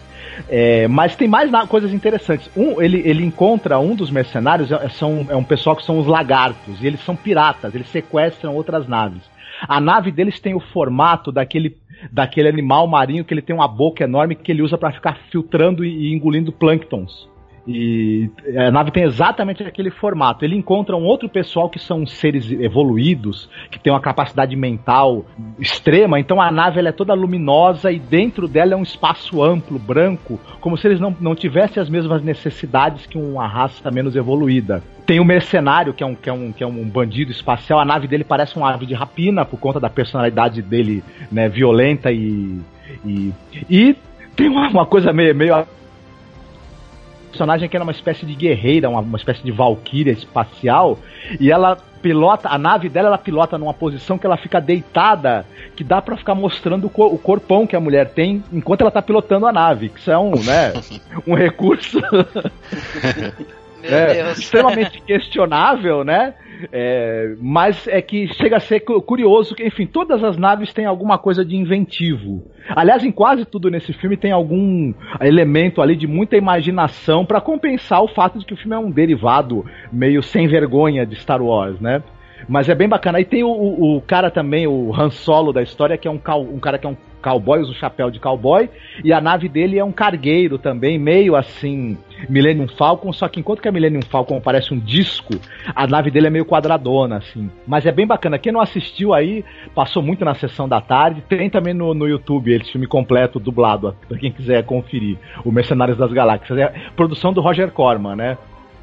É, 0.49 0.87
mas 0.89 1.17
tem 1.17 1.29
mais 1.29 1.51
coisas 1.69 1.93
interessantes. 1.93 2.51
Um, 2.57 2.81
ele, 2.81 3.03
ele 3.05 3.25
encontra 3.25 3.79
um 3.79 3.95
dos 3.95 4.11
mercenários, 4.11 4.71
é, 4.71 4.89
são, 4.91 5.27
é 5.29 5.37
um 5.37 5.45
pessoal 5.45 5.77
que 5.77 5.85
são 5.85 5.99
os 5.99 6.07
lagartos, 6.07 6.81
e 6.81 6.87
eles 6.87 7.01
são 7.01 7.17
piratas, 7.17 7.75
eles 7.75 7.89
sequestram 7.89 8.55
outras 8.55 8.87
naves. 8.87 9.23
A 9.67 9.81
nave 9.81 10.11
deles 10.11 10.39
tem 10.39 10.55
o 10.55 10.61
formato 10.61 11.33
daquele, 11.33 11.77
daquele 12.13 12.49
animal 12.49 12.87
marinho 12.87 13.25
que 13.25 13.33
ele 13.33 13.43
tem 13.43 13.57
uma 13.57 13.69
boca 13.69 14.05
enorme 14.05 14.35
que 14.35 14.53
ele 14.53 14.63
usa 14.63 14.77
para 14.77 14.93
ficar 14.93 15.19
filtrando 15.31 15.85
e, 15.85 16.11
e 16.11 16.15
engolindo 16.15 16.53
plânctons. 16.53 17.29
E 17.67 18.31
a 18.57 18.71
nave 18.71 18.93
tem 18.93 19.03
exatamente 19.03 19.63
aquele 19.63 19.91
formato. 19.91 20.45
Ele 20.45 20.55
encontra 20.55 20.97
um 20.97 21.05
outro 21.05 21.29
pessoal 21.29 21.69
que 21.69 21.81
são 21.81 22.07
seres 22.07 22.49
evoluídos, 22.51 23.49
que 23.71 23.79
tem 23.79 23.93
uma 23.93 24.01
capacidade 24.01 24.55
mental 24.55 25.25
extrema. 25.59 26.21
Então 26.21 26.41
a 26.41 26.51
nave 26.51 26.81
é 26.81 26.93
toda 26.93 27.13
luminosa 27.13 27.91
e 27.91 27.99
dentro 27.99 28.47
dela 28.47 28.75
é 28.75 28.77
um 28.77 28.85
espaço 28.85 29.43
amplo, 29.43 29.79
branco, 29.79 30.39
como 30.61 30.79
se 30.79 30.87
eles 30.87 31.01
não, 31.01 31.17
não 31.21 31.35
tivessem 31.35 31.83
as 31.83 31.89
mesmas 31.89 32.23
necessidades 32.23 33.05
que 33.07 33.19
uma 33.19 33.49
raça 33.49 33.91
menos 33.91 34.15
evoluída. 34.15 34.83
Tem 35.05 35.19
o 35.19 35.25
mercenário, 35.25 35.93
que 35.93 36.03
é, 36.03 36.07
um, 36.07 36.15
que, 36.15 36.29
é 36.29 36.33
um, 36.33 36.53
que 36.53 36.65
é 36.65 36.67
um 36.67 36.85
bandido 36.85 37.33
espacial. 37.33 37.81
A 37.81 37.85
nave 37.85 38.07
dele 38.07 38.25
parece 38.25 38.57
uma 38.57 38.73
ave 38.73 38.87
de 38.87 38.95
rapina 38.95 39.45
por 39.45 39.59
conta 39.59 39.81
da 39.81 39.91
personalidade 39.91 40.63
dele 40.63 41.03
né, 41.31 41.49
violenta 41.49 42.13
e. 42.13 42.61
E, 43.05 43.33
e 43.69 43.97
tem 44.37 44.49
uma, 44.49 44.69
uma 44.69 44.87
coisa 44.87 45.13
meio, 45.13 45.35
meio 45.35 45.67
personagem 47.37 47.69
que 47.69 47.77
era 47.77 47.85
uma 47.85 47.93
espécie 47.93 48.25
de 48.25 48.35
guerreira, 48.35 48.89
uma, 48.89 49.01
uma 49.01 49.19
espécie 49.19 49.43
de 49.43 49.53
valquíria 49.53 50.11
espacial, 50.11 50.99
e 51.39 51.53
ela 51.53 51.77
pilota, 52.01 52.49
a 52.49 52.57
nave 52.57 52.89
dela 52.89 53.09
ela 53.09 53.19
pilota 53.19 53.59
numa 53.59 53.75
posição 53.75 54.17
que 54.17 54.25
ela 54.25 54.37
fica 54.37 54.61
deitada, 54.61 55.45
que 55.75 55.85
dá 55.85 56.01
pra 56.01 56.17
ficar 56.17 56.35
mostrando 56.35 56.87
o 56.87 57.19
corpão 57.19 57.67
que 57.67 57.77
a 57.77 57.81
mulher 57.81 58.11
tem 58.11 58.43
enquanto 58.53 58.81
ela 58.81 58.91
tá 58.91 59.03
pilotando 59.03 59.47
a 59.47 59.53
nave. 59.53 59.91
Que 59.91 60.01
isso 60.01 60.11
é 60.11 60.19
um, 60.19 60.31
né, 60.31 60.73
um 61.27 61.35
recurso 61.35 62.01
Meu 63.83 63.91
é, 63.95 64.15
Deus. 64.25 64.39
extremamente 64.39 65.01
questionável, 65.07 66.05
né? 66.05 66.35
É, 66.73 67.35
mas 67.39 67.87
é 67.87 68.01
que 68.01 68.29
chega 68.29 68.57
a 68.57 68.61
ser 68.61 68.81
cu- 68.81 69.03
curioso 69.03 69.55
que, 69.55 69.63
enfim, 69.67 69.87
todas 69.87 70.25
as 70.25 70.39
naves 70.39 70.73
têm 70.73 70.87
alguma 70.87 71.19
coisa 71.19 71.45
de 71.45 71.55
inventivo. 71.55 72.51
Aliás, 72.71 73.05
em 73.05 73.13
quase 73.13 73.45
tudo 73.45 73.71
nesse 73.71 73.93
filme 73.93 74.17
tem 74.17 74.33
algum 74.33 74.95
elemento 75.21 75.83
ali 75.83 75.95
de 75.95 76.07
muita 76.07 76.35
imaginação 76.37 77.27
pra 77.27 77.43
compensar 77.43 78.03
o 78.03 78.09
fato 78.09 78.39
de 78.39 78.47
que 78.47 78.55
o 78.55 78.57
filme 78.57 78.75
é 78.75 78.79
um 78.79 78.91
derivado 78.91 79.65
meio 79.93 80.23
sem 80.23 80.49
vergonha 80.49 81.05
de 81.05 81.15
Star 81.17 81.43
Wars, 81.43 81.79
né? 81.79 82.03
Mas 82.49 82.69
é 82.69 82.75
bem 82.75 82.89
bacana. 82.89 83.19
Aí 83.19 83.25
tem 83.25 83.43
o, 83.45 83.49
o- 83.49 83.97
o 83.97 84.01
cara 84.01 84.31
também, 84.31 84.67
o 84.67 84.95
Han 84.95 85.11
Solo 85.11 85.53
da 85.53 85.63
história, 85.63 85.99
que 85.99 86.09
é 86.09 86.11
um, 86.11 86.21
um 86.55 86.59
cara 86.59 86.79
que 86.79 86.87
é 86.87 86.91
um 86.91 86.97
cowboy, 87.27 87.61
usa 87.61 87.73
um 87.73 87.75
chapéu 87.75 88.09
de 88.09 88.21
cowboy, 88.21 88.71
e 89.03 89.13
a 89.13 89.21
nave 89.21 89.49
dele 89.49 89.77
é 89.77 89.85
um 89.85 89.91
cargueiro 89.91 90.59
também, 90.59 90.97
meio 90.97 91.35
assim, 91.35 91.99
Millennium 92.29 92.69
Falcon, 92.69 93.13
só 93.13 93.27
que 93.27 93.41
enquanto 93.41 93.61
que 93.61 93.67
a 93.67 93.73
Millennium 93.73 94.03
Falcon 94.03 94.41
parece 94.41 94.73
um 94.73 94.79
disco, 94.79 95.35
a 95.75 95.89
nave 95.89 96.09
dele 96.09 96.29
é 96.29 96.31
meio 96.31 96.45
quadradona, 96.45 97.17
assim. 97.17 97.51
Mas 97.67 97.85
é 97.85 97.91
bem 97.91 98.07
bacana. 98.07 98.39
Quem 98.39 98.53
não 98.53 98.61
assistiu 98.61 99.13
aí, 99.13 99.45
passou 99.75 100.03
muito 100.03 100.25
na 100.25 100.35
sessão 100.37 100.69
da 100.69 100.81
tarde, 100.81 101.21
tem 101.29 101.51
também 101.51 101.75
no, 101.75 101.93
no 101.93 102.07
YouTube 102.07 102.55
esse 102.55 102.71
filme 102.71 102.87
completo, 102.87 103.41
dublado, 103.41 103.97
pra 104.09 104.19
quem 104.19 104.31
quiser 104.31 104.63
conferir. 104.65 105.19
O 105.45 105.51
Mercenários 105.51 105.99
das 105.99 106.13
Galáxias. 106.13 106.57
É 106.59 106.73
produção 106.95 107.33
do 107.33 107.41
Roger 107.41 107.73
Corman, 107.73 108.15
né? 108.15 108.39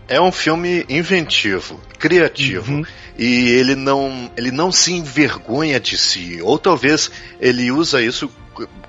É 0.07 0.19
um 0.19 0.31
filme 0.31 0.85
inventivo, 0.89 1.79
criativo, 1.97 2.85
e 3.17 3.49
ele 3.51 3.75
não, 3.75 4.29
ele 4.35 4.51
não 4.51 4.71
se 4.71 4.93
envergonha 4.93 5.79
de 5.79 5.97
si, 5.97 6.39
ou 6.41 6.59
talvez 6.59 7.09
ele 7.39 7.71
usa 7.71 8.01
isso 8.01 8.29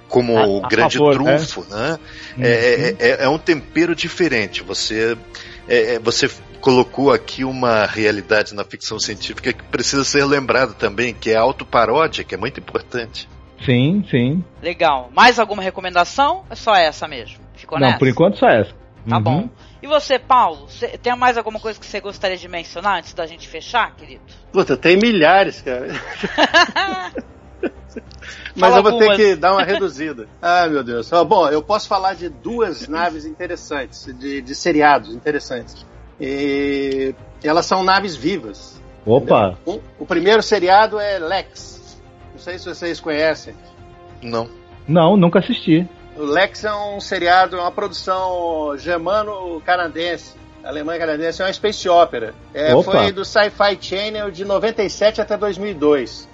como 0.09 0.37
A- 0.39 0.47
o 0.47 0.61
grande 0.63 0.99
favor, 0.99 1.23
né? 1.23 1.37
trunfo, 1.37 1.67
né? 1.71 1.99
É, 2.41 2.95
é- 2.99 3.25
é 3.25 3.29
um 3.29 3.39
tempero 3.39 3.95
diferente. 3.95 4.63
Você, 4.63 5.17
é- 5.69 5.95
é- 5.95 5.99
você 5.99 6.29
colocou 6.61 7.13
aqui 7.13 7.45
uma 7.45 7.85
realidade 7.87 8.55
na 8.55 8.65
ficção 8.65 8.99
científica 8.99 9.53
que 9.53 9.63
precisa 9.65 10.05
ser 10.05 10.25
lembrada 10.25 10.73
também, 10.73 11.15
que 11.15 11.31
é 11.31 11.37
a 11.37 11.41
autoparódia, 11.41 12.25
que 12.25 12.35
é 12.35 12.39
muito 12.39 12.59
importante. 12.59 13.29
Sim, 13.65 14.05
sim. 14.11 14.45
Legal. 14.63 15.11
Mais 15.15 15.39
alguma 15.39 15.63
recomendação? 15.63 16.43
É 16.51 16.55
só 16.55 16.75
essa 16.75 17.07
mesmo. 17.09 17.39
Ficou 17.55 17.79
não, 17.79 17.87
nessa? 17.87 17.99
por 17.99 18.09
enquanto 18.09 18.39
só 18.39 18.49
essa. 18.49 18.73
Tá 19.09 19.17
Uhum. 19.17 19.23
bom. 19.23 19.49
E 19.85 19.87
você, 19.87 20.19
Paulo, 20.19 20.67
cê, 20.71 20.97
tem 20.97 21.15
mais 21.15 21.37
alguma 21.37 21.61
coisa 21.61 21.79
que 21.79 21.85
você 21.85 22.01
gostaria 22.01 22.39
de 22.39 22.49
mencionar 22.49 23.01
antes 23.01 23.13
da 23.13 23.27
gente 23.27 23.47
fechar, 23.47 23.95
querido? 23.95 24.23
Puta, 24.51 24.79
tem 24.79 24.97
milhares, 24.97 25.61
cara. 25.61 25.89
Mas 28.57 28.71
Fala 28.71 28.79
eu 28.79 28.83
vou 28.83 28.93
algumas. 28.93 29.17
ter 29.19 29.35
que 29.35 29.37
dar 29.37 29.53
uma 29.53 29.61
reduzida. 29.67 30.27
Ah, 30.41 30.67
meu 30.69 30.83
Deus. 30.83 31.11
Bom, 31.29 31.51
eu 31.51 31.63
posso 31.63 31.87
falar 31.87 32.15
de 32.15 32.31
duas 32.31 32.89
naves 32.89 33.27
interessantes, 33.27 34.07
de, 34.19 34.41
de 34.41 34.55
seriados 34.55 35.15
interessantes. 35.15 35.85
E 36.19 37.15
elas 37.43 37.67
são 37.67 37.85
naves 37.85 38.17
vivas. 38.17 38.81
Opa! 39.05 39.59
Um- 39.67 39.81
o 39.99 40.07
primeiro 40.07 40.43
seriado 40.43 40.99
é 40.99 41.19
Lex. 41.19 42.01
Não 42.33 42.39
sei 42.39 42.59
se 42.59 42.65
vocês 42.65 43.01
conhecem. 43.01 43.55
Não. 44.23 44.49
Não, 44.89 45.15
nunca 45.15 45.41
assisti. 45.41 45.87
O 46.17 46.23
Lex 46.23 46.65
é 46.65 46.73
um 46.73 47.01
seriado, 47.01 47.57
é 47.57 47.61
uma 47.61 47.73
produção 47.73 48.77
germano-canadense. 48.79 50.35
Alemã-canadense, 50.63 51.43
é 51.43 51.45
uma 51.45 51.53
space 51.53 51.89
opera. 51.89 52.35
É, 52.55 52.71
foi 52.83 53.13
do 53.13 53.25
Sci-Fi 53.25 53.79
Channel 53.81 54.31
de 54.31 54.45
97 54.45 55.21
até 55.21 55.37
2002. 55.37 56.29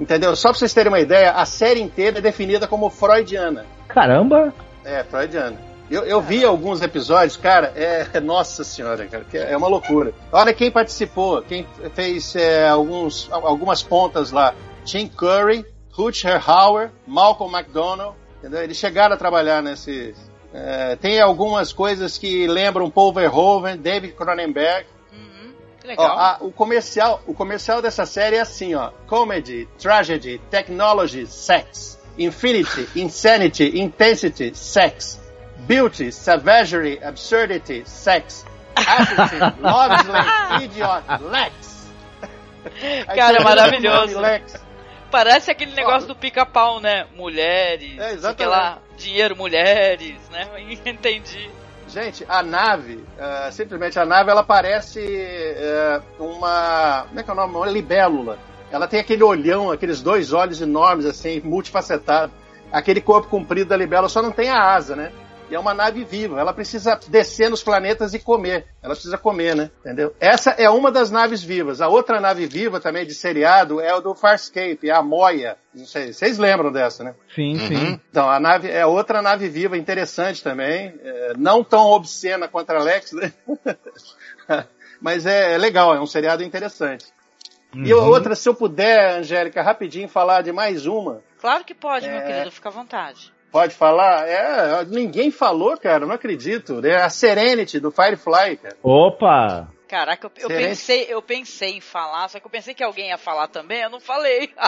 Entendeu? 0.00 0.34
Só 0.34 0.48
pra 0.50 0.58
vocês 0.58 0.72
terem 0.72 0.90
uma 0.90 1.00
ideia, 1.00 1.32
a 1.32 1.44
série 1.44 1.80
inteira 1.80 2.18
é 2.18 2.22
definida 2.22 2.66
como 2.66 2.88
freudiana. 2.88 3.66
Caramba! 3.88 4.54
É, 4.84 5.04
freudiana. 5.04 5.58
Eu, 5.90 6.02
eu 6.04 6.20
vi 6.20 6.44
alguns 6.44 6.80
episódios, 6.80 7.36
cara, 7.36 7.72
é, 7.76 8.08
nossa 8.20 8.64
senhora, 8.64 9.06
cara, 9.06 9.26
é 9.32 9.56
uma 9.56 9.68
loucura. 9.68 10.12
Olha 10.32 10.52
quem 10.54 10.70
participou, 10.70 11.42
quem 11.42 11.66
fez 11.94 12.34
é, 12.36 12.68
alguns, 12.68 13.28
algumas 13.30 13.82
pontas 13.82 14.30
lá. 14.30 14.54
Tim 14.84 15.08
Curry, 15.08 15.64
Rutger 15.92 16.42
Hauer, 16.50 16.90
Malcolm 17.06 17.56
McDonald, 17.56 18.14
entendeu? 18.44 18.62
Eles 18.62 18.76
chegaram 18.76 19.14
a 19.14 19.16
trabalhar 19.16 19.62
nesse... 19.62 20.14
é, 20.52 20.96
tem 20.96 21.18
algumas 21.20 21.72
coisas 21.72 22.18
que 22.18 22.46
lembram 22.46 22.90
Paul 22.90 23.12
Verhoeven, 23.12 23.78
David 23.78 24.12
Cronenberg. 24.14 24.86
Uhum, 25.12 25.52
que 25.80 25.86
Ó, 25.86 25.90
legal. 25.90 26.18
a- 26.18 26.38
o, 26.40 26.52
comercial, 26.52 27.22
o 27.26 27.32
comercial 27.32 27.80
dessa 27.80 28.04
série 28.04 28.36
é 28.36 28.40
assim, 28.40 28.74
ó. 28.74 28.90
Comedy, 29.06 29.66
tragedy, 29.78 30.40
technology, 30.50 31.26
sex. 31.26 31.98
Infinity, 32.18 32.86
insanity, 33.00 33.80
intensity, 33.80 34.54
sex. 34.54 35.18
Beauty, 35.60 36.12
savagery, 36.12 37.00
absurdity, 37.02 37.82
sex. 37.86 38.44
Attitude, 38.76 39.54
love 39.62 39.94
idiot, 40.62 41.04
Lex. 41.30 41.74
Aí 43.08 43.16
Cara, 43.16 43.40
o 43.40 43.44
maravilhoso. 43.44 44.18
Lex. 44.20 44.63
Parece 45.14 45.48
aquele 45.48 45.72
negócio 45.76 46.08
do 46.08 46.16
pica-pau, 46.16 46.80
né? 46.80 47.06
Mulheres, 47.14 47.96
É, 48.00 48.14
exatamente. 48.14 48.50
lá, 48.50 48.78
dinheiro, 48.96 49.36
mulheres, 49.36 50.16
né? 50.28 50.48
Entendi. 50.84 51.48
Gente, 51.86 52.26
a 52.28 52.42
nave, 52.42 52.98
ah, 53.16 53.48
simplesmente 53.52 53.96
a 53.96 54.04
nave, 54.04 54.32
ela 54.32 54.42
parece 54.42 54.98
eh, 55.00 56.00
uma. 56.18 57.04
Como 57.06 57.20
é 57.20 57.22
que 57.22 57.30
é 57.30 57.32
o 57.32 57.36
nome? 57.36 57.54
Uma 57.54 57.66
libélula. 57.66 58.38
Ela 58.72 58.88
tem 58.88 58.98
aquele 58.98 59.22
olhão, 59.22 59.70
aqueles 59.70 60.02
dois 60.02 60.32
olhos 60.32 60.60
enormes, 60.60 61.06
assim, 61.06 61.40
multifacetado. 61.44 62.32
Aquele 62.72 63.00
corpo 63.00 63.28
comprido 63.28 63.68
da 63.68 63.76
libélula 63.76 64.08
só 64.08 64.20
não 64.20 64.32
tem 64.32 64.50
a 64.50 64.60
asa, 64.74 64.96
né? 64.96 65.12
E 65.54 65.56
é 65.56 65.60
uma 65.60 65.72
nave 65.72 66.02
viva. 66.02 66.40
Ela 66.40 66.52
precisa 66.52 66.98
descer 67.06 67.48
nos 67.48 67.62
planetas 67.62 68.12
e 68.12 68.18
comer. 68.18 68.66
Ela 68.82 68.92
precisa 68.92 69.16
comer, 69.16 69.54
né? 69.54 69.70
Entendeu? 69.78 70.12
Essa 70.18 70.50
é 70.50 70.68
uma 70.68 70.90
das 70.90 71.12
naves 71.12 71.44
vivas. 71.44 71.80
A 71.80 71.86
outra 71.86 72.20
nave 72.20 72.44
viva 72.44 72.80
também 72.80 73.06
de 73.06 73.14
seriado 73.14 73.80
é 73.80 73.94
o 73.94 74.00
do 74.00 74.16
Farscape, 74.16 74.90
é 74.90 74.92
a 74.92 75.00
Moia. 75.00 75.56
Não 75.72 75.86
sei, 75.86 76.12
vocês 76.12 76.38
lembram 76.38 76.72
dessa, 76.72 77.04
né? 77.04 77.14
Sim, 77.32 77.56
sim. 77.68 78.00
Então, 78.10 78.28
a 78.28 78.40
nave 78.40 78.68
é 78.68 78.84
outra 78.84 79.22
nave 79.22 79.48
viva 79.48 79.78
interessante 79.78 80.42
também. 80.42 80.92
É, 81.00 81.34
não 81.38 81.62
tão 81.62 81.86
obscena 81.86 82.48
quanto 82.48 82.70
a 82.70 82.76
Alex, 82.80 83.12
né? 83.12 83.32
Mas 85.00 85.24
é, 85.24 85.54
é 85.54 85.58
legal, 85.58 85.94
é 85.94 86.00
um 86.00 86.06
seriado 86.06 86.42
interessante. 86.42 87.04
E 87.72 87.94
Uhum. 87.94 88.06
outra, 88.08 88.34
se 88.34 88.48
eu 88.48 88.56
puder, 88.56 89.18
Angélica, 89.18 89.62
rapidinho 89.62 90.08
falar 90.08 90.42
de 90.42 90.50
mais 90.50 90.84
uma. 90.84 91.22
Claro 91.40 91.64
que 91.64 91.74
pode, 91.74 92.08
meu 92.08 92.18
É. 92.18 92.22
querido, 92.26 92.50
fica 92.50 92.68
à 92.70 92.72
vontade. 92.72 93.32
Pode 93.54 93.72
falar? 93.72 94.26
É, 94.26 94.84
ninguém 94.84 95.30
falou, 95.30 95.76
cara, 95.76 96.04
não 96.04 96.12
acredito. 96.16 96.84
É 96.84 97.00
a 97.00 97.08
Serenity 97.08 97.78
do 97.78 97.92
Firefly, 97.92 98.56
cara. 98.56 98.76
Opa! 98.82 99.68
Caraca, 99.86 100.26
eu, 100.26 100.42
eu 100.42 100.48
pensei, 100.48 101.06
eu 101.08 101.22
pensei 101.22 101.76
em 101.76 101.80
falar, 101.80 102.28
só 102.28 102.40
que 102.40 102.46
eu 102.46 102.50
pensei 102.50 102.74
que 102.74 102.82
alguém 102.82 103.10
ia 103.10 103.16
falar 103.16 103.46
também, 103.46 103.82
eu 103.82 103.90
não 103.90 104.00
falei. 104.00 104.52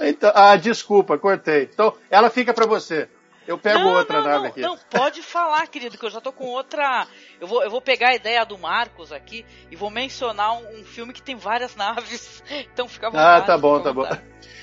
Então, 0.00 0.32
ah, 0.34 0.56
desculpa, 0.56 1.18
cortei. 1.18 1.68
Então, 1.70 1.94
ela 2.10 2.30
fica 2.30 2.54
pra 2.54 2.64
você. 2.64 3.10
Eu 3.46 3.58
pego 3.58 3.80
não, 3.80 3.92
outra 3.94 4.18
não, 4.20 4.24
nave 4.28 4.38
não, 4.42 4.46
aqui. 4.48 4.60
Não, 4.60 4.78
pode 4.90 5.22
falar, 5.22 5.66
querido, 5.66 5.98
que 5.98 6.04
eu 6.06 6.10
já 6.10 6.20
tô 6.20 6.32
com 6.32 6.44
outra. 6.46 7.06
Eu 7.40 7.46
vou, 7.48 7.62
eu 7.62 7.70
vou 7.70 7.80
pegar 7.80 8.10
a 8.10 8.14
ideia 8.14 8.44
do 8.44 8.56
Marcos 8.56 9.10
aqui 9.12 9.44
e 9.70 9.74
vou 9.76 9.90
mencionar 9.90 10.52
um, 10.54 10.80
um 10.80 10.84
filme 10.84 11.12
que 11.12 11.22
tem 11.22 11.34
várias 11.36 11.74
naves. 11.76 12.42
Então 12.72 12.88
fica 12.88 13.08
à 13.08 13.10
vontade. 13.10 13.42
Ah, 13.42 13.46
tá 13.46 13.58
bom, 13.58 13.80
tá 13.80 13.92
bom. 13.92 14.06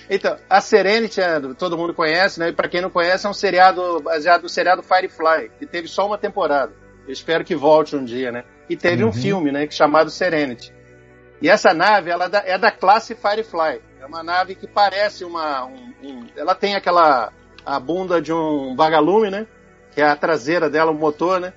Então, 0.10 0.38
a 0.49 0.60
Serenity, 0.61 1.22
é, 1.22 1.39
todo 1.57 1.77
mundo 1.77 1.93
conhece, 1.93 2.39
né? 2.39 2.49
E 2.49 2.53
pra 2.53 2.68
quem 2.69 2.81
não 2.81 2.89
conhece, 2.89 3.27
é 3.27 3.30
um 3.30 3.34
seriado 3.34 3.99
baseado 4.01 4.43
no 4.43 4.49
seriado 4.49 4.81
Firefly, 4.81 5.51
que 5.60 5.65
teve 5.65 5.88
só 5.88 6.07
uma 6.07 6.18
temporada. 6.18 6.73
Eu 7.06 7.14
espero 7.14 7.43
que 7.43 7.56
volte 7.56 7.95
um 7.95 8.03
dia, 8.03 8.31
né? 8.31 8.43
E 8.69 8.76
teve 8.77 9.03
Uhum. 9.03 9.10
um 9.10 9.14
filme, 9.14 9.51
né? 9.51 9.68
que 9.68 9.73
Chamado 9.73 10.10
Serenity. 10.10 10.73
E 11.41 11.49
essa 11.49 11.73
nave, 11.73 12.10
ela 12.10 12.26
é 12.26 12.30
da- 12.30 12.43
é 12.45 12.57
da 12.57 12.72
classe 12.72 13.15
Firefly. 13.15 13.81
É 14.01 14.06
uma 14.06 14.23
nave 14.23 14.56
que 14.56 14.68
parece 14.68 15.23
uma. 15.23 15.65
um- 15.65 15.93
um- 16.03 16.27
ela 16.35 16.56
tem 16.56 16.76
aquela. 16.76 17.31
A 17.76 17.80
bunda 17.80 18.22
de 18.22 18.34
um 18.34 18.76
vagalume, 18.76 19.30
né? 19.30 19.48
Que 19.94 20.02
é 20.02 20.06
a 20.10 20.16
traseira 20.16 20.70
dela, 20.70 20.91
o 20.91 20.96
motor, 20.96 21.40
né? 21.40 21.54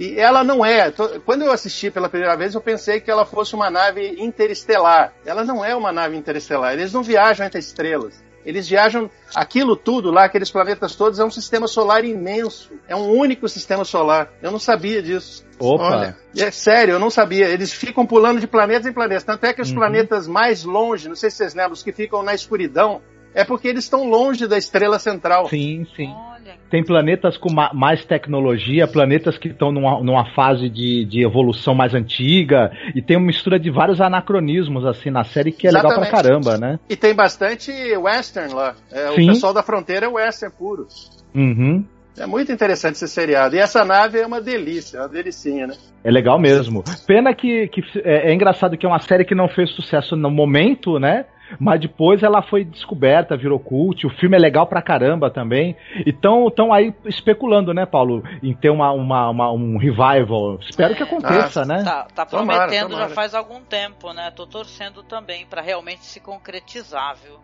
E 0.00 0.18
ela 0.18 0.44
não 0.44 0.64
é. 0.64 0.92
Quando 1.24 1.42
eu 1.42 1.50
assisti 1.50 1.90
pela 1.90 2.08
primeira 2.08 2.36
vez, 2.36 2.54
eu 2.54 2.60
pensei 2.60 3.00
que 3.00 3.10
ela 3.10 3.26
fosse 3.26 3.54
uma 3.54 3.68
nave 3.68 4.14
interestelar. 4.18 5.12
Ela 5.26 5.44
não 5.44 5.64
é 5.64 5.74
uma 5.74 5.90
nave 5.92 6.16
interestelar. 6.16 6.72
Eles 6.72 6.92
não 6.92 7.02
viajam 7.02 7.44
entre 7.46 7.58
estrelas. 7.58 8.22
Eles 8.46 8.68
viajam. 8.68 9.10
Aquilo 9.34 9.74
tudo 9.76 10.10
lá, 10.12 10.24
aqueles 10.24 10.50
planetas 10.50 10.94
todos, 10.94 11.18
é 11.18 11.24
um 11.24 11.30
sistema 11.30 11.66
solar 11.66 12.04
imenso. 12.04 12.70
É 12.86 12.94
um 12.94 13.10
único 13.10 13.48
sistema 13.48 13.84
solar. 13.84 14.32
Eu 14.40 14.52
não 14.52 14.60
sabia 14.60 15.02
disso. 15.02 15.44
Opa! 15.58 15.82
Olha. 15.84 16.16
É 16.36 16.50
sério, 16.52 16.92
eu 16.92 16.98
não 17.00 17.10
sabia. 17.10 17.48
Eles 17.48 17.72
ficam 17.72 18.06
pulando 18.06 18.38
de 18.40 18.46
planetas 18.46 18.86
em 18.86 18.92
planetas. 18.92 19.24
Tanto 19.24 19.44
é 19.44 19.52
que 19.52 19.60
os 19.60 19.70
Uhum. 19.70 19.74
planetas 19.76 20.28
mais 20.28 20.62
longe, 20.62 21.08
não 21.08 21.16
sei 21.16 21.28
se 21.28 21.38
vocês 21.38 21.54
lembram, 21.54 21.72
os 21.72 21.82
que 21.82 21.92
ficam 21.92 22.22
na 22.22 22.32
escuridão, 22.34 23.02
é 23.38 23.44
porque 23.44 23.68
eles 23.68 23.84
estão 23.84 24.04
longe 24.08 24.46
da 24.48 24.58
estrela 24.58 24.98
central. 24.98 25.46
Sim, 25.48 25.86
sim. 25.94 26.12
Olha, 26.12 26.54
Tem 26.68 26.84
planetas 26.84 27.36
com 27.36 27.52
ma- 27.52 27.70
mais 27.72 28.04
tecnologia, 28.04 28.88
planetas 28.88 29.38
que 29.38 29.48
estão 29.48 29.70
numa, 29.70 30.02
numa 30.02 30.24
fase 30.34 30.68
de, 30.68 31.04
de 31.04 31.24
evolução 31.24 31.72
mais 31.74 31.94
antiga, 31.94 32.72
e 32.96 33.00
tem 33.00 33.16
uma 33.16 33.26
mistura 33.26 33.58
de 33.58 33.70
vários 33.70 34.00
anacronismos 34.00 34.84
assim 34.84 35.10
na 35.10 35.22
série 35.22 35.52
que 35.52 35.68
é 35.68 35.70
legal 35.70 35.92
pra 35.94 36.02
Exatamente. 36.08 36.22
caramba, 36.28 36.58
né? 36.58 36.80
E 36.88 36.96
tem 36.96 37.14
bastante 37.14 37.70
western 37.96 38.52
lá. 38.52 38.74
É, 38.90 39.10
o 39.10 39.14
pessoal 39.14 39.54
da 39.54 39.62
fronteira 39.62 40.06
é 40.06 40.08
western 40.08 40.52
puro. 40.58 40.88
Uhum. 41.34 41.84
É 42.18 42.26
muito 42.26 42.50
interessante 42.50 42.96
esse 42.96 43.06
seriado. 43.06 43.54
E 43.54 43.60
essa 43.60 43.84
nave 43.84 44.18
é 44.18 44.26
uma 44.26 44.40
delícia, 44.40 44.98
é 44.98 45.00
uma 45.02 45.08
delicinha, 45.08 45.68
né? 45.68 45.74
É 46.02 46.10
legal 46.10 46.38
mesmo. 46.40 46.82
Pena 47.06 47.32
que, 47.32 47.68
que 47.68 47.80
é, 48.02 48.30
é 48.30 48.34
engraçado 48.34 48.76
que 48.76 48.84
é 48.84 48.88
uma 48.88 48.98
série 48.98 49.24
que 49.24 49.34
não 49.36 49.48
fez 49.48 49.70
sucesso 49.70 50.16
no 50.16 50.28
momento, 50.30 50.98
né? 50.98 51.26
Mas 51.58 51.80
depois 51.80 52.22
ela 52.22 52.42
foi 52.42 52.64
descoberta, 52.64 53.36
virou 53.36 53.58
cult. 53.58 54.06
O 54.06 54.10
filme 54.10 54.36
é 54.36 54.38
legal 54.38 54.66
pra 54.66 54.82
caramba 54.82 55.30
também. 55.30 55.76
E 56.04 56.10
estão 56.10 56.72
aí 56.72 56.92
especulando, 57.06 57.72
né, 57.72 57.86
Paulo, 57.86 58.22
em 58.42 58.52
ter 58.54 58.70
uma, 58.70 58.90
uma, 58.92 59.30
uma- 59.30 59.52
um 59.52 59.76
revival. 59.78 60.58
Espero 60.60 60.94
que 60.94 61.02
aconteça, 61.02 61.64
né? 61.64 61.82
tá, 61.84 62.06
tá 62.14 62.26
Tomara, 62.26 62.64
prometendo 62.66 62.90
tomara. 62.90 63.08
já 63.08 63.14
faz 63.14 63.34
algum 63.34 63.60
tempo, 63.60 64.12
né? 64.12 64.30
Tô 64.30 64.46
torcendo 64.46 65.02
também 65.02 65.46
pra 65.46 65.62
realmente 65.62 66.04
se 66.04 66.20
concretizar, 66.20 67.16
viu? 67.16 67.34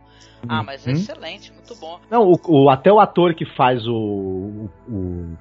Ah, 0.49 0.63
mas 0.63 0.87
é 0.87 0.91
Uhum. 0.91 0.97
excelente, 0.97 1.53
muito 1.53 1.75
bom. 1.77 1.99
Não, 2.11 2.31
o, 2.31 2.39
o- 2.65 2.69
até 2.71 2.93
o 2.93 3.01
ator 3.01 3.33
que 3.35 3.47
faz 3.47 3.87
o, 3.87 4.69
o, 4.87 5.37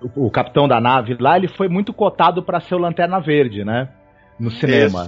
o, 0.00 0.26
o 0.26 0.30
capitão 0.30 0.66
da 0.66 0.80
nave 0.80 1.16
lá, 1.20 1.36
ele 1.36 1.48
foi 1.48 1.68
muito 1.68 1.92
cotado 1.92 2.42
pra 2.42 2.60
ser 2.60 2.74
o 2.74 2.78
Lanterna 2.78 3.20
Verde, 3.20 3.64
né? 3.64 3.88
No 4.38 4.50
cinema. 4.50 5.06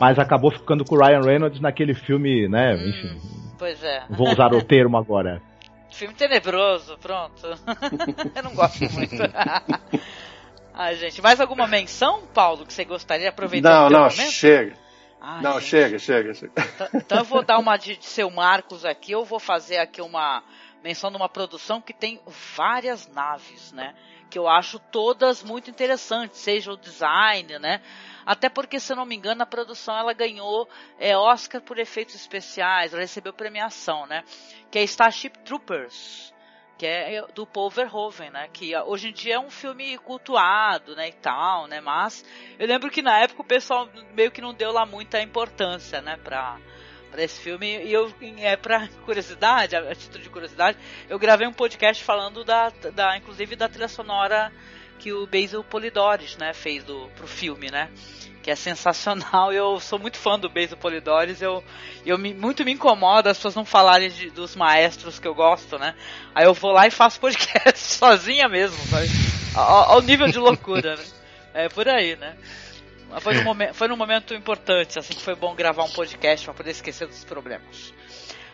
Mas 0.00 0.18
acabou 0.18 0.50
ficando 0.50 0.84
com 0.84 0.94
o 0.96 0.98
Ryan 0.98 1.20
Reynolds 1.20 1.60
naquele 1.60 1.94
filme, 1.94 2.48
né? 2.48 2.74
Hum. 2.74 2.88
Enfim, 2.88 3.20
Pois 3.58 3.82
é. 3.84 4.04
vou 4.10 4.30
usar 4.30 4.52
o 4.54 4.62
termo 4.64 4.96
agora. 4.96 5.40
Filme 5.92 6.14
tenebroso, 6.14 6.96
pronto. 6.98 7.46
Eu 8.34 8.42
não 8.44 8.54
gosto 8.54 8.80
muito. 8.92 9.16
Ai, 10.72 10.94
gente, 10.96 11.20
mais 11.20 11.40
alguma 11.40 11.66
menção, 11.66 12.22
Paulo, 12.32 12.64
que 12.64 12.72
você 12.72 12.84
gostaria 12.84 13.24
de 13.24 13.28
aproveitar 13.28 13.68
não, 13.68 13.90
não, 13.90 13.98
momento? 14.08 14.30
chega. 14.30 14.74
Ai, 15.20 15.42
não, 15.42 15.54
gente. 15.54 15.64
chega, 15.68 15.98
chega, 15.98 16.32
chega. 16.34 16.52
Então- 16.56 16.88
Então 16.94 17.18
eu 17.18 17.24
vou 17.24 17.42
dar 17.44 17.58
uma 17.58 17.76
de, 17.76 17.96
de 17.96 18.06
seu 18.06 18.30
Marcos 18.30 18.84
aqui, 18.84 19.12
eu 19.12 19.24
vou 19.24 19.38
fazer 19.40 19.78
aqui 19.78 20.00
uma 20.00 20.42
menção 20.82 21.10
de 21.10 21.16
uma 21.16 21.28
produção 21.28 21.80
que 21.80 21.92
tem 21.92 22.20
várias 22.56 23.06
naves, 23.12 23.72
né? 23.72 23.92
Que 24.30 24.38
eu 24.38 24.48
acho 24.48 24.78
todas 24.78 25.42
muito 25.42 25.68
interessantes, 25.68 26.38
seja 26.38 26.72
o 26.72 26.76
design, 26.76 27.58
né? 27.58 27.82
Até 28.24 28.48
porque, 28.48 28.78
se 28.78 28.92
eu 28.92 28.96
não 28.96 29.04
me 29.04 29.16
engano, 29.16 29.42
a 29.42 29.46
produção 29.46 29.96
ela 29.98 30.12
ganhou 30.12 30.68
é, 30.98 31.16
Oscar 31.16 31.60
por 31.60 31.78
efeitos 31.78 32.14
especiais, 32.14 32.92
ela 32.92 33.02
recebeu 33.02 33.32
premiação, 33.32 34.06
né? 34.06 34.22
Que 34.70 34.78
é 34.78 34.82
Starship 34.84 35.36
Troopers, 35.44 36.32
que 36.78 36.86
é 36.86 37.22
do 37.34 37.46
Paul 37.46 37.70
Verhoeven, 37.70 38.30
né? 38.30 38.48
Que 38.52 38.76
hoje 38.76 39.08
em 39.08 39.12
dia 39.12 39.34
é 39.34 39.38
um 39.38 39.50
filme 39.50 39.98
cultuado, 39.98 40.94
né, 40.94 41.08
e 41.08 41.12
tal, 41.12 41.66
né? 41.66 41.80
Mas 41.80 42.24
eu 42.58 42.66
lembro 42.66 42.90
que 42.90 43.02
na 43.02 43.18
época 43.18 43.42
o 43.42 43.44
pessoal 43.44 43.88
meio 44.14 44.30
que 44.30 44.40
não 44.40 44.54
deu 44.54 44.72
lá 44.72 44.86
muita 44.86 45.20
importância, 45.20 46.00
né, 46.00 46.16
pra, 46.16 46.58
pra 47.10 47.22
esse 47.22 47.40
filme. 47.40 47.84
E 47.84 47.92
eu, 47.92 48.12
é 48.38 48.56
pra 48.56 48.88
curiosidade, 49.04 49.76
a 49.76 49.94
título 49.94 50.22
de 50.22 50.30
curiosidade, 50.30 50.78
eu 51.08 51.18
gravei 51.18 51.46
um 51.46 51.52
podcast 51.52 52.02
falando 52.02 52.44
da, 52.44 52.70
da 52.94 53.16
inclusive 53.16 53.56
da 53.56 53.68
trilha 53.68 53.88
sonora 53.88 54.52
que 54.98 55.12
o 55.12 55.26
Basil 55.26 55.64
Polidores, 55.64 56.36
né, 56.36 56.52
fez 56.52 56.84
do, 56.84 57.08
pro 57.16 57.26
filme, 57.26 57.70
né? 57.70 57.90
que 58.42 58.50
é 58.50 58.56
sensacional. 58.56 59.52
Eu 59.52 59.78
sou 59.80 59.98
muito 59.98 60.16
fã 60.16 60.38
do 60.38 60.48
Basil 60.48 60.76
Polidores. 60.76 61.42
Eu, 61.42 61.62
eu 62.04 62.18
me, 62.18 62.32
muito 62.32 62.64
me 62.64 62.72
incomoda 62.72 63.30
as 63.30 63.36
pessoas 63.36 63.54
não 63.54 63.64
falarem 63.64 64.08
de, 64.10 64.30
dos 64.30 64.56
maestros 64.56 65.18
que 65.18 65.28
eu 65.28 65.34
gosto, 65.34 65.78
né? 65.78 65.94
Aí 66.34 66.44
eu 66.44 66.54
vou 66.54 66.72
lá 66.72 66.86
e 66.86 66.90
faço 66.90 67.20
podcast 67.20 67.78
sozinha 67.78 68.48
mesmo, 68.48 68.78
sabe? 68.86 69.08
Ao, 69.54 69.92
ao 69.92 70.02
nível 70.02 70.28
de 70.28 70.38
loucura, 70.38 70.96
né? 70.96 71.04
É 71.52 71.68
por 71.68 71.88
aí, 71.88 72.16
né? 72.16 72.36
Foi 73.20 73.34
num, 73.34 73.44
momento, 73.44 73.74
foi 73.74 73.88
num 73.88 73.96
momento 73.96 74.34
importante, 74.34 74.98
assim, 74.98 75.14
que 75.14 75.22
foi 75.22 75.34
bom 75.34 75.54
gravar 75.54 75.84
um 75.84 75.90
podcast 75.90 76.44
para 76.44 76.54
poder 76.54 76.70
esquecer 76.70 77.06
dos 77.06 77.24
problemas. 77.24 77.92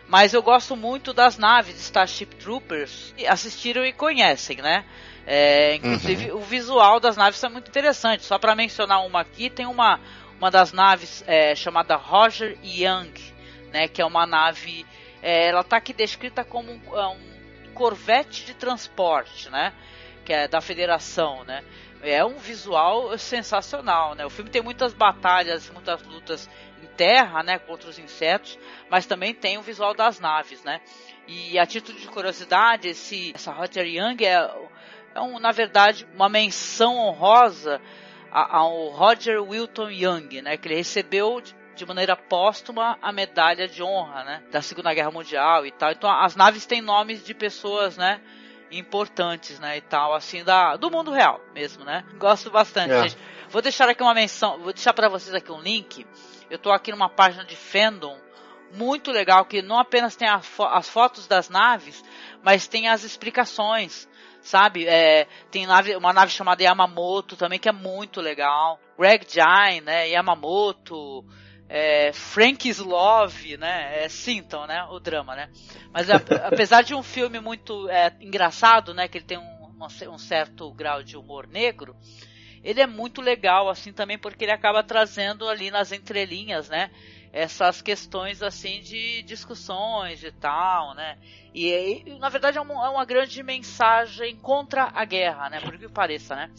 Mas 0.07 0.33
eu 0.33 0.41
gosto 0.41 0.75
muito 0.75 1.13
das 1.13 1.37
naves 1.37 1.75
de 1.75 1.81
Starship 1.81 2.35
Troopers. 2.37 3.13
Assistiram 3.27 3.85
e 3.85 3.91
conhecem, 3.91 4.57
né? 4.57 4.85
É, 5.25 5.75
inclusive, 5.75 6.31
uhum. 6.31 6.37
o 6.37 6.41
visual 6.41 7.01
das 7.01 7.17
naves 7.17 7.43
é 7.43 7.49
muito 7.49 7.67
interessante. 7.67 8.23
Só 8.23 8.39
para 8.39 8.55
mencionar 8.55 9.05
uma 9.05 9.19
aqui, 9.19 9.49
tem 9.49 9.65
uma, 9.65 9.99
uma 10.39 10.49
das 10.49 10.71
naves 10.71 11.21
é, 11.27 11.53
chamada 11.53 11.97
Roger 11.97 12.57
Young, 12.63 13.11
né, 13.73 13.89
que 13.89 14.01
é 14.01 14.05
uma 14.05 14.25
nave. 14.25 14.85
É, 15.21 15.49
ela 15.49 15.61
está 15.61 15.75
aqui 15.75 15.91
descrita 15.91 16.45
como 16.45 16.71
um, 16.71 16.97
é, 16.97 17.07
um, 17.07 17.73
corvette 17.73 18.45
de 18.45 18.53
transporte, 18.53 19.49
né, 19.49 19.73
que 20.23 20.31
é 20.31 20.47
da 20.47 20.61
Federação, 20.61 21.43
né. 21.43 21.61
É 22.01 22.23
um 22.23 22.37
visual 22.37 23.17
sensacional, 23.17 24.15
né. 24.15 24.25
O 24.25 24.29
filme 24.29 24.49
tem 24.49 24.61
muitas 24.61 24.93
batalhas, 24.93 25.69
muitas 25.69 26.01
lutas 26.03 26.49
em 26.81 26.87
terra, 26.95 27.43
né, 27.43 27.57
contra 27.57 27.89
os 27.89 27.97
insetos, 27.97 28.57
mas 28.89 29.05
também 29.05 29.33
tem 29.33 29.57
o 29.57 29.61
visual 29.61 29.93
das 29.93 30.19
naves, 30.19 30.63
né. 30.63 30.81
E 31.27 31.57
a 31.59 31.65
título 31.65 31.97
de 31.99 32.07
curiosidade, 32.07 32.87
esse, 32.87 33.31
essa 33.35 33.51
Roger 33.51 33.85
Young 33.85 34.23
é 34.23 34.49
é, 35.17 35.21
um, 35.21 35.39
na 35.39 35.51
verdade, 35.51 36.07
uma 36.13 36.29
menção 36.29 36.95
honrosa 36.95 37.81
ao 38.31 38.89
Roger 38.89 39.41
Wilton 39.41 39.89
Young, 39.89 40.41
né, 40.43 40.57
que 40.57 40.67
ele 40.67 40.75
recebeu 40.75 41.41
de 41.75 41.85
maneira 41.87 42.15
póstuma 42.15 42.99
a 43.01 43.11
medalha 43.11 43.67
de 43.67 43.81
honra, 43.81 44.23
né, 44.23 44.43
da 44.51 44.61
Segunda 44.61 44.93
Guerra 44.93 45.09
Mundial 45.09 45.65
e 45.65 45.71
tal. 45.71 45.91
Então 45.91 46.11
as 46.11 46.35
naves 46.35 46.67
têm 46.67 46.81
nomes 46.81 47.25
de 47.25 47.33
pessoas, 47.33 47.97
né, 47.97 48.21
importantes, 48.71 49.59
né, 49.59 49.77
e 49.77 49.81
tal, 49.81 50.13
assim 50.13 50.43
da 50.43 50.75
do 50.75 50.91
mundo 50.91 51.11
real 51.11 51.39
mesmo, 51.53 51.83
né. 51.83 52.03
Gosto 52.17 52.49
bastante. 52.51 52.91
É. 52.91 53.03
Gente. 53.03 53.17
Vou 53.49 53.61
deixar 53.61 53.87
aqui 53.87 54.03
uma 54.03 54.13
menção, 54.13 54.59
vou 54.59 54.73
deixar 54.73 54.93
para 54.93 55.07
vocês 55.07 55.33
aqui 55.33 55.51
um 55.51 55.61
link. 55.61 56.05
Eu 56.49 56.57
estou 56.57 56.71
aqui 56.71 56.91
numa 56.91 57.09
página 57.09 57.45
de 57.45 57.55
fandom 57.55 58.17
muito 58.73 59.11
legal 59.11 59.45
que 59.45 59.61
não 59.61 59.79
apenas 59.79 60.15
tem 60.17 60.27
as 60.27 60.89
fotos 60.89 61.25
das 61.25 61.49
naves, 61.49 62.03
mas 62.43 62.67
tem 62.67 62.89
as 62.89 63.03
explicações 63.03 64.07
sabe? 64.47 64.87
É, 64.87 65.27
tem 65.51 65.65
nave, 65.65 65.95
uma 65.95 66.13
nave 66.13 66.31
chamada 66.31 66.63
Yamamoto 66.63 67.35
também 67.35 67.59
que 67.59 67.69
é 67.69 67.73
muito 67.73 68.21
legal. 68.21 68.79
Greg 68.97 69.25
Jine, 69.29 69.81
né? 69.81 70.09
Yamamoto, 70.09 71.23
é, 71.69 72.11
Frank 72.13 72.67
Slove, 72.69 73.57
né? 73.57 74.03
É 74.03 74.09
Sinton, 74.09 74.65
né? 74.65 74.83
O 74.89 74.99
drama, 74.99 75.35
né? 75.35 75.49
Mas 75.91 76.09
apesar 76.09 76.81
de 76.81 76.93
um 76.95 77.03
filme 77.03 77.39
muito 77.39 77.89
é, 77.89 78.13
engraçado, 78.21 78.93
né? 78.93 79.07
Que 79.07 79.17
ele 79.17 79.25
tem 79.25 79.37
um, 79.37 79.77
um 80.11 80.17
certo 80.17 80.71
grau 80.73 81.03
de 81.03 81.17
humor 81.17 81.47
negro, 81.47 81.95
ele 82.63 82.81
é 82.81 82.87
muito 82.87 83.21
legal 83.21 83.69
assim 83.69 83.93
também 83.93 84.17
porque 84.17 84.45
ele 84.45 84.51
acaba 84.51 84.83
trazendo 84.83 85.47
ali 85.47 85.69
nas 85.69 85.91
entrelinhas, 85.91 86.69
né? 86.69 86.89
essas 87.31 87.81
questões 87.81 88.41
assim 88.41 88.81
de 88.81 89.21
discussões 89.21 90.23
e 90.23 90.31
tal, 90.31 90.95
né? 90.95 91.17
E, 91.53 92.03
e 92.05 92.19
na 92.19 92.29
verdade 92.29 92.57
é 92.57 92.61
uma, 92.61 92.73
é 92.85 92.89
uma, 92.89 93.05
grande 93.05 93.41
mensagem 93.43 94.35
contra 94.37 94.91
a 94.93 95.05
guerra, 95.05 95.49
né? 95.49 95.59
Por 95.59 95.77
que 95.77 95.87
pareça, 95.87 96.35
né? 96.35 96.51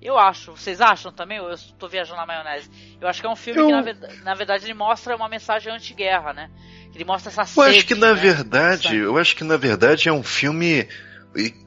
Eu 0.00 0.18
acho, 0.18 0.52
vocês 0.52 0.80
acham 0.80 1.10
também? 1.10 1.38
Eu 1.38 1.50
estou 1.52 1.88
viajando 1.88 2.18
na 2.18 2.26
maionese. 2.26 2.70
Eu 3.00 3.08
acho 3.08 3.20
que 3.20 3.26
é 3.26 3.30
um 3.30 3.36
filme 3.36 3.60
eu... 3.60 3.66
que 3.66 3.72
na 3.72 3.82
verdade, 3.82 4.16
na 4.22 4.34
verdade 4.34 4.64
ele 4.64 4.74
mostra 4.74 5.16
uma 5.16 5.28
mensagem 5.28 5.72
anti-guerra, 5.72 6.32
né? 6.32 6.50
Ele 6.94 7.04
mostra 7.04 7.30
essa 7.30 7.44
sede, 7.44 7.58
Eu 7.58 7.76
acho 7.76 7.86
que 7.86 7.94
na 7.94 8.14
né? 8.14 8.20
verdade, 8.20 8.96
eu 8.96 9.18
acho 9.18 9.36
que 9.36 9.44
na 9.44 9.56
verdade 9.56 10.08
é 10.08 10.12
um 10.12 10.22
filme 10.22 10.88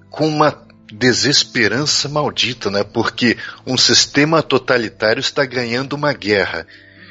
com 0.10 0.28
uma 0.28 0.68
desesperança 0.92 2.10
maldita, 2.10 2.72
né? 2.72 2.84
Porque 2.84 3.38
um 3.66 3.78
sistema 3.78 4.42
totalitário 4.42 5.20
está 5.20 5.46
ganhando 5.46 5.94
uma 5.94 6.14
guerra 6.14 6.66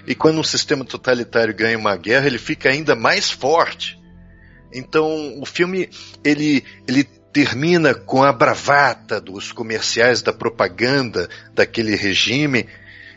e 0.08 0.14
quando 0.14 0.40
um 0.40 0.44
sistema 0.44 0.86
totalitário 0.86 1.54
ganha 1.54 1.76
uma 1.76 1.94
guerra, 1.94 2.26
ele 2.26 2.38
fica 2.38 2.70
ainda 2.70 2.96
mais 2.96 3.30
forte. 3.30 4.00
Então, 4.72 5.38
o 5.38 5.44
filme 5.44 5.90
ele, 6.24 6.64
ele 6.86 7.06
termina 7.32 7.94
com 7.94 8.22
a 8.22 8.32
bravata 8.32 9.20
dos 9.20 9.52
comerciais, 9.52 10.22
da 10.22 10.32
propaganda 10.32 11.28
daquele 11.54 11.94
regime, 11.94 12.66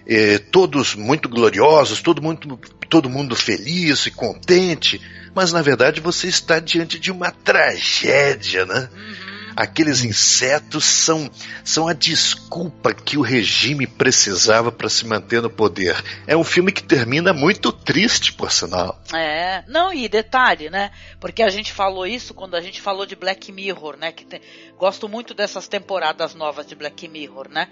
eh, 0.05 0.37
todos 0.37 0.95
muito 0.95 1.29
gloriosos, 1.29 2.01
todo 2.01 2.21
mundo, 2.21 2.59
todo 2.89 3.09
mundo 3.09 3.35
feliz 3.35 4.05
e 4.05 4.11
contente, 4.11 5.01
mas 5.33 5.51
na 5.51 5.61
verdade 5.61 6.01
você 6.01 6.27
está 6.27 6.59
diante 6.59 6.99
de 6.99 7.11
uma 7.11 7.31
tragédia, 7.31 8.65
né? 8.65 8.89
Uhum. 8.91 9.30
Aqueles 9.55 10.03
insetos 10.03 10.85
são, 10.85 11.29
são 11.63 11.87
a 11.87 11.93
desculpa 11.93 12.93
que 12.93 13.17
o 13.17 13.21
regime 13.21 13.85
precisava 13.85 14.71
para 14.71 14.89
se 14.89 15.05
manter 15.05 15.41
no 15.41 15.49
poder. 15.49 15.95
É 16.25 16.35
um 16.35 16.43
filme 16.43 16.71
que 16.71 16.83
termina 16.83 17.33
muito 17.33 17.71
triste, 17.71 18.33
por 18.33 18.51
sinal. 18.51 18.99
É, 19.13 19.63
não, 19.67 19.93
e 19.93 20.07
detalhe, 20.07 20.69
né? 20.69 20.91
Porque 21.19 21.43
a 21.43 21.49
gente 21.49 21.71
falou 21.71 22.05
isso 22.05 22.33
quando 22.33 22.55
a 22.55 22.61
gente 22.61 22.81
falou 22.81 23.05
de 23.05 23.15
Black 23.15 23.51
Mirror, 23.51 23.97
né? 23.97 24.11
Que 24.11 24.25
tem, 24.25 24.41
gosto 24.77 25.07
muito 25.07 25.33
dessas 25.33 25.67
temporadas 25.67 26.33
novas 26.33 26.65
de 26.65 26.75
Black 26.75 27.07
Mirror, 27.07 27.49
né? 27.49 27.67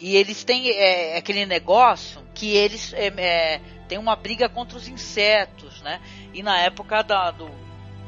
E 0.00 0.16
eles 0.16 0.44
têm 0.44 0.70
é, 0.70 1.16
aquele 1.16 1.46
negócio 1.46 2.20
que 2.34 2.56
eles 2.56 2.92
é, 2.92 3.06
é, 3.16 3.60
têm 3.88 3.98
uma 3.98 4.16
briga 4.16 4.48
contra 4.48 4.76
os 4.76 4.88
insetos, 4.88 5.80
né? 5.82 6.00
E 6.34 6.42
na 6.42 6.58
época 6.58 7.02
da, 7.02 7.30
do, 7.30 7.50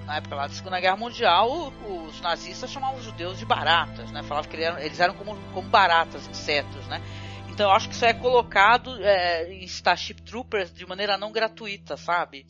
na 0.06 0.16
época 0.16 0.35
lá 0.35 0.47
da 0.47 0.52
Segunda 0.52 0.81
Guerra 0.81 0.97
Mundial, 0.97 1.72
os 2.06 2.20
nazistas 2.20 2.70
chamavam 2.70 2.98
os 2.98 3.05
judeus 3.05 3.39
de 3.39 3.47
baratas, 3.47 4.10
né? 4.10 4.22
Falavam 4.22 4.51
que 4.51 4.56
eles 4.56 4.66
eram, 4.66 4.78
eles 4.78 5.01
eram 5.01 5.14
como, 5.14 5.36
como 5.52 5.68
baratas, 5.68 6.26
insetos, 6.26 6.86
né? 6.86 7.01
Então 7.48 7.68
eu 7.68 7.72
acho 7.72 7.89
que 7.89 7.94
isso 7.94 8.05
é 8.05 8.12
colocado 8.12 9.02
é, 9.02 9.52
em 9.52 9.64
Starship 9.64 10.22
Troopers 10.22 10.72
de 10.72 10.85
maneira 10.86 11.16
não 11.16 11.32
gratuita, 11.32 11.97
sabe? 11.97 12.47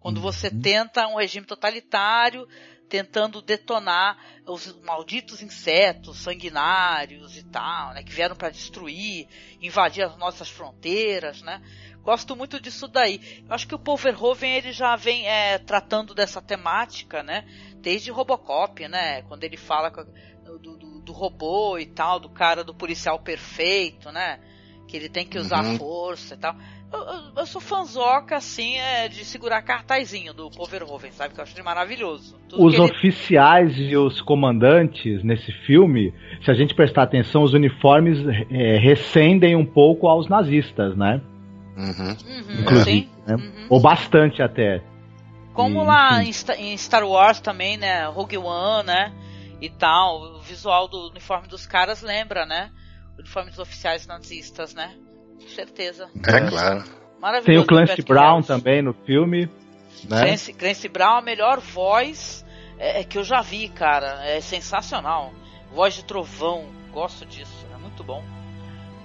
Quando 0.00 0.20
você 0.20 0.48
uhum. 0.48 0.60
tenta 0.60 1.06
um 1.06 1.16
regime 1.16 1.46
totalitário, 1.46 2.48
tentando 2.88 3.42
detonar 3.42 4.16
os 4.46 4.80
malditos 4.82 5.42
insetos 5.42 6.18
sanguinários 6.18 7.36
e 7.36 7.42
tal, 7.44 7.92
né? 7.92 8.02
Que 8.02 8.12
vieram 8.12 8.36
para 8.36 8.50
destruir, 8.50 9.28
invadir 9.60 10.04
as 10.04 10.16
nossas 10.16 10.48
fronteiras, 10.48 11.42
né? 11.42 11.60
Gosto 12.06 12.36
muito 12.36 12.60
disso 12.60 12.86
daí. 12.86 13.20
Eu 13.48 13.52
acho 13.52 13.66
que 13.66 13.74
o 13.74 13.78
Paul 13.80 13.96
Verhoeven 13.96 14.52
ele 14.52 14.70
já 14.70 14.94
vem 14.94 15.26
é, 15.26 15.58
tratando 15.58 16.14
dessa 16.14 16.40
temática, 16.40 17.20
né? 17.20 17.44
Desde 17.82 18.12
Robocop, 18.12 18.86
né? 18.86 19.22
Quando 19.22 19.42
ele 19.42 19.56
fala 19.56 19.90
do, 19.90 20.56
do, 20.56 21.00
do, 21.00 21.12
robô 21.12 21.76
e 21.76 21.84
tal, 21.84 22.20
do 22.20 22.28
cara 22.28 22.62
do 22.62 22.72
policial 22.72 23.18
perfeito, 23.18 24.12
né? 24.12 24.38
Que 24.86 24.96
ele 24.96 25.08
tem 25.08 25.26
que 25.26 25.36
usar 25.36 25.64
uhum. 25.64 25.78
força 25.78 26.34
e 26.36 26.38
tal. 26.38 26.54
Eu, 26.92 27.00
eu, 27.00 27.22
eu, 27.38 27.46
sou 27.46 27.60
fanzoca, 27.60 28.36
assim, 28.36 28.76
é, 28.76 29.08
de 29.08 29.24
segurar 29.24 29.60
cartazinho 29.62 30.32
do 30.32 30.48
Paul 30.48 30.68
Verhoeven, 30.68 31.10
sabe? 31.10 31.34
Que 31.34 31.40
eu 31.40 31.42
acho 31.42 31.56
ele 31.56 31.64
maravilhoso. 31.64 32.38
Tudo 32.48 32.64
os 32.64 32.74
ele... 32.74 32.84
oficiais 32.84 33.76
e 33.76 33.96
os 33.96 34.20
comandantes 34.20 35.24
nesse 35.24 35.50
filme, 35.66 36.14
se 36.44 36.52
a 36.52 36.54
gente 36.54 36.72
prestar 36.72 37.02
atenção, 37.02 37.42
os 37.42 37.52
uniformes 37.52 38.16
é, 38.48 38.78
recendem 38.78 39.56
um 39.56 39.66
pouco 39.66 40.06
aos 40.06 40.28
nazistas, 40.28 40.96
né? 40.96 41.20
Uhum. 41.76 42.08
Uhum, 42.08 42.60
Inclusive, 42.60 43.10
né? 43.26 43.34
uhum. 43.34 43.66
Ou 43.68 43.80
bastante 43.80 44.42
até. 44.42 44.82
Como 45.52 45.82
e, 45.82 45.86
lá 45.86 46.22
em, 46.22 46.30
em, 46.58 46.76
Star 46.76 47.06
Wars 47.06 47.40
também, 47.40 47.76
né? 47.76 48.06
Rogue 48.06 48.38
One, 48.38 48.86
né? 48.86 49.12
E 49.60 49.68
tal. 49.68 50.36
O 50.36 50.40
visual 50.40 50.88
do 50.88 51.10
uniforme 51.10 51.48
dos 51.48 51.66
caras 51.66 52.02
lembra, 52.02 52.46
né? 52.46 52.70
O 53.16 53.20
uniforme 53.20 53.50
dos 53.50 53.58
oficiais 53.58 54.06
nazistas, 54.06 54.74
né? 54.74 54.94
Com 55.40 55.48
certeza. 55.48 56.08
É, 56.26 56.40
claro. 56.48 56.84
Maravilhoso. 57.20 57.44
Tem 57.46 57.58
o 57.58 57.66
Clancy 57.66 58.02
Brown 58.02 58.42
também 58.42 58.82
no 58.82 58.92
filme. 58.92 59.50
Né? 60.04 60.24
Clancy, 60.24 60.52
Clancy 60.52 60.88
Brown, 60.88 61.16
a 61.16 61.22
melhor 61.22 61.60
voz 61.60 62.44
é, 62.78 63.00
é, 63.00 63.04
que 63.04 63.18
eu 63.18 63.24
já 63.24 63.40
vi, 63.40 63.68
cara. 63.68 64.24
É 64.26 64.40
sensacional. 64.40 65.32
Voz 65.72 65.94
de 65.94 66.04
trovão. 66.04 66.66
Gosto 66.92 67.26
disso. 67.26 67.66
É 67.74 67.76
muito 67.78 68.02
bom. 68.04 68.22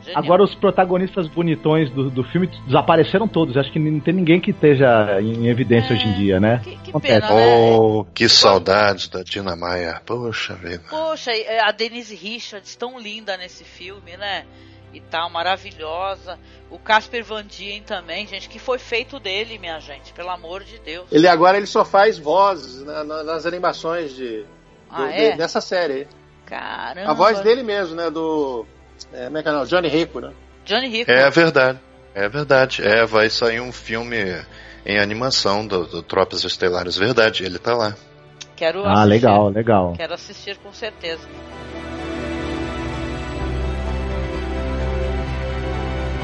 Genial. 0.03 0.23
Agora 0.23 0.43
os 0.43 0.55
protagonistas 0.55 1.27
bonitões 1.27 1.89
do, 1.91 2.09
do 2.09 2.23
filme 2.23 2.47
desapareceram 2.65 3.27
todos. 3.27 3.55
Acho 3.57 3.71
que 3.71 3.79
não 3.79 3.99
tem 3.99 4.13
ninguém 4.13 4.39
que 4.41 4.51
esteja 4.51 5.21
em 5.21 5.47
evidência 5.47 5.93
É, 5.93 5.97
hoje 5.97 6.07
em 6.07 6.13
dia, 6.13 6.39
né? 6.39 6.59
Que, 6.63 6.75
que 6.77 6.99
pena, 6.99 7.29
né? 7.29 7.55
Oh, 7.55 8.05
que 8.13 8.27
saudades 8.27 9.07
da 9.07 9.23
Dina 9.23 9.55
Maia. 9.55 10.01
Poxa 10.05 10.55
vida. 10.55 10.83
Poxa, 10.89 11.31
e 11.31 11.59
a 11.59 11.71
Denise 11.71 12.15
Richards, 12.15 12.75
tão 12.75 12.99
linda 12.99 13.37
nesse 13.37 13.63
filme, 13.63 14.17
né? 14.17 14.45
E 14.93 14.99
tal, 14.99 15.29
maravilhosa. 15.29 16.37
O 16.69 16.77
Casper 16.77 17.23
Van 17.23 17.45
Dien 17.45 17.81
também, 17.81 18.27
gente, 18.27 18.49
que 18.49 18.59
foi 18.59 18.77
feito 18.77 19.19
dele, 19.19 19.57
minha 19.57 19.79
gente, 19.79 20.11
pelo 20.13 20.29
amor 20.29 20.63
de 20.65 20.79
Deus. 20.79 21.05
Ele 21.11 21.27
agora 21.27 21.55
ele 21.57 21.65
só 21.65 21.85
faz 21.85 22.17
vozes 22.17 22.83
na- 22.83 23.03
na- 23.03 23.23
nas 23.23 23.45
animações 23.45 24.13
de, 24.13 24.43
Ah, 24.89 24.97
do- 24.97 25.05
é? 25.11 25.31
de- 25.31 25.37
dessa 25.37 25.61
série. 25.61 26.07
Caramba. 26.45 27.09
A 27.11 27.13
voz 27.13 27.39
dele 27.39 27.63
mesmo, 27.63 27.95
né? 27.95 28.09
Do. 28.09 28.65
É, 29.13 29.25
como 29.25 29.37
é 29.37 29.43
que 29.43 29.49
é? 29.49 29.65
Johnny 29.65 29.87
Rico, 29.87 30.19
né? 30.19 30.31
Johnny 30.65 30.87
Rico. 30.87 31.11
É 31.11 31.29
verdade. 31.29 31.79
É 32.13 32.27
verdade. 32.29 32.81
É, 32.85 33.05
vai 33.05 33.29
sair 33.29 33.59
um 33.61 33.71
filme 33.71 34.17
em 34.85 34.99
animação 34.99 35.65
do, 35.65 35.85
do 35.85 36.01
Tropas 36.03 36.43
Estelares. 36.43 36.97
Verdade, 36.97 37.43
ele 37.43 37.57
tá 37.59 37.73
lá. 37.75 37.95
Quero 38.55 38.85
Ah, 38.85 38.93
assistir. 38.93 39.09
legal, 39.09 39.49
legal. 39.49 39.93
Quero 39.97 40.13
assistir 40.13 40.57
com 40.57 40.71
certeza. 40.73 41.27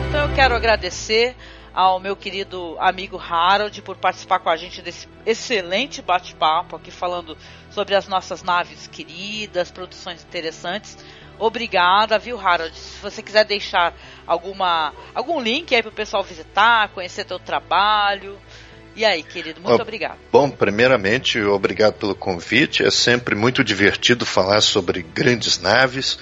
Então 0.10 0.30
eu 0.30 0.36
quero 0.36 0.56
agradecer 0.56 1.36
ao 1.74 2.00
meu 2.00 2.16
querido 2.16 2.76
amigo 2.80 3.18
Harold 3.20 3.82
por 3.82 3.98
participar 3.98 4.40
com 4.40 4.50
a 4.50 4.58
gente 4.58 4.82
desse 4.82 5.08
excelente 5.26 6.02
bate-papo 6.02 6.76
aqui 6.76 6.90
falando 6.90 7.38
sobre 7.70 7.94
as 7.94 8.08
nossas 8.08 8.42
naves 8.42 8.88
queridas, 8.88 9.70
produções 9.70 10.24
interessantes. 10.24 10.98
Obrigada, 11.40 12.18
viu, 12.18 12.40
Harold? 12.40 12.76
Se 12.78 13.02
você 13.02 13.22
quiser 13.22 13.46
deixar 13.46 13.94
alguma 14.26 14.94
algum 15.14 15.40
link 15.40 15.74
aí 15.76 15.82
pro 15.84 15.92
pessoal 15.92 16.24
visitar, 16.24 16.90
conhecer 16.90 17.26
teu 17.26 17.40
trabalho. 17.40 18.38
E 18.96 19.06
aí, 19.06 19.22
querido, 19.22 19.62
muito 19.62 19.80
Ó, 19.80 19.82
obrigado. 19.84 20.18
Bom, 20.32 20.50
primeiramente, 20.50 21.40
obrigado 21.40 21.94
pelo 21.94 22.16
convite. 22.16 22.84
É 22.84 22.90
sempre 22.90 23.36
muito 23.36 23.64
divertido 23.64 24.26
falar 24.26 24.62
sobre 24.62 25.04
grandes 25.04 25.60
naves, 25.60 26.18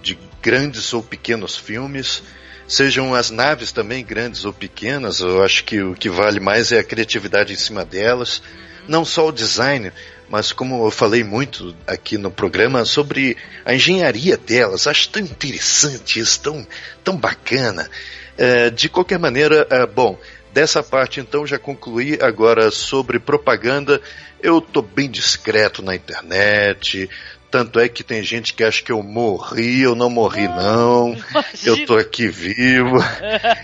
de 0.00 0.16
grandes 0.40 0.92
ou 0.92 1.02
pequenos 1.02 1.56
filmes. 1.56 2.22
Sejam 2.68 3.14
as 3.14 3.30
naves 3.30 3.72
também 3.72 4.04
grandes 4.04 4.44
ou 4.44 4.52
pequenas, 4.52 5.20
eu 5.20 5.42
acho 5.42 5.64
que 5.64 5.82
o 5.82 5.94
que 5.94 6.08
vale 6.08 6.38
mais 6.38 6.70
é 6.70 6.78
a 6.78 6.84
criatividade 6.84 7.52
em 7.52 7.56
cima 7.56 7.84
delas. 7.84 8.40
Não 8.86 9.04
só 9.04 9.28
o 9.28 9.32
design, 9.32 9.92
mas 10.28 10.52
como 10.52 10.84
eu 10.86 10.90
falei 10.90 11.22
muito 11.22 11.74
aqui 11.86 12.16
no 12.18 12.30
programa 12.30 12.84
sobre 12.84 13.36
a 13.64 13.74
engenharia 13.74 14.36
delas. 14.36 14.86
Acho 14.86 15.08
tão 15.08 15.22
interessante 15.22 16.20
isso, 16.20 16.40
tão, 16.40 16.66
tão 17.02 17.16
bacana. 17.16 17.88
É, 18.36 18.70
de 18.70 18.88
qualquer 18.88 19.18
maneira, 19.18 19.66
é, 19.70 19.86
bom, 19.86 20.18
dessa 20.52 20.82
parte 20.82 21.20
então 21.20 21.46
já 21.46 21.58
concluí 21.58 22.18
agora 22.20 22.70
sobre 22.70 23.18
propaganda. 23.18 24.00
Eu 24.42 24.60
tô 24.60 24.82
bem 24.82 25.10
discreto 25.10 25.82
na 25.82 25.94
internet. 25.94 27.08
Tanto 27.50 27.78
é 27.78 27.88
que 27.88 28.02
tem 28.02 28.22
gente 28.22 28.52
que 28.52 28.64
acha 28.64 28.82
que 28.82 28.90
eu 28.90 29.00
morri, 29.00 29.82
eu 29.82 29.94
não 29.94 30.10
morri 30.10 30.48
não. 30.48 31.16
Eu 31.64 31.86
tô 31.86 31.96
aqui 31.96 32.26
vivo. 32.26 32.96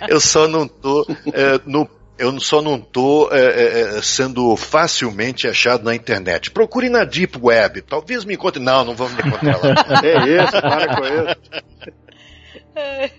Eu 0.08 0.20
só 0.20 0.46
não 0.46 0.68
tô 0.68 1.04
é, 1.32 1.60
no 1.66 1.88
eu 2.20 2.38
só 2.38 2.60
não 2.60 2.78
tô 2.78 3.30
é, 3.32 3.40
é, 3.40 3.80
é, 3.80 4.02
sendo 4.02 4.54
facilmente 4.54 5.48
achado 5.48 5.82
na 5.82 5.94
internet. 5.94 6.50
Procure 6.50 6.90
na 6.90 7.02
Deep 7.02 7.38
Web. 7.40 7.80
Talvez 7.82 8.24
me 8.24 8.34
encontre. 8.34 8.62
Não, 8.62 8.84
não 8.84 8.94
vamos 8.94 9.14
me 9.14 9.22
encontrar 9.26 9.56
lá. 9.56 9.74
É 10.04 10.42
isso, 10.42 10.52
para 10.52 10.96
com 10.96 11.04
isso. 11.06 11.40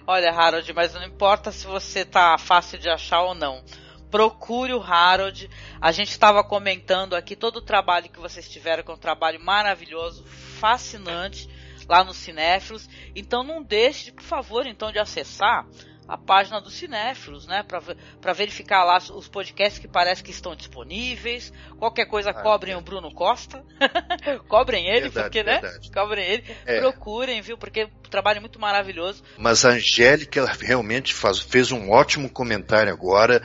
Olha, 0.06 0.32
Harold, 0.32 0.72
mas 0.74 0.94
não 0.94 1.04
importa 1.04 1.52
se 1.52 1.66
você 1.66 2.06
tá 2.06 2.38
fácil 2.38 2.78
de 2.78 2.90
achar 2.90 3.22
ou 3.24 3.34
não. 3.34 3.64
Procure 4.12 4.74
o 4.74 4.82
Harold. 4.82 5.50
A 5.80 5.92
gente 5.92 6.12
estava 6.12 6.44
comentando 6.44 7.16
aqui 7.16 7.36
todo 7.36 7.58
o 7.58 7.62
trabalho 7.62 8.10
que 8.10 8.20
vocês 8.20 8.48
tiveram, 8.48 8.84
que 8.84 8.92
é 8.92 8.94
um 8.94 8.98
trabalho 8.98 9.44
maravilhoso, 9.44 10.24
fascinante 10.60 11.50
lá 11.90 12.04
no 12.04 12.14
Cinéfilos. 12.14 12.88
Então 13.16 13.44
não 13.44 13.64
deixe, 13.64 14.12
por 14.12 14.24
favor, 14.24 14.68
então 14.68 14.92
de 14.92 15.00
acessar 15.00 15.66
a 16.08 16.18
página 16.18 16.60
do 16.60 16.70
Cinéfilos, 16.70 17.48
né, 17.48 17.64
para 17.64 18.34
verificar 18.34 18.84
lá 18.84 18.98
os 18.98 19.28
podcasts 19.28 19.80
que 19.80 19.88
parece 19.88 20.22
que 20.24 20.32
estão 20.32 20.56
disponíveis. 20.56 21.54
Qualquer 21.78 22.06
coisa, 22.06 22.32
Ah, 22.32 22.42
cobrem 22.42 22.74
é. 22.74 22.78
o 22.78 22.82
Bruno 22.82 23.14
Costa. 23.14 23.64
cobrem 24.48 24.88
ele, 24.88 25.02
Verdade, 25.10 25.24
porque, 25.26 25.44
né? 25.44 25.60
verdade. 25.62 25.92
Cobrem 25.92 26.26
ele. 26.26 26.44
É. 26.66 26.80
Procurem, 26.80 27.42
viu? 27.42 27.58
Porque 27.58 27.84
o 27.84 28.10
trabalho 28.10 28.38
é 28.38 28.42
muito 28.42 28.60
maravilhoso. 28.60 29.24
Mas 29.38 29.64
a 29.64 29.70
Angélica 29.70 30.46
realmente 30.60 31.14
faz- 31.14 31.40
fez 31.40 31.72
um 31.72 31.90
ótimo 31.92 32.30
comentário 32.30 32.92
agora. 32.92 33.42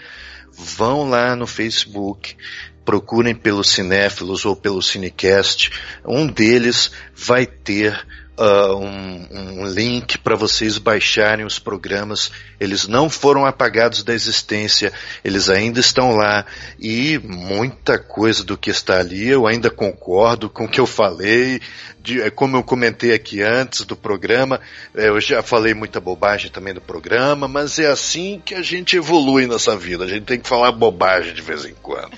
Vão 0.53 1.09
lá 1.09 1.37
no 1.37 1.47
Facebook, 1.47 2.37
procurem 2.85 3.35
pelo 3.35 3.62
Cinéfilos 3.62 4.45
ou 4.45 4.57
pelo 4.57 4.83
Cinecast. 4.83 5.70
Um 6.05 6.27
deles 6.27 6.91
vai 7.15 7.45
ter 7.47 8.07
ah, 8.39 8.75
um, 8.75 9.27
um 9.31 9.67
link 9.67 10.19
para 10.19 10.37
vocês 10.37 10.77
baixarem 10.77 11.47
os 11.47 11.59
programas. 11.59 12.31
Eles 12.61 12.87
não 12.87 13.09
foram 13.09 13.47
apagados 13.47 14.03
da 14.03 14.13
existência, 14.13 14.93
eles 15.25 15.49
ainda 15.49 15.81
estão 15.81 16.15
lá. 16.15 16.45
E 16.79 17.19
muita 17.19 17.99
coisa 17.99 18.45
do 18.45 18.57
que 18.57 18.71
está 18.71 18.99
ali 19.01 19.29
eu 19.29 19.47
ainda 19.47 19.71
concordo 19.71 20.51
com 20.51 20.65
o 20.65 20.69
que 20.69 20.81
eu 20.81 20.87
falei. 20.87 21.61
De, 21.99 22.21
é, 22.21 22.31
como 22.31 22.57
eu 22.57 22.63
comentei 22.63 23.13
aqui 23.13 23.43
antes 23.43 23.85
do 23.85 23.97
programa, 23.97 24.61
é, 24.95 25.09
eu 25.09 25.21
já 25.21 25.43
falei 25.43 25.75
muita 25.75 25.99
bobagem 25.99 26.51
também 26.51 26.75
do 26.75 26.81
programa, 26.81 27.49
mas 27.49 27.79
é 27.79 27.87
assim 27.87 28.41
que 28.45 28.55
a 28.55 28.63
gente 28.63 28.97
evolui 28.97 29.47
nessa 29.47 29.77
vida. 29.77 30.05
A 30.05 30.09
gente 30.09 30.25
tem 30.25 30.39
que 30.39 30.49
falar 30.49 30.73
bobagem 30.73 31.35
de 31.35 31.43
vez 31.43 31.65
em 31.65 31.75
quando. 31.83 32.17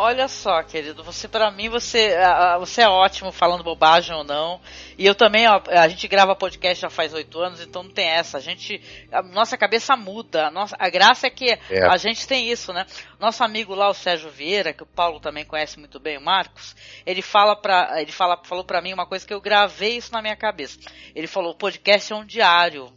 Olha 0.00 0.28
só, 0.28 0.62
querido, 0.62 1.02
você 1.02 1.26
para 1.26 1.50
mim 1.50 1.68
você 1.68 2.16
você 2.60 2.82
é 2.82 2.88
ótimo 2.88 3.32
falando 3.32 3.64
bobagem 3.64 4.14
ou 4.14 4.22
não. 4.22 4.60
E 4.96 5.04
eu 5.04 5.12
também, 5.14 5.48
ó, 5.48 5.60
a 5.66 5.88
gente 5.88 6.06
grava 6.06 6.36
podcast 6.36 6.80
já 6.82 6.88
faz 6.88 7.12
oito 7.12 7.40
anos, 7.40 7.60
então 7.60 7.82
não 7.82 7.90
tem 7.90 8.06
essa. 8.08 8.38
A 8.38 8.40
gente, 8.40 8.80
a 9.10 9.22
nossa 9.22 9.56
cabeça 9.56 9.96
muda. 9.96 10.46
A, 10.46 10.50
nossa, 10.52 10.76
a 10.78 10.88
graça 10.88 11.26
é 11.26 11.30
que 11.30 11.50
É. 11.68 11.84
a 11.90 11.96
gente 11.96 12.28
tem 12.28 12.48
isso, 12.48 12.72
né? 12.72 12.86
Nosso 13.18 13.42
amigo 13.42 13.74
lá, 13.74 13.88
o 13.88 13.94
Sérgio 13.94 14.30
Vieira, 14.30 14.72
que 14.72 14.84
o 14.84 14.86
Paulo 14.86 15.18
também 15.18 15.44
conhece 15.44 15.78
muito 15.80 15.98
bem, 15.98 16.16
o 16.16 16.20
Marcos, 16.20 16.76
ele 17.04 17.20
fala 17.20 17.56
para, 17.56 18.00
ele 18.00 18.12
fala, 18.12 18.40
falou 18.44 18.64
para 18.64 18.80
mim 18.80 18.92
uma 18.92 19.06
coisa 19.06 19.26
que 19.26 19.34
eu 19.34 19.40
gravei 19.40 19.96
isso 19.96 20.12
na 20.12 20.22
minha 20.22 20.36
cabeça. 20.36 20.78
Ele 21.12 21.26
falou: 21.26 21.52
o 21.52 21.56
podcast 21.58 22.12
é 22.12 22.16
um 22.16 22.24
diário. 22.24 22.92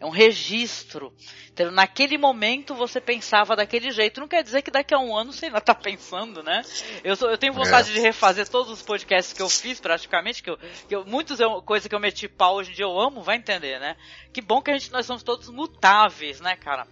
É 0.00 0.06
um 0.06 0.10
registro. 0.10 1.12
Então, 1.52 1.70
naquele 1.70 2.16
momento 2.16 2.74
você 2.74 3.00
pensava 3.00 3.54
daquele 3.54 3.90
jeito. 3.90 4.18
Não 4.18 4.26
quer 4.26 4.42
dizer 4.42 4.62
que 4.62 4.70
daqui 4.70 4.94
a 4.94 4.98
um 4.98 5.14
ano 5.14 5.30
você 5.30 5.46
ainda 5.46 5.60
tá 5.60 5.74
pensando, 5.74 6.42
né? 6.42 6.62
Eu, 7.04 7.14
eu 7.28 7.36
tenho 7.36 7.52
vontade 7.52 7.90
É. 7.90 7.92
de 7.92 8.00
refazer 8.00 8.48
todos 8.48 8.72
os 8.72 8.80
podcasts 8.80 9.34
que 9.34 9.42
eu 9.42 9.48
fiz, 9.50 9.78
praticamente, 9.78 10.42
que 10.42 10.48
eu, 10.48 10.56
que 10.88 10.96
eu, 10.96 11.04
muitos 11.04 11.38
é 11.38 11.46
uma 11.46 11.60
coisa 11.60 11.86
que 11.86 11.94
eu 11.94 12.00
meti 12.00 12.28
pau 12.28 12.56
hoje 12.56 12.70
em 12.70 12.74
dia 12.74 12.86
eu 12.86 12.98
amo, 12.98 13.22
vai 13.22 13.36
entender, 13.36 13.78
né? 13.78 13.94
Que 14.32 14.40
bom 14.40 14.62
que 14.62 14.70
a 14.70 14.78
gente, 14.78 14.90
nós 14.90 15.04
somos 15.04 15.22
todos 15.22 15.50
mutáveis, 15.50 16.40
né, 16.40 16.56
cara? 16.56 16.86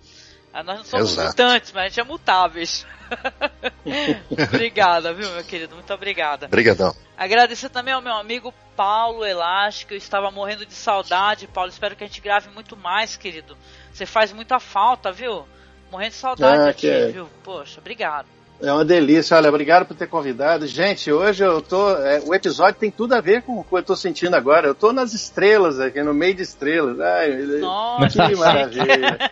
Ah, 0.53 0.63
Nós 0.63 0.79
não 0.79 0.85
somos 0.85 1.13
Exato. 1.13 1.29
mutantes, 1.29 1.73
mas 1.73 1.85
a 1.85 1.89
gente 1.89 2.01
é 2.01 2.05
mutáveis. 2.05 2.87
obrigada, 4.31 5.13
viu, 5.13 5.31
meu 5.31 5.45
querido? 5.45 5.75
Muito 5.75 5.93
obrigada. 5.93 6.47
Obrigadão. 6.47 6.95
Agradecer 7.17 7.69
também 7.69 7.93
ao 7.95 8.03
meu 8.03 8.15
amigo 8.15 8.53
Paulo 8.77 9.25
Elástico. 9.25 9.93
Eu 9.93 9.99
estava 9.99 10.31
morrendo 10.31 10.65
de 10.65 10.75
saudade, 10.75 11.47
Paulo. 11.47 11.71
Espero 11.71 11.97
que 11.97 12.05
a 12.05 12.07
gente 12.07 12.21
grave 12.21 12.49
muito 12.51 12.77
mais, 12.77 13.17
querido. 13.17 13.57
Você 13.93 14.07
faz 14.07 14.33
muita 14.33 14.59
falta, 14.61 15.11
viu? 15.11 15.47
Morrendo 15.91 16.11
de 16.11 16.17
saudade 16.17 16.63
Ah, 16.63 16.69
aqui, 16.71 16.81
que 16.83 16.91
é. 16.91 17.09
viu? 17.09 17.29
Poxa, 17.43 17.81
obrigado. 17.81 18.27
É 18.61 18.73
uma 18.73 18.85
delícia, 18.85 19.37
olha, 19.37 19.49
obrigado 19.49 19.87
por 19.87 19.97
ter 19.97 20.09
convidado. 20.09 20.67
Gente, 20.67 21.13
hoje 21.13 21.45
eu 21.45 21.63
tô. 21.63 21.91
é, 21.97 22.21
o 22.27 22.35
episódio 22.35 22.75
tem 22.81 22.91
tudo 22.91 23.15
a 23.15 23.21
ver 23.21 23.43
com 23.43 23.61
o 23.61 23.63
que 23.65 23.73
eu 23.73 23.83
tô 23.85 23.95
sentindo 23.95 24.35
agora. 24.35 24.67
Eu 24.67 24.75
tô 24.75 24.93
nas 24.93 25.15
estrelas 25.15 25.79
aqui, 25.79 26.03
no 26.03 26.13
meio 26.13 26.35
de 26.35 26.43
estrelas. 26.43 26.99
Ai, 26.99 27.31
Nossa, 27.61 28.27
que 28.29 28.35
maravilha. 28.35 29.31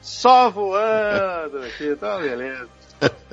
Só 0.00 0.50
voando 0.50 1.58
aqui, 1.58 1.94
tá 1.94 2.16
uma 2.16 2.22
beleza. 2.22 2.68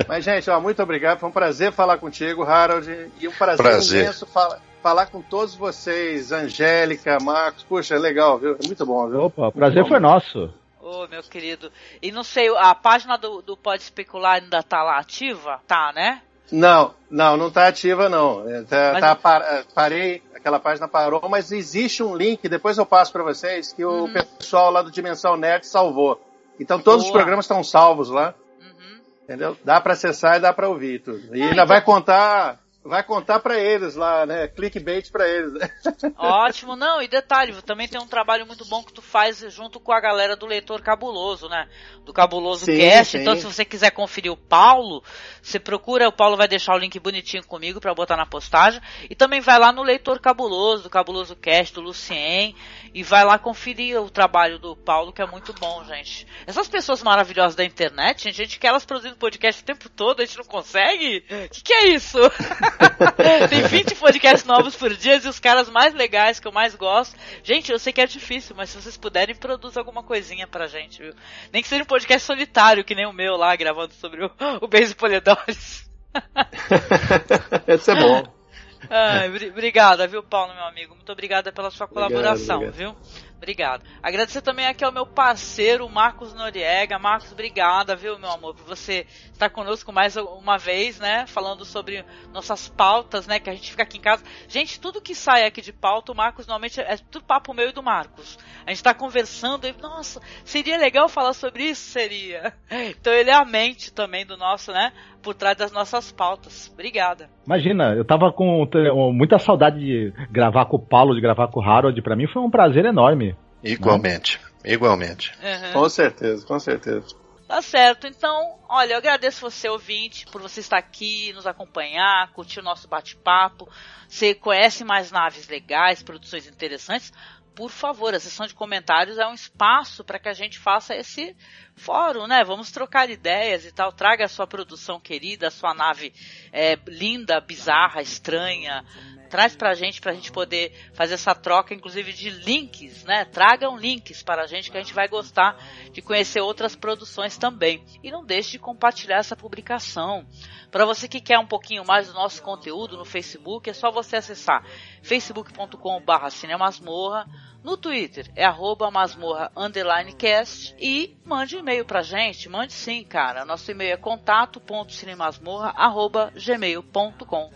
Mas, 0.07 0.23
gente, 0.23 0.47
ó, 0.49 0.59
muito 0.59 0.81
obrigado. 0.84 1.18
Foi 1.19 1.30
um 1.30 1.34
prazer 1.34 1.72
falar 1.72 1.97
contigo, 1.97 2.43
Harold. 2.43 3.07
E 3.19 3.27
um 3.27 3.31
prazer, 3.31 3.63
Prazer. 3.65 4.01
imenso 4.03 4.26
fala- 4.27 4.59
falar 4.84 5.07
com 5.07 5.22
todos 5.23 5.55
vocês, 5.55 6.31
Angélica, 6.31 7.18
Marcos. 7.19 7.63
Puxa, 7.63 7.95
é 7.95 7.99
legal, 7.99 8.38
viu? 8.38 8.57
É 8.63 8.68
muito 8.68 8.85
bom, 8.85 9.07
viu? 9.09 9.22
Opa, 9.22 9.47
o 9.47 9.51
prazer 9.51 9.88
foi 9.88 9.99
nosso. 9.99 10.51
Ô, 10.81 11.07
meu 11.07 11.21
querido. 11.23 11.71
E 12.01 12.11
não 12.11 12.23
sei, 12.23 12.49
a 12.57 12.73
página 12.73 13.17
do, 13.17 13.41
do 13.41 13.55
Pode 13.55 13.83
Especular 13.83 14.41
ainda 14.41 14.63
tá 14.63 14.81
lá 14.83 14.97
ativa? 14.97 15.59
Tá, 15.67 15.91
né? 15.93 16.21
Não, 16.51 16.93
não, 17.09 17.37
não 17.37 17.49
tá 17.51 17.67
ativa, 17.67 18.09
não. 18.09 18.49
É, 18.49 18.63
Tá, 18.63 18.99
tá 18.99 19.15
par- 19.15 19.63
parei, 19.73 20.21
aquela 20.35 20.59
página 20.59 20.87
parou, 20.87 21.29
mas 21.29 21.51
existe 21.51 22.03
um 22.03 22.15
link, 22.15 22.49
depois 22.49 22.77
eu 22.77 22.85
passo 22.85 23.11
para 23.13 23.23
vocês, 23.23 23.71
que 23.71 23.85
o 23.85 24.09
pessoal 24.37 24.69
lá 24.71 24.81
do 24.81 24.91
Dimensão 24.91 25.37
Nerd 25.37 25.65
salvou. 25.65 26.19
Então 26.59 26.79
todos 26.79 27.03
os 27.05 27.09
Boa. 27.09 27.19
programas 27.19 27.45
estão 27.45 27.63
salvos 27.63 28.09
lá, 28.09 28.33
Uhum. 28.59 28.99
entendeu? 29.23 29.57
Dá 29.63 29.79
para 29.79 29.93
acessar 29.93 30.37
e 30.37 30.39
dá 30.41 30.51
para 30.51 30.67
ouvir 30.67 30.99
tudo. 30.99 31.35
E 31.35 31.41
ainda 31.41 31.65
vai 31.65 31.81
contar 31.81 32.59
Vai 32.83 33.03
contar 33.03 33.39
para 33.39 33.59
eles 33.59 33.95
lá, 33.95 34.25
né? 34.25 34.47
Clickbait 34.47 35.11
para 35.11 35.29
eles. 35.29 35.53
Né? 35.53 35.69
Ótimo, 36.17 36.75
não, 36.75 36.99
e 36.99 37.07
detalhe, 37.07 37.53
também 37.61 37.87
tem 37.87 38.01
um 38.01 38.07
trabalho 38.07 38.47
muito 38.47 38.65
bom 38.65 38.83
que 38.83 38.91
tu 38.91 39.03
faz 39.03 39.37
junto 39.49 39.79
com 39.79 39.91
a 39.91 40.01
galera 40.01 40.35
do 40.35 40.47
Leitor 40.47 40.81
Cabuloso, 40.81 41.47
né? 41.47 41.69
Do 42.03 42.11
Cabuloso 42.11 42.65
sim, 42.65 42.75
Cast. 42.75 43.11
Sim. 43.11 43.21
Então, 43.21 43.35
se 43.35 43.45
você 43.45 43.63
quiser 43.63 43.91
conferir 43.91 44.31
o 44.31 44.37
Paulo, 44.37 45.03
você 45.43 45.59
procura, 45.59 46.07
o 46.07 46.11
Paulo 46.11 46.35
vai 46.35 46.47
deixar 46.47 46.73
o 46.73 46.79
link 46.79 46.99
bonitinho 46.99 47.45
comigo 47.45 47.79
para 47.79 47.93
botar 47.93 48.17
na 48.17 48.25
postagem. 48.25 48.81
E 49.07 49.15
também 49.15 49.41
vai 49.41 49.59
lá 49.59 49.71
no 49.71 49.83
Leitor 49.83 50.19
Cabuloso, 50.19 50.83
do 50.83 50.89
Cabuloso 50.89 51.35
Cast, 51.35 51.75
do 51.75 51.81
Lucien, 51.81 52.55
e 52.95 53.03
vai 53.03 53.23
lá 53.23 53.37
conferir 53.37 54.01
o 54.01 54.09
trabalho 54.09 54.57
do 54.57 54.75
Paulo, 54.75 55.13
que 55.13 55.21
é 55.21 55.27
muito 55.27 55.53
bom, 55.53 55.83
gente. 55.85 56.25
Essas 56.47 56.67
pessoas 56.67 57.03
maravilhosas 57.03 57.55
da 57.55 57.63
internet, 57.63 58.23
gente, 58.23 58.41
a 58.41 58.45
gente 58.45 58.59
quer 58.59 58.69
elas 58.69 58.85
produzindo 58.85 59.15
podcast 59.17 59.61
o 59.61 59.65
tempo 59.65 59.87
todo, 59.87 60.21
a 60.21 60.25
gente 60.25 60.37
não 60.39 60.45
consegue? 60.45 61.23
O 61.29 61.49
que, 61.49 61.61
que 61.61 61.73
é 61.73 61.89
isso? 61.89 62.17
Tem 63.49 63.64
20 63.64 63.95
podcasts 63.95 64.45
novos 64.45 64.76
por 64.76 64.93
dia 64.95 65.18
e 65.18 65.27
os 65.27 65.39
caras 65.39 65.69
mais 65.69 65.93
legais 65.93 66.39
que 66.39 66.48
eu 66.48 66.52
mais 66.52 66.76
gosto. 66.76 67.15
Gente, 67.43 67.72
eu 67.72 67.80
sei 67.80 67.93
que 67.93 68.02
é 68.02 68.07
difícil, 68.07 68.56
mas 68.56 68.69
se 68.69 68.81
vocês 68.81 68.98
puderem, 68.98 69.35
produz 69.35 69.77
alguma 69.77 70.03
coisinha 70.03 70.48
pra 70.48 70.68
gente, 70.68 71.02
viu? 71.02 71.14
Nem 71.52 71.61
que 71.61 71.68
seja 71.68 71.84
um 71.84 71.88
podcast 71.88 72.26
solitário, 72.26 72.84
que 72.84 72.95
nem 72.95 73.06
o 73.06 73.14
meu 73.14 73.35
lá, 73.35 73.56
gravando 73.56 73.93
sobre 73.93 74.26
o, 74.26 74.31
o 74.61 74.68
Base 74.68 74.95
Poledores. 74.95 75.89
Esse 77.68 77.91
é 77.91 77.95
bom. 77.95 78.41
Ai, 78.89 79.27
obrigada, 79.49 80.07
viu, 80.07 80.23
Paulo, 80.23 80.53
meu 80.53 80.65
amigo? 80.65 80.95
Muito 80.95 81.11
obrigada 81.11 81.52
pela 81.52 81.69
sua 81.69 81.88
colaboração, 81.88 82.57
obrigado, 82.57 82.73
obrigado. 82.73 82.95
viu? 82.95 83.30
Obrigado. 83.41 83.84
Agradecer 84.03 84.39
também 84.43 84.68
aqui 84.68 84.85
ao 84.85 84.91
meu 84.91 85.03
parceiro, 85.03 85.89
Marcos 85.89 86.31
Noriega. 86.31 86.99
Marcos, 86.99 87.31
obrigada, 87.31 87.95
viu, 87.95 88.19
meu 88.19 88.30
amor, 88.30 88.53
por 88.53 88.68
você 88.68 89.07
estar 89.34 89.49
conosco 89.49 89.91
mais 89.91 90.15
uma 90.15 90.59
vez, 90.59 90.99
né? 90.99 91.26
Falando 91.26 91.65
sobre 91.65 92.05
nossas 92.31 92.69
pautas, 92.69 93.26
né? 93.26 93.39
Que 93.39 93.49
a 93.49 93.53
gente 93.53 93.72
fica 93.72 93.81
aqui 93.81 93.97
em 93.97 94.01
casa. 94.01 94.23
Gente, 94.47 94.80
tudo 94.80 95.01
que 95.01 95.15
sai 95.15 95.43
aqui 95.43 95.59
de 95.59 95.73
pauta, 95.73 96.11
o 96.11 96.15
Marcos 96.15 96.45
normalmente 96.45 96.80
é 96.80 96.95
tudo 97.09 97.26
papo 97.26 97.51
meu 97.51 97.69
e 97.69 97.73
do 97.73 97.81
Marcos. 97.81 98.38
A 98.63 98.69
gente 98.69 98.77
está 98.77 98.93
conversando 98.93 99.65
e, 99.65 99.73
nossa, 99.81 100.22
seria 100.45 100.77
legal 100.77 101.09
falar 101.09 101.34
sobre 101.34 101.63
isso? 101.63 101.81
Seria. 101.89 102.53
Então 103.01 103.13
ele 103.13 103.30
é 103.30 103.34
a 103.34 103.45
mente 103.45 103.91
também 103.91 104.26
do 104.26 104.38
nosso, 104.38 104.72
né? 104.72 104.91
Por 105.23 105.34
trás 105.34 105.57
das 105.57 105.72
nossas 105.72 106.11
pautas. 106.11 106.69
Obrigada. 106.73 107.30
Imagina, 107.45 107.93
eu 107.95 108.05
tava 108.05 108.31
com 108.31 108.68
muita 109.13 109.39
saudade 109.39 109.80
de 109.80 110.13
gravar 110.30 110.65
com 110.65 110.77
o 110.77 110.85
Paulo, 110.85 111.15
de 111.15 111.22
gravar 111.22 111.47
com 111.47 111.59
o 111.59 111.63
Harold. 111.63 111.99
Para 112.01 112.15
mim 112.15 112.27
foi 112.27 112.41
um 112.41 112.49
prazer 112.49 112.85
enorme. 112.85 113.30
Igualmente, 113.63 114.39
igualmente. 114.63 115.33
Uhum. 115.41 115.73
Com 115.73 115.89
certeza, 115.89 116.45
com 116.45 116.59
certeza. 116.59 117.21
Tá 117.51 117.61
certo. 117.61 118.07
Então, 118.07 118.57
olha, 118.69 118.93
eu 118.93 118.97
agradeço 118.97 119.41
você, 119.41 119.67
ouvinte, 119.67 120.25
por 120.27 120.41
você 120.41 120.61
estar 120.61 120.77
aqui, 120.77 121.33
nos 121.33 121.45
acompanhar, 121.45 122.31
curtir 122.31 122.61
o 122.61 122.63
nosso 122.63 122.88
bate-papo. 122.88 123.67
Você 124.07 124.33
conhece 124.33 124.85
mais 124.85 125.11
naves 125.11 125.49
legais, 125.49 126.01
produções 126.01 126.47
interessantes? 126.47 127.11
Por 127.53 127.69
favor, 127.69 128.15
a 128.15 128.19
sessão 128.21 128.47
de 128.47 128.53
comentários 128.53 129.17
é 129.17 129.27
um 129.27 129.33
espaço 129.33 130.01
para 130.05 130.17
que 130.17 130.29
a 130.29 130.33
gente 130.33 130.57
faça 130.57 130.95
esse 130.95 131.35
fórum, 131.75 132.25
né? 132.25 132.41
Vamos 132.45 132.71
trocar 132.71 133.09
ideias 133.09 133.65
e 133.65 133.71
tal. 133.73 133.91
Traga 133.91 134.23
a 134.23 134.29
sua 134.29 134.47
produção 134.47 134.97
querida, 134.97 135.49
a 135.49 135.51
sua 135.51 135.73
nave 135.73 136.13
é, 136.53 136.79
linda, 136.88 137.41
bizarra, 137.41 138.01
estranha, 138.01 138.85
traz 139.31 139.55
pra 139.55 139.73
gente, 139.73 140.01
pra 140.01 140.13
gente 140.13 140.31
poder 140.31 140.73
fazer 140.93 141.13
essa 141.13 141.33
troca, 141.33 141.73
inclusive 141.73 142.11
de 142.11 142.29
links, 142.29 143.05
né? 143.05 143.23
Tragam 143.23 143.77
links 143.77 144.21
para 144.21 144.43
a 144.43 144.47
gente 144.47 144.69
que 144.69 144.77
a 144.77 144.81
gente 144.81 144.93
vai 144.93 145.07
gostar 145.07 145.57
de 145.93 146.01
conhecer 146.01 146.41
outras 146.41 146.75
produções 146.75 147.37
também. 147.37 147.83
E 148.03 148.11
não 148.11 148.25
deixe 148.25 148.51
de 148.51 148.59
compartilhar 148.59 149.17
essa 149.17 149.35
publicação. 149.35 150.27
Para 150.69 150.85
você 150.85 151.07
que 151.07 151.21
quer 151.21 151.39
um 151.39 151.47
pouquinho 151.47 151.85
mais 151.85 152.07
do 152.07 152.13
nosso 152.13 152.43
conteúdo 152.43 152.97
no 152.97 153.05
Facebook, 153.05 153.69
é 153.69 153.73
só 153.73 153.89
você 153.89 154.17
acessar 154.17 154.65
facebook.com.br 155.01 156.29
cinemasmorra, 156.29 157.25
no 157.63 157.77
Twitter 157.77 158.31
é 158.35 158.43
arroba 158.43 158.89
masmorra 158.89 159.51
underline 159.55 160.13
cast 160.13 160.75
e 160.79 161.15
mande 161.23 161.57
e-mail 161.57 161.85
pra 161.85 162.01
gente, 162.01 162.49
mande 162.49 162.73
sim, 162.73 163.03
cara. 163.03 163.45
Nosso 163.45 163.69
e-mail 163.69 163.93
é 163.93 163.97
contato.cinemasmorra 163.97 165.69
arroba 165.75 166.33
gmail.com. 166.35 167.51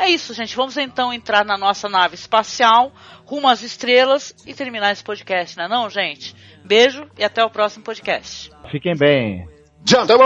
É 0.00 0.08
isso, 0.08 0.32
gente. 0.32 0.56
Vamos 0.56 0.78
então 0.78 1.12
entrar 1.12 1.44
na 1.44 1.58
nossa 1.58 1.86
nave 1.86 2.14
espacial, 2.14 2.90
rumo 3.26 3.46
às 3.46 3.60
estrelas 3.62 4.34
e 4.46 4.54
terminar 4.54 4.92
esse 4.92 5.04
podcast, 5.04 5.58
não 5.58 5.64
é 5.66 5.68
não, 5.68 5.90
gente? 5.90 6.34
Beijo 6.64 7.06
e 7.18 7.24
até 7.24 7.44
o 7.44 7.50
próximo 7.50 7.84
podcast. 7.84 8.50
Fiquem 8.70 8.96
bem. 8.96 9.46
Jump! 9.84 10.10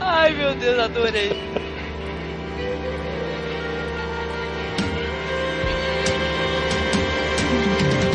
Ai, 0.00 0.32
meu 0.32 0.56
Deus, 0.56 0.78
adorei. 0.80 1.30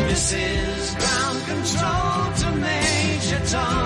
This 0.08 0.32
is 0.32 0.94
ground 0.94 1.46
control 1.46 2.32
to 2.34 2.50
Major 2.60 3.40
Tom. 3.50 3.85